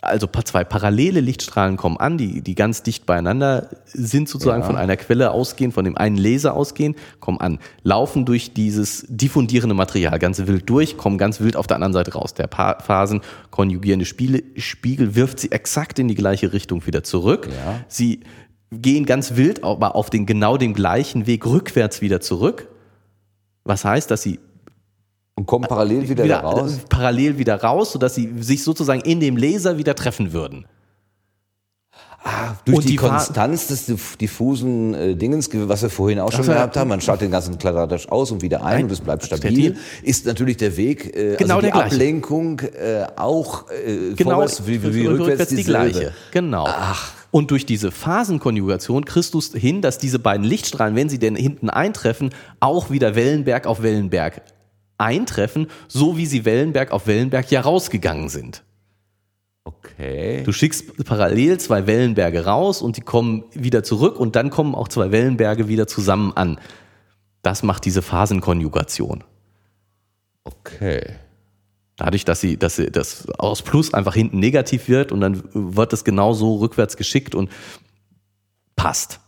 also 0.02 0.26
zwei 0.44 0.64
parallele 0.64 1.20
Lichtstrahlen 1.20 1.76
kommen 1.76 1.96
an, 1.96 2.18
die, 2.18 2.40
die 2.40 2.54
ganz 2.54 2.82
dicht 2.82 3.06
beieinander 3.06 3.68
sind, 3.86 4.28
sozusagen 4.28 4.60
Ja. 4.62 4.66
von 4.66 4.76
einer 4.76 4.96
Quelle 4.96 5.30
ausgehen, 5.30 5.72
von 5.72 5.84
dem 5.84 5.96
einen 5.96 6.16
Laser 6.16 6.54
ausgehen, 6.54 6.94
kommen 7.20 7.40
an, 7.40 7.58
laufen 7.82 8.24
durch 8.24 8.52
dieses 8.52 9.06
diffundierende 9.08 9.74
Material 9.74 10.18
ganz 10.18 10.38
wild 10.46 10.68
durch, 10.70 10.96
kommen 10.96 11.18
ganz 11.18 11.40
wild 11.40 11.56
auf 11.56 11.66
der 11.66 11.76
anderen 11.76 11.92
Seite 11.92 12.12
raus. 12.12 12.34
Der 12.34 12.46
pa 12.46 12.78
Phasen 12.80 13.20
konjugierende 13.50 14.06
Spiele, 14.06 14.42
Spiegel 14.56 15.14
wirft 15.14 15.40
sie 15.40 15.52
exakt 15.52 15.98
in 15.98 16.08
die 16.08 16.14
gleiche 16.14 16.52
Richtung 16.52 16.86
wieder 16.86 17.02
zurück. 17.02 17.48
Ja. 17.50 17.80
Sie 17.88 18.20
gehen 18.70 19.06
ganz 19.06 19.36
wild, 19.36 19.64
aber 19.64 19.96
auf 19.96 20.10
den 20.10 20.26
genau 20.26 20.56
den 20.56 20.74
gleichen 20.74 21.26
Weg 21.26 21.46
rückwärts 21.46 22.00
wieder 22.00 22.20
zurück. 22.20 22.68
Was 23.64 23.84
heißt, 23.84 24.10
dass 24.10 24.22
sie 24.22 24.38
Und 25.39 25.47
kommen 25.47 25.66
parallel 25.69 26.09
wieder, 26.09 26.24
wieder 26.24 26.43
da 26.43 26.48
raus. 26.48 26.78
parallel 26.89 27.39
wieder 27.39 27.62
raus, 27.62 27.93
sodass 27.93 28.15
sie 28.16 28.28
sich 28.40 28.65
sozusagen 28.65 29.01
in 29.02 29.20
dem 29.20 29.36
Laser 29.36 29.78
wieder 29.78 29.94
treffen 29.94 30.32
würden. 30.32 30.66
Durch 32.65 32.77
Und 32.78 32.85
die, 32.85 32.89
die 32.90 32.97
Konstanz 32.97 33.69
des 33.69 33.89
diff- 33.89 34.16
diffusen 34.16 34.93
äh, 34.93 35.15
Dingens, 35.15 35.48
was 35.52 35.82
wir 35.82 35.89
vorhin 35.90 36.19
auch 36.19 36.32
schon 36.32 36.40
Ach 36.43 36.47
gehabt 36.55 36.74
ja. 36.74 36.81
haben, 36.81 36.89
man 36.89 37.01
schaut 37.01 37.20
den 37.20 37.31
ganzen 37.31 37.56
Kladderadatsch 37.56 38.09
aus 38.09 38.32
und 38.32 38.43
wieder 38.43 38.65
ein 38.65 38.78
Ein- 38.78 38.85
und 38.86 38.93
es 38.93 39.01
bleibt 39.01 39.24
stabil. 39.24 39.77
ist 40.02 40.27
natürlich 40.27 40.56
der 40.56 40.77
Weg, 40.77 41.16
äh, 41.16 41.36
Genau 41.36 41.56
also 41.59 41.66
die. 41.69 41.73
Ablenkung 41.73 42.59
äh, 42.60 43.06
auch 43.16 43.70
äh, 43.70 44.15
Genau, 44.16 44.32
vorwärts 44.32 44.66
wie, 44.66 44.82
wie, 44.82 44.94
wie 44.94 45.06
rückwärts, 45.06 45.47
die 45.51 45.56
dieselbe. 45.56 45.90
gleiche. 45.93 46.12
Genau. 46.32 46.69
Und 47.31 47.51
durch 47.52 47.65
diese 47.65 47.93
Phasenkonjugation 47.93 49.05
kriegst 49.05 49.32
du 49.35 49.39
es 49.39 49.52
hin, 49.55 49.81
dass 49.81 49.98
diese 49.98 50.19
beiden 50.19 50.44
Lichtstrahlen, 50.44 50.97
wenn 50.97 51.09
sie 51.09 51.19
denn 51.20 51.36
hinten 51.36 51.70
eintreffen, 51.70 52.31
auch 52.59 52.90
wieder 52.90 53.15
Wellenberg 53.15 53.66
auf 53.66 53.82
Wellenberg 53.82 54.43
eintreffen, 54.98 55.68
so 55.86 56.16
wie 56.16 56.26
sie 56.26 56.44
Wellenberg 56.44 56.90
auf 56.90 57.06
Wellenberg 57.06 57.50
ja 57.50 57.60
rausgegangen 57.60 58.28
sind. 58.28 58.64
Okay. 59.64 60.42
Du 60.44 60.52
schickst 60.52 61.04
parallel 61.04 61.58
zwei 61.60 61.86
Wellenberge 61.86 62.44
raus 62.44 62.80
und 62.80 62.96
die 62.96 63.02
kommen 63.02 63.44
wieder 63.52 63.82
zurück 63.82 64.18
und 64.18 64.34
dann 64.34 64.50
kommen 64.50 64.74
auch 64.74 64.88
zwei 64.88 65.10
Wellenberge 65.12 65.68
wieder 65.68 65.86
zusammen 65.86 66.32
an. 66.34 66.58
Das 67.42 67.62
macht 67.62 67.84
diese 67.84 68.02
Phasenkonjugation. 68.02 69.24
Okay. 70.44 71.02
Dadurch, 71.96 72.24
dass 72.24 72.40
sie, 72.40 72.56
dass 72.56 72.76
sie, 72.76 72.90
das 72.90 73.28
aus 73.38 73.62
Plus 73.62 73.92
einfach 73.92 74.14
hinten 74.14 74.38
negativ 74.38 74.88
wird 74.88 75.12
und 75.12 75.20
dann 75.20 75.42
wird 75.52 75.92
es 75.92 76.04
genauso 76.04 76.56
rückwärts 76.56 76.96
geschickt 76.96 77.34
und 77.34 77.50
passt. 78.76 79.20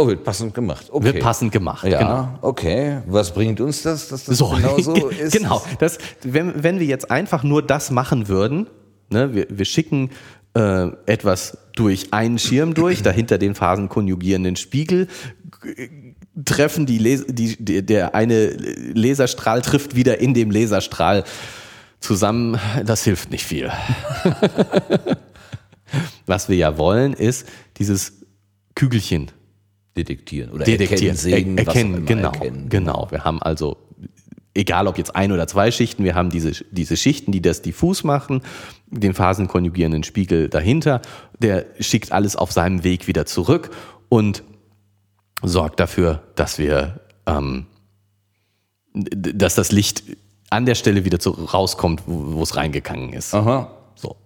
Oh, 0.00 0.06
wird 0.08 0.24
passend 0.24 0.54
gemacht. 0.54 0.86
Okay. 0.90 1.04
Wird 1.04 1.20
passend 1.20 1.52
gemacht. 1.52 1.84
Ja, 1.84 1.98
Genau. 1.98 2.38
okay. 2.40 3.02
Was 3.06 3.32
bringt 3.34 3.60
uns 3.60 3.82
das, 3.82 4.08
dass 4.08 4.24
das 4.24 4.38
So, 4.38 4.48
genau 4.48 4.78
so 4.78 5.08
ist? 5.08 5.36
genau. 5.36 5.62
Das, 5.78 5.98
wenn, 6.22 6.62
wenn 6.62 6.80
wir 6.80 6.86
jetzt 6.86 7.10
einfach 7.10 7.42
nur 7.42 7.60
das 7.62 7.90
machen 7.90 8.28
würden, 8.28 8.66
ne, 9.10 9.34
wir, 9.34 9.46
wir 9.50 9.64
schicken 9.66 10.08
äh, 10.54 10.86
etwas 11.06 11.58
durch 11.76 12.14
einen 12.14 12.38
Schirm 12.38 12.72
durch, 12.72 13.02
dahinter 13.02 13.36
den 13.36 13.54
phasenkonjugierenden 13.54 14.56
Spiegel, 14.56 15.06
treffen 16.46 16.86
die, 16.86 16.96
Les 16.96 17.26
die, 17.28 17.62
die 17.62 17.84
der 17.84 18.14
eine 18.14 18.52
Laserstrahl 18.94 19.60
trifft 19.60 19.94
wieder 19.96 20.18
in 20.18 20.32
dem 20.32 20.50
Laserstrahl 20.50 21.24
zusammen. 22.00 22.58
Das 22.86 23.04
hilft 23.04 23.30
nicht 23.30 23.44
viel. 23.44 23.70
Was 26.26 26.48
wir 26.48 26.56
ja 26.56 26.78
wollen, 26.78 27.12
ist 27.12 27.46
dieses 27.76 28.14
Kügelchen 28.74 29.30
Detektieren 29.96 30.52
oder 30.52 30.64
detektieren, 30.64 31.16
erkennen, 31.16 31.16
sehen, 31.16 31.58
er, 31.58 31.66
erkennen, 31.66 32.06
genau, 32.06 32.32
erkennen. 32.32 32.68
genau. 32.68 33.08
Wir 33.10 33.24
haben 33.24 33.42
also, 33.42 33.76
egal 34.54 34.86
ob 34.86 34.98
jetzt 34.98 35.16
ein 35.16 35.32
oder 35.32 35.46
zwei 35.48 35.70
Schichten, 35.72 36.04
wir 36.04 36.14
haben 36.14 36.30
diese, 36.30 36.52
diese 36.70 36.96
Schichten, 36.96 37.32
die 37.32 37.42
das 37.42 37.60
diffus 37.62 38.04
machen, 38.04 38.42
den 38.86 39.14
phasenkonjugierenden 39.14 40.04
Spiegel 40.04 40.48
dahinter, 40.48 41.02
der 41.40 41.66
schickt 41.80 42.12
alles 42.12 42.36
auf 42.36 42.52
seinem 42.52 42.84
Weg 42.84 43.08
wieder 43.08 43.26
zurück 43.26 43.70
und 44.08 44.44
sorgt 45.42 45.80
dafür, 45.80 46.22
dass 46.36 46.58
wir, 46.58 47.00
ähm, 47.26 47.66
dass 48.94 49.54
das 49.54 49.72
Licht 49.72 50.04
an 50.50 50.66
der 50.66 50.74
Stelle 50.74 51.04
wieder 51.04 51.18
zu, 51.18 51.30
rauskommt, 51.30 52.02
wo 52.06 52.34
wo 52.34 52.42
es 52.42 52.56
reingegangen 52.56 53.12
ist. 53.12 53.34
Aha. 53.34 53.72
So. 53.94 54.16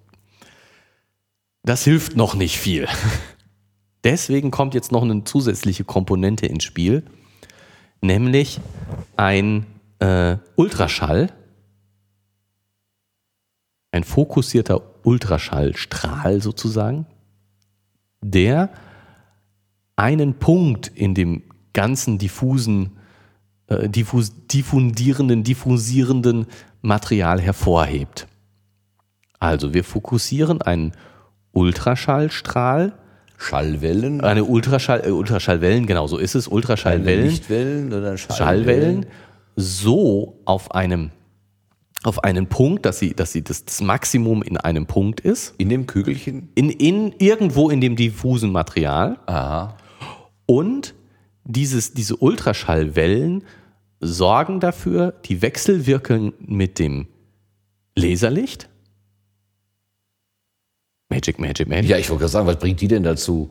Das 1.63 1.85
hilft 1.85 2.17
noch 2.17 2.35
nicht 2.35 2.59
viel. 2.59 2.89
Deswegen 4.05 4.51
kommt 4.51 4.75
jetzt 4.75 4.93
noch 4.93 5.03
eine 5.03 5.25
zusätzliche 5.25 5.85
Komponente 5.85 6.47
ins 6.47 6.65
Spiel, 6.65 7.05
nämlich 8.03 8.61
ein 9.17 9.65
äh, 9.99 10.37
Ultraschall, 10.57 11.33
ein 13.93 14.05
fokussierter 14.05 14.83
Ultraschallstrahl 15.05 16.43
sozusagen, 16.43 17.07
der 18.21 18.71
einen 19.97 20.35
Punkt 20.35 20.89
in 20.89 21.15
dem 21.15 21.43
ganzen 21.73 22.19
diffusen, 22.19 22.99
äh, 23.69 23.89
diffus, 23.89 24.33
diffundierenden, 24.49 25.45
diffusierenden 25.45 26.47
Material 26.83 27.41
hervorhebt. 27.41 28.27
Also 29.39 29.73
wir 29.73 29.85
fokussieren 29.85 30.61
einen 30.61 30.93
Ultraschallstrahl, 31.53 32.99
Schallwellen, 33.37 34.21
eine 34.21 34.45
Ultraschall, 34.45 35.03
äh, 35.07 35.11
Ultraschallwellen, 35.11 35.87
genau 35.87 36.07
so 36.07 36.19
ist 36.19 36.35
es, 36.35 36.49
Ultraschallwellen, 36.49 37.27
Lichtwellen 37.27 37.93
oder 37.93 38.17
Schallwellen. 38.17 38.37
Schallwellen, 38.39 39.07
so 39.57 40.41
auf 40.45 40.73
einem 40.75 41.11
auf 42.05 42.23
einen 42.23 42.49
Punkt, 42.49 42.85
dass 42.85 42.99
sie, 42.99 43.15
dass 43.15 43.33
sie 43.33 43.43
das, 43.43 43.65
das 43.65 43.81
Maximum 43.81 44.43
in 44.43 44.59
einem 44.59 44.87
Punkt 44.87 45.21
ist, 45.21 45.55
In 45.57 45.71
dem 45.71 45.87
Kügelchen? 45.87 46.51
in, 46.55 46.69
in 46.69 47.15
irgendwo 47.19 47.71
in 47.71 47.81
dem 47.81 47.97
diffusen 47.97 48.53
Material 48.53 49.19
Aha. 49.27 49.77
und 50.45 50.95
dieses, 51.45 51.95
diese 51.95 52.17
Ultraschallwellen 52.17 53.45
sorgen 54.01 54.61
dafür, 54.61 55.15
die 55.25 55.41
wechselwirken 55.41 56.35
mit 56.41 56.79
dem 56.79 57.07
Laserlicht. 57.97 58.69
Magic, 61.15 61.39
Magic, 61.39 61.69
Magic. 61.69 61.89
Ja, 61.89 61.97
ich 61.97 62.11
wollte 62.11 62.21
gerade 62.21 62.33
sagen, 62.33 62.47
was 62.47 62.59
bringt 62.59 62.81
die 62.81 62.89
denn 62.89 63.05
dazu? 63.05 63.51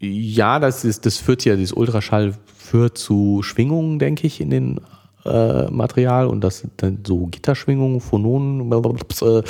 Ja, 0.00 0.58
das 0.58 0.84
ist, 0.84 1.06
das 1.06 1.18
führt 1.18 1.44
ja, 1.44 1.54
dieses 1.56 1.72
Ultraschall 1.72 2.34
führt 2.56 2.98
zu 2.98 3.42
Schwingungen, 3.42 3.98
denke 3.98 4.26
ich, 4.26 4.40
in 4.40 4.50
den 4.50 4.80
äh, 5.24 5.70
Material 5.70 6.26
und 6.26 6.40
das 6.40 6.58
sind 6.58 6.72
dann 6.78 7.00
so 7.06 7.26
Gitterschwingungen, 7.26 8.00
Phononen. 8.00 8.72
Äh, 8.72 9.42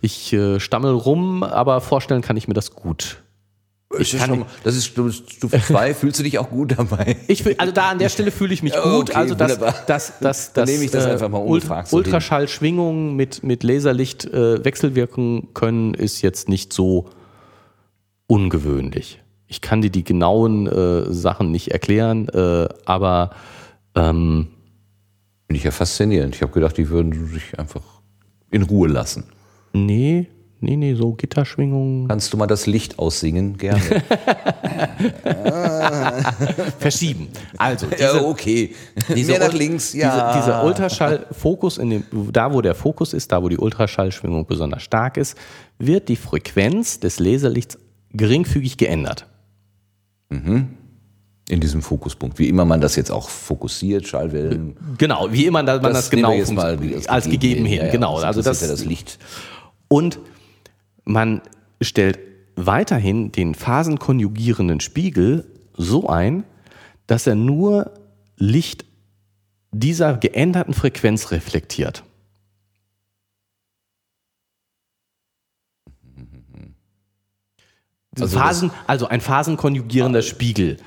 Ich 0.00 0.32
äh, 0.32 0.58
stammel 0.60 0.92
rum, 0.94 1.42
aber 1.42 1.80
vorstellen 1.80 2.22
kann 2.22 2.36
ich 2.36 2.48
mir 2.48 2.54
das 2.54 2.70
gut. 2.70 3.22
Ich 3.98 4.16
kann 4.16 4.28
schon, 4.28 4.44
das 4.64 4.76
ist 4.76 4.86
Stufe 4.86 5.60
2. 5.60 5.94
Fühlst 5.94 6.18
du 6.18 6.22
dich 6.22 6.38
auch 6.38 6.50
gut 6.50 6.78
dabei? 6.78 7.16
Ich 7.28 7.42
fühl, 7.42 7.54
also 7.58 7.72
da 7.72 7.90
an 7.90 7.98
der 7.98 8.08
Stelle 8.08 8.30
fühle 8.30 8.54
ich 8.54 8.62
mich 8.62 8.72
gut. 8.74 9.10
okay, 9.10 9.14
also 9.14 9.34
das, 9.34 9.52
wunderbar. 9.52 9.74
das, 9.86 10.12
das, 10.20 10.52
Dann 10.52 10.64
das, 10.64 10.70
nehme 10.70 10.84
ich 10.84 10.90
das 10.90 11.06
äh, 11.06 11.10
einfach 11.10 11.28
mal 11.28 11.38
ungefragt 11.38 11.90
hin. 11.90 11.98
Ultraschallschwingungen 11.98 13.16
mit, 13.16 13.42
mit 13.42 13.62
Laserlicht 13.62 14.24
äh, 14.24 14.64
wechselwirken 14.64 15.54
können, 15.54 15.94
ist 15.94 16.22
jetzt 16.22 16.48
nicht 16.48 16.72
so 16.72 17.10
ungewöhnlich. 18.26 19.22
Ich 19.46 19.60
kann 19.60 19.80
dir 19.80 19.90
die 19.90 20.04
genauen 20.04 20.66
äh, 20.66 21.12
Sachen 21.12 21.50
nicht 21.52 21.70
erklären, 21.70 22.28
äh, 22.28 22.68
aber 22.84 23.30
ähm, 23.94 24.48
Finde 25.46 25.58
ich 25.58 25.64
ja 25.64 25.70
faszinierend. 25.70 26.34
Ich 26.34 26.42
habe 26.42 26.52
gedacht, 26.52 26.76
die 26.76 26.88
würden 26.88 27.28
sich 27.28 27.58
einfach 27.58 27.82
in 28.50 28.62
Ruhe 28.62 28.88
lassen. 28.88 29.24
nee, 29.72 30.28
nee, 30.60 30.76
nee, 30.76 30.94
so 30.94 31.12
Gitterschwingungen 31.12 32.08
Kannst 32.08 32.32
du 32.32 32.36
mal 32.36 32.46
das 32.46 32.66
Licht 32.66 32.98
aussingen? 32.98 33.56
Gerne. 33.56 33.80
verschieben. 36.78 37.28
Also 37.56 37.86
diese, 37.86 38.02
ja, 38.02 38.22
okay. 38.22 38.74
Diese 39.14 39.32
Mehr 39.32 39.40
nach 39.40 39.52
links, 39.52 39.92
ja. 39.92 40.32
Diese, 40.32 40.44
dieser 40.44 40.64
Ultraschallfokus, 40.64 41.78
in 41.78 41.90
dem, 41.90 42.04
da 42.32 42.52
wo 42.52 42.60
der 42.62 42.74
Fokus 42.74 43.12
ist, 43.12 43.32
da 43.32 43.42
wo 43.42 43.48
die 43.48 43.58
Ultraschallschwingung 43.58 44.46
besonders 44.46 44.82
stark 44.82 45.16
ist, 45.16 45.36
wird 45.78 46.08
die 46.08 46.16
Frequenz 46.16 47.00
des 47.00 47.18
Laserlichts 47.18 47.78
geringfügig 48.12 48.76
geändert. 48.76 49.26
in 51.48 51.60
diesem 51.60 51.82
Fokuspunkt. 51.82 52.38
Wie 52.38 52.48
immer 52.48 52.64
man 52.64 52.80
das 52.80 52.96
jetzt 52.96 53.10
auch 53.10 53.28
fokussiert, 53.28 54.06
Schallwellen. 54.08 54.76
Genau, 54.98 55.28
wie 55.30 55.46
immer 55.46 55.62
man 55.62 55.80
das, 55.82 56.10
nehmen 56.10 56.22
genau 56.22 56.30
wir 56.30 56.38
jetzt 56.38 56.52
mal 56.52 56.76
funkt- 56.76 57.08
als 57.08 57.28
gegeben 57.30 57.64
hin. 57.64 57.78
Ja, 57.84 57.90
genau, 57.90 58.18
also 58.18 58.42
das, 58.42 58.60
das 58.60 58.84
Licht. 58.84 59.18
und 59.88 60.18
man 61.06 61.40
stellt 61.80 62.18
weiterhin 62.56 63.32
den 63.32 63.54
phasenkonjugierenden 63.54 64.80
Spiegel 64.80 65.46
so 65.72 66.08
ein, 66.08 66.44
dass 67.06 67.26
er 67.26 67.34
nur 67.34 67.92
Licht 68.36 68.84
dieser 69.70 70.18
geänderten 70.18 70.74
Frequenz 70.74 71.30
reflektiert. 71.30 72.02
Also 78.18 78.38
Phasen, 78.38 78.70
also 78.86 79.08
ein 79.08 79.20
phasenkonjugierender 79.20 80.22
Spiegel 80.22 80.78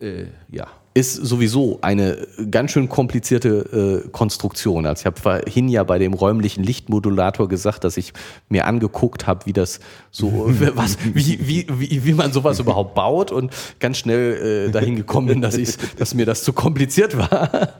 Äh, 0.00 0.26
ja. 0.50 0.66
Ist 0.96 1.14
sowieso 1.14 1.80
eine 1.82 2.28
ganz 2.52 2.70
schön 2.70 2.88
komplizierte 2.88 4.04
äh, 4.04 4.08
Konstruktion. 4.10 4.86
Also 4.86 5.00
ich 5.00 5.06
habe 5.06 5.20
vorhin 5.20 5.68
ja 5.68 5.82
bei 5.82 5.98
dem 5.98 6.14
räumlichen 6.14 6.62
Lichtmodulator 6.62 7.48
gesagt, 7.48 7.82
dass 7.82 7.96
ich 7.96 8.12
mir 8.48 8.66
angeguckt 8.66 9.26
habe, 9.26 9.44
wie 9.46 9.52
das 9.52 9.80
so, 10.12 10.46
was, 10.74 10.96
wie, 11.02 11.40
wie, 11.48 11.66
wie, 11.68 12.04
wie 12.04 12.12
man 12.12 12.32
sowas 12.32 12.60
überhaupt 12.60 12.94
baut 12.94 13.32
und 13.32 13.52
ganz 13.80 13.98
schnell 13.98 14.68
äh, 14.68 14.70
dahin 14.70 14.94
gekommen 14.94 15.26
bin, 15.26 15.40
dass 15.40 15.56
ich, 15.56 15.76
dass 15.96 16.14
mir 16.14 16.26
das 16.26 16.44
zu 16.44 16.52
kompliziert 16.52 17.18
war. 17.18 17.70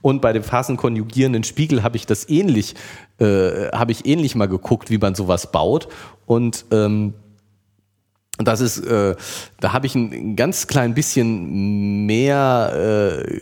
Und 0.00 0.22
bei 0.22 0.32
dem 0.32 0.44
phasenkonjugierenden 0.44 1.42
Spiegel 1.42 1.82
habe 1.82 1.96
ich 1.96 2.06
das 2.06 2.28
ähnlich, 2.28 2.76
äh, 3.18 3.70
habe 3.72 3.90
ich 3.90 4.06
ähnlich 4.06 4.36
mal 4.36 4.46
geguckt, 4.46 4.88
wie 4.90 4.98
man 4.98 5.16
sowas 5.16 5.50
baut 5.50 5.88
und 6.26 6.64
ähm, 6.70 7.14
das 8.38 8.60
ist, 8.60 8.78
äh, 8.78 9.14
da 9.60 9.72
habe 9.72 9.86
ich 9.86 9.94
ein 9.94 10.36
ganz 10.36 10.66
klein 10.66 10.94
bisschen 10.94 12.06
mehr, 12.06 13.24
äh, 13.24 13.40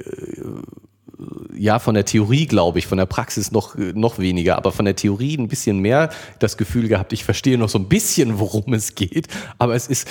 ja, 1.56 1.78
von 1.78 1.94
der 1.94 2.04
Theorie, 2.04 2.46
glaube 2.46 2.78
ich, 2.78 2.86
von 2.86 2.98
der 2.98 3.06
Praxis 3.06 3.52
noch, 3.52 3.76
noch 3.76 4.18
weniger, 4.18 4.56
aber 4.56 4.72
von 4.72 4.84
der 4.84 4.96
Theorie 4.96 5.36
ein 5.36 5.48
bisschen 5.48 5.78
mehr 5.78 6.10
das 6.38 6.56
Gefühl 6.56 6.88
gehabt, 6.88 7.12
ich 7.12 7.24
verstehe 7.24 7.56
noch 7.58 7.68
so 7.68 7.78
ein 7.78 7.88
bisschen, 7.88 8.38
worum 8.38 8.74
es 8.74 8.94
geht, 8.94 9.28
aber 9.58 9.74
es 9.74 9.86
ist 9.86 10.08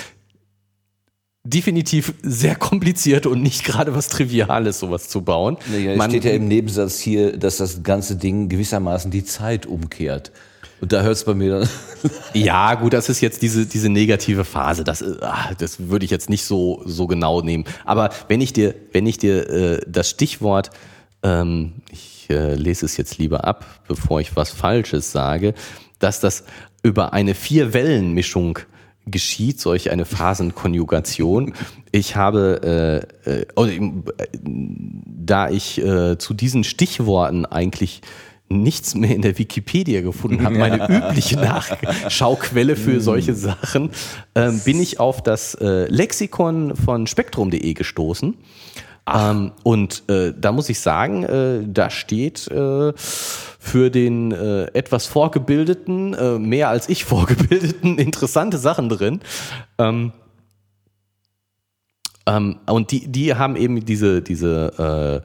definitiv 1.46 2.14
sehr 2.22 2.56
kompliziert 2.56 3.26
und 3.26 3.42
nicht 3.42 3.64
gerade 3.64 3.94
was 3.94 4.08
Triviales, 4.08 4.78
sowas 4.80 5.08
zu 5.10 5.20
bauen. 5.22 5.58
Naja, 5.70 5.92
es 5.92 5.98
Man- 5.98 6.10
steht 6.10 6.24
ja 6.24 6.30
im 6.32 6.48
Nebensatz 6.48 6.98
hier, 6.98 7.36
dass 7.36 7.58
das 7.58 7.82
ganze 7.82 8.16
Ding 8.16 8.48
gewissermaßen 8.48 9.10
die 9.10 9.24
Zeit 9.24 9.66
umkehrt. 9.66 10.32
Und 10.84 10.92
da 10.92 11.00
hört 11.00 11.14
es 11.14 11.24
bei 11.24 11.32
mir 11.32 11.60
dann. 11.60 11.68
Ja, 12.34 12.74
gut, 12.74 12.92
das 12.92 13.08
ist 13.08 13.22
jetzt 13.22 13.40
diese, 13.40 13.64
diese 13.64 13.88
negative 13.88 14.44
Phase. 14.44 14.84
Das, 14.84 15.00
äh, 15.00 15.16
ah, 15.22 15.54
das 15.56 15.88
würde 15.88 16.04
ich 16.04 16.10
jetzt 16.10 16.28
nicht 16.28 16.44
so, 16.44 16.82
so 16.84 17.06
genau 17.06 17.40
nehmen. 17.40 17.64
Aber 17.86 18.10
wenn 18.28 18.42
ich 18.42 18.52
dir, 18.52 18.74
wenn 18.92 19.06
ich 19.06 19.16
dir 19.16 19.48
äh, 19.48 19.80
das 19.86 20.10
Stichwort, 20.10 20.68
ähm, 21.22 21.76
ich 21.90 22.26
äh, 22.28 22.54
lese 22.56 22.84
es 22.84 22.98
jetzt 22.98 23.16
lieber 23.16 23.44
ab, 23.44 23.64
bevor 23.88 24.20
ich 24.20 24.36
was 24.36 24.50
Falsches 24.50 25.10
sage, 25.10 25.54
dass 26.00 26.20
das 26.20 26.44
über 26.82 27.14
eine 27.14 27.34
Vier-Wellen-Mischung 27.34 28.58
geschieht, 29.06 29.60
solch 29.60 29.90
eine 29.90 30.04
Phasenkonjugation. 30.04 31.54
Ich 31.92 32.14
habe, 32.14 33.06
äh, 33.26 33.30
äh, 33.30 33.46
äh, 33.56 33.80
da 35.06 35.48
ich 35.48 35.80
äh, 35.80 36.18
zu 36.18 36.34
diesen 36.34 36.62
Stichworten 36.62 37.46
eigentlich 37.46 38.02
nichts 38.48 38.94
mehr 38.94 39.14
in 39.14 39.22
der 39.22 39.38
Wikipedia 39.38 40.02
gefunden 40.02 40.44
habe, 40.44 40.56
meine 40.56 40.86
übliche 40.88 41.36
Nachschauquelle 41.36 42.76
für 42.76 43.00
solche 43.00 43.34
Sachen, 43.34 43.90
ähm, 44.34 44.60
bin 44.64 44.80
ich 44.80 45.00
auf 45.00 45.22
das 45.22 45.54
äh, 45.54 45.86
Lexikon 45.86 46.76
von 46.76 47.06
spektrum.de 47.06 47.74
gestoßen. 47.74 48.36
Ähm, 49.12 49.52
und 49.62 50.08
äh, 50.08 50.32
da 50.38 50.52
muss 50.52 50.68
ich 50.68 50.80
sagen, 50.80 51.24
äh, 51.24 51.62
da 51.66 51.90
steht 51.90 52.48
äh, 52.48 52.92
für 52.96 53.90
den 53.90 54.32
äh, 54.32 54.64
etwas 54.72 55.06
vorgebildeten, 55.06 56.14
äh, 56.14 56.38
mehr 56.38 56.68
als 56.68 56.88
ich 56.88 57.04
vorgebildeten, 57.04 57.98
interessante 57.98 58.58
Sachen 58.58 58.88
drin. 58.88 59.20
Ähm, 59.78 60.12
ähm, 62.26 62.56
und 62.66 62.90
die, 62.92 63.08
die 63.08 63.34
haben 63.34 63.56
eben 63.56 63.84
diese, 63.84 64.22
diese 64.22 65.22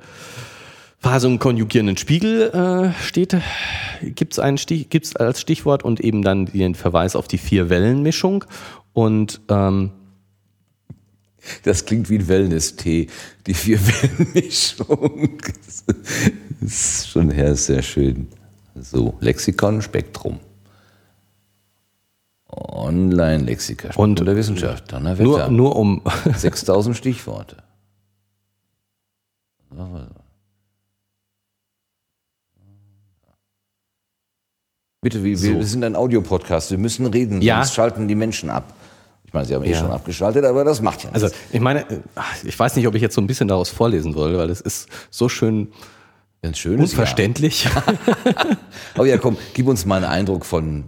Phasung 1.01 1.39
konjugierenden 1.39 1.95
Spiegel 1.97 2.49
äh, 2.51 3.01
steht, 3.01 3.35
einen 4.37 4.57
Stich, 4.57 4.89
gibt's 4.89 5.15
als 5.15 5.39
Stichwort 5.39 5.83
und 5.83 5.99
eben 6.01 6.21
dann 6.23 6.45
den 6.47 6.75
Verweis 6.75 7.15
auf 7.15 7.27
die 7.27 7.37
Vier-Wellen-Mischung. 7.37 8.43
Und 8.93 9.39
ähm, 9.49 9.91
Das 11.63 11.85
klingt 11.85 12.09
wie 12.09 12.17
ein 12.17 12.27
Wellness-Tee. 12.27 13.07
Die 13.47 13.53
Vier-Wellen-Mischung. 13.53 15.29
Das 15.47 15.85
ist 16.61 17.07
schon 17.09 17.31
her, 17.31 17.55
sehr 17.55 17.81
schön. 17.81 18.27
So, 18.75 19.15
Lexikon, 19.21 19.81
Spektrum. 19.81 20.39
Online-Lexika, 22.51 23.91
Und 23.95 24.19
der 24.19 24.35
Wissenschaft. 24.35 24.91
nur, 24.91 24.99
Donnerwetter. 25.01 25.49
nur 25.51 25.75
um 25.75 26.01
6000 26.35 26.97
Stichworte. 26.97 27.57
Bitte, 35.01 35.23
wir, 35.23 35.41
wir 35.41 35.55
So. 35.55 35.61
sind 35.61 35.83
ein 35.83 35.95
Audiopodcast, 35.95 36.71
wir 36.71 36.77
müssen 36.77 37.05
reden, 37.05 37.41
Ja. 37.41 37.57
sonst 37.63 37.73
schalten 37.75 38.07
die 38.07 38.15
Menschen 38.15 38.49
ab. 38.49 38.73
Ich 39.23 39.33
meine, 39.33 39.45
sie 39.45 39.55
haben 39.55 39.63
eh 39.63 39.71
Ja. 39.71 39.77
schon 39.79 39.91
abgeschaltet, 39.91 40.43
aber 40.43 40.63
das 40.63 40.81
macht 40.81 41.03
ja 41.03 41.11
nichts. 41.11 41.23
Also 41.23 41.35
ich 41.51 41.59
meine, 41.61 41.81
äh, 41.89 41.99
ich 42.43 42.57
weiß 42.57 42.75
nicht, 42.75 42.87
ob 42.87 42.95
ich 42.95 43.01
jetzt 43.01 43.15
so 43.15 43.21
ein 43.21 43.27
bisschen 43.27 43.47
daraus 43.47 43.69
vorlesen 43.69 44.11
soll, 44.13 44.37
weil 44.37 44.49
es 44.49 44.59
ist 44.61 44.89
so 45.09 45.29
schön 45.29 45.69
Ganz 46.41 46.57
schönes 46.57 46.91
unverständlich. 46.91 47.67
Aber 48.95 49.05
ja, 49.05 49.17
komm, 49.17 49.37
gib 49.53 49.67
uns 49.67 49.85
mal 49.85 49.97
einen 49.97 50.05
Eindruck 50.05 50.45
von, 50.45 50.85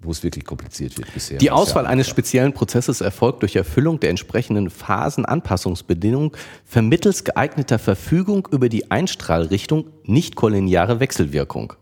wo 0.00 0.12
es 0.12 0.22
wirklich 0.22 0.44
kompliziert 0.44 0.96
wird 0.96 1.12
bisher. 1.12 1.38
Die 1.38 1.50
Auswahl 1.50 1.84
ja 1.84 1.90
eines 1.90 2.08
speziellen 2.08 2.52
Prozesses 2.52 3.00
erfolgt 3.00 3.42
durch 3.42 3.56
Erfüllung 3.56 3.98
der 3.98 4.10
entsprechenden 4.10 4.70
Phasenanpassungsbedingungen 4.70 6.30
vermittels 6.64 7.24
geeigneter 7.24 7.80
Verfügung 7.80 8.46
über 8.52 8.68
die 8.68 8.90
Einstrahlrichtung 8.90 9.86
nicht-kollineare 10.04 11.00
Wechselwirkung. 11.00 11.72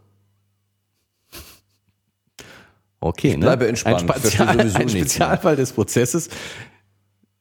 Okay, 3.04 3.32
ne? 3.36 3.40
bleibe 3.40 3.68
entspannt. 3.68 4.10
Ein, 4.10 4.16
Ich 4.16 4.32
Spezial, 4.32 4.60
ein. 4.60 4.88
Spezialfall 4.88 5.56
des 5.56 5.72
Prozesses. 5.72 6.30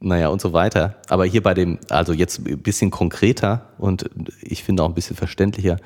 Naja, 0.02 0.28
und 0.28 0.42
so 0.42 0.52
weiter. 0.52 0.98
Aber 1.08 1.24
hier 1.24 1.42
bei 1.42 1.54
dem, 1.54 1.80
also 1.90 2.12
jetzt 2.12 2.46
ein 2.46 2.62
bisschen 2.62 2.92
konkreter 2.92 3.70
und 3.78 4.10
ich 4.42 4.62
finde 4.62 4.84
auch 4.84 4.90
ein 4.90 4.94
bisschen 4.94 5.16
verständlicher. 5.16 5.78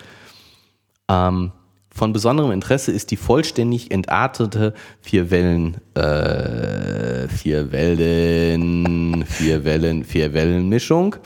Ähm, 1.08 1.52
von 1.94 2.12
besonderem 2.12 2.52
Interesse 2.52 2.92
ist 2.92 3.12
die 3.12 3.18
vollständig 3.18 3.92
entartete 3.92 4.74
Vierwellen, 5.00 5.78
äh, 5.94 7.28
Vierwellen, 7.28 9.26
Vierwellen, 9.28 10.04
Vierwellenmischung. 10.04 11.18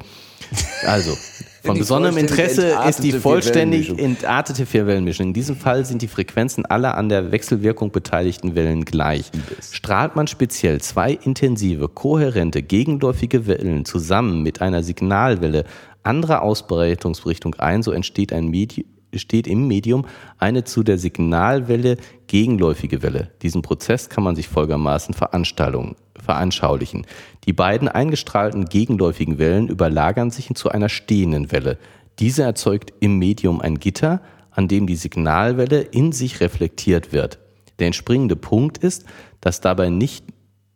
Also, 0.85 1.15
von 1.61 1.77
besonderem 1.77 2.17
Interesse 2.17 2.75
ist 2.87 3.03
die 3.03 3.11
vollständig 3.11 3.97
entartete 3.97 4.65
Vierwellenmischung. 4.65 5.27
In 5.27 5.33
diesem 5.33 5.55
Fall 5.55 5.85
sind 5.85 6.01
die 6.01 6.07
Frequenzen 6.07 6.65
aller 6.65 6.97
an 6.97 7.09
der 7.09 7.31
Wechselwirkung 7.31 7.91
beteiligten 7.91 8.55
Wellen 8.55 8.85
gleich. 8.85 9.31
Strahlt 9.71 10.15
man 10.15 10.27
speziell 10.27 10.81
zwei 10.81 11.11
intensive, 11.11 11.87
kohärente, 11.87 12.63
gegenläufige 12.63 13.47
Wellen 13.47 13.85
zusammen 13.85 14.41
mit 14.41 14.61
einer 14.61 14.83
Signalwelle 14.83 15.65
anderer 16.03 16.41
Ausbreitungsrichtung 16.41 17.55
ein, 17.55 17.83
so 17.83 17.91
entsteht 17.91 18.33
ein 18.33 18.47
Medi 18.47 18.85
steht 19.19 19.47
im 19.47 19.67
Medium 19.67 20.05
eine 20.37 20.63
zu 20.63 20.83
der 20.83 20.97
Signalwelle 20.97 21.97
gegenläufige 22.27 23.01
Welle. 23.01 23.31
Diesen 23.41 23.61
Prozess 23.61 24.09
kann 24.09 24.23
man 24.23 24.35
sich 24.35 24.47
folgermaßen 24.47 25.13
veranschaulichen. 25.13 27.05
Die 27.45 27.53
beiden 27.53 27.87
eingestrahlten 27.87 28.65
gegenläufigen 28.65 29.37
Wellen 29.37 29.67
überlagern 29.67 30.31
sich 30.31 30.53
zu 30.53 30.69
einer 30.69 30.89
stehenden 30.89 31.51
Welle. 31.51 31.77
Diese 32.19 32.43
erzeugt 32.43 32.93
im 32.99 33.17
Medium 33.17 33.61
ein 33.61 33.79
Gitter, 33.79 34.21
an 34.51 34.67
dem 34.67 34.85
die 34.85 34.95
Signalwelle 34.95 35.81
in 35.81 36.11
sich 36.11 36.41
reflektiert 36.41 37.13
wird. 37.13 37.39
Der 37.79 37.87
entspringende 37.87 38.35
Punkt 38.35 38.77
ist, 38.77 39.05
dass 39.39 39.61
dabei 39.61 39.89
nicht 39.89 40.25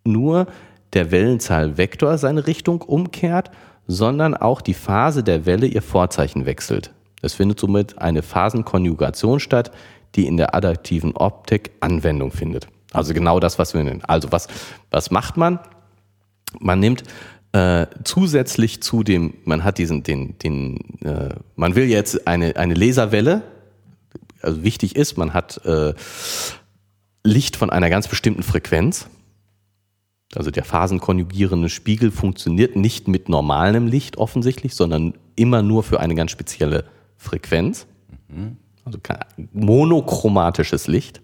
nur 0.03 0.47
der 0.93 1.11
Wellenzahlvektor 1.11 2.17
seine 2.17 2.47
Richtung 2.47 2.81
umkehrt, 2.81 3.51
sondern 3.85 4.33
auch 4.33 4.61
die 4.61 4.73
Phase 4.73 5.23
der 5.23 5.45
Welle 5.45 5.67
ihr 5.67 5.81
Vorzeichen 5.81 6.45
wechselt. 6.45 6.93
Es 7.25 7.33
findet 7.33 7.59
somit 7.59 7.97
eine 7.97 8.21
Phasenkonjugation 8.21 9.39
statt, 9.39 9.71
die 10.15 10.27
in 10.27 10.37
der 10.37 10.55
adaptiven 10.55 11.15
Optik 11.15 11.71
Anwendung 11.79 12.31
findet. 12.31 12.67
Also 12.93 13.13
genau 13.13 13.39
das, 13.39 13.59
was 13.59 13.73
wir 13.73 13.83
nennen. 13.83 14.03
Also 14.05 14.31
was, 14.31 14.47
was 14.91 15.11
macht 15.11 15.35
man? 15.35 15.59
Man 16.59 16.79
nimmt 16.79 17.03
äh, 17.51 17.87
zusätzlich 18.03 18.81
zu 18.81 19.03
dem, 19.03 19.33
man 19.43 19.63
hat 19.63 19.77
diesen, 19.77 20.03
den, 20.03 20.37
den, 20.39 20.77
äh, 21.03 21.35
man 21.55 21.75
will 21.75 21.85
jetzt 21.85 22.27
eine, 22.27 22.55
eine 22.55 22.73
Laserwelle, 22.73 23.41
also 24.41 24.63
wichtig 24.63 24.95
ist, 24.95 25.17
man 25.17 25.33
hat 25.33 25.65
äh, 25.65 25.93
Licht 27.23 27.55
von 27.55 27.71
einer 27.71 27.89
ganz 27.89 28.07
bestimmten 28.07 28.43
Frequenz. 28.43 29.07
Also 30.35 30.51
der 30.51 30.63
phasenkonjugierende 30.63 31.69
Spiegel 31.69 32.11
funktioniert 32.11 32.75
nicht 32.75 33.07
mit 33.07 33.29
normalem 33.29 33.87
Licht 33.87 34.17
offensichtlich, 34.17 34.75
sondern 34.75 35.15
immer 35.35 35.61
nur 35.61 35.83
für 35.83 35.99
eine 35.99 36.13
ganz 36.13 36.31
spezielle 36.31 36.85
Frequenz. 37.17 37.87
Also 38.83 38.99
kein- 38.99 39.19
monochromatisches 39.53 40.87
Licht. 40.87 41.21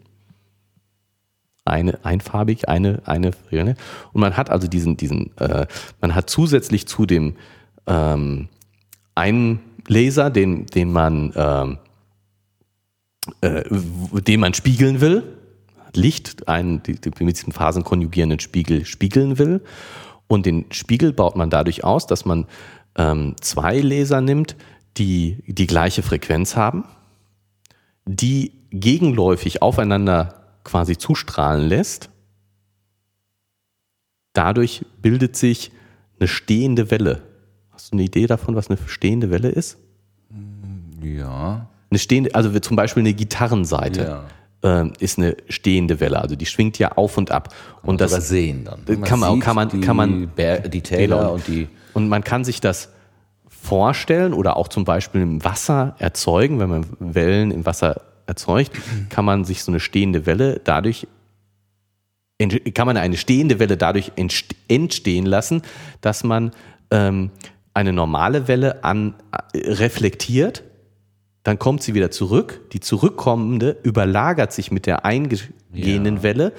Eine, 1.64 2.04
einfarbig, 2.04 2.68
eine, 2.70 3.04
eine, 3.06 3.32
und 4.14 4.22
man 4.22 4.36
hat 4.36 4.50
also 4.50 4.68
diesen, 4.68 4.98
diesen, 4.98 5.38
äh, 5.38 5.68
man 6.02 6.16
hat 6.16 6.28
zusätzlich 6.28 6.88
zu 6.88 7.06
dem 7.06 7.36
ähm, 7.86 8.50
einen 9.14 9.60
Laser, 9.88 10.32
den, 10.32 10.66
den 10.66 10.92
man, 10.92 11.32
ähm, 11.36 11.78
äh, 13.42 13.64
den 13.70 14.40
man 14.40 14.56
spiegeln 14.56 15.02
will, 15.02 15.38
Licht 15.94 16.48
einen, 16.48 16.82
die, 16.82 16.96
die 16.96 17.24
mit 17.24 17.38
diesem 17.38 17.54
phasenkonjugierenden 17.54 18.40
Spiegel 18.40 18.86
spiegeln 18.86 19.38
will. 19.38 19.62
Und 20.28 20.48
den 20.48 20.66
Spiegel 20.72 21.14
baut 21.14 21.36
man 21.36 21.50
dadurch 21.52 21.84
aus, 21.84 22.08
dass 22.08 22.26
man 22.26 22.48
ähm, 22.96 23.36
zwei 23.40 23.80
Laser 23.80 24.22
nimmt, 24.22 24.56
die 24.98 25.44
die 25.48 25.68
gleiche 25.68 26.02
Frequenz 26.04 26.56
haben, 26.56 26.84
die 28.06 28.54
gegenläufig 28.72 29.62
aufeinander 29.62 30.36
quasi 30.64 30.98
zustrahlen 30.98 31.68
lässt. 31.68 32.10
Dadurch 34.34 34.86
bildet 35.02 35.36
sich 35.36 35.72
eine 36.20 36.28
stehende 36.28 36.90
Welle. 36.92 37.22
Hast 37.72 37.92
du 37.92 37.96
eine 37.96 38.04
Idee 38.04 38.28
davon, 38.28 38.56
was 38.56 38.70
eine 38.70 38.78
stehende 38.88 39.30
Welle 39.30 39.50
ist? 39.50 39.78
Ja. 41.02 41.68
Eine 41.90 42.00
stehende, 42.00 42.34
also 42.36 42.58
zum 42.60 42.76
Beispiel 42.78 43.02
eine 43.02 43.14
Gitarrenseite. 43.14 44.02
Ja. 44.04 44.24
ähm, 44.64 44.94
ist 45.00 45.18
eine 45.18 45.36
stehende 45.50 46.00
Welle. 46.00 46.22
Also 46.22 46.36
die 46.36 46.46
schwingt 46.46 46.78
ja 46.78 46.92
auf 46.92 47.18
und 47.18 47.32
ab. 47.32 47.52
Und 47.82 48.00
das 48.00 48.30
sehen 48.30 48.64
dann. 48.64 48.82
Äh, 48.88 48.98
kann 48.98 49.20
man- 49.20 49.40
kann 49.40 49.56
man- 49.56 49.70
die, 49.70 49.82
kann 49.82 49.96
man- 49.96 50.28
Ber- 50.30 50.60
die 50.60 50.82
Täler 50.82 51.32
und 51.34 51.48
die. 51.48 51.68
Und 51.96 52.08
man 52.10 52.24
kann 52.24 52.44
sich 52.44 52.62
das 52.62 52.90
vorstellen 53.62 54.34
oder 54.34 54.58
auch 54.58 54.68
zum 54.68 54.86
Beispiel 54.86 55.22
im 55.22 55.44
Wasser 55.44 55.96
erzeugen, 56.00 56.60
wenn 56.60 56.70
man 56.70 56.86
Wellen 57.00 57.52
im 57.52 57.66
Wasser 57.66 58.02
erzeugt, 58.26 58.72
kann 59.10 59.26
man 59.26 59.44
sich 59.46 59.64
so 59.64 59.72
eine 59.72 59.80
stehende 59.80 60.26
Welle 60.26 60.60
dadurch 60.64 61.08
kann 62.74 62.88
man 62.88 62.98
eine 62.98 63.18
stehende 63.18 63.60
Welle 63.60 63.78
dadurch 63.78 64.14
entst- 64.18 64.56
entstehen 64.68 65.28
lassen, 65.28 65.62
dass 66.02 66.24
man 66.24 66.50
ähm, 66.90 67.30
eine 67.76 67.94
normale 67.94 68.48
Welle 68.48 68.84
an, 68.84 69.14
äh, 69.54 69.60
reflektiert, 69.74 70.64
dann 71.44 71.60
kommt 71.60 71.84
sie 71.84 71.94
wieder 71.94 72.10
zurück, 72.10 72.62
die 72.72 72.80
zurückkommende 72.80 73.78
überlagert 73.84 74.54
sich 74.54 74.72
mit 74.72 74.88
der 74.88 75.06
eingehenden 75.06 76.16
Ja. 76.16 76.24
Welle 76.24 76.54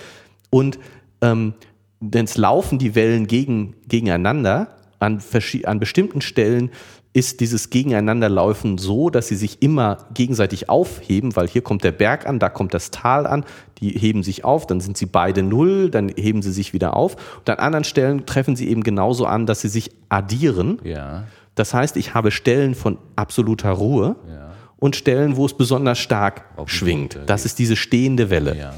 und 0.51 0.79
ähm, 1.21 1.55
denn 1.99 2.27
es 2.27 2.37
laufen 2.37 2.79
die 2.79 2.95
Wellen 2.95 3.27
gegen, 3.27 3.75
gegeneinander. 3.89 4.77
An, 5.03 5.21
an 5.65 5.81
bestimmten 5.81 6.21
Stellen 6.21 6.71
ist 7.15 7.41
dieses 7.41 7.69
Gegeneinanderlaufen 7.69 8.79
so, 8.79 9.11
dass 9.11 9.29
sie 9.29 9.37
sich 9.37 9.61
immer 9.61 10.07
gegenseitig 10.15 10.71
aufheben, 10.71 11.37
weil 11.37 11.47
hier 11.47 11.61
kommt 11.61 11.85
der 11.85 11.93
Berg 11.93 12.27
an, 12.27 12.39
da 12.39 12.49
kommt 12.49 12.73
das 12.73 12.91
Tal 12.91 13.27
an, 13.27 13.45
die 13.79 13.91
heben 13.91 14.23
sich 14.23 14.45
auf, 14.45 14.67
dann 14.67 14.81
sind 14.81 14.97
sie 14.97 15.05
beide 15.07 15.43
null, 15.43 15.91
dann 15.91 16.09
heben 16.09 16.41
sie 16.41 16.53
sich 16.53 16.73
wieder 16.73 16.97
auf. 16.97 17.17
Und 17.41 17.51
an 17.51 17.59
anderen 17.59 17.85
Stellen 17.85 18.25
treffen 18.25 18.57
sie 18.57 18.69
eben 18.71 18.83
genauso 18.83 19.27
an, 19.27 19.45
dass 19.45 19.61
sie 19.61 19.69
sich 19.69 19.91
addieren. 20.09 20.79
Ja. 20.85 21.25
Das 21.55 21.75
heißt, 21.75 21.99
ich 21.99 22.15
habe 22.15 22.31
Stellen 22.31 22.75
von 22.75 22.97
absoluter 23.15 23.73
Ruhe 23.73 24.17
Ja. 24.27 24.53
und 24.79 24.97
Stellen, 24.97 25.37
wo 25.37 25.45
es 25.45 25.53
besonders 25.55 25.99
stark 25.99 26.47
schwingt. 26.65 27.11
Punkte 27.15 27.27
Das 27.27 27.45
ist 27.45 27.59
diese 27.59 27.77
stehende 27.77 28.31
Welle. 28.31 28.57
Ja. 28.57 28.75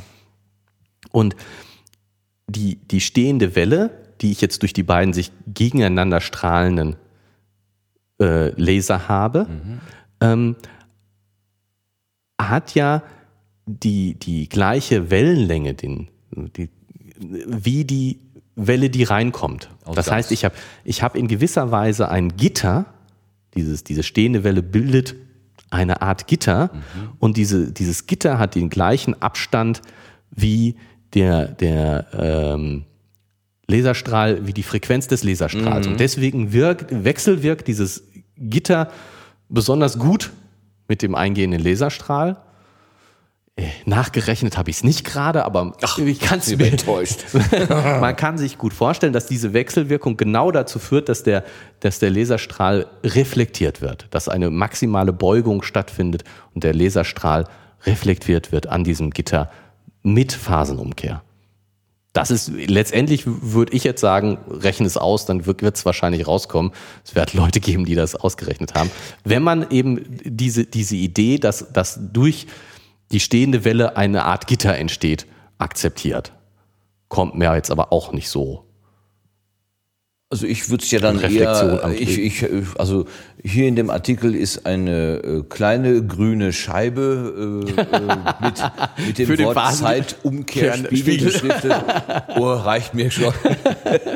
Und 1.13 1.37
die, 2.49 2.77
die 2.77 3.01
stehende 3.01 3.55
Welle, 3.55 3.91
die 4.21 4.33
ich 4.33 4.41
jetzt 4.41 4.63
durch 4.63 4.73
die 4.73 4.83
beiden 4.83 5.13
sich 5.13 5.33
gegeneinander 5.47 6.21
strahlenden 6.21 6.97
äh, 8.21 8.51
Laser 8.61 9.09
habe, 9.09 9.47
ähm, 10.21 10.57
hat 12.41 12.75
ja 12.75 13.03
die, 13.67 14.15
die 14.15 14.49
gleiche 14.49 15.11
Wellenlänge, 15.11 15.75
den, 15.75 16.09
die, 16.31 16.71
wie 17.19 17.85
die 17.85 18.21
Welle, 18.57 18.91
die 18.91 19.05
reinkommt. 19.05 19.71
Aus 19.85 19.97
das 19.97 20.11
heißt, 20.11 20.33
ich 20.33 20.45
habe 20.45 20.55
ich 20.85 21.03
hab 21.03 21.17
in 21.17 21.29
gewisser 21.29 21.71
Weise 21.71 22.09
ein 22.09 22.37
Gitter, 22.37 22.87
dieses, 23.55 23.85
diese 23.85 24.03
stehende 24.03 24.45
Welle 24.45 24.63
bildet 24.63 25.15
eine 25.71 26.03
Art 26.03 26.29
Gitter 26.29 26.71
und 27.19 27.37
diese, 27.37 27.73
dieses 27.73 28.07
Gitter 28.07 28.39
hat 28.39 28.55
den 28.55 28.71
gleichen 28.71 29.21
Abstand 29.21 29.83
wie 30.31 30.77
der, 31.15 31.49
der 31.49 32.07
ähm, 32.13 32.85
Laserstrahl, 33.67 34.47
wie 34.47 34.53
die 34.53 34.63
Frequenz 34.63 35.09
des 35.09 35.25
Laserstrahls. 35.25 35.87
Und 35.87 36.01
deswegen 36.01 36.53
wirkt, 36.53 37.05
wechselwirkt 37.05 37.67
dieses 37.67 38.05
Gitter 38.37 38.91
besonders 39.49 39.99
gut 39.99 40.33
mit 40.89 41.03
dem 41.03 41.15
eingehenden 41.15 41.63
Laserstrahl. 41.63 42.37
Äh, 43.57 43.69
Nachgerechnet 43.85 44.59
habe 44.59 44.71
ich 44.71 44.77
es 44.77 44.85
nicht 44.85 45.05
gerade, 45.05 45.45
aber 45.45 45.77
ich 46.05 46.21
kann 46.21 46.41
es 46.41 46.55
mir 46.57 46.67
enttäuscht. 46.67 47.25
man 47.69 48.17
kann 48.17 48.37
sich 48.37 48.59
gut 48.59 48.75
vorstellen, 48.75 49.13
dass 49.13 49.27
diese 49.27 49.53
Wechselwirkung 49.53 50.17
genau 50.17 50.51
dazu 50.51 50.79
führt, 50.79 51.09
dass 51.09 51.23
der, 51.23 51.45
dass 51.81 52.01
der 52.01 52.11
Laserstrahl 52.11 52.87
reflektiert 53.05 53.81
wird, 53.81 54.09
dass 54.11 54.29
eine 54.29 54.51
maximale 54.51 55.13
Beugung 55.13 55.63
stattfindet 55.63 56.25
und 56.53 56.65
der 56.65 56.75
Laserstrahl 56.75 57.47
reflektiert 57.87 58.51
wird 58.51 58.67
an 58.67 58.83
diesem 58.83 59.11
Gitter 59.11 59.51
mit 60.03 60.33
Phasenumkehr. 60.33 61.23
Das 62.15 62.31
ist 62.31 62.49
letztendlich, 62.49 63.25
würde 63.27 63.75
ich 63.75 63.85
jetzt 63.85 64.01
sagen, 64.01 64.39
rechne 64.49 64.87
es 64.87 64.97
aus, 64.97 65.27
dann 65.27 65.45
wird 65.45 65.63
es 65.63 65.85
wahrscheinlich 65.85 66.27
rauskommen. 66.27 66.73
Es 67.05 67.15
wird 67.15 67.35
Leute 67.35 67.61
geben, 67.61 67.85
die 67.85 67.95
das 67.95 68.17
ausgerechnet 68.17 68.75
haben. 68.75 68.91
Wenn 69.25 69.43
man 69.43 69.71
eben 69.71 70.03
diese, 70.25 70.65
diese 70.65 70.97
Idee, 70.97 71.37
dass, 71.37 71.71
dass 71.73 71.99
durch 72.01 72.47
die 73.13 73.21
stehende 73.21 73.67
Welle 73.67 73.99
eine 73.99 74.25
Art 74.25 74.47
Gitter 74.47 74.75
entsteht, 74.75 75.27
akzeptiert 75.59 76.33
kommt 77.15 77.37
mir 77.37 77.55
jetzt 77.55 77.71
aber 77.71 77.93
auch 77.93 78.13
nicht 78.13 78.29
so. 78.29 78.64
Also 80.35 80.49
ich 80.49 80.69
würde 80.69 80.83
es 80.83 80.91
ja 80.91 80.99
dann 80.99 81.17
Reflexion 81.19 81.79
eher, 81.79 81.95
ich, 81.97 82.19
ich, 82.19 82.45
also 82.77 83.05
hier 83.41 83.69
in 83.69 83.77
dem 83.77 83.89
Artikel 83.89 84.35
ist 84.35 84.67
eine 84.67 85.19
äh, 85.23 85.43
kleine 85.49 86.05
grüne 86.05 86.53
Scheibe 86.53 87.63
äh, 87.69 87.81
äh, 87.81 88.17
mit, 88.41 88.63
mit 89.07 89.19
dem 89.21 89.27
Für 89.29 89.39
Wort 89.45 89.75
Zeitumkehrspiegel 89.77 90.97
Spiegel. 90.99 91.27
beschriftet. 91.27 91.73
Oh, 92.35 92.49
reicht 92.53 92.95
mir 92.95 93.13
schon. 93.13 93.33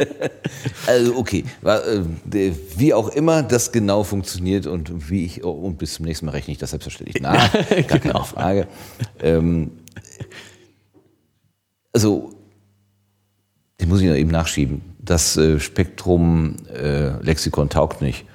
also 0.88 1.14
okay, 1.14 1.44
äh, 1.62 2.50
wie 2.76 2.92
auch 2.94 3.10
immer 3.10 3.44
das 3.44 3.70
genau 3.70 4.02
funktioniert 4.02 4.66
und 4.66 5.08
wie 5.08 5.24
ich, 5.24 5.44
oh, 5.44 5.50
und 5.52 5.78
bis 5.78 5.94
zum 5.94 6.06
nächsten 6.06 6.26
Mal 6.26 6.32
rechne 6.32 6.50
ich 6.50 6.58
das 6.58 6.70
selbstverständlich 6.70 7.22
nach, 7.22 7.52
gar 7.52 8.00
Genau. 8.00 8.14
keine 8.14 8.24
Frage. 8.24 8.68
Ähm, 9.22 9.70
also 11.92 12.32
den 13.80 13.88
muss 13.88 14.00
ich 14.00 14.08
noch 14.08 14.16
eben 14.16 14.30
nachschieben. 14.30 14.82
Das 15.08 15.38
äh, 15.38 15.58
Spektrum 15.58 16.56
äh, 16.70 17.08
Lexikon 17.22 17.70
taugt 17.70 18.02
nicht. 18.02 18.26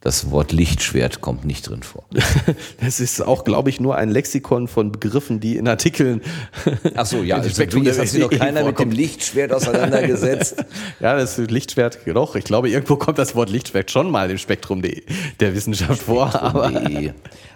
Das 0.00 0.30
Wort 0.30 0.52
Lichtschwert 0.52 1.20
kommt 1.20 1.44
nicht 1.44 1.68
drin 1.68 1.82
vor. 1.82 2.04
Das 2.80 3.00
ist 3.00 3.20
auch, 3.20 3.42
glaube 3.44 3.70
ich, 3.70 3.80
nur 3.80 3.96
ein 3.96 4.08
Lexikon 4.08 4.66
von 4.68 4.92
Begriffen, 4.92 5.40
die 5.40 5.56
in 5.56 5.66
Artikeln. 5.66 6.20
Ach 6.94 7.06
so, 7.06 7.24
ja, 7.24 7.36
also 7.38 7.48
Spektrum 7.50 7.82
jetzt 7.84 7.98
hat 7.98 8.06
sich 8.08 8.20
noch 8.20 8.30
keiner 8.30 8.60
mit 8.60 8.70
dem 8.70 8.76
vorkommt. 8.76 8.96
Lichtschwert 8.96 9.52
auseinandergesetzt. 9.52 10.64
Ja, 11.00 11.16
das 11.16 11.38
Lichtschwert, 11.38 11.98
doch. 12.06 12.36
Ich 12.36 12.44
glaube, 12.44 12.68
irgendwo 12.68 12.94
kommt 12.96 13.18
das 13.18 13.34
Wort 13.34 13.50
Lichtschwert 13.50 13.90
schon 13.90 14.08
mal 14.10 14.30
im 14.30 14.38
Spektrum 14.38 14.80
der, 14.80 15.02
der 15.40 15.54
Wissenschaft 15.56 16.02
vor. 16.02 16.40
Aber. 16.40 16.72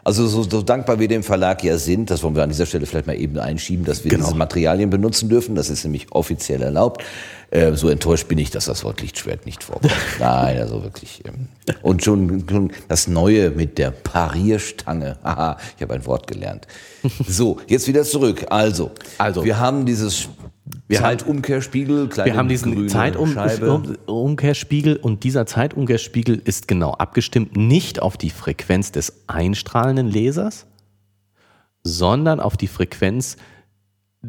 Also 0.02 0.26
so, 0.28 0.44
so 0.44 0.62
dankbar 0.62 1.00
wir 1.00 1.08
dem 1.08 1.24
Verlag 1.24 1.64
ja 1.64 1.78
sind, 1.78 2.10
das 2.10 2.22
wollen 2.22 2.36
wir 2.36 2.44
an 2.44 2.48
dieser 2.48 2.66
Stelle 2.66 2.86
vielleicht 2.86 3.08
mal 3.08 3.18
eben 3.18 3.38
einschieben, 3.38 3.84
dass 3.84 4.04
wir 4.04 4.10
Genau. 4.12 4.26
diese 4.26 4.36
Materialien 4.36 4.88
benutzen 4.90 5.28
dürfen. 5.28 5.56
Das 5.56 5.68
ist 5.68 5.82
nämlich 5.82 6.12
offiziell 6.12 6.62
erlaubt. 6.62 7.02
Äh, 7.50 7.74
so 7.74 7.88
enttäuscht 7.88 8.28
bin 8.28 8.38
ich, 8.38 8.50
dass 8.50 8.66
das 8.66 8.84
Wort 8.84 9.00
Lichtschwert 9.00 9.46
nicht 9.46 9.62
vorkommt. 9.62 9.92
Nein, 10.18 10.58
also 10.58 10.82
wirklich. 10.82 11.22
Ähm. 11.24 11.48
Und 11.82 12.04
schon, 12.04 12.44
schon 12.48 12.72
das 12.88 13.06
Neue 13.06 13.50
mit 13.50 13.78
der 13.78 13.92
Parierstange. 13.92 15.18
Haha, 15.24 15.56
ich 15.76 15.82
habe 15.82 15.94
ein 15.94 16.04
Wort 16.06 16.26
gelernt. 16.26 16.66
So, 17.26 17.58
jetzt 17.68 17.86
wieder 17.86 18.02
zurück. 18.02 18.46
Also, 18.50 18.90
Also. 19.18 19.44
wir 19.44 19.60
haben 19.60 19.86
dieses 19.86 20.28
Wir 20.88 20.98
Zeitumkehrspiegel, 20.98 22.08
kleine 22.08 22.32
wir 22.32 22.36
haben 22.36 22.48
diesen. 22.48 22.88
Zeitumkehrspiegel 22.88 24.96
und 24.96 25.22
dieser 25.22 25.46
Zeitumkehrspiegel 25.46 26.42
ist 26.44 26.66
genau 26.66 26.92
abgestimmt 26.92 27.56
nicht 27.56 28.02
auf 28.02 28.16
die 28.16 28.30
Frequenz 28.30 28.90
des 28.90 29.12
einstrahlenden 29.28 30.10
Lasers, 30.10 30.66
sondern 31.84 32.40
auf 32.40 32.56
die 32.56 32.66
Frequenz 32.66 33.36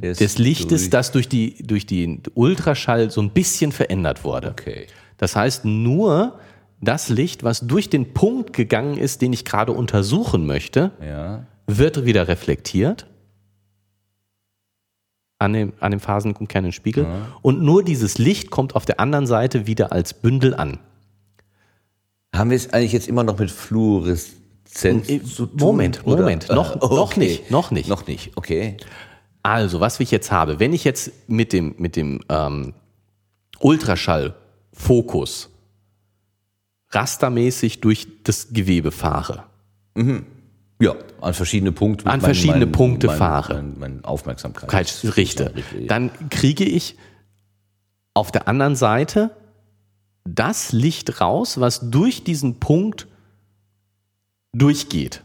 des 0.02 0.38
Lichtes, 0.38 0.82
durch- 0.84 0.90
das 0.90 1.12
durch, 1.12 1.28
die, 1.30 1.64
durch 1.64 1.86
den 1.86 2.24
Ultraschall 2.34 3.10
so 3.12 3.22
ein 3.22 3.32
bisschen 3.32 3.72
verändert 3.72 4.24
wurde. 4.24 4.50
Okay. 4.52 4.88
Das 5.18 5.36
heißt, 5.36 5.66
nur 5.66 6.40
das 6.82 7.10
Licht, 7.10 7.44
was 7.44 7.62
durch 7.62 7.90
den 7.90 8.14
Punkt 8.14 8.54
gegangen 8.54 8.98
ist, 8.98 9.22
den 9.22 9.34
ich 9.34 9.46
gerade 9.46 9.72
untersuchen 9.72 10.46
möchte, 10.46 10.92
Ja. 11.04 11.46
wird 11.66 12.06
wieder 12.06 12.28
reflektiert 12.28 13.08
an 15.40 15.54
dem, 15.54 15.74
an 15.80 15.92
dem 15.92 16.00
phasenumkehrenden 16.00 16.72
Spiegel. 16.72 17.06
Und 17.42 17.62
nur 17.62 17.84
dieses 17.84 18.18
Licht 18.18 18.50
kommt 18.50 18.76
auf 18.76 18.86
der 18.86 19.00
anderen 19.00 19.28
Seite 19.28 19.68
wieder 19.68 19.92
als 19.92 20.14
Bündel 20.14 20.56
an. 20.56 20.80
Haben 22.36 22.50
wir 22.50 22.58
es 22.58 22.74
eigentlich 22.74 22.94
jetzt 22.94 23.08
immer 23.08 23.24
noch 23.24 23.38
mit 23.40 23.50
Fluoreszenz 23.52 25.10
Äh, 25.10 25.24
zu 25.24 25.46
tun? 25.46 25.58
Moment? 25.60 26.06
Moment, 26.06 26.50
noch- 26.50 26.76
noch 26.82 27.16
nicht, 27.18 27.52
noch 27.52 27.72
nicht. 27.72 27.88
Noch 27.88 28.08
nicht, 28.08 28.32
okay. 28.36 28.78
Also, 29.48 29.80
was 29.80 29.98
ich 30.02 30.12
jetzt 30.12 30.30
habe, 30.30 30.60
wenn 30.60 30.74
ich 30.74 30.84
jetzt 30.84 31.30
mit 31.30 31.54
dem, 31.54 31.74
mit 31.78 31.96
dem 31.96 32.20
ähm, 32.28 32.74
Ultraschallfokus 33.60 35.50
rastermäßig 36.90 37.80
durch 37.80 38.08
das 38.24 38.50
Gewebe 38.52 38.92
fahre, 38.92 39.46
Ja, 40.82 40.96
an 41.22 41.34
verschiedene 41.34 41.72
Punkte. 41.72 42.08
An 42.08 42.20
verschiedene 42.20 42.68
Punkte 42.68 43.10
fahre. 43.10 43.54
Mein, 43.54 43.80
mein 43.80 44.04
Aufmerksamkeit. 44.04 44.70
Kreis- 44.70 45.16
richte, 45.16 45.54
dann 45.88 46.12
kriege 46.30 46.66
ich 46.66 46.98
auf 48.14 48.32
der 48.32 48.50
anderen 48.50 48.76
Seite 48.76 49.32
das 50.26 50.74
Licht 50.74 51.22
raus, 51.22 51.58
was 51.62 51.90
durch 51.90 52.26
diesen 52.26 52.60
Punkt 52.60 53.08
durchgeht. 54.52 55.24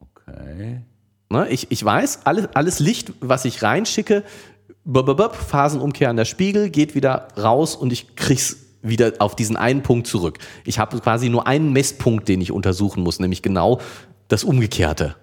Okay. 0.00 0.82
Ne, 1.30 1.48
ich, 1.50 1.70
ich 1.70 1.84
weiß, 1.84 2.20
alles, 2.24 2.48
alles 2.54 2.78
Licht, 2.78 3.12
was 3.20 3.44
ich 3.44 3.62
reinschicke, 3.62 4.24
bop, 4.84 5.34
Phasenumkehr 5.36 6.08
an 6.08 6.16
der 6.16 6.24
Spiegel, 6.24 6.70
geht 6.70 6.94
wieder 6.94 7.28
raus 7.36 7.76
und 7.76 7.92
ich 7.92 8.16
krieg's 8.16 8.56
wieder 8.80 9.12
auf 9.18 9.36
diesen 9.36 9.56
einen 9.56 9.82
Punkt 9.82 10.06
zurück. 10.06 10.38
Ich 10.64 10.78
habe 10.78 10.98
quasi 11.00 11.28
nur 11.28 11.46
einen 11.46 11.72
Messpunkt, 11.72 12.28
den 12.28 12.40
ich 12.40 12.52
untersuchen 12.52 13.02
muss, 13.02 13.20
nämlich 13.20 13.42
genau 13.42 13.80
das 14.28 14.44
Umgekehrte. 14.44 15.16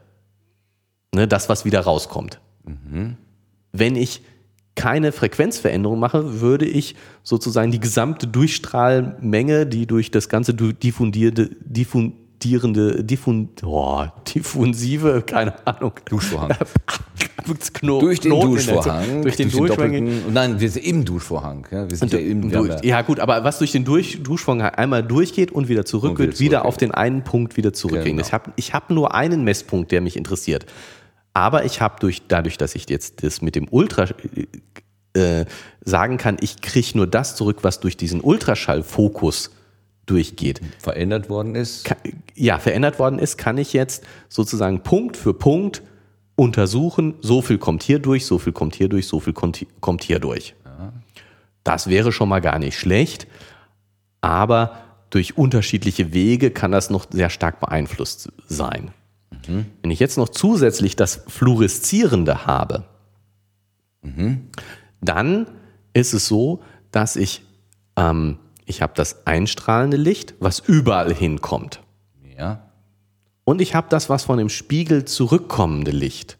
Ne, 1.13 1.27
das, 1.27 1.49
was 1.49 1.65
wieder 1.65 1.79
rauskommt. 1.81 2.39
Wenn 3.71 3.95
ich 3.95 4.21
keine 4.75 5.11
Frequenzveränderung 5.13 5.99
mache, 5.99 6.41
würde 6.41 6.65
ich 6.65 6.95
sozusagen 7.23 7.71
die 7.71 7.79
gesamte 7.79 8.27
Durchstrahlmenge, 8.27 9.65
die 9.65 9.87
durch 9.87 10.11
das 10.11 10.27
ganze 10.29 10.53
du- 10.53 10.73
diffundierte, 10.73 11.49
diffundierende, 12.45 13.03
diffun, 13.03 13.49
oh, 13.63 14.05
diffunsive, 14.33 15.23
keine 15.25 15.53
Ahnung. 15.67 15.93
Duschvorhang. 16.05 16.51
Kno 17.73 17.99
Durch 17.99 18.19
den 18.19 18.31
Knoten 18.31 18.51
Duschvorhang. 18.55 19.21
Durch 19.21 19.35
den 19.35 19.51
durch 19.51 19.71
doppelten- 19.71 20.33
Nein, 20.33 20.59
wir 20.59 20.69
sind 20.69 20.85
im 20.85 21.05
Duschvorhang. 21.05 21.67
Ja, 21.71 21.89
wir 21.89 21.97
sind 21.97 22.13
ja 22.13 22.19
im, 22.19 22.49
Durch, 22.49 22.69
ja, 22.69 22.79
ja 22.83 23.01
gut, 23.01 23.19
aber 23.19 23.43
was 23.43 23.59
durch 23.59 23.71
den 23.71 23.83
durch 23.83 24.23
Duschvorhang 24.23 24.61
einmal 24.61 25.03
durchgeht 25.03 25.51
und 25.51 25.67
wieder 25.67 25.85
zurück 25.85 26.11
Und 26.11 26.19
wieder 26.19 26.27
wird, 26.29 26.39
wieder 26.39 26.57
zurück, 26.59 26.67
auf 26.67 26.77
den 26.77 26.91
einen 26.91 27.23
Punkt 27.23 27.57
wieder 27.57 27.73
zurückgehen. 27.73 28.17
Genau. 28.17 28.25
Ich 28.27 28.33
habe 28.33 28.51
ich 28.55 28.73
hab 28.73 28.89
nur 28.89 29.13
einen 29.13 29.43
Messpunkt, 29.43 29.91
der 29.91 30.01
mich 30.01 30.15
interessiert. 30.17 30.65
Aber 31.33 31.65
ich 31.65 31.81
habe 31.81 31.95
durch, 31.99 32.23
dadurch, 32.27 32.57
dass 32.57 32.75
ich 32.75 32.89
jetzt 32.89 33.23
das 33.23 33.41
mit 33.41 33.55
dem 33.55 33.67
Ultra 33.69 34.07
äh, 35.13 35.45
sagen 35.83 36.17
kann, 36.17 36.37
ich 36.39 36.61
kriege 36.61 36.91
nur 36.95 37.07
das 37.07 37.35
zurück, 37.35 37.59
was 37.61 37.79
durch 37.79 37.97
diesen 37.97 38.21
Ultraschallfokus 38.21 39.51
durchgeht. 40.05 40.61
verändert 40.79 41.29
worden 41.29 41.55
ist. 41.55 41.89
Ja, 42.35 42.59
verändert 42.59 42.99
worden 42.99 43.19
ist, 43.19 43.37
kann 43.37 43.57
ich 43.57 43.73
jetzt 43.73 44.03
sozusagen 44.29 44.81
Punkt 44.81 45.17
für 45.17 45.33
Punkt 45.33 45.81
untersuchen, 46.35 47.15
so 47.21 47.41
viel 47.41 47.57
kommt 47.57 47.81
hier 47.83 47.99
durch, 47.99 48.25
so 48.25 48.37
viel 48.37 48.53
kommt 48.53 48.75
hier 48.75 48.89
durch, 48.89 49.07
so 49.07 49.19
viel 49.19 49.33
kommt 49.33 49.61
hi- 49.61 49.67
kommt 49.79 50.03
hier 50.03 50.19
durch. 50.19 50.53
Das 51.63 51.89
wäre 51.89 52.11
schon 52.11 52.29
mal 52.29 52.41
gar 52.41 52.59
nicht 52.59 52.77
schlecht, 52.77 53.25
aber 54.21 54.77
durch 55.09 55.37
unterschiedliche 55.37 56.13
Wege 56.13 56.51
kann 56.51 56.71
das 56.71 56.89
noch 56.89 57.07
sehr 57.09 57.29
stark 57.29 57.59
beeinflusst 57.59 58.31
sein. 58.47 58.91
Wenn 59.47 59.91
ich 59.91 59.99
jetzt 59.99 60.17
noch 60.17 60.29
zusätzlich 60.29 60.95
das 60.95 61.21
Fluoreszierende 61.27 62.45
habe, 62.45 62.83
dann 65.01 65.47
ist 65.93 66.13
es 66.13 66.27
so, 66.27 66.61
dass 66.91 67.15
ich, 67.15 67.43
ähm, 67.95 68.37
ich 68.65 68.81
habe 68.81 68.93
das 68.95 69.25
einstrahlende 69.27 69.97
Licht, 69.97 70.33
was 70.39 70.59
überall 70.59 71.13
hinkommt. 71.13 71.81
Ja. 72.37 72.69
Und 73.43 73.61
ich 73.61 73.75
habe 73.75 73.87
das, 73.89 74.09
was 74.09 74.23
von 74.23 74.37
dem 74.37 74.49
Spiegel 74.49 75.05
zurückkommende 75.05 75.91
Licht, 75.91 76.37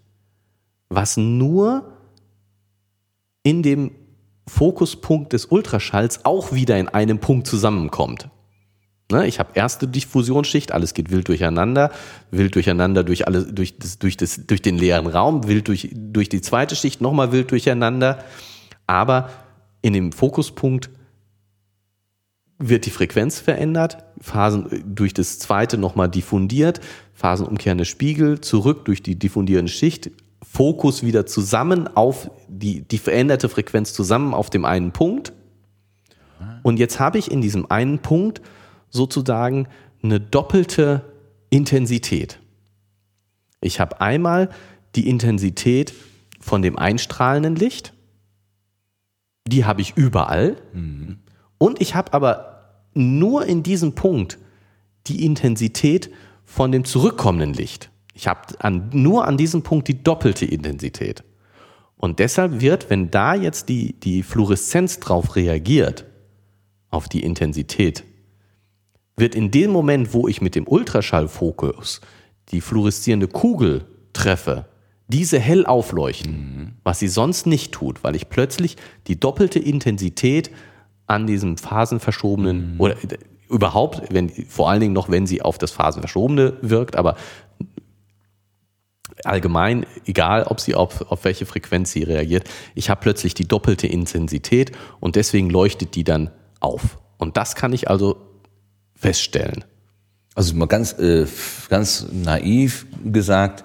was 0.89 1.17
nur 1.17 1.93
in 3.43 3.61
dem 3.61 3.91
Fokuspunkt 4.47 5.33
des 5.33 5.45
Ultraschalls 5.45 6.25
auch 6.25 6.51
wieder 6.51 6.77
in 6.77 6.87
einem 6.87 7.19
Punkt 7.19 7.47
zusammenkommt. 7.47 8.29
Ne, 9.11 9.27
ich 9.27 9.37
habe 9.37 9.51
erste 9.53 9.87
Diffusionsschicht, 9.87 10.71
alles 10.71 10.95
geht 10.95 11.11
wild 11.11 11.27
durcheinander, 11.27 11.91
wild 12.31 12.55
durcheinander 12.55 13.03
durch, 13.03 13.27
alle, 13.27 13.43
durch, 13.43 13.77
das, 13.77 13.99
durch, 13.99 14.17
das, 14.17 14.47
durch 14.47 14.63
den 14.63 14.79
leeren 14.79 15.05
Raum, 15.05 15.47
wild 15.47 15.67
durch, 15.67 15.89
durch 15.93 16.27
die 16.27 16.41
zweite 16.41 16.75
Schicht 16.75 17.01
nochmal 17.01 17.31
wild 17.31 17.51
durcheinander. 17.51 18.23
Aber 18.87 19.29
in 19.83 19.93
dem 19.93 20.11
Fokuspunkt 20.11 20.89
wird 22.57 22.85
die 22.85 22.91
Frequenz 22.91 23.39
verändert, 23.39 23.97
Phasen 24.21 24.71
äh, 24.71 24.83
durch 24.85 25.13
das 25.13 25.39
zweite 25.39 25.77
nochmal 25.77 26.09
diffundiert, 26.09 26.79
phasenumkehrende 27.13 27.85
Spiegel, 27.85 28.41
zurück 28.41 28.85
durch 28.85 29.03
die 29.03 29.17
diffundierende 29.17 29.71
Schicht, 29.71 30.11
Fokus 30.41 31.03
wieder 31.03 31.25
zusammen 31.25 31.87
auf 31.95 32.29
die, 32.47 32.81
die 32.81 32.97
veränderte 32.97 33.49
Frequenz 33.49 33.93
zusammen 33.93 34.33
auf 34.33 34.49
dem 34.49 34.63
einen 34.63 34.91
Punkt. 34.91 35.33
Und 36.63 36.77
jetzt 36.77 36.99
habe 36.99 37.17
ich 37.17 37.29
in 37.29 37.41
diesem 37.41 37.69
einen 37.69 37.99
Punkt 37.99 38.41
sozusagen 38.89 39.67
eine 40.01 40.19
doppelte 40.19 41.03
Intensität. 41.49 42.39
Ich 43.59 43.79
habe 43.79 43.99
einmal 44.01 44.49
die 44.95 45.09
Intensität 45.09 45.93
von 46.39 46.61
dem 46.61 46.77
einstrahlenden 46.77 47.55
Licht, 47.55 47.93
die 49.47 49.65
habe 49.65 49.81
ich 49.81 49.97
überall. 49.97 50.57
Und 51.57 51.81
ich 51.81 51.95
habe 51.95 52.13
aber 52.13 52.79
nur 52.93 53.45
in 53.45 53.63
diesem 53.63 53.95
Punkt 53.95 54.37
die 55.07 55.25
Intensität 55.25 56.09
von 56.45 56.71
dem 56.71 56.85
zurückkommenden 56.85 57.53
Licht. 57.53 57.89
Ich 58.13 58.27
habe 58.27 58.41
an, 58.59 58.89
nur 58.93 59.27
an 59.27 59.37
diesem 59.37 59.61
Punkt 59.61 59.87
die 59.87 60.01
doppelte 60.01 60.45
Intensität. 60.45 61.23
Und 61.97 62.19
deshalb 62.19 62.61
wird, 62.61 62.89
wenn 62.89 63.11
da 63.11 63.35
jetzt 63.35 63.69
die, 63.69 63.93
die 63.99 64.23
Fluoreszenz 64.23 64.99
drauf 64.99 65.35
reagiert, 65.35 66.05
auf 66.89 67.09
die 67.09 67.23
Intensität, 67.23 68.03
wird 69.17 69.35
in 69.35 69.51
dem 69.51 69.71
Moment, 69.71 70.13
wo 70.13 70.27
ich 70.27 70.41
mit 70.41 70.55
dem 70.55 70.67
Ultraschallfokus 70.67 72.01
die 72.49 72.61
fluoreszierende 72.61 73.27
Kugel 73.27 73.85
treffe, 74.13 74.65
diese 75.07 75.39
hell 75.39 75.65
aufleuchten, 75.65 76.77
was 76.83 76.99
sie 76.99 77.07
sonst 77.07 77.45
nicht 77.45 77.71
tut, 77.71 78.03
weil 78.03 78.15
ich 78.15 78.29
plötzlich 78.29 78.75
die 79.07 79.19
doppelte 79.19 79.59
Intensität 79.59 80.51
an 81.07 81.27
diesem 81.27 81.57
phasenverschobenen 81.57 82.75
oder 82.77 82.95
äh, 83.03 83.17
überhaupt, 83.49 84.01
wenn, 84.11 84.29
vor 84.29 84.69
allen 84.69 84.81
Dingen 84.81 84.93
noch, 84.93 85.09
wenn 85.09 85.27
sie 85.27 85.41
auf 85.41 85.57
das 85.57 85.71
phasenverschobene 85.71 86.57
wirkt, 86.61 86.95
aber 86.95 87.15
allgemein, 89.23 89.85
egal 90.05 90.43
ob 90.43 90.59
sie 90.59 90.75
auf, 90.75 91.11
auf 91.11 91.23
welche 91.23 91.45
Frequenz 91.45 91.91
sie 91.91 92.03
reagiert, 92.03 92.49
ich 92.73 92.89
habe 92.89 93.01
plötzlich 93.01 93.33
die 93.33 93.47
doppelte 93.47 93.87
Intensität 93.87 94.71
und 94.99 95.15
deswegen 95.15 95.49
leuchtet 95.49 95.95
die 95.95 96.03
dann 96.03 96.31
auf. 96.59 96.97
Und 97.17 97.37
das 97.37 97.55
kann 97.55 97.71
ich 97.71 97.89
also 97.89 98.17
feststellen. 98.95 99.63
Also 100.33 100.55
mal 100.55 100.67
ganz, 100.67 100.93
äh, 100.93 101.27
ganz 101.69 102.07
naiv 102.11 102.87
gesagt, 103.03 103.63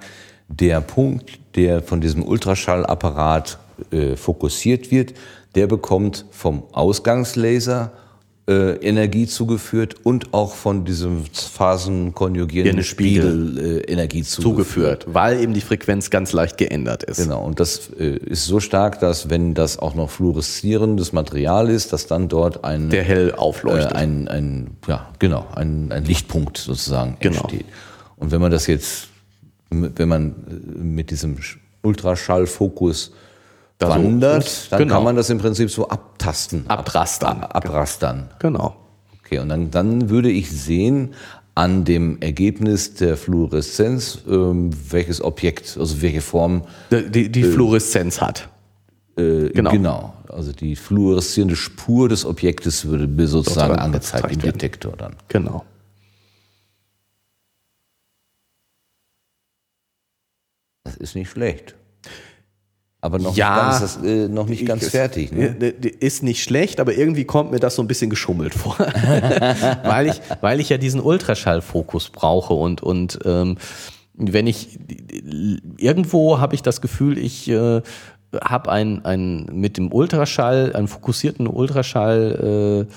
der 0.48 0.80
Punkt, 0.80 1.40
der 1.56 1.82
von 1.82 2.00
diesem 2.00 2.22
Ultraschallapparat 2.22 3.58
äh, 3.90 4.16
fokussiert 4.16 4.90
wird, 4.90 5.14
der 5.54 5.66
bekommt 5.66 6.24
vom 6.30 6.62
Ausgangslaser 6.72 7.92
äh, 8.48 8.76
Energie 8.86 9.26
zugeführt 9.26 9.96
und 10.04 10.32
auch 10.32 10.54
von 10.54 10.84
diesem 10.84 11.24
phasenkonjugierenden 11.32 12.82
Spiegel. 12.84 13.48
Spiegel 13.48 13.80
äh, 13.86 13.92
Energie 13.92 14.22
zugeführt. 14.22 15.02
Zugeführt, 15.02 15.06
weil 15.14 15.40
eben 15.40 15.54
die 15.54 15.60
Frequenz 15.60 16.10
ganz 16.10 16.32
leicht 16.32 16.56
geändert 16.58 17.02
ist. 17.04 17.18
Genau, 17.18 17.44
und 17.44 17.60
das 17.60 17.90
äh, 17.98 18.16
ist 18.16 18.46
so 18.46 18.58
stark, 18.60 18.98
dass 19.00 19.30
wenn 19.30 19.54
das 19.54 19.78
auch 19.78 19.94
noch 19.94 20.10
fluoreszierendes 20.10 21.12
Material 21.12 21.68
ist, 21.70 21.92
dass 21.92 22.06
dann 22.06 22.28
dort 22.28 22.64
ein 22.64 22.90
Der 22.90 23.02
hell 23.04 23.30
äh, 23.30 23.32
aufleuchtet. 23.32 23.92
ein, 23.94 24.28
ein, 24.28 24.70
ja, 24.88 25.08
genau, 25.18 25.46
ein, 25.54 25.92
ein 25.92 26.04
Lichtpunkt 26.04 26.58
sozusagen 26.58 27.16
Genau. 27.20 27.40
entsteht. 27.42 27.66
Und 28.16 28.30
wenn 28.32 28.40
man 28.40 28.50
das 28.50 28.66
jetzt, 28.66 29.08
wenn 29.70 30.08
man 30.08 30.30
äh, 30.30 30.78
mit 30.78 31.10
diesem 31.10 31.36
Sch- 31.36 31.56
Ultraschallfokus 31.82 33.12
Da 33.80 33.86
so- 33.88 33.92
wandert, 33.94 34.70
dann 34.70 34.78
genau. 34.78 34.94
kann 34.94 35.04
man 35.04 35.16
das 35.16 35.30
im 35.30 35.38
Prinzip 35.38 35.70
so 35.70 35.88
abtasten, 35.88 36.68
Abrastern. 36.68 37.42
ab, 37.42 37.56
abrastern. 37.56 38.28
Genau. 38.38 38.76
Okay, 39.24 39.38
und 39.38 39.48
dann, 39.48 39.70
dann 39.70 40.10
würde 40.10 40.30
ich 40.30 40.50
sehen 40.50 41.14
an 41.54 41.84
dem 41.84 42.20
Ergebnis 42.20 42.94
der 42.94 43.16
Fluoreszenz, 43.16 44.18
ähm, 44.28 44.70
welches 44.90 45.22
Objekt, 45.22 45.76
also 45.80 46.02
welche 46.02 46.20
Form 46.20 46.62
Die, 46.90 47.10
die, 47.10 47.32
die 47.32 47.42
Fluoreszenz 47.42 48.20
hat. 48.20 48.48
Äh, 49.16 49.48
Genau. 49.48 49.70
genau. 49.70 50.14
Also 50.28 50.52
die 50.52 50.76
fluoreszierende 50.76 51.56
Spur 51.56 52.08
des 52.10 52.24
Objektes 52.26 52.84
würde 52.84 53.06
mir 53.08 53.26
sozusagen 53.28 53.76
angezeigt 53.76 54.30
im. 54.30 54.38
Detektor 54.40 54.92
dann. 54.96 55.16
Genau. 55.28 55.64
Das 60.84 60.96
ist 60.96 61.14
nicht 61.14 61.30
schlecht. 61.30 61.74
Aber 63.02 63.18
noch 63.18 63.34
Ja. 63.34 63.48
nicht 63.70 63.80
ganz, 63.80 63.80
das, 63.80 64.04
äh, 64.04 64.28
noch 64.28 64.46
nicht 64.46 64.66
ganz 64.66 64.82
Ich- 64.84 64.90
fertig. 64.90 65.32
Ne? 65.32 65.46
Ist 66.00 66.22
nicht 66.22 66.42
schlecht, 66.42 66.80
aber 66.80 66.94
irgendwie 66.94 67.24
kommt 67.24 67.50
mir 67.50 67.58
das 67.58 67.74
so 67.76 67.82
ein 67.82 67.88
bisschen 67.88 68.10
geschummelt 68.10 68.52
vor. 68.54 68.76
weil, 69.84 70.08
ich, 70.08 70.20
weil 70.42 70.60
ich 70.60 70.68
ja 70.68 70.76
diesen 70.76 71.00
Ultraschallfokus 71.00 72.10
brauche 72.10 72.52
und, 72.54 72.82
und 72.82 73.18
ähm, 73.24 73.56
wenn 74.14 74.46
ich 74.46 74.78
irgendwo 75.78 76.38
habe 76.40 76.54
ich 76.54 76.62
das 76.62 76.80
Gefühl, 76.82 77.16
ich 77.16 77.48
äh, 77.48 77.80
habe 78.44 78.70
ein, 78.70 79.04
ein 79.04 79.46
mit 79.52 79.78
dem 79.78 79.92
Ultraschall, 79.92 80.74
einen 80.74 80.88
fokussierten 80.88 81.46
Ultraschall 81.46 82.86
äh, 82.88 82.92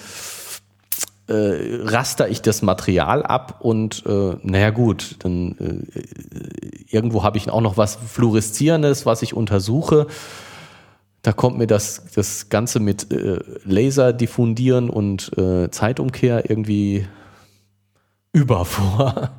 äh, 1.28 1.84
raster 1.84 2.30
ich 2.30 2.42
das 2.42 2.62
Material 2.62 3.24
ab 3.24 3.60
und 3.62 4.04
äh, 4.06 4.36
naja 4.42 4.72
gut, 4.72 5.16
dann 5.20 5.56
äh, 5.58 6.02
irgendwo 6.90 7.24
habe 7.24 7.38
ich 7.38 7.50
auch 7.50 7.62
noch 7.62 7.78
was 7.78 7.96
Fluoreszierendes, 7.96 9.06
was 9.06 9.22
ich 9.22 9.34
untersuche. 9.34 10.08
Da 11.22 11.32
kommt 11.32 11.58
mir 11.58 11.68
das, 11.68 12.04
das 12.14 12.50
Ganze 12.50 12.82
mit 12.82 13.12
äh, 13.12 13.40
Laser 13.64 14.12
diffundieren 14.12 14.90
und 14.90 15.32
äh, 15.38 15.72
Zeitumkehr 15.72 16.50
irgendwie 16.50 17.08
über 18.34 18.66
vor. 18.66 19.32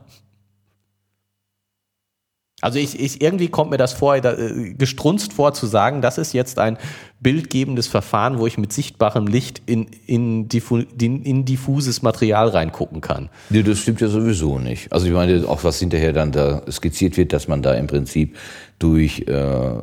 Also 2.64 2.78
ich, 2.78 2.98
ich 2.98 3.20
irgendwie 3.20 3.48
kommt 3.48 3.70
mir 3.70 3.76
das 3.76 3.92
vor, 3.92 4.18
da, 4.20 4.32
äh, 4.32 4.72
gestrunzt 4.72 5.34
vor 5.34 5.52
zu 5.52 5.66
sagen, 5.66 6.00
das 6.00 6.16
ist 6.16 6.32
jetzt 6.32 6.58
ein 6.58 6.78
bildgebendes 7.20 7.88
Verfahren, 7.88 8.38
wo 8.38 8.46
ich 8.46 8.56
mit 8.56 8.72
sichtbarem 8.72 9.26
Licht 9.26 9.60
in, 9.66 9.86
in, 10.06 10.48
diffu, 10.48 10.78
in 10.78 11.44
diffuses 11.44 12.00
Material 12.00 12.48
reingucken 12.48 13.02
kann. 13.02 13.28
Nee, 13.50 13.62
das 13.62 13.80
stimmt 13.80 14.00
ja 14.00 14.08
sowieso 14.08 14.58
nicht. 14.58 14.90
Also 14.94 15.06
ich 15.06 15.12
meine, 15.12 15.46
auch 15.46 15.62
was 15.62 15.78
hinterher 15.78 16.14
dann 16.14 16.32
da 16.32 16.62
skizziert 16.70 17.18
wird, 17.18 17.34
dass 17.34 17.48
man 17.48 17.60
da 17.60 17.74
im 17.74 17.86
Prinzip 17.86 18.34
durch 18.78 19.26
äh, 19.28 19.74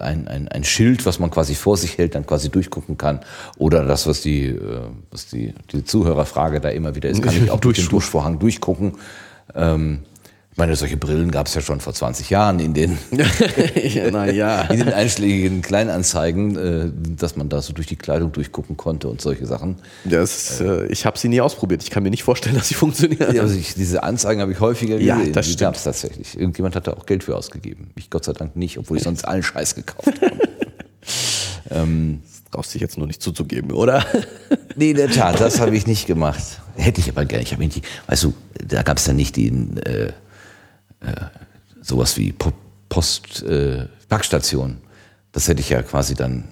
ein, 0.00 0.26
ein, 0.26 0.48
ein 0.48 0.64
Schild, 0.64 1.06
was 1.06 1.20
man 1.20 1.30
quasi 1.30 1.54
vor 1.54 1.76
sich 1.76 1.96
hält, 1.96 2.16
dann 2.16 2.26
quasi 2.26 2.50
durchgucken 2.50 2.98
kann. 2.98 3.20
Oder 3.56 3.84
das, 3.84 4.08
was 4.08 4.20
die, 4.20 4.46
äh, 4.46 4.58
was 5.12 5.28
die, 5.28 5.54
die 5.70 5.84
Zuhörerfrage 5.84 6.60
da 6.60 6.70
immer 6.70 6.96
wieder 6.96 7.08
ist, 7.08 7.22
kann 7.22 7.36
ich 7.36 7.52
auch 7.52 7.60
durch 7.60 7.78
den 7.78 7.88
Duschvorhang 7.88 8.40
durchgucken. 8.40 8.94
Ähm, 9.54 10.00
ich 10.52 10.58
meine, 10.58 10.76
solche 10.76 10.98
Brillen 10.98 11.30
gab 11.30 11.46
es 11.46 11.54
ja 11.54 11.62
schon 11.62 11.80
vor 11.80 11.94
20 11.94 12.28
Jahren 12.28 12.60
in 12.60 12.74
den, 12.74 12.98
Na 14.12 14.30
ja. 14.30 14.62
in 14.70 14.80
den 14.80 14.92
einschlägigen 14.92 15.62
Kleinanzeigen, 15.62 16.56
äh, 16.56 16.90
dass 17.16 17.36
man 17.36 17.48
da 17.48 17.62
so 17.62 17.72
durch 17.72 17.86
die 17.86 17.96
Kleidung 17.96 18.32
durchgucken 18.32 18.76
konnte 18.76 19.08
und 19.08 19.22
solche 19.22 19.46
Sachen. 19.46 19.76
Das, 20.04 20.60
äh, 20.60 20.84
ich 20.88 21.06
habe 21.06 21.18
sie 21.18 21.28
nie 21.28 21.40
ausprobiert. 21.40 21.82
Ich 21.82 21.88
kann 21.90 22.02
mir 22.02 22.10
nicht 22.10 22.22
vorstellen, 22.22 22.54
dass 22.58 22.68
sie 22.68 22.74
funktionieren. 22.74 23.34
Ja, 23.34 23.40
also 23.40 23.54
ich, 23.54 23.72
diese 23.74 24.02
Anzeigen 24.02 24.42
habe 24.42 24.52
ich 24.52 24.60
häufiger 24.60 24.98
Ja, 24.98 25.16
gesehen. 25.16 25.32
das 25.32 25.46
Die 25.48 25.56
gab 25.56 25.74
es 25.74 25.84
tatsächlich. 25.84 26.38
Irgendjemand 26.38 26.76
hat 26.76 26.86
da 26.86 26.92
auch 26.92 27.06
Geld 27.06 27.24
für 27.24 27.34
ausgegeben. 27.34 27.88
Ich 27.96 28.10
Gott 28.10 28.26
sei 28.26 28.34
Dank 28.34 28.54
nicht, 28.54 28.76
obwohl 28.78 28.98
ich 28.98 29.04
sonst 29.04 29.26
allen 29.26 29.42
Scheiß 29.42 29.74
gekauft 29.74 30.20
habe. 30.20 30.36
Brauchst 32.50 32.74
dich 32.74 32.82
jetzt 32.82 32.98
nur 32.98 33.06
nicht 33.06 33.22
zuzugeben, 33.22 33.70
oder? 33.72 34.04
Nee, 34.76 34.90
in 34.90 34.98
der 34.98 35.10
Tat, 35.10 35.40
das 35.40 35.58
habe 35.58 35.74
ich 35.74 35.86
nicht 35.86 36.06
gemacht. 36.06 36.42
Hätte 36.76 37.00
ich 37.00 37.08
aber 37.08 37.24
gerne. 37.24 37.42
Ich 37.42 37.52
habe 37.52 37.62
nicht, 37.64 37.82
weißt 38.08 38.24
du, 38.24 38.34
da 38.68 38.82
gab 38.82 38.98
es 38.98 39.06
ja 39.06 39.14
nicht 39.14 39.36
den 39.36 39.78
äh, 39.78 40.12
äh, 41.06 41.14
sowas 41.82 42.16
wie 42.16 42.32
Po- 42.32 42.52
Post 42.88 43.42
äh, 43.42 43.86
Packstation. 44.08 44.78
Das 45.32 45.48
hätte 45.48 45.60
ich 45.60 45.70
ja 45.70 45.82
quasi 45.82 46.14
dann 46.14 46.44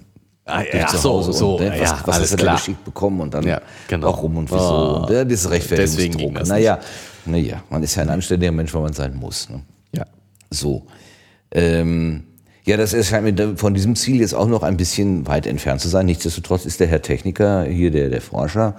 Ah, 0.47 0.63
ja, 0.73 0.87
zu 0.89 0.97
so, 0.97 1.11
Hause 1.11 1.33
so, 1.33 1.57
und, 1.57 1.65
ne, 1.65 1.71
was, 1.79 1.91
ja, 1.91 2.03
was 2.07 2.17
alles 2.17 2.33
hast 2.33 2.41
du 2.41 2.45
da 2.45 2.55
geschickt 2.55 2.85
bekommen 2.85 3.21
und 3.21 3.33
dann 3.35 3.47
Ja, 3.47 3.61
genau. 3.87 4.09
warum 4.09 4.37
und 4.39 4.51
wieso. 4.51 4.59
Oh, 4.61 5.03
und, 5.07 5.11
ja, 5.11 5.25
das 5.25 5.43
deswegen 5.43 5.43
ging 5.47 5.51
Rechtfertigungsdruck. 5.53 6.35
das 6.35 6.49
Naja, 6.49 6.79
naja, 7.27 7.63
man 7.71 7.83
ist 7.85 7.95
ja 7.95 8.03
ein 8.03 8.09
anständiger 8.09 8.51
Mensch, 8.51 8.75
weil 8.75 8.83
man 8.83 8.93
sein 8.93 9.15
muss. 9.15 9.49
Ne? 9.49 9.61
Ja. 9.95 10.07
So. 10.51 10.87
Ähm, 11.53 12.25
ja, 12.65 12.77
das 12.77 12.95
erscheint 12.95 13.25
mir 13.39 13.57
von 13.57 13.75
diesem 13.75 13.95
Ziel 13.95 14.21
jetzt 14.21 14.35
auch 14.35 14.49
noch 14.49 14.63
ein 14.65 14.77
bisschen 14.77 15.27
weit 15.29 15.47
entfernt 15.47 15.81
zu 15.83 15.89
sein. 15.89 16.07
Nichtsdestotrotz 16.07 16.65
ist 16.67 16.81
der 16.81 16.89
Herr 16.89 17.03
Techniker, 17.03 17.65
hier 17.65 17.91
der, 17.93 18.09
der 18.09 18.21
Forscher, 18.21 18.75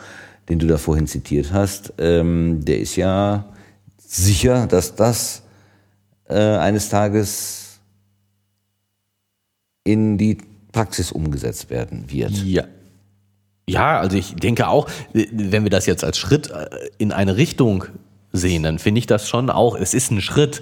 den 0.49 0.59
du 0.59 0.67
da 0.67 0.77
vorhin 0.77 1.07
zitiert 1.07 1.53
hast, 1.53 1.93
ähm, 1.99 2.65
der 2.65 2.79
ist 2.79 2.95
ja 2.97 3.45
sicher, 3.97 4.67
dass 4.67 4.95
das 4.95 5.40
äh, 6.31 6.57
eines 6.57 6.89
Tages 6.89 7.79
in 9.83 10.17
die 10.17 10.37
Praxis 10.71 11.11
umgesetzt 11.11 11.69
werden 11.69 12.09
wird. 12.11 12.31
Ja. 12.31 12.63
Ja, 13.67 13.99
also 13.99 14.17
ich 14.17 14.35
denke 14.35 14.67
auch, 14.67 14.89
wenn 15.13 15.63
wir 15.63 15.69
das 15.69 15.85
jetzt 15.85 16.03
als 16.03 16.17
Schritt 16.17 16.49
äh, 16.49 16.67
in 16.97 17.11
eine 17.11 17.37
Richtung 17.37 17.85
sehen, 18.33 18.63
dann 18.63 18.79
finde 18.79 18.99
ich 18.99 19.07
das 19.07 19.29
schon 19.29 19.49
auch, 19.49 19.75
es 19.75 19.93
ist 19.93 20.11
ein 20.11 20.21
Schritt. 20.21 20.61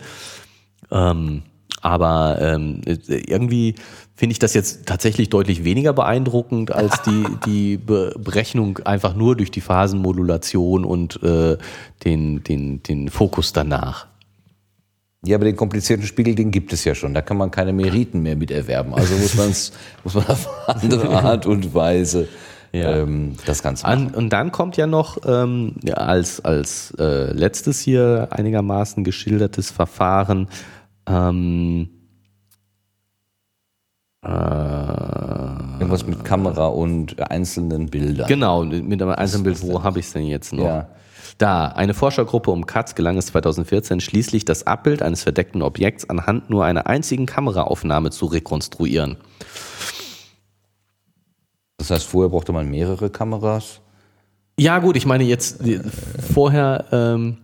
Ähm, 0.92 1.44
aber 1.82 2.38
ähm, 2.42 2.82
irgendwie 3.08 3.76
finde 4.16 4.34
ich 4.34 4.40
das 4.40 4.54
jetzt 4.54 4.86
tatsächlich 4.86 5.30
deutlich 5.30 5.64
weniger 5.64 5.94
beeindruckend 5.94 6.72
als 6.72 7.02
die, 7.04 7.26
die 7.46 7.78
Be 7.78 8.14
Berechnung 8.18 8.80
einfach 8.80 9.16
nur 9.16 9.38
durch 9.38 9.52
die 9.52 9.62
Phasenmodulation 9.62 10.84
und 10.84 11.22
äh, 11.24 11.58
den, 12.04 12.44
den, 12.44 12.84
den 12.84 13.10
Fokus 13.10 13.54
danach. 13.54 14.08
Ja, 15.26 15.36
aber 15.36 15.46
den 15.46 15.58
komplizierten 15.58 16.06
Spiegel, 16.06 16.34
den 16.36 16.50
gibt 16.50 16.72
es 16.72 16.86
ja 16.86 16.96
schon. 16.96 17.14
Da 17.14 17.22
kann 17.22 17.36
man 17.38 17.52
keine 17.52 17.74
Meriten 17.74 18.22
mehr 18.22 18.38
mit 18.38 18.52
erwerben. 18.52 18.94
Also 18.94 19.16
muss, 19.16 19.36
man's, 19.36 19.72
muss 20.04 20.14
man 20.16 20.26
auf 20.28 20.48
andere 20.68 21.10
Art 21.10 21.46
und 21.46 21.74
Weise 21.74 22.30
Ja. 22.72 22.98
ähm, 23.00 23.36
das 23.46 23.62
Ganze 23.62 23.86
machen. 23.86 24.08
An, 24.08 24.16
und 24.16 24.30
dann 24.32 24.52
kommt 24.54 24.78
ja 24.78 24.88
noch 24.88 25.18
ähm, 25.26 25.76
ja, 25.84 25.96
als, 25.96 26.40
als 26.46 26.94
äh, 27.00 27.34
letztes 27.34 27.82
hier 27.82 28.30
einigermaßen 28.32 29.04
geschildertes 29.04 29.72
Verfahren 29.72 30.48
ähm, 31.06 31.90
äh, 34.24 34.30
Irgendwas 35.80 36.06
mit 36.06 36.24
Kamera 36.26 36.68
und 36.68 37.20
einzelnen 37.32 37.88
Bildern. 37.88 38.28
Genau, 38.28 38.64
mit 38.64 39.02
einem 39.02 39.12
einzelnen 39.12 39.44
Bild, 39.44 39.62
wo 39.62 39.82
habe 39.84 40.00
ich 40.00 40.08
es 40.08 40.14
denn 40.14 40.26
jetzt 40.26 40.54
noch? 40.54 40.64
Ja. 40.66 40.90
Da, 41.40 41.68
eine 41.68 41.94
Forschergruppe 41.94 42.52
um 42.52 42.66
Katz 42.66 42.96
gelang 42.96 43.18
es 43.18 43.28
2014 43.28 44.02
schließlich, 44.02 44.44
das 44.44 44.68
Abbild 44.68 45.02
eines 45.02 45.24
verdeckten 45.24 45.62
Objekts 45.62 46.10
anhand 46.10 46.50
nur 46.50 46.66
einer 46.66 46.86
einzigen 46.88 47.26
Kameraaufnahme 47.26 48.12
zu 48.12 48.26
rekonstruieren. 48.26 49.16
Das 51.78 51.92
heißt, 51.92 52.04
vorher 52.06 52.30
brauchte 52.30 52.52
man 52.52 52.70
mehrere 52.70 53.10
Kameras. 53.10 53.80
Ja, 54.60 54.80
gut, 54.80 54.98
ich 54.98 55.06
meine 55.06 55.24
jetzt 55.24 55.66
die- 55.66 55.80
vorher 56.34 56.86
ähm, 56.92 57.38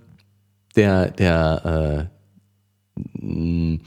der, 0.75 1.11
der 1.11 2.09
äh, 3.23 3.79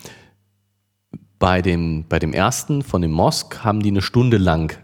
bei 1.38 1.60
dem, 1.60 2.06
bei 2.08 2.18
dem 2.18 2.32
ersten 2.32 2.80
von 2.80 3.02
dem 3.02 3.12
Mosk 3.12 3.62
haben 3.62 3.82
die 3.82 3.90
eine 3.90 4.00
Stunde 4.00 4.38
lang 4.38 4.78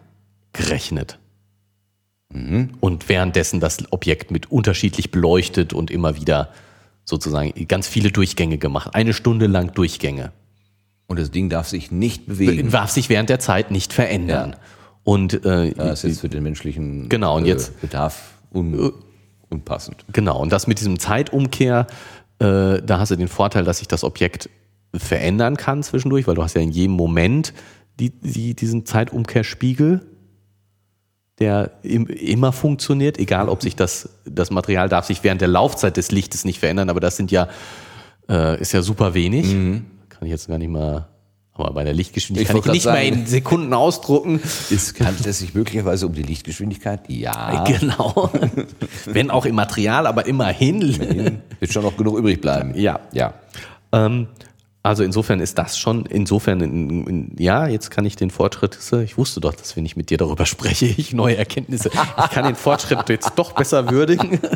gerechnet. 0.52 1.18
Und 2.80 3.08
währenddessen 3.08 3.60
das 3.60 3.78
Objekt 3.92 4.30
mit 4.32 4.50
unterschiedlich 4.50 5.10
beleuchtet 5.12 5.72
und 5.72 5.90
immer 5.90 6.16
wieder 6.16 6.48
sozusagen 7.04 7.52
ganz 7.68 7.86
viele 7.86 8.10
Durchgänge 8.10 8.58
gemacht. 8.58 8.94
Eine 8.94 9.12
Stunde 9.12 9.46
lang 9.46 9.72
Durchgänge. 9.72 10.32
Und 11.06 11.18
das 11.20 11.30
Ding 11.30 11.48
darf 11.48 11.68
sich 11.68 11.92
nicht 11.92 12.26
bewegen. 12.26 12.70
Darf 12.70 12.90
sich 12.90 13.08
während 13.08 13.28
der 13.28 13.38
Zeit 13.38 13.70
nicht 13.70 13.92
verändern. 13.92 14.56
Und 15.04 15.44
äh, 15.44 15.72
Das 15.74 16.02
ist 16.02 16.10
jetzt 16.10 16.20
für 16.22 16.28
den 16.28 16.42
menschlichen 16.42 17.08
Genau, 17.08 17.36
und 17.36 17.44
äh, 17.44 17.48
jetzt- 17.48 17.80
Bedarf 17.80 18.32
un, 18.52 18.92
unpassend. 19.50 20.04
Genau, 20.12 20.40
und 20.40 20.50
das 20.50 20.66
mit 20.66 20.80
diesem 20.80 20.98
Zeitumkehr, 20.98 21.86
äh, 22.40 22.80
da 22.82 22.98
hast 22.98 23.10
du 23.10 23.16
den 23.16 23.28
Vorteil, 23.28 23.64
dass 23.64 23.78
sich 23.78 23.86
das 23.88 24.02
Objekt 24.02 24.48
verändern 24.94 25.56
kann 25.56 25.82
zwischendurch, 25.82 26.26
weil 26.26 26.34
du 26.36 26.42
hast 26.42 26.54
ja 26.54 26.62
in 26.62 26.70
jedem 26.70 26.96
Moment 26.96 27.52
die, 28.00 28.10
die, 28.10 28.54
diesen 28.54 28.86
Zeitumkehrspiegel, 28.86 30.00
der 31.38 31.72
im, 31.82 32.06
immer 32.06 32.52
funktioniert, 32.52 33.18
egal 33.18 33.48
ob 33.48 33.62
sich 33.62 33.74
das, 33.74 34.08
das 34.24 34.50
Material 34.50 34.88
darf 34.88 35.06
sich 35.06 35.24
während 35.24 35.40
der 35.40 35.48
Laufzeit 35.48 35.96
des 35.96 36.10
Lichtes 36.12 36.44
nicht 36.44 36.60
verändern, 36.60 36.90
aber 36.90 37.00
das 37.00 37.16
sind 37.16 37.30
ja, 37.32 37.48
äh, 38.28 38.60
ist 38.60 38.72
ja 38.72 38.82
super 38.82 39.14
wenig. 39.14 39.46
Mhm. 39.46 39.86
Kann 40.08 40.26
ich 40.26 40.30
jetzt 40.30 40.46
gar 40.46 40.58
nicht 40.58 40.70
mal, 40.70 41.08
aber 41.52 41.72
bei 41.72 41.82
der 41.82 41.92
Ich 41.92 41.98
Lichtgeschwindigkeit 41.98 42.54
wollte 42.54 42.68
kann 42.68 42.76
ich 42.76 42.84
nicht 42.84 42.92
sagen. 42.92 43.20
in 43.20 43.26
Sekunden 43.26 43.72
ausdrucken. 43.74 44.40
Ist, 44.70 44.98
handelt 45.00 45.26
es 45.26 45.40
sich 45.40 45.54
möglicherweise 45.54 46.06
um 46.06 46.12
die 46.12 46.22
Lichtgeschwindigkeit? 46.22 47.00
Ja. 47.08 47.64
Genau. 47.80 48.30
Wenn 49.06 49.30
auch 49.30 49.44
im 49.44 49.56
Material, 49.56 50.06
aber 50.06 50.26
immerhin. 50.26 51.40
Wird 51.58 51.72
schon 51.72 51.82
noch 51.82 51.96
genug 51.96 52.16
übrig 52.18 52.40
bleiben. 52.40 52.74
Ja. 52.76 53.00
Ja. 53.12 53.34
Ähm, 53.92 54.28
also 54.84 55.02
insofern 55.02 55.40
ist 55.40 55.56
das 55.56 55.78
schon, 55.78 56.04
insofern, 56.04 56.60
in, 56.60 57.06
in, 57.06 57.36
ja, 57.38 57.66
jetzt 57.66 57.90
kann 57.90 58.04
ich 58.04 58.16
den 58.16 58.30
Fortschritt, 58.30 58.78
ich 59.02 59.16
wusste 59.16 59.40
doch, 59.40 59.54
dass 59.54 59.76
wenn 59.76 59.86
ich 59.86 59.96
mit 59.96 60.10
dir 60.10 60.18
darüber 60.18 60.44
spreche, 60.44 60.84
ich 60.84 61.14
neue 61.14 61.38
Erkenntnisse, 61.38 61.88
ich 61.88 62.30
kann 62.30 62.44
den 62.44 62.54
Fortschritt 62.54 63.08
jetzt 63.08 63.32
doch 63.36 63.52
besser 63.52 63.90
würdigen. 63.90 64.38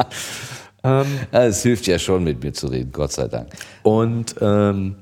Ja, 0.84 1.04
Es 1.32 1.64
hilft 1.64 1.88
ja 1.88 1.98
schon, 1.98 2.22
mit 2.22 2.42
mir 2.42 2.52
zu 2.52 2.68
reden, 2.68 2.92
Gott 2.92 3.10
sei 3.10 3.26
Dank. 3.26 3.48
Und 3.82 4.36
ähm, 4.40 4.94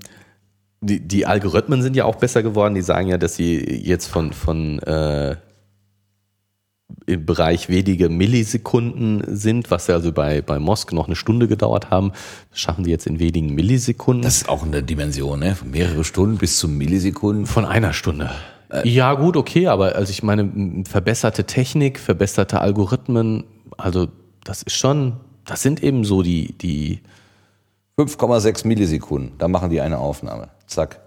die, 0.80 1.00
die 1.00 1.26
Algorithmen 1.26 1.82
sind 1.82 1.94
ja 1.96 2.06
auch 2.06 2.16
besser 2.16 2.42
geworden. 2.42 2.74
Die 2.74 2.80
sagen 2.80 3.08
ja, 3.08 3.18
dass 3.18 3.36
sie 3.36 3.58
jetzt 3.84 4.06
von, 4.06 4.32
von 4.32 4.78
äh, 4.80 5.36
im 7.06 7.26
Bereich 7.26 7.68
wenige 7.68 8.08
Millisekunden 8.08 9.22
sind, 9.26 9.70
was 9.70 9.86
ja 9.86 9.96
also 9.96 10.12
bei, 10.12 10.42
bei 10.42 10.58
Mosk 10.58 10.92
noch 10.92 11.06
eine 11.06 11.16
Stunde 11.16 11.48
gedauert 11.48 11.90
haben, 11.90 12.12
das 12.50 12.60
schaffen 12.60 12.84
die 12.84 12.90
jetzt 12.90 13.06
in 13.06 13.18
wenigen 13.18 13.54
Millisekunden. 13.54 14.22
Das 14.22 14.36
ist 14.36 14.48
auch 14.48 14.64
eine 14.64 14.82
Dimension, 14.82 15.40
ne? 15.40 15.54
Von 15.54 15.70
mehrere 15.70 16.04
Stunden 16.04 16.38
bis 16.38 16.58
zu 16.58 16.68
Millisekunden. 16.68 17.46
Von 17.46 17.64
einer 17.64 17.92
Stunde. 17.92 18.30
ja, 18.84 19.14
gut, 19.14 19.36
okay, 19.36 19.66
aber 19.68 19.94
also 19.94 20.10
ich 20.10 20.22
meine, 20.22 20.84
verbesserte 20.88 21.44
Technik, 21.44 21.98
verbesserte 21.98 22.60
Algorithmen, 22.60 23.44
also 23.76 24.08
das 24.44 24.62
ist 24.62 24.76
schon, 24.76 25.14
das 25.44 25.62
sind 25.62 25.82
eben 25.82 26.04
so 26.04 26.22
die, 26.22 26.56
die, 26.58 27.00
5,6 27.98 28.66
Millisekunden. 28.66 29.32
Da 29.38 29.48
machen 29.48 29.70
die 29.70 29.80
eine 29.80 29.98
Aufnahme. 29.98 30.48
Zack. 30.66 31.00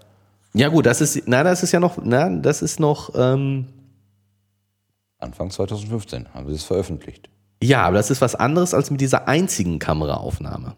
ja 0.54 0.68
gut, 0.68 0.86
das 0.86 1.00
ist, 1.00 1.22
na, 1.26 1.44
das 1.44 1.62
ist 1.62 1.72
ja 1.72 1.78
noch, 1.78 1.98
na, 2.02 2.28
das 2.28 2.62
ist 2.62 2.80
noch, 2.80 3.12
ähm, 3.14 3.66
Anfang 5.20 5.50
2015 5.50 6.32
haben 6.34 6.48
sie 6.48 6.54
es 6.54 6.64
veröffentlicht. 6.64 7.28
ja, 7.62 7.82
aber 7.82 7.96
das 7.96 8.10
ist 8.10 8.20
was 8.20 8.34
anderes 8.34 8.74
als 8.74 8.90
mit 8.90 9.00
dieser 9.00 9.28
einzigen 9.28 9.78
Kameraaufnahme. 9.78 10.74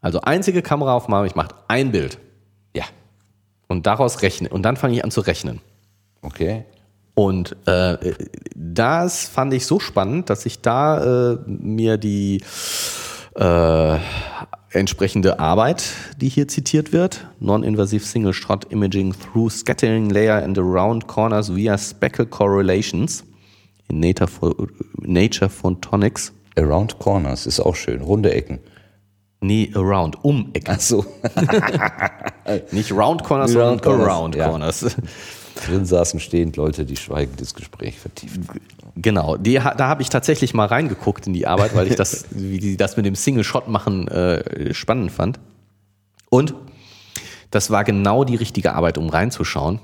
Also 0.00 0.20
einzige 0.20 0.62
Kameraaufnahme, 0.62 1.26
ich 1.26 1.34
mache 1.34 1.54
ein 1.68 1.90
Bild 1.92 2.18
Ja. 2.74 2.84
und 3.68 3.86
daraus 3.86 4.22
rechne, 4.22 4.48
und 4.50 4.62
dann 4.62 4.76
fange 4.76 4.94
ich 4.94 5.04
an 5.04 5.10
zu 5.10 5.20
rechnen. 5.22 5.60
Okay. 6.22 6.64
Und 7.14 7.56
äh, 7.66 7.96
das 8.54 9.24
fand 9.28 9.52
ich 9.54 9.66
so 9.66 9.78
spannend, 9.80 10.30
dass 10.30 10.46
ich 10.46 10.60
da 10.62 11.32
äh, 11.32 11.38
mir 11.46 11.96
die 11.96 12.42
äh, 13.36 13.98
entsprechende 14.70 15.38
Arbeit, 15.38 15.84
die 16.20 16.28
hier 16.28 16.48
zitiert 16.48 16.92
wird. 16.92 17.26
Non-invasive 17.38 18.04
Single 18.04 18.32
Shot 18.32 18.64
Imaging 18.72 19.14
through 19.14 19.50
Scattering 19.50 20.10
Layer 20.10 20.42
and 20.42 20.58
Around 20.58 21.06
Corners 21.06 21.54
via 21.54 21.78
Speckle 21.78 22.26
Correlations 22.26 23.24
in 23.88 24.00
Nature, 24.00 24.28
Nature 25.00 25.50
Photonics. 25.50 26.32
Around 26.56 26.98
Corners 26.98 27.46
ist 27.46 27.60
auch 27.60 27.74
schön. 27.74 28.00
Runde 28.00 28.32
Ecken. 28.32 28.60
Nee, 29.40 29.70
around, 29.74 30.24
um 30.24 30.50
Ecken. 30.54 30.74
Ach 30.74 30.80
so. 30.80 31.04
Nicht 32.70 32.92
round 32.92 33.24
corners, 33.24 33.54
Round 33.54 33.54
sondern 33.54 33.80
corners, 33.80 34.06
around 34.06 34.34
ja. 34.36 34.48
corners. 34.48 34.96
Drin 35.66 35.84
saßen 35.84 36.18
stehend 36.18 36.56
Leute, 36.56 36.84
die 36.84 36.96
schweigend 36.96 37.40
das 37.40 37.54
Gespräch 37.54 37.98
vertieften. 37.98 38.46
Genau, 38.96 39.36
die, 39.36 39.54
da 39.54 39.88
habe 39.88 40.02
ich 40.02 40.08
tatsächlich 40.08 40.54
mal 40.54 40.66
reingeguckt 40.66 41.26
in 41.26 41.32
die 41.32 41.46
Arbeit, 41.46 41.74
weil 41.74 41.88
ich 41.88 41.96
das, 41.96 42.26
wie 42.30 42.58
die 42.58 42.76
das 42.76 42.96
mit 42.96 43.04
dem 43.04 43.14
Single-Shot 43.14 43.68
machen, 43.68 44.08
äh, 44.08 44.72
spannend 44.72 45.12
fand. 45.12 45.40
Und 46.30 46.54
das 47.50 47.70
war 47.70 47.84
genau 47.84 48.24
die 48.24 48.36
richtige 48.36 48.72
Arbeit, 48.74 48.98
um 48.98 49.08
reinzuschauen, 49.08 49.78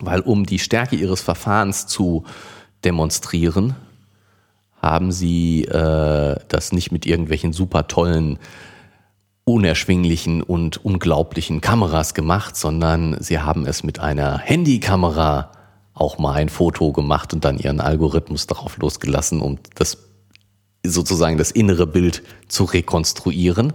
weil 0.00 0.20
um 0.20 0.44
die 0.46 0.58
Stärke 0.58 0.96
ihres 0.96 1.20
Verfahrens 1.20 1.86
zu 1.86 2.24
demonstrieren, 2.84 3.74
haben 4.80 5.12
sie 5.12 5.64
äh, 5.64 6.36
das 6.48 6.72
nicht 6.72 6.90
mit 6.90 7.06
irgendwelchen 7.06 7.52
super 7.52 7.86
tollen, 7.86 8.38
unerschwinglichen 9.44 10.42
und 10.42 10.84
unglaublichen 10.84 11.60
Kameras 11.60 12.14
gemacht, 12.14 12.56
sondern 12.56 13.16
sie 13.20 13.40
haben 13.40 13.66
es 13.66 13.82
mit 13.82 13.98
einer 13.98 14.38
Handykamera 14.38 15.52
auch 15.94 16.18
mal 16.18 16.34
ein 16.34 16.48
Foto 16.48 16.92
gemacht 16.92 17.32
und 17.32 17.44
dann 17.44 17.58
ihren 17.58 17.80
Algorithmus 17.80 18.46
darauf 18.46 18.78
losgelassen, 18.78 19.40
um 19.40 19.58
das 19.74 19.98
sozusagen 20.84 21.38
das 21.38 21.50
innere 21.50 21.86
Bild 21.86 22.22
zu 22.48 22.64
rekonstruieren. 22.64 23.72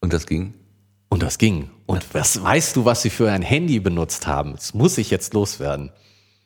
Und 0.00 0.12
das 0.12 0.26
ging? 0.26 0.54
Und 1.08 1.22
das 1.22 1.38
ging. 1.38 1.70
Und 1.86 2.12
was 2.12 2.42
weißt 2.42 2.76
du, 2.76 2.84
was 2.84 3.02
sie 3.02 3.10
für 3.10 3.30
ein 3.30 3.42
Handy 3.42 3.78
benutzt 3.78 4.26
haben? 4.26 4.52
Das 4.52 4.74
muss 4.74 4.98
ich 4.98 5.10
jetzt 5.10 5.32
loswerden. 5.32 5.90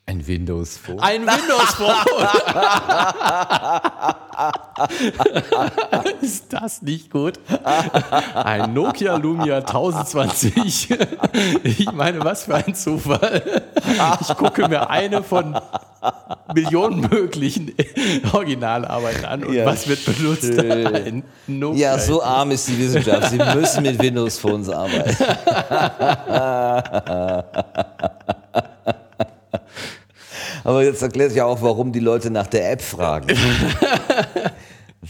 Ein 0.09 0.27
Windows 0.27 0.79
Phone. 0.79 0.99
Ein 1.01 1.27
Windows 1.27 1.75
Phone. 1.75 1.95
Ist 6.23 6.51
das 6.51 6.81
nicht 6.81 7.11
gut? 7.11 7.39
Ein 8.33 8.73
Nokia 8.73 9.17
Lumia 9.17 9.59
1020. 9.59 10.89
Ich 11.63 11.93
meine, 11.93 12.25
was 12.25 12.45
für 12.45 12.55
ein 12.55 12.75
Zufall. 12.75 13.63
Ich 14.23 14.29
gucke 14.39 14.67
mir 14.69 14.89
eine 14.89 15.23
von 15.23 15.61
Millionen 16.55 17.01
möglichen 17.03 17.75
Originalarbeiten 18.33 19.27
an 19.27 19.45
und 19.45 19.53
Ja, 19.53 19.67
was 19.67 19.87
wird 19.89 20.07
benutzt? 20.07 20.59
Ein 20.59 21.23
Nokia. 21.47 21.93
Ja, 21.93 21.99
so 21.99 22.23
arm 22.23 22.51
ist 22.53 22.67
die 22.67 22.79
Wissenschaft. 22.79 23.29
Sie 23.29 23.37
müssen 23.37 23.83
mit 23.83 24.03
Windows 24.03 24.39
Phones 24.39 24.71
arbeiten. 24.71 25.15
Aber 30.65 30.83
jetzt 30.85 31.03
erklärt 31.03 31.31
sich 31.31 31.39
ja 31.39 31.45
auch, 31.45 31.63
warum 31.63 31.93
die 31.93 32.01
Leute 32.01 32.31
nach 32.31 32.47
der 32.47 32.71
App 32.73 32.83
fragen. 32.83 33.29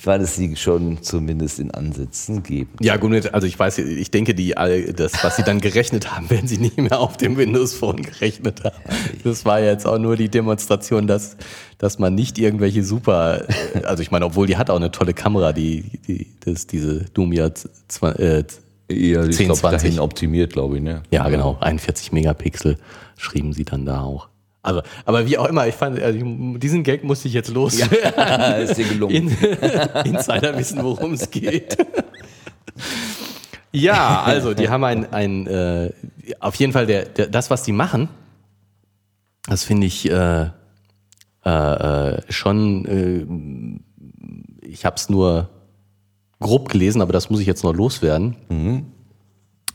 Weil 0.05 0.21
es 0.21 0.37
sie 0.37 0.55
schon 0.55 1.03
zumindest 1.03 1.59
in 1.59 1.71
Ansätzen 1.71 2.43
geben. 2.43 2.73
Ja, 2.81 2.97
gut, 2.99 3.33
also 3.33 3.47
ich 3.47 3.59
weiß, 3.59 3.79
ich 3.79 4.11
denke, 4.11 4.35
die, 4.35 4.55
all- 4.57 4.93
das, 4.93 5.13
was 5.25 5.37
sie 5.37 5.43
dann 5.43 5.61
gerechnet 5.63 6.15
haben, 6.15 6.29
werden 6.29 6.47
sie 6.47 6.59
nicht 6.59 6.77
mehr 6.77 7.01
auf 7.01 7.17
dem 7.17 7.39
Windows 7.39 7.73
Phone 7.73 8.03
gerechnet 8.03 8.63
haben. 8.65 8.77
Das 9.25 9.47
war 9.47 9.61
jetzt 9.61 9.87
auch 9.87 9.99
nur 9.99 10.17
die 10.17 10.29
Demonstration, 10.29 11.07
dass, 11.07 11.39
dass 11.79 11.99
man 11.99 12.15
nicht 12.15 12.39
irgendwelche 12.39 12.85
super, 12.85 13.49
äh, 13.75 13.83
also 13.85 14.03
ich 14.03 14.11
meine, 14.11 14.27
obwohl 14.27 14.47
die 14.47 14.59
hat 14.59 14.69
auch 14.69 14.77
eine 14.77 14.91
tolle 14.91 15.15
Kamera, 15.15 15.55
die, 15.55 15.85
die, 16.07 16.27
das, 16.45 16.67
diese 16.67 17.07
Lumia, 17.17 17.47
zwa- 17.91 18.15
äh, 18.19 18.45
Ja, 18.91 19.23
die 19.23 19.31
ist 19.31 19.37
10, 19.39 19.47
glaub, 19.47 19.57
20. 19.57 19.83
dahin 19.89 20.01
optimiert, 20.01 20.53
glaube 20.53 20.77
ich. 20.77 20.83
Ne? 20.83 21.03
ja 21.11 21.27
genau, 21.31 21.57
41 21.61 22.13
Megapixel 22.13 22.77
schrieben 23.17 23.55
sie 23.55 23.65
dann 23.65 23.87
da 23.87 24.03
auch. 24.03 24.29
Also, 24.69 24.83
aber 25.07 25.27
wie 25.27 25.39
auch 25.39 25.47
immer, 25.47 25.67
ich 25.67 25.75
fand, 25.75 25.99
also 26.01 26.19
diesen 26.59 26.83
Gag 26.83 27.03
musste 27.03 27.27
ich 27.27 27.35
jetzt 27.35 27.49
los. 27.49 27.79
Ja, 27.79 27.87
ist 28.57 28.77
dir 28.77 28.87
gelungen. 28.87 29.15
In, 29.15 29.29
Insider 30.05 30.57
wissen, 30.59 30.83
worum 30.83 31.15
es 31.15 31.31
geht. 31.31 31.79
ja, 33.73 34.23
also 34.23 34.53
die 34.53 34.69
haben 34.69 34.85
ein, 34.85 35.11
ein 35.11 35.47
äh, 35.47 35.91
auf 36.39 36.55
jeden 36.57 36.75
Fall 36.75 36.87
der, 36.87 37.07
der, 37.07 37.29
das, 37.29 37.49
was 37.51 37.63
die 37.63 37.73
machen, 37.73 38.11
das 39.47 39.65
finde 39.65 39.87
ich 39.87 40.11
äh, 40.11 40.51
äh, 41.47 41.49
äh, 41.49 42.23
schon, 42.29 42.85
äh, 42.85 44.67
ich 44.67 44.85
habe 44.85 44.97
es 44.97 45.09
nur 45.09 45.49
grob 46.41 46.69
gelesen, 46.69 47.01
aber 47.01 47.15
das 47.15 47.31
muss 47.31 47.41
ich 47.41 47.47
jetzt 47.47 47.65
noch 47.65 47.75
loswerden, 47.75 48.37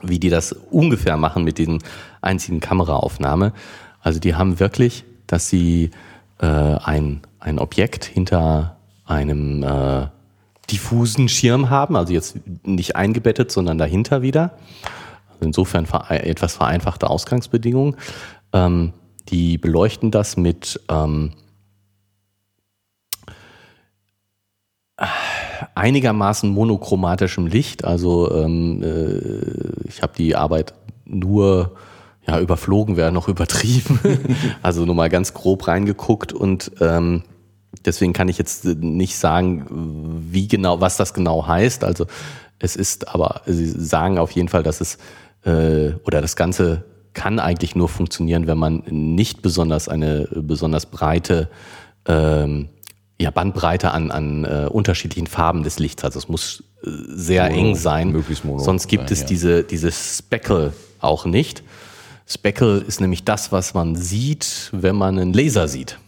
wie 0.02 0.20
die 0.20 0.30
das 0.30 0.54
ungefähr 0.54 1.18
machen 1.18 1.44
mit 1.44 1.58
diesen 1.58 1.80
einzigen 2.22 2.60
Kameraaufnahme. 2.60 3.54
Also 4.04 4.20
die 4.20 4.36
haben 4.36 4.60
wirklich, 4.60 5.06
dass 5.28 5.48
sie 5.48 5.92
äh, 6.40 6.46
ein, 6.46 7.22
ein 7.40 7.58
Objekt 7.58 8.04
hinter 8.04 8.78
einem 9.06 9.64
äh, 9.64 10.08
diffusen 10.70 11.30
Schirm 11.30 11.70
haben, 11.70 11.96
also 11.96 12.14
jetzt 12.14 12.38
nicht 12.64 12.96
eingebettet, 12.96 13.52
sondern 13.52 13.78
dahinter 13.78 14.22
wieder. 14.22 14.58
Also 15.30 15.46
insofern 15.46 15.86
vere- 15.86 16.24
etwas 16.24 16.54
vereinfachte 16.54 17.10
Ausgangsbedingungen. 17.10 17.96
Ähm, 18.52 18.94
die 19.30 19.58
beleuchten 19.58 20.12
das 20.12 20.36
mit 20.36 20.82
ähm, 20.90 21.32
einigermaßen 25.76 26.50
monochromatischem 26.50 27.48
Licht. 27.48 27.86
Also 27.86 28.32
ähm, 28.34 28.84
äh, 28.84 29.88
ich 29.88 30.02
habe 30.02 30.14
die 30.18 30.36
Arbeit 30.36 30.74
nur 31.06 31.76
ja 32.28 32.40
überflogen, 32.40 32.98
wäre 32.98 33.12
noch 33.12 33.28
übertrieben. 33.28 34.00
also 34.62 34.86
nur 34.86 34.96
mal 34.96 35.10
ganz 35.10 35.34
grob 35.34 35.68
reingeguckt 35.68 36.34
und 36.34 36.72
ähm, 36.80 37.24
deswegen 37.86 38.14
kann 38.14 38.30
ich 38.30 38.38
jetzt 38.38 38.66
nicht 38.66 39.18
sagen, 39.18 39.66
wie 40.32 40.48
genau, 40.48 40.82
was 40.82 40.98
das 40.98 41.14
genau 41.14 41.48
heißt. 41.48 41.84
Also 41.84 42.06
es 42.60 42.76
ist 42.76 43.10
aber, 43.10 43.42
sie 43.46 43.68
sagen 43.68 44.18
auf 44.18 44.32
jeden 44.32 44.48
Fall, 44.48 44.64
dass 44.64 44.82
es 44.82 44.98
äh, 45.46 45.94
oder 46.06 46.22
das 46.22 46.36
Ganze 46.36 46.86
kann 47.14 47.40
eigentlich 47.40 47.76
nur 47.76 47.90
funktionieren, 47.90 48.48
wenn 48.48 48.58
man 48.58 48.84
nicht 48.90 49.42
besonders 49.42 49.88
eine 49.88 50.28
besonders 50.34 50.88
breite 50.88 51.50
ähm, 52.08 52.70
ja, 53.20 53.32
Bandbreite 53.32 53.92
an, 53.92 54.12
an 54.12 54.44
äh, 54.46 54.68
unterschiedlichen 54.70 55.28
Farben 55.28 55.64
des 55.64 55.80
Lichts. 55.80 56.04
Also 56.04 56.20
es 56.20 56.28
muss 56.28 56.64
äh, 56.84 56.90
sehr 57.08 57.50
Mono, 57.50 57.56
eng 57.56 57.76
sein. 57.76 58.12
möglichst 58.12 58.44
mono 58.44 58.60
Sonst 58.60 58.88
gibt 58.88 59.10
sein, 59.10 59.14
es 59.14 59.22
ja. 59.22 59.28
diese, 59.28 59.64
dieses 59.64 60.18
Speckle 60.18 60.74
auch 61.00 61.26
nicht. 61.26 61.64
Speckle 62.26 62.78
ist 62.80 63.02
nämlich 63.02 63.24
das, 63.26 63.52
was 63.52 63.74
man 63.74 63.96
sieht, 63.96 64.70
wenn 64.72 64.96
man 64.96 65.20
einen 65.20 65.34
Laser 65.34 65.68
sieht. 65.68 66.00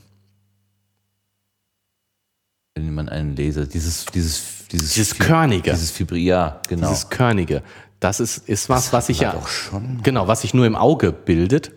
Wenn 2.76 2.94
man 2.94 3.10
einen 3.10 3.36
Laser, 3.36 3.66
dieses, 3.66 4.06
dieses, 4.06 4.68
dieses, 4.72 4.94
Dieses 4.94 5.18
Körnige. 5.18 5.72
Dieses 5.72 5.92
Fibri, 5.92 6.24
ja, 6.26 6.60
genau. 6.68 6.88
Dieses 6.90 7.10
Körnige. 7.10 7.64
Das 8.00 8.20
ist, 8.20 8.50
ist 8.50 8.68
was, 8.70 8.92
was 8.92 9.08
sich 9.08 9.20
ja, 9.22 9.32
doch 9.32 9.48
schon. 9.48 10.02
genau, 10.04 10.28
was 10.28 10.42
sich 10.42 10.54
nur 10.54 10.66
im 10.66 10.76
Auge 10.76 11.12
bildet. 11.14 11.72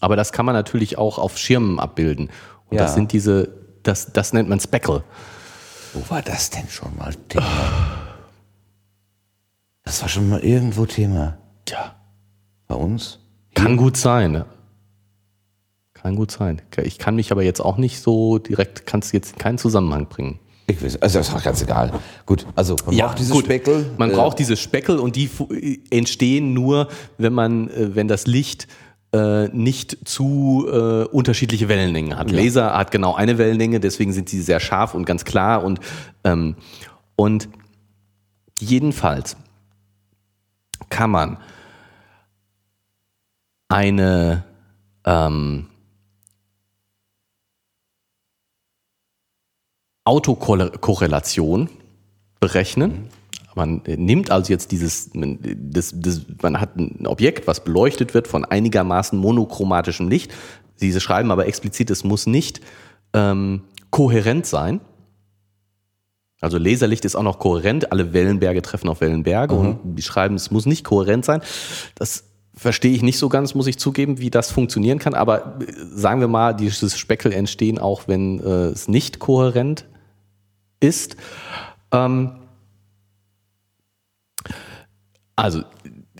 Aber 0.00 0.16
das 0.16 0.32
kann 0.32 0.46
man 0.46 0.54
natürlich 0.54 0.96
auch 0.96 1.18
auf 1.18 1.36
Schirmen 1.36 1.78
abbilden. 1.78 2.30
Und 2.70 2.76
Ja. 2.78 2.84
das 2.84 2.94
sind 2.94 3.12
diese, 3.12 3.54
das, 3.82 4.12
das 4.12 4.32
nennt 4.32 4.48
man 4.48 4.60
Speckle. 4.60 5.04
Wo 5.92 6.08
war 6.08 6.22
das 6.22 6.50
denn 6.50 6.68
schon 6.68 6.96
mal 6.96 7.14
Thema? 7.28 7.46
Das 9.82 10.00
war 10.00 10.08
schon 10.08 10.28
mal 10.28 10.40
irgendwo 10.40 10.86
Thema. 10.86 11.36
Tja. 11.66 11.96
Bei 12.66 12.76
uns? 12.76 13.18
Kann 13.54 13.76
gut 13.76 13.96
sein. 13.96 14.44
Kann 15.94 16.16
gut 16.16 16.30
sein. 16.30 16.62
Ich 16.82 16.98
kann 16.98 17.16
mich 17.16 17.30
aber 17.32 17.42
jetzt 17.42 17.60
auch 17.60 17.76
nicht 17.76 18.00
so 18.00 18.38
direkt, 18.38 18.86
kannst 18.86 19.12
jetzt 19.12 19.32
in 19.32 19.38
keinen 19.38 19.58
Zusammenhang 19.58 20.06
bringen. 20.08 20.38
Ich 20.66 20.82
weiß, 20.82 21.02
also 21.02 21.18
ist 21.18 21.34
auch 21.34 21.42
ganz 21.42 21.60
egal. 21.62 21.92
Gut, 22.26 22.46
also 22.54 22.76
man 22.86 22.96
braucht 22.96 23.18
dieses 23.18 23.32
gut. 23.32 23.44
Speckel. 23.44 23.90
Man 23.98 24.10
äh, 24.10 24.14
braucht 24.14 24.38
diese 24.38 24.56
Speckel 24.56 24.98
und 24.98 25.16
die 25.16 25.26
fu- 25.26 25.48
entstehen 25.90 26.54
nur, 26.54 26.88
wenn 27.18 27.32
man, 27.32 27.68
äh, 27.70 27.94
wenn 27.96 28.06
das 28.06 28.26
Licht 28.26 28.68
äh, 29.12 29.48
nicht 29.48 30.08
zu 30.08 30.68
äh, 30.70 31.04
unterschiedliche 31.06 31.68
Wellenlängen 31.68 32.16
hat. 32.16 32.30
Laser 32.30 32.78
hat 32.78 32.92
genau 32.92 33.14
eine 33.14 33.36
Wellenlänge, 33.36 33.80
deswegen 33.80 34.12
sind 34.12 34.28
sie 34.28 34.40
sehr 34.40 34.60
scharf 34.60 34.94
und 34.94 35.04
ganz 35.04 35.24
klar 35.24 35.64
und 35.64 35.80
ähm, 36.22 36.54
und 37.16 37.48
jedenfalls 38.60 39.36
kann 40.88 41.10
man 41.10 41.38
eine 43.70 44.44
ähm, 45.06 45.66
Autokorrelation 50.04 51.68
berechnen. 52.40 53.08
Man 53.54 53.82
nimmt 53.86 54.30
also 54.30 54.52
jetzt 54.52 54.70
dieses, 54.72 55.12
man- 55.14 55.38
das, 55.42 55.92
das, 55.96 56.22
man 56.42 56.60
hat 56.60 56.76
ein 56.76 57.06
Objekt, 57.06 57.46
was 57.46 57.64
beleuchtet 57.64 58.14
wird 58.14 58.28
von 58.28 58.44
einigermaßen 58.44 59.18
monochromatischem 59.18 60.08
Licht. 60.08 60.32
Sie 60.76 60.98
schreiben 61.00 61.30
aber 61.30 61.46
explizit, 61.46 61.90
es 61.90 62.04
muss 62.04 62.26
nicht 62.26 62.60
ähm, 63.12 63.64
kohärent 63.90 64.46
sein. 64.46 64.80
Also 66.40 66.56
Laserlicht 66.56 67.04
ist 67.04 67.16
auch 67.16 67.22
noch 67.22 67.38
kohärent, 67.38 67.92
alle 67.92 68.14
Wellenberge 68.14 68.62
treffen 68.62 68.88
auf 68.88 69.02
Wellenberge 69.02 69.54
Mhm. 69.54 69.60
und 69.60 69.96
die 69.96 70.02
schreiben, 70.02 70.36
es 70.36 70.50
muss 70.50 70.64
nicht 70.64 70.84
kohärent 70.84 71.24
sein. 71.24 71.42
Das 71.96 72.24
verstehe 72.60 72.92
ich 72.92 73.02
nicht 73.02 73.16
so 73.16 73.30
ganz, 73.30 73.54
muss 73.54 73.66
ich 73.66 73.78
zugeben, 73.78 74.18
wie 74.18 74.28
das 74.28 74.50
funktionieren 74.50 74.98
kann, 74.98 75.14
aber 75.14 75.58
äh, 75.60 75.72
sagen 75.94 76.20
wir 76.20 76.28
mal, 76.28 76.52
dieses 76.52 76.98
Speckel 76.98 77.32
entstehen 77.32 77.78
auch, 77.78 78.02
wenn 78.06 78.38
äh, 78.40 78.66
es 78.66 78.86
nicht 78.86 79.18
kohärent 79.18 79.86
ist. 80.78 81.16
Ähm, 81.90 82.32
also 85.36 85.62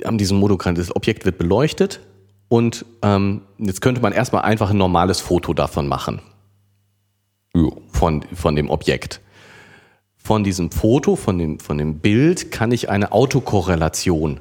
an 0.03 0.17
diesem 0.17 0.39
Monogramm, 0.39 0.77
das 0.77 0.97
Objekt 0.97 1.27
wird 1.27 1.37
beleuchtet 1.37 2.01
und 2.49 2.87
ähm, 3.03 3.43
jetzt 3.59 3.83
könnte 3.83 4.01
man 4.01 4.15
erstmal 4.15 4.41
einfach 4.41 4.71
ein 4.71 4.79
normales 4.79 5.21
Foto 5.21 5.53
davon 5.53 5.89
machen 5.89 6.23
von, 7.93 8.23
von 8.33 8.57
dem 8.57 8.71
Objekt. 8.71 9.21
Von 10.17 10.43
diesem 10.43 10.71
Foto, 10.71 11.17
von 11.17 11.37
dem, 11.37 11.61
von 11.61 11.77
dem 11.77 11.99
Bild 11.99 12.51
kann 12.51 12.73
ich 12.73 12.89
eine 12.89 13.13
Autokorrelation 13.13 14.41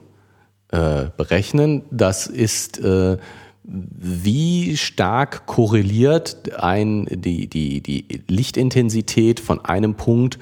äh, 0.71 1.05
berechnen. 1.17 1.83
Das 1.91 2.27
ist, 2.27 2.79
äh, 2.79 3.17
wie 3.63 4.77
stark 4.77 5.45
korreliert 5.45 6.53
ein, 6.59 7.05
die, 7.09 7.47
die, 7.47 7.81
die 7.81 8.23
Lichtintensität 8.27 9.39
von 9.39 9.63
einem 9.63 9.95
Punkt 9.95 10.39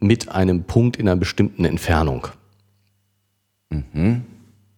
mit 0.00 0.30
einem 0.30 0.64
Punkt 0.64 0.96
in 0.96 1.08
einer 1.08 1.18
bestimmten 1.20 1.64
Entfernung. 1.64 2.28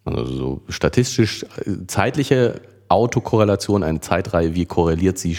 Also 0.04 0.24
so 0.24 0.62
statistisch 0.68 1.44
äh, 1.44 1.86
zeitliche 1.86 2.60
Autokorrelation, 2.88 3.82
eine 3.82 4.00
Zeitreihe, 4.00 4.54
wie 4.54 4.66
korreliert 4.66 5.18
sie 5.18 5.36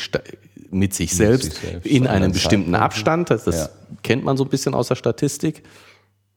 mit 0.72 0.94
sich 0.94 1.14
selbst 1.14 1.54
sich 1.54 1.62
selbst 1.62 1.86
in 1.86 2.08
einem 2.08 2.32
bestimmten. 2.32 2.74
Abstand. 2.76 3.30
Das, 3.30 3.44
das 3.44 3.56
Ja. 3.56 3.70
kennt 4.02 4.24
man 4.24 4.38
so 4.38 4.44
ein 4.44 4.50
bisschen 4.50 4.74
aus 4.74 4.88
der 4.88 4.96
Statistik. 4.96 5.64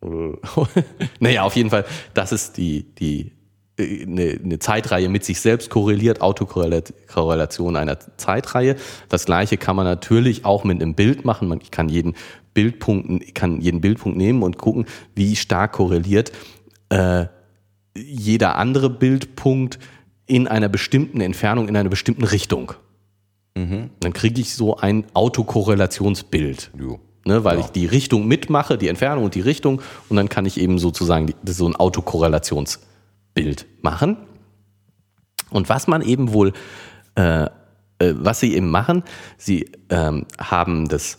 naja, 1.20 1.42
auf 1.42 1.56
jeden 1.56 1.70
Fall, 1.70 1.84
das 2.14 2.32
ist 2.32 2.56
die, 2.56 2.94
die 2.94 3.32
äh, 3.78 4.02
eine, 4.02 4.40
eine 4.42 4.58
Zeitreihe 4.58 5.08
mit 5.08 5.24
sich 5.24 5.40
selbst 5.40 5.70
korreliert, 5.70 6.20
Autokorrelation 6.20 7.76
einer 7.76 7.98
Zeitreihe. 8.16 8.76
Das 9.08 9.24
gleiche 9.24 9.56
kann 9.56 9.76
man 9.76 9.84
natürlich 9.84 10.44
auch 10.44 10.64
mit 10.64 10.80
einem 10.80 10.94
Bild 10.94 11.24
machen. 11.24 11.48
Man 11.48 11.60
kann 11.70 11.88
jeden 11.88 12.14
Bildpunkt, 12.54 13.34
kann 13.34 13.60
jeden 13.60 13.80
Bildpunkt 13.80 14.16
nehmen 14.16 14.42
und 14.42 14.58
gucken, 14.58 14.86
wie 15.14 15.36
stark 15.36 15.72
korreliert 15.72 16.32
äh, 16.88 17.26
jeder 17.94 18.56
andere 18.56 18.90
Bildpunkt 18.90 19.78
in 20.26 20.48
einer 20.48 20.68
bestimmten 20.68 21.20
Entfernung, 21.20 21.68
in 21.68 21.76
einer 21.76 21.88
bestimmten 21.88 22.24
Richtung. 22.24 22.72
Dann 24.00 24.12
kriege 24.12 24.40
ich 24.40 24.54
so 24.54 24.76
ein 24.76 25.04
Autokorrelationsbild. 25.14 26.72
Jo. 26.78 27.00
Ne, 27.26 27.42
weil 27.42 27.58
ich 27.58 27.66
die 27.66 27.86
Richtung 27.86 28.28
mitmache, 28.28 28.78
die 28.78 28.86
Entfernung 28.86 29.24
und 29.24 29.34
die 29.34 29.40
Richtung, 29.40 29.82
und 30.08 30.16
dann 30.16 30.28
kann 30.28 30.46
ich 30.46 30.60
eben 30.60 30.78
sozusagen 30.78 31.26
die, 31.26 31.34
so 31.52 31.66
ein 31.66 31.74
Autokorrelationsbild 31.74 33.66
machen. 33.82 34.16
Und 35.50 35.68
was 35.68 35.88
man 35.88 36.02
eben 36.02 36.32
wohl, 36.32 36.52
äh, 37.16 37.46
äh, 37.46 37.48
was 37.98 38.38
sie 38.38 38.54
eben 38.54 38.70
machen, 38.70 39.02
sie 39.38 39.72
ähm, 39.90 40.26
haben 40.38 40.88
das, 40.88 41.18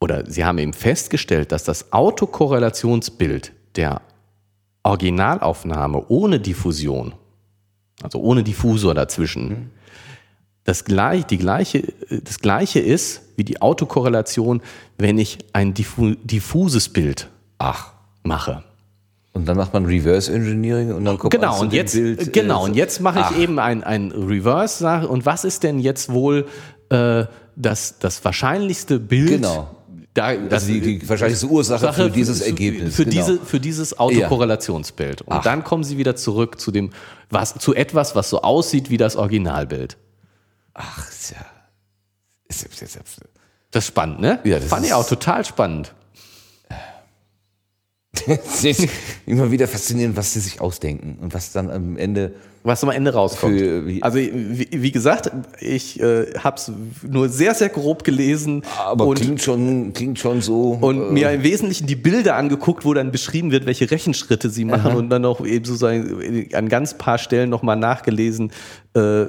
oder 0.00 0.24
sie 0.30 0.42
haben 0.42 0.56
eben 0.56 0.72
festgestellt, 0.72 1.52
dass 1.52 1.64
das 1.64 1.92
Autokorrelationsbild 1.92 3.52
der 3.76 4.00
Originalaufnahme 4.84 6.06
ohne 6.08 6.40
Diffusion, 6.40 7.12
also 8.02 8.20
ohne 8.20 8.42
Diffusor 8.42 8.94
dazwischen, 8.94 9.70
das, 10.64 10.86
gleich, 10.86 11.26
die 11.26 11.36
gleiche, 11.36 11.92
das 12.08 12.38
gleiche 12.38 12.80
ist 12.80 13.21
wie 13.36 13.44
die 13.44 13.60
Autokorrelation, 13.60 14.62
wenn 14.98 15.18
ich 15.18 15.38
ein 15.52 15.74
diffu 15.74 16.14
diffuses 16.22 16.88
Bild 16.88 17.28
Ach. 17.58 17.92
mache. 18.22 18.64
Und 19.32 19.46
dann 19.46 19.56
macht 19.56 19.72
man 19.72 19.86
Reverse 19.86 20.32
Engineering 20.32 20.92
und 20.92 21.04
dann 21.04 21.16
kommt 21.16 21.32
man 21.32 21.40
Genau, 21.40 21.56
zu 21.56 21.62
und 21.62 21.72
jetzt, 21.72 21.94
Bild, 21.94 22.20
äh, 22.20 22.30
genau, 22.30 22.64
und 22.64 22.76
jetzt 22.76 23.00
mache 23.00 23.24
ich 23.30 23.38
eben 23.38 23.58
ein, 23.58 23.82
ein 23.82 24.12
Reverse 24.12 24.78
Sache. 24.78 25.08
Und 25.08 25.24
was 25.24 25.44
ist 25.44 25.62
denn 25.62 25.78
jetzt 25.78 26.12
wohl 26.12 26.46
äh, 26.90 27.24
das, 27.56 27.98
das 27.98 28.22
wahrscheinlichste 28.24 28.98
Bild? 28.98 29.28
Genau. 29.28 29.74
Da, 30.12 30.34
das, 30.36 30.64
Also 30.64 30.74
die, 30.74 30.98
die 30.98 31.08
wahrscheinlichste 31.08 31.46
Ursache 31.46 31.90
für 31.94 32.10
dieses 32.10 32.42
Ergebnis. 32.42 32.94
Für, 32.94 33.06
genau. 33.06 33.16
diese, 33.16 33.38
für 33.38 33.60
dieses 33.60 33.98
Autokorrelationsbild. 33.98 35.22
Und 35.22 35.32
Ach. 35.32 35.42
dann 35.42 35.64
kommen 35.64 35.84
sie 35.84 35.96
wieder 35.96 36.14
zurück 36.16 36.60
zu 36.60 36.70
dem, 36.70 36.90
was, 37.30 37.54
zu 37.54 37.74
etwas, 37.74 38.14
was 38.14 38.28
so 38.28 38.42
aussieht 38.42 38.90
wie 38.90 38.98
das 38.98 39.16
Originalbild. 39.16 39.96
Ach, 40.74 41.08
ist 41.08 41.30
ja. 41.30 41.38
Ist, 41.38 41.38
ist, 41.38 41.46
ist, 41.46 42.40
ist. 42.40 42.41
Das 43.70 43.84
ist 43.84 43.88
spannend, 43.88 44.20
ne? 44.20 44.38
Ja, 44.44 44.58
das 44.58 44.68
Fand 44.68 44.84
ich 44.86 44.92
auch 44.92 45.06
total 45.08 45.44
spannend. 45.44 45.94
Immer 49.26 49.50
wieder 49.50 49.66
faszinierend, 49.66 50.16
was 50.16 50.32
sie 50.34 50.40
sich 50.40 50.60
ausdenken 50.60 51.18
und 51.20 51.32
was 51.34 51.52
dann 51.52 51.70
am 51.70 51.96
Ende. 51.96 52.34
Was 52.64 52.84
am 52.84 52.90
Ende 52.90 53.12
rauskommt. 53.12 53.58
Für- 53.58 53.86
wie- 53.88 54.02
also 54.02 54.18
wie, 54.18 54.68
wie 54.70 54.92
gesagt, 54.92 55.32
ich 55.60 55.98
äh, 55.98 56.26
habe 56.38 56.56
es 56.56 56.70
nur 57.02 57.28
sehr, 57.28 57.54
sehr 57.54 57.70
grob 57.70 58.04
gelesen 58.04 58.62
Aber 58.78 59.06
und, 59.06 59.16
klingt 59.18 59.42
schon, 59.42 59.92
klingt 59.94 60.20
schon 60.20 60.42
so. 60.42 60.78
und 60.80 61.12
mir 61.12 61.32
im 61.32 61.42
Wesentlichen 61.42 61.88
die 61.88 61.96
Bilder 61.96 62.36
angeguckt, 62.36 62.84
wo 62.84 62.94
dann 62.94 63.10
beschrieben 63.10 63.50
wird, 63.50 63.66
welche 63.66 63.90
Rechenschritte 63.90 64.48
sie 64.48 64.64
machen 64.64 64.94
und 64.94 65.10
dann 65.10 65.22
noch 65.22 65.44
eben 65.44 65.64
sozusagen 65.64 66.48
an 66.54 66.68
ganz 66.68 66.94
paar 66.96 67.18
Stellen 67.18 67.50
nochmal 67.50 67.76
nachgelesen, 67.76 68.52
äh, 68.94 69.24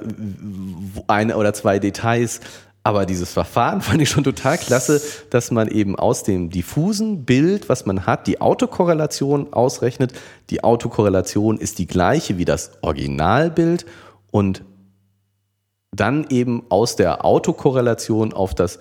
eine 1.08 1.36
oder 1.38 1.54
zwei 1.56 1.80
Details. 1.80 2.40
Aber 2.86 3.06
dieses 3.06 3.32
Verfahren 3.32 3.82
fand 3.82 4.02
ich 4.02 4.10
schon 4.10 4.26
total 4.26 4.58
klasse, 4.58 5.02
dass 5.30 5.52
man 5.52 5.70
eben 5.70 5.98
aus 5.98 6.24
dem 6.24 6.50
diffusen 6.50 7.24
Bild, 7.24 7.70
was 7.70 7.86
man 7.86 8.06
hat, 8.06 8.28
die 8.28 8.42
Autokorrelation 8.42 9.54
ausrechnet. 9.54 10.12
Die 10.50 10.64
Autokorrelation 10.64 11.58
ist 11.58 11.80
die 11.80 11.88
gleiche 11.88 12.38
wie 12.38 12.46
das 12.46 12.72
Originalbild 12.82 13.86
und 14.32 14.64
dann 15.92 16.28
eben 16.30 16.64
aus 16.70 16.98
der 16.98 17.24
Autokorrelation 17.24 18.34
auf 18.34 18.54
das 18.54 18.80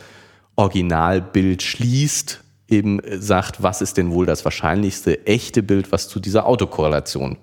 Originalbild 0.56 1.62
schließt, 1.62 2.40
eben 2.68 3.00
äh, 3.00 3.18
sagt, 3.18 3.62
was 3.62 3.82
ist 3.82 3.98
denn 3.98 4.12
wohl 4.12 4.26
das 4.26 4.44
wahrscheinlichste 4.44 5.26
echte 5.26 5.62
Bild, 5.62 5.92
was 5.92 6.08
zu 6.08 6.18
dieser 6.20 6.46
Autokorrelation 6.46 7.38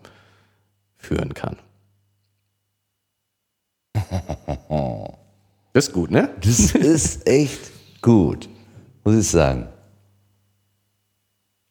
führen 0.98 1.34
kann. 1.34 1.57
Das 5.73 5.87
ist 5.87 5.93
gut, 5.93 6.11
ne? 6.11 6.29
Das 6.41 6.71
ist 6.75 7.27
echt 7.27 7.59
gut, 8.01 8.49
muss 9.03 9.15
ich 9.15 9.27
sagen. 9.29 9.67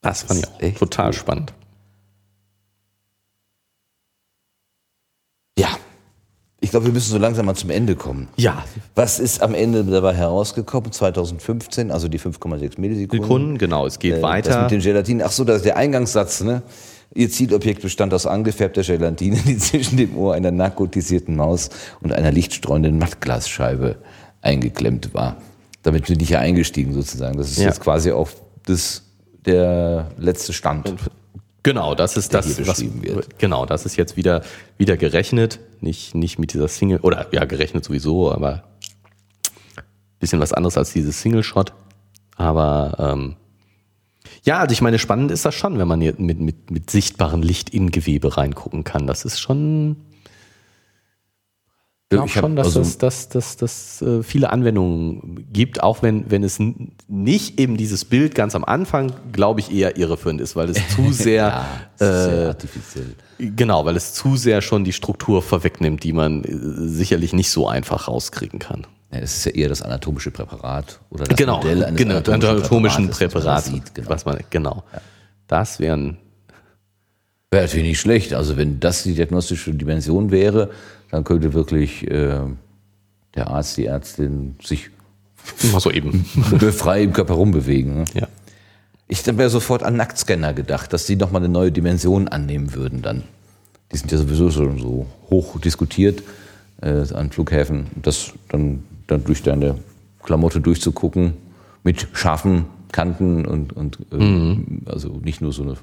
Das 0.01 0.23
fand 0.23 0.41
ich 0.41 0.47
ist 0.47 0.53
auch 0.55 0.61
echt 0.61 0.79
total 0.79 1.07
gut. 1.11 1.15
spannend. 1.17 1.53
Ja. 5.59 5.77
Ich 6.61 6.71
glaube, 6.71 6.87
wir 6.87 6.93
müssen 6.93 7.11
so 7.11 7.19
langsam 7.19 7.47
mal 7.47 7.55
zum 7.55 7.71
Ende 7.71 7.97
kommen. 7.97 8.29
Ja, 8.37 8.65
Was 8.95 9.19
ist 9.19 9.43
am 9.43 9.55
Ende 9.55 9.85
dabei 9.85 10.15
herausgekommen? 10.15 10.93
2015, 10.93 11.91
also 11.91 12.09
die 12.09 12.19
5,6 12.21 12.81
Millisekunden. 12.81 13.23
Sekunden, 13.25 13.59
genau, 13.59 13.87
es 13.87 13.99
geht 13.99 14.13
Äh, 14.15 14.21
Das 14.21 14.23
weiter. 14.23 14.63
mit 14.63 14.71
den 14.73 14.81
Gelatinen. 14.81 15.23
Ach 15.27 15.33
so, 15.33 15.45
das 15.45 15.59
ist 15.59 15.65
der 15.65 15.77
Eingangssatz, 15.77 16.41
ne? 16.43 16.63
Ihr 17.15 17.31
Zielobjekt 17.31 17.83
bestand 17.83 18.13
aus 18.15 18.27
angefärbter 18.27 18.83
Gelatine, 18.83 19.37
die 19.47 19.57
zwischen 19.59 19.97
dem 19.97 20.17
Ohr 20.17 20.35
einer 20.35 20.51
narkotisierten 20.51 21.37
Maus 21.37 21.71
und 22.01 22.13
einer 22.13 22.31
lichtstreuenden 22.33 22.99
Mattglasscheibe 22.99 23.97
eingeklemmt 24.43 25.15
war. 25.15 25.37
Damit 25.83 26.07
bin 26.07 26.21
ich 26.21 26.31
ja 26.31 26.39
eingestiegen 26.41 26.93
sozusagen. 26.93 27.39
Das 27.39 27.51
ist 27.51 27.59
Ja. 27.59 27.67
jetzt 27.69 27.81
quasi 27.81 28.13
auch 28.13 28.29
das, 28.67 29.03
der 29.47 30.11
letzte 30.19 30.53
Stand. 30.53 30.95
Genau, 31.63 31.95
das 31.95 32.17
ist 32.17 32.35
das, 32.35 32.47
was, 32.67 32.79
beschrieben 32.79 33.03
wird. 33.03 33.39
genau, 33.39 33.67
das 33.67 33.85
ist 33.85 33.97
jetzt 33.97 34.17
wieder, 34.17 34.43
wieder 34.77 34.97
gerechnet, 34.97 35.61
nicht, 35.81 36.15
nicht 36.15 36.39
mit 36.39 36.53
dieser 36.53 36.69
Single, 36.69 36.99
oder 37.01 37.27
ja, 37.33 37.45
gerechnet 37.47 37.85
sowieso, 37.85 38.33
aber 38.33 38.65
bisschen 40.21 40.41
was 40.41 40.53
anderes 40.53 40.77
als 40.77 40.93
dieses 40.93 41.21
Single-Shot. 41.21 41.73
Aber 42.37 42.97
ähm, 42.99 43.37
ja, 44.45 44.59
also 44.59 44.73
ich 44.73 44.81
meine, 44.83 44.99
spannend 44.99 45.31
ist 45.31 45.45
das 45.45 45.55
schon, 45.55 45.79
wenn 45.79 45.89
man 45.89 46.01
hier 46.01 46.15
mit, 46.19 46.41
mit, 46.41 46.71
mit 46.71 46.91
sichtbarem 46.91 47.43
Licht 47.43 47.71
in 47.71 47.91
Gewebe 47.91 48.37
reingucken 48.37 48.85
kann. 48.85 49.07
Das 49.07 49.25
ist 49.25 49.39
schon, 49.41 49.97
ich 52.11 52.17
glaube 52.17 52.29
schon, 52.31 52.57
dass 52.57 52.69
also- 52.69 52.81
es 52.81 52.97
dass, 52.97 53.29
dass, 53.29 53.57
dass, 53.59 54.01
äh, 54.03 54.23
viele 54.23 54.51
Anwendungen 54.51 55.47
gibt, 55.53 55.83
auch 55.83 56.03
wenn, 56.03 56.31
wenn 56.31 56.43
es 56.43 56.59
nicht 57.07 57.61
eben 57.61 57.77
dieses 57.77 58.07
Bild 58.07 58.35
ganz 58.35 58.55
am 58.55 58.65
Anfang, 58.65 59.13
glaube 59.33 59.61
ich, 59.61 59.71
eher 59.71 59.99
irreführend 59.99 60.41
ist, 60.41 60.57
weil 60.57 60.71
es 60.71 60.79
zu 60.97 61.13
sehr, 61.13 61.67
Das 61.99 62.09
ist 62.19 62.25
sehr 62.25 62.43
äh, 62.45 62.47
artifiziell. 62.47 63.15
genau, 63.39 63.85
weil 63.85 63.97
es 63.97 64.15
zu 64.15 64.37
sehr 64.37 64.63
schon 64.63 64.85
die 64.85 64.95
Struktur 64.95 65.43
vorwegnimmt, 65.43 66.03
die 66.03 66.15
man 66.15 66.45
äh, 66.45 66.89
sicherlich 66.89 67.35
nicht 67.35 67.51
so 67.51 67.69
einfach 67.69 68.09
rauskriegen 68.09 68.59
kann. 68.59 68.87
Ja, 69.13 69.21
das 69.21 69.39
ist 69.39 69.45
ja 69.47 69.53
eher 69.53 69.69
das 69.69 69.83
anatomische 69.83 70.31
Präparat 70.31 71.01
oder 71.11 71.25
das 71.25 71.37
genau, 71.37 71.57
Modell 71.57 71.85
eines 71.85 71.99
genau, 71.99 72.17
anatomischen 72.19 73.09
Präparat, 73.09 73.47
was 73.47 73.71
man 73.71 73.75
sieht, 73.75 73.95
genau. 73.95 74.11
was 74.11 74.25
man, 74.27 74.39
genau. 74.51 74.85
Das 75.47 75.81
wären, 75.81 76.19
Wäre 77.51 77.65
natürlich 77.65 77.87
nicht 77.87 78.01
schlecht. 78.01 78.35
Also 78.35 78.57
wenn 78.57 78.79
das 78.79 79.05
die 79.05 79.15
diagnostische 79.15 79.73
Dimension 79.73 80.31
wäre, 80.31 80.71
dann 81.11 81.25
könnte 81.25 81.55
wirklich 81.55 82.07
äh, 82.07 82.41
der 83.35 83.47
Arzt, 83.49 83.79
die 83.79 83.87
Ärztin 83.87 84.57
sich 84.63 84.91
mal 85.73 85.81
so 85.81 85.91
eben. 85.91 86.25
frei 86.73 87.03
im 87.03 87.15
Körper 87.15 87.35
rumbewegen. 87.35 87.99
Ne? 87.99 88.05
Ja. 88.13 88.29
Ich 89.07 89.27
habe 89.27 89.43
ja 89.43 89.49
sofort 89.49 89.83
an 89.83 89.97
Nacktscanner 89.97 90.53
gedacht, 90.53 90.93
dass 90.93 91.07
die 91.07 91.17
nochmal 91.17 91.43
eine 91.43 91.49
neue 91.51 91.73
Dimension 91.73 92.29
annehmen 92.29 92.75
würden 92.75 93.01
dann. 93.01 93.25
Die 93.93 93.97
sind 93.97 94.13
ja 94.13 94.19
sowieso 94.19 94.51
schon 94.51 94.79
so 94.79 95.07
hoch 95.31 95.59
diskutiert 95.59 96.23
äh, 96.83 97.05
an 97.15 97.31
Flughäfen, 97.31 97.87
das 98.03 98.35
dann, 98.51 98.85
dann 99.09 99.25
durch 99.25 99.43
deine 99.43 99.75
Klamotte 100.23 100.61
durchzugucken 100.61 101.35
mit 101.83 102.07
scharfen 102.13 102.67
Kanten 102.93 103.45
und, 103.45 103.73
und 103.73 103.99
äh, 104.13 104.17
Mhm. 104.17 104.83
also 104.87 105.21
nicht 105.25 105.41
nur 105.41 105.53
so 105.53 105.63
eine 105.63 105.75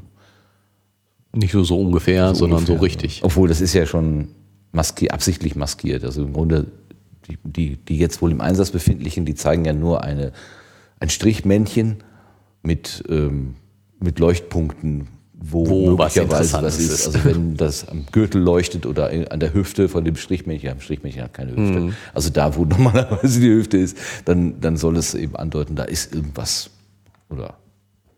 Nicht 1.33 1.53
nur 1.53 1.65
so 1.65 1.79
ungefähr, 1.79 2.33
sondern 2.33 2.59
ungefähr, 2.59 2.77
so 2.77 2.81
richtig. 2.81 3.21
Obwohl, 3.23 3.49
das 3.49 3.59
ist 3.59 3.73
ja 3.73 3.85
schon 3.85 4.29
maski 4.71 5.09
absichtlich 5.09 5.55
maskiert. 5.55 6.03
Also 6.05 6.23
im 6.23 6.33
Grunde, 6.33 6.67
die, 7.27 7.37
die, 7.43 7.77
die 7.77 7.97
jetzt 7.97 8.21
wohl 8.21 8.31
im 8.31 8.39
Einsatz 8.41 8.71
befindlichen, 8.71 9.25
die 9.25 9.35
zeigen 9.35 9.65
ja 9.65 9.73
nur 9.73 10.03
eine, 10.03 10.31
ein 10.99 11.09
Strichmännchen 11.09 11.97
mit, 12.63 13.03
ähm, 13.09 13.55
mit 13.99 14.19
Leuchtpunkten, 14.19 15.07
wo, 15.37 15.67
Wo 15.67 15.97
was 15.97 16.15
Interessantes 16.15 16.79
ist. 16.79 16.91
ist. 16.91 17.07
Also 17.07 17.25
wenn 17.25 17.57
das 17.57 17.87
am 17.87 18.05
Gürtel 18.11 18.41
leuchtet 18.41 18.85
oder 18.85 19.09
an 19.29 19.39
der 19.39 19.53
Hüfte 19.53 19.89
von 19.89 20.05
dem 20.05 20.15
Strichmännchen, 20.15 20.67
ja, 20.67 20.73
ein 20.73 20.81
Strichmännchen 20.81 21.23
hat 21.23 21.33
keine 21.33 21.51
Hüfte. 21.51 21.79
Mhm. 21.79 21.95
Also 22.13 22.29
da, 22.29 22.55
wo 22.55 22.65
normalerweise 22.65 23.39
die 23.39 23.49
Hüfte 23.49 23.77
ist, 23.77 23.97
dann, 24.25 24.59
dann 24.61 24.77
soll 24.77 24.97
es 24.97 25.13
eben 25.13 25.35
andeuten, 25.35 25.75
da 25.75 25.83
ist 25.83 26.13
irgendwas. 26.13 26.69
Oder, 27.29 27.55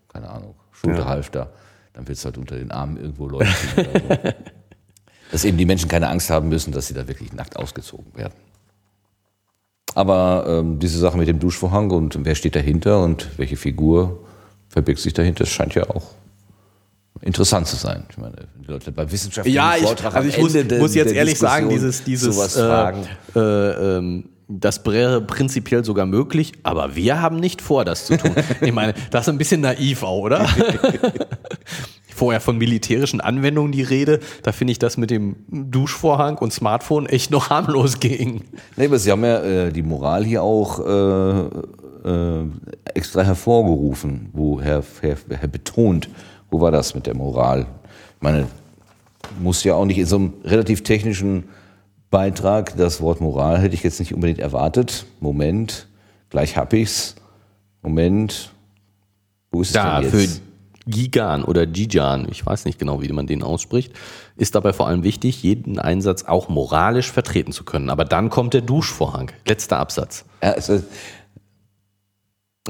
keine 0.08 0.30
Ahnung, 0.30 0.56
Schulterhalfter. 0.72 1.52
Dann 1.94 2.08
wird 2.08 2.18
es 2.18 2.26
halt 2.26 2.38
unter 2.38 2.56
den 2.56 2.72
Armen 2.72 2.98
irgendwo 2.98 3.28
leuchten. 3.28 3.86
oder 3.86 4.00
so. 4.00 4.34
Dass 5.32 5.44
eben 5.44 5.58
die 5.58 5.66
Menschen 5.66 5.90
keine 5.90 6.08
Angst 6.08 6.30
haben 6.30 6.48
müssen, 6.48 6.72
dass 6.72 6.88
sie 6.88 6.94
da 6.94 7.06
wirklich 7.06 7.34
nackt 7.34 7.58
ausgezogen 7.58 8.16
werden. 8.16 8.34
Aber 9.94 10.46
ähm, 10.48 10.80
diese 10.80 11.00
Sache 11.00 11.18
mit 11.18 11.28
dem 11.28 11.40
Duschvorhang 11.40 11.92
und 11.92 12.18
wer 12.24 12.34
steht 12.34 12.56
dahinter 12.56 13.04
und 13.04 13.38
welche 13.38 13.58
Figur 13.58 14.24
verbirgt 14.70 15.02
sich 15.02 15.14
dahinter, 15.14 15.44
das 15.44 15.50
scheint 15.50 15.76
ja 15.76 15.90
auch 15.90 16.14
interessant 17.22 17.68
zu 17.68 17.76
sein. 17.76 18.06
Ich 18.10 18.18
meine, 18.18 18.36
die 18.60 18.72
Leute 18.72 18.92
beim 18.92 19.12
wissenschaftlichen 19.12 19.56
Ja, 19.56 19.76
ich, 19.76 19.84
Vortrag 19.84 20.16
also 20.16 20.30
ich 20.30 20.38
muss, 20.38 20.54
muss 20.80 20.96
jetzt 20.96 21.14
ehrlich 21.14 21.38
sagen, 21.38 21.70
Diskussion 21.70 21.92
dieses, 21.92 22.04
dieses 22.04 22.36
sowas 22.36 22.56
äh, 22.56 22.68
fragen. 22.68 23.08
äh, 23.36 23.98
ähm, 23.98 24.30
das 24.50 24.86
wäre 24.86 25.22
prinzipiell 25.22 25.84
sogar 25.84 26.06
möglich, 26.06 26.54
aber 26.64 26.96
wir 26.96 27.22
haben 27.22 27.38
nicht 27.38 27.62
vor, 27.62 27.84
das 27.84 28.06
zu 28.06 28.18
tun. 28.18 28.32
ich 28.62 28.72
meine, 28.72 28.94
das 29.12 29.26
ist 29.26 29.30
ein 29.30 29.38
bisschen 29.38 29.62
naiv 29.62 30.04
auch, 30.04 30.22
oder? 30.22 30.48
Vorher 32.16 32.42
von 32.42 32.58
militärischen 32.58 33.22
Anwendungen 33.22 33.72
die 33.72 33.84
Rede, 33.84 34.20
da 34.44 34.52
finde 34.52 34.72
ich 34.72 34.80
das 34.80 34.98
mit 34.98 35.12
dem 35.12 35.36
Duschvorhang 35.50 36.38
und 36.38 36.52
Smartphone 36.52 37.06
echt 37.06 37.30
noch 37.30 37.50
harmlos 37.50 38.00
ging. 38.00 38.46
Nee, 38.76 38.86
aber 38.86 38.98
Sie 38.98 39.12
haben 39.12 39.24
ja 39.24 39.44
äh, 39.44 39.72
die 39.72 39.84
Moral 39.84 40.24
hier 40.24 40.42
auch 40.42 40.80
äh, 40.80 41.40
äh, 42.10 42.46
extra 42.94 43.22
hervorgerufen, 43.22 44.30
wo 44.34 44.62
Herr, 44.62 44.84
Herr, 45.02 45.18
Herr 45.30 45.48
betont, 45.48 46.10
wo 46.50 46.62
war 46.62 46.72
das 46.72 46.96
mit 46.96 47.06
der 47.06 47.16
Moral? 47.16 47.62
Ich 48.16 48.22
meine, 48.22 48.48
muss 49.40 49.64
ja 49.64 49.76
auch 49.76 49.86
nicht 49.86 49.98
in 49.98 50.06
so 50.06 50.16
einem 50.18 50.34
relativ 50.44 50.84
technischen 50.84 51.46
Beitrag, 52.10 52.76
das 52.78 53.02
Wort 53.02 53.20
Moral 53.20 53.60
hätte 53.60 53.76
ich 53.76 53.84
jetzt 53.84 54.00
nicht 54.00 54.14
unbedingt 54.14 54.40
erwartet. 54.40 55.06
Moment, 55.20 55.88
gleich 56.30 56.56
hab 56.56 56.74
ich's. 56.74 57.16
Moment, 57.82 58.52
wo 59.52 59.62
ist 59.62 59.70
es 59.70 59.74
Da 59.74 60.02
denn 60.02 60.10
für 60.10 60.22
jetzt? 60.22 60.42
Gigan 60.88 61.44
oder 61.44 61.66
Gijan, 61.66 62.28
ich 62.32 62.46
weiß 62.46 62.66
nicht 62.66 62.80
genau, 62.80 63.02
wie 63.02 63.12
man 63.12 63.28
den 63.28 63.44
ausspricht, 63.44 63.92
ist 64.38 64.56
dabei 64.56 64.72
vor 64.72 64.88
allem 64.88 65.04
wichtig, 65.04 65.44
jeden 65.44 65.80
Einsatz 65.80 66.24
auch 66.24 66.48
moralisch 66.48 67.12
vertreten 67.12 67.52
zu 67.52 67.66
können. 67.66 67.90
Aber 67.90 68.06
dann 68.06 68.30
kommt 68.30 68.54
der 68.54 68.62
Duschvorhang, 68.62 69.32
letzter 69.46 69.80
Absatz. 69.80 70.24
Ja, 70.42 70.52
also, 70.52 70.82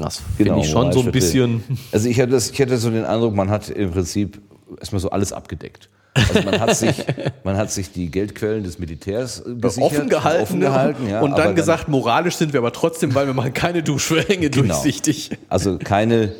Das 0.04 0.22
Genau, 0.38 0.54
finde 0.54 0.66
ich 0.66 0.70
schon 0.70 0.92
so 0.92 1.00
ein 1.00 1.12
bisschen. 1.12 1.62
Also 1.92 2.08
ich 2.08 2.20
hatte, 2.20 2.32
das, 2.32 2.50
ich 2.50 2.60
hatte 2.60 2.76
so 2.78 2.90
den 2.90 3.04
Eindruck, 3.04 3.34
man 3.34 3.50
hat 3.50 3.68
im 3.70 3.90
Prinzip 3.90 4.40
erstmal 4.78 5.00
so 5.00 5.10
alles 5.10 5.32
abgedeckt. 5.32 5.88
Also 6.14 6.42
man 6.42 6.58
hat 6.60 6.74
sich, 6.76 6.96
man 7.44 7.56
hat 7.56 7.70
sich 7.70 7.92
die 7.92 8.10
Geldquellen 8.10 8.64
des 8.64 8.78
Militärs 8.78 9.40
äh, 9.40 9.54
gesichert, 9.54 9.92
offen 9.92 10.08
gehalten, 10.08 10.42
offen 10.42 10.60
gehalten 10.60 11.08
ja, 11.08 11.20
und 11.20 11.36
dann 11.38 11.54
gesagt, 11.54 11.88
moralisch 11.88 12.34
sind 12.36 12.52
wir 12.52 12.60
aber 12.60 12.72
trotzdem, 12.72 13.14
weil 13.14 13.26
wir 13.26 13.34
machen 13.34 13.52
keine 13.54 13.82
Duschvorhänge 13.82 14.50
Genau. 14.50 14.74
durchsichtig. 14.74 15.30
Also 15.48 15.78
keine 15.78 16.32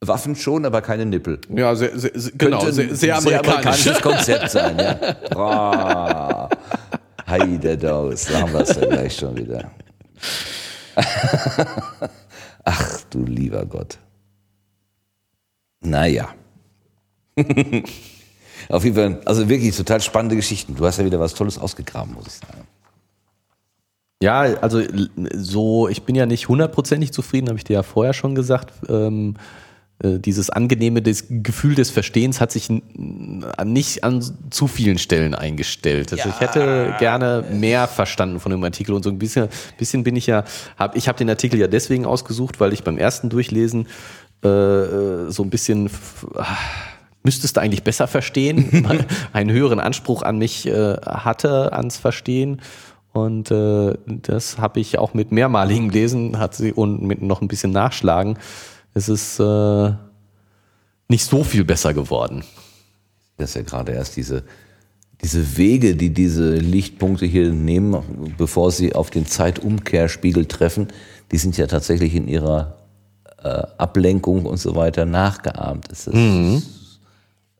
Waffen 0.00 0.36
schon, 0.36 0.66
aber 0.66 0.82
keine 0.82 1.06
Nippel. 1.06 1.38
Ja, 1.54 1.74
sehr, 1.74 1.98
sehr, 1.98 2.10
genau, 2.36 2.58
Könnte 2.60 2.72
sehr, 2.74 2.94
sehr 2.94 3.16
amerikanisch. 3.16 3.46
amerikanisches 3.48 4.00
Konzept 4.02 4.50
sein, 4.50 4.78
ja. 4.78 4.98
Boah. 5.30 6.48
Heide 7.26 7.78
Daus, 7.78 8.26
da 8.26 8.40
haben 8.42 8.52
wir 8.52 8.60
es 8.60 8.76
ja 8.76 8.84
gleich 8.86 9.16
schon 9.16 9.34
wieder. 9.34 9.70
Ach 12.64 13.00
du 13.10 13.24
lieber 13.24 13.66
Gott. 13.66 13.98
Naja. 15.80 16.34
Auf 18.68 18.84
jeden 18.84 18.96
Fall, 18.96 19.20
also 19.24 19.48
wirklich 19.48 19.76
total 19.76 20.00
spannende 20.00 20.36
Geschichten. 20.36 20.74
Du 20.74 20.86
hast 20.86 20.98
ja 20.98 21.04
wieder 21.04 21.20
was 21.20 21.34
Tolles 21.34 21.58
ausgegraben, 21.58 22.14
muss 22.14 22.26
ich 22.26 22.34
sagen. 22.34 22.66
Ja, 24.22 24.40
also 24.40 24.80
so, 25.34 25.88
ich 25.88 26.04
bin 26.04 26.14
ja 26.14 26.24
nicht 26.24 26.48
hundertprozentig 26.48 27.12
zufrieden, 27.12 27.48
habe 27.48 27.58
ich 27.58 27.64
dir 27.64 27.74
ja 27.74 27.82
vorher 27.82 28.14
schon 28.14 28.34
gesagt. 28.34 28.72
Ähm, 28.88 29.34
äh, 29.36 29.40
dieses 30.04 30.50
angenehme 30.50 31.02
des 31.02 31.26
Gefühl 31.28 31.74
des 31.74 31.90
Verstehens 31.90 32.40
hat 32.40 32.52
sich 32.52 32.68
nicht 32.68 34.04
an 34.04 34.22
zu 34.50 34.66
vielen 34.66 34.98
Stellen 34.98 35.34
eingestellt. 35.34 36.12
Also 36.12 36.28
ich 36.28 36.40
hätte 36.40 36.94
gerne 36.98 37.44
mehr 37.50 37.88
verstanden 37.88 38.40
von 38.40 38.52
dem 38.52 38.62
Artikel 38.64 38.94
und 38.94 39.02
so 39.02 39.10
ein 39.10 39.18
bisschen, 39.18 39.48
bisschen 39.78 40.04
bin 40.04 40.16
ich 40.16 40.26
ja, 40.26 40.44
hab, 40.76 40.96
ich 40.96 41.08
habe 41.08 41.18
den 41.18 41.30
Artikel 41.30 41.58
ja 41.58 41.66
deswegen 41.66 42.06
ausgesucht, 42.06 42.60
weil 42.60 42.72
ich 42.72 42.84
beim 42.84 42.98
ersten 42.98 43.30
Durchlesen 43.30 43.86
äh, 44.44 44.48
äh, 44.48 45.30
so 45.30 45.42
ein 45.42 45.50
bisschen 45.50 45.88
ah, 46.36 46.44
müsstest 47.22 47.56
du 47.56 47.60
eigentlich 47.60 47.82
besser 47.82 48.06
verstehen, 48.06 48.86
einen 49.32 49.50
höheren 49.50 49.80
Anspruch 49.80 50.22
an 50.22 50.38
mich 50.38 50.66
äh, 50.66 50.96
hatte 51.02 51.72
ans 51.72 51.96
Verstehen. 51.96 52.60
Und 53.12 53.50
äh, 53.50 53.94
das 54.06 54.58
habe 54.58 54.80
ich 54.80 54.98
auch 54.98 55.14
mit 55.14 55.32
mehrmaligem 55.32 55.88
Lesen 55.88 56.38
hat 56.38 56.54
sie 56.54 56.72
und 56.72 57.02
mit 57.02 57.22
noch 57.22 57.40
ein 57.40 57.48
bisschen 57.48 57.70
Nachschlagen. 57.70 58.36
Es 58.94 59.08
ist 59.08 59.40
äh, 59.40 59.92
nicht 61.08 61.24
so 61.24 61.44
viel 61.44 61.64
besser 61.64 61.92
geworden. 61.92 62.44
Das 63.36 63.50
ist 63.50 63.56
ja 63.56 63.62
gerade 63.62 63.92
erst 63.92 64.16
diese, 64.16 64.44
diese 65.22 65.56
Wege, 65.56 65.96
die 65.96 66.10
diese 66.10 66.54
Lichtpunkte 66.54 67.26
hier 67.26 67.50
nehmen, 67.50 68.34
bevor 68.38 68.70
sie 68.70 68.94
auf 68.94 69.10
den 69.10 69.26
Zeitumkehrspiegel 69.26 70.46
treffen, 70.46 70.88
die 71.32 71.38
sind 71.38 71.56
ja 71.56 71.66
tatsächlich 71.66 72.14
in 72.14 72.28
ihrer 72.28 72.78
äh, 73.42 73.62
Ablenkung 73.78 74.46
und 74.46 74.58
so 74.58 74.76
weiter 74.76 75.04
nachgeahmt. 75.04 75.90
Das 75.90 76.06
ist, 76.06 76.14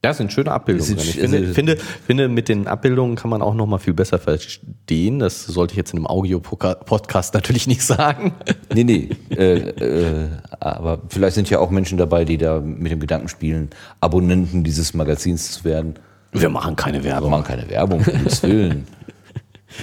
Ja, 0.04 0.10
es 0.10 0.18
sind 0.18 0.30
schöne 0.30 0.52
Abbildungen. 0.52 0.98
Ich 0.98 1.12
finde, 1.18 1.46
finde, 1.54 1.78
finde, 1.78 2.28
mit 2.28 2.50
den 2.50 2.68
Abbildungen 2.68 3.16
kann 3.16 3.30
man 3.30 3.40
auch 3.40 3.54
noch 3.54 3.64
mal 3.64 3.78
viel 3.78 3.94
besser 3.94 4.18
verstehen. 4.18 5.18
Das 5.18 5.46
sollte 5.46 5.72
ich 5.72 5.78
jetzt 5.78 5.94
in 5.94 6.00
einem 6.00 6.06
Audio-Podcast 6.06 7.32
natürlich 7.32 7.66
nicht 7.66 7.80
sagen. 7.80 8.34
Nee, 8.74 8.84
nee. 8.84 9.08
Äh, 9.30 9.70
äh, 9.70 10.28
aber 10.60 11.00
vielleicht 11.08 11.36
sind 11.36 11.48
ja 11.48 11.58
auch 11.58 11.70
Menschen 11.70 11.96
dabei, 11.96 12.26
die 12.26 12.36
da 12.36 12.60
mit 12.60 12.92
dem 12.92 13.00
Gedanken 13.00 13.28
spielen, 13.28 13.70
Abonnenten 14.02 14.62
dieses 14.62 14.92
Magazins 14.92 15.52
zu 15.52 15.64
werden. 15.64 15.94
Wir 16.32 16.50
machen 16.50 16.76
keine 16.76 17.02
Wir 17.02 17.12
Werbung. 17.12 17.30
machen 17.30 17.44
keine 17.44 17.70
Werbung, 17.70 18.00
um 18.00 18.26
Willen. 18.42 18.86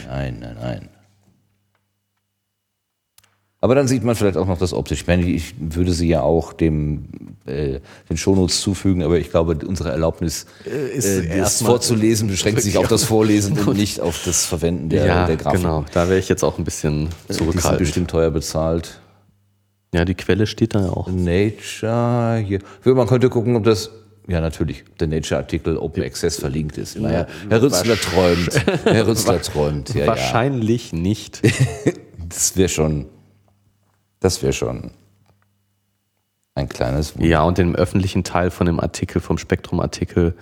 Nein, 0.07 0.37
nein, 0.39 0.55
nein. 0.61 0.89
Aber 3.63 3.75
dann 3.75 3.87
sieht 3.87 4.03
man 4.03 4.15
vielleicht 4.15 4.37
auch 4.37 4.47
noch 4.47 4.57
das 4.57 4.73
optisch. 4.73 5.01
Ich 5.01 5.07
meine, 5.07 5.23
ich 5.23 5.53
würde 5.59 5.93
sie 5.93 6.07
ja 6.07 6.21
auch 6.23 6.51
dem 6.51 7.03
äh, 7.45 7.79
den 8.09 8.17
Shownotes 8.17 8.59
zufügen, 8.61 9.03
aber 9.03 9.19
ich 9.19 9.29
glaube, 9.29 9.55
unsere 9.67 9.91
Erlaubnis, 9.91 10.47
ist 10.65 11.05
äh, 11.05 11.27
das 11.27 11.35
erstmal- 11.35 11.71
vorzulesen, 11.73 12.27
beschränkt 12.27 12.61
sich 12.63 12.77
auf 12.79 12.87
das 12.87 13.03
Vorlesen 13.03 13.57
und 13.67 13.77
nicht 13.77 13.99
auf 13.99 14.19
das 14.25 14.45
Verwenden 14.45 14.89
der, 14.89 15.05
ja, 15.05 15.25
der 15.27 15.37
Grafik. 15.37 15.61
genau. 15.61 15.85
Da 15.93 16.09
wäre 16.09 16.17
ich 16.17 16.27
jetzt 16.27 16.43
auch 16.43 16.57
ein 16.57 16.63
bisschen 16.63 17.09
Die 17.29 17.33
sind 17.33 17.37
zurückhaltend. 17.37 17.79
bestimmt 17.79 18.09
teuer 18.09 18.31
bezahlt. 18.31 18.99
Ja, 19.93 20.05
die 20.05 20.15
Quelle 20.15 20.47
steht 20.47 20.73
da 20.73 20.81
ja 20.85 20.89
auch. 20.89 21.07
Nature, 21.07 22.43
hier. 22.45 22.59
Man 22.85 23.07
könnte 23.07 23.29
gucken, 23.29 23.55
ob 23.55 23.63
das, 23.65 23.91
ja 24.27 24.41
natürlich, 24.41 24.85
der 24.99 25.07
Nature-Artikel 25.07 25.77
Open 25.77 26.01
Access 26.03 26.37
verlinkt 26.37 26.77
ist. 26.79 26.97
Naja, 26.99 27.27
Herr 27.49 27.61
Rützler 27.61 27.95
träumt. 27.95 28.49
Herr 28.85 29.05
Rützler 29.07 29.41
träumt, 29.41 29.93
ja, 29.93 30.01
ja. 30.01 30.07
Wahrscheinlich 30.07 30.93
nicht. 30.93 31.41
Das 32.29 32.55
wäre 32.55 32.69
schon, 32.69 33.07
das 34.21 34.41
wäre 34.41 34.53
schon 34.53 34.91
ein 36.55 36.69
kleines 36.69 37.15
Wunder. 37.15 37.27
Ja, 37.27 37.43
und 37.43 37.59
im 37.59 37.75
öffentlichen 37.75 38.23
Teil 38.23 38.51
von 38.51 38.65
dem 38.65 38.79
Artikel, 38.79 39.19
vom 39.21 39.37
Spektrum-Artikel, 39.37 40.35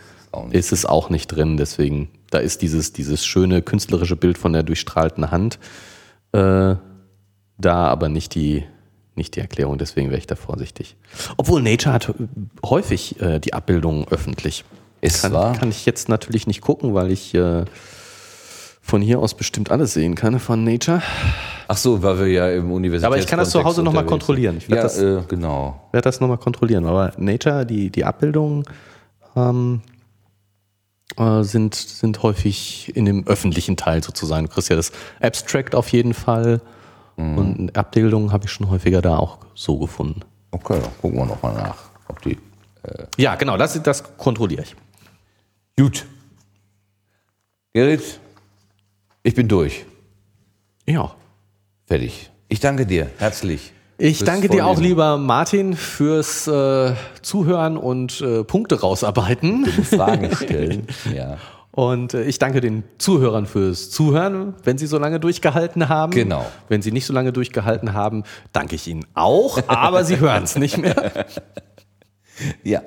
ist 0.52 0.72
es 0.72 0.86
auch 0.86 1.10
nicht 1.10 1.28
drin. 1.28 1.58
Deswegen, 1.58 2.10
da 2.30 2.38
ist 2.38 2.62
dieses, 2.62 2.94
dieses 2.94 3.26
schöne 3.26 3.64
künstlerische 3.64 4.16
Bild 4.16 4.38
von 4.38 4.54
der 4.54 4.64
durchstrahlten 4.64 5.32
Hand 5.32 5.58
äh, 6.34 6.76
da, 7.58 7.88
aber 7.88 8.10
nicht 8.10 8.36
die, 8.36 8.64
nicht 9.16 9.36
die 9.36 9.40
Erklärung. 9.40 9.78
Deswegen 9.78 10.10
wäre 10.10 10.20
ich 10.20 10.28
da 10.28 10.36
vorsichtig. 10.36 10.96
Obwohl 11.38 11.62
Nature 11.62 11.94
hat 11.94 12.14
häufig 12.64 13.20
äh, 13.22 13.40
die 13.40 13.54
Abbildungen 13.54 14.08
öffentlich. 14.10 14.66
Ist 15.02 15.22
Kann, 15.22 15.34
wahr? 15.34 15.54
kann 15.58 15.70
ich 15.70 15.86
jetzt 15.86 16.10
natürlich 16.10 16.46
nicht 16.46 16.62
gucken, 16.62 16.94
weil 16.94 17.12
ich 17.12 17.34
äh, 17.34 17.66
von 18.90 19.02
hier 19.02 19.20
aus 19.20 19.36
bestimmt 19.36 19.72
alles 19.72 19.94
sehen 19.94 20.16
kann 20.16 20.40
von 20.40 20.64
Nature. 20.64 21.02
Ach 21.68 21.78
so, 21.78 22.02
weil 22.02 22.18
wir 22.20 22.28
ja 22.28 22.50
im 22.52 22.72
Universitäts 22.72 23.06
Aber 23.06 23.18
ich 23.20 23.28
kann 23.28 23.38
das 23.40 23.52
zu 23.52 23.64
Hause 23.64 23.84
nochmal 23.84 24.06
kontrollieren. 24.06 24.58
Ich 24.58 24.70
werd 24.70 24.78
ja, 24.78 24.84
das- 24.84 24.98
äh, 25.00 25.22
genau. 25.28 25.88
werde 25.92 26.04
das 26.04 26.20
nochmal 26.20 26.38
kontrollieren. 26.40 26.86
Aber 26.86 27.14
Nature, 27.18 27.66
die, 27.66 27.92
die 27.92 28.04
Abbildungen 28.04 28.64
ähm, 29.36 29.82
äh, 31.18 31.44
sind, 31.44 31.76
sind 31.76 32.24
häufig 32.24 32.92
in 32.96 33.06
dem 33.06 33.28
öffentlichen 33.28 33.78
Teil 33.78 34.04
sozusagen. 34.04 34.48
Du 34.48 34.52
kriegst 34.54 34.70
ja 34.70 34.76
das 34.76 34.92
Abstract 35.22 35.76
auf 35.76 35.90
jeden 35.90 36.14
Fall. 36.14 36.62
Und 37.16 37.76
Abbildungen 37.76 38.32
habe 38.32 38.46
ich 38.46 38.52
schon 38.52 38.70
häufiger 38.70 39.02
da 39.02 39.18
auch 39.18 39.40
so 39.54 39.78
gefunden. 39.78 40.22
Okay, 40.52 40.80
dann 40.82 40.90
gucken 41.02 41.20
wir 41.20 41.26
nochmal 41.26 41.54
nach, 41.54 41.76
ob 42.08 42.22
die. 42.22 42.38
Ja, 43.18 43.36
genau, 43.36 43.58
das, 43.58 43.84
das 43.84 44.16
kontrolliere 44.18 44.62
ich. 44.64 44.74
Gut. 45.78 46.06
Gerrit, 47.74 48.22
ich 49.24 49.36
bin 49.36 49.48
durch. 49.48 49.86
Ja. 50.86 51.16
Fertig. 51.86 52.32
Ich 52.48 52.60
danke 52.60 52.86
dir 52.86 53.10
herzlich. 53.18 53.74
Ich 53.98 54.24
danke 54.24 54.48
dir 54.48 54.66
auch, 54.66 54.80
lieber 54.80 55.18
Martin, 55.18 55.76
fürs 55.76 56.48
äh, 56.48 56.94
Zuhören 57.22 57.76
und 57.78 58.22
äh, 58.22 58.44
Punkte 58.46 58.80
rausarbeiten. 58.80 59.66
Fragen 59.66 60.34
stellen. 60.36 60.88
ja. 61.14 61.38
Und 61.72 62.14
äh, 62.14 62.24
ich 62.24 62.40
danke 62.40 62.62
den 62.62 62.84
Zuhörern 62.98 63.46
fürs 63.46 63.92
Zuhören, 63.92 64.56
wenn 64.64 64.78
sie 64.78 64.88
so 64.88 64.98
lange 64.98 65.20
durchgehalten 65.20 65.90
haben. 65.90 66.12
Genau. 66.12 66.46
Wenn 66.68 66.82
sie 66.82 66.92
nicht 66.92 67.06
so 67.06 67.14
lange 67.14 67.34
durchgehalten 67.34 67.94
haben, 67.94 68.24
danke 68.54 68.76
ich 68.76 68.88
ihnen 68.88 69.06
auch, 69.14 69.60
aber 69.68 70.04
sie 70.04 70.20
hören 70.20 70.44
es 70.44 70.56
nicht 70.56 70.78
mehr. 70.78 71.26
Ja. 72.64 72.82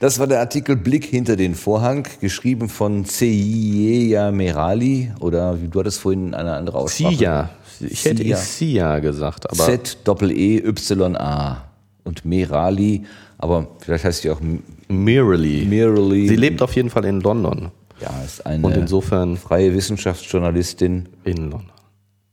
Das 0.00 0.18
war 0.18 0.26
der 0.26 0.40
Artikel 0.40 0.76
Blick 0.76 1.04
hinter 1.04 1.36
den 1.36 1.54
Vorhang, 1.54 2.06
geschrieben 2.20 2.68
von 2.68 3.04
Ceia 3.04 4.30
Merali 4.30 5.12
oder 5.20 5.60
wie 5.62 5.68
du 5.68 5.80
hattest 5.80 6.00
vorhin 6.00 6.34
eine 6.34 6.52
andere 6.54 6.78
Aussprache. 6.78 7.16
Sia. 7.16 7.50
Ich 7.80 8.04
hätte 8.04 8.22
Sia. 8.22 8.36
Sia 8.36 8.98
gesagt, 9.00 9.50
aber 9.50 9.64
Z-E-Y-A 9.64 11.62
und 12.04 12.24
Merali, 12.24 13.02
aber 13.38 13.68
vielleicht 13.80 14.04
heißt 14.04 14.22
sie 14.22 14.30
auch 14.30 14.40
M- 14.40 14.62
Merrily. 14.88 15.64
Merali. 15.66 16.28
Sie 16.28 16.36
lebt 16.36 16.62
auf 16.62 16.74
jeden 16.74 16.90
Fall 16.90 17.04
in 17.04 17.20
London. 17.20 17.70
Ja, 18.00 18.10
ist 18.24 18.44
eine 18.46 18.64
Und 18.66 18.76
insofern 18.76 19.36
freie 19.36 19.74
Wissenschaftsjournalistin, 19.74 21.08
in 21.24 21.36
London. 21.50 21.70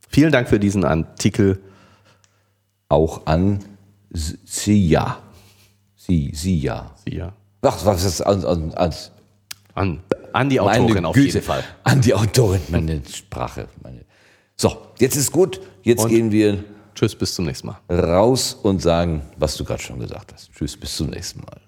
Vielen 0.08 0.30
Dank 0.30 0.48
für 0.48 0.60
diesen 0.60 0.84
Artikel. 0.84 1.58
auch 2.88 3.26
an 3.26 3.58
S- 4.12 4.38
Sia. 4.44 5.18
Sie, 5.96 6.30
Sia. 6.34 6.92
Sia. 7.04 7.32
Ach, 7.66 7.84
was 7.86 8.04
ist 8.04 8.20
an, 8.20 8.44
an, 8.44 8.74
an, 8.74 8.94
an, 9.74 10.00
an 10.32 10.48
die 10.50 10.60
Autorin 10.60 10.94
meine 10.94 11.08
auf 11.08 11.14
Güte, 11.14 11.26
jeden 11.26 11.42
Fall. 11.42 11.64
An 11.82 12.00
die 12.02 12.12
Autorin, 12.12 12.60
meine 12.68 13.00
Sprache. 13.10 13.68
Meine. 13.82 14.04
So, 14.56 14.76
jetzt 14.98 15.16
ist 15.16 15.32
gut. 15.32 15.60
Jetzt 15.82 16.04
und 16.04 16.10
gehen 16.10 16.30
wir. 16.30 16.62
Tschüss, 16.94 17.14
bis 17.14 17.34
zum 17.34 17.46
nächsten 17.46 17.68
Mal. 17.68 17.78
Raus 17.90 18.56
und 18.62 18.80
sagen, 18.80 19.22
was 19.36 19.56
du 19.56 19.64
gerade 19.64 19.82
schon 19.82 19.98
gesagt 19.98 20.32
hast. 20.32 20.52
Tschüss, 20.52 20.76
bis 20.76 20.94
zum 20.96 21.08
nächsten 21.08 21.40
Mal. 21.40 21.60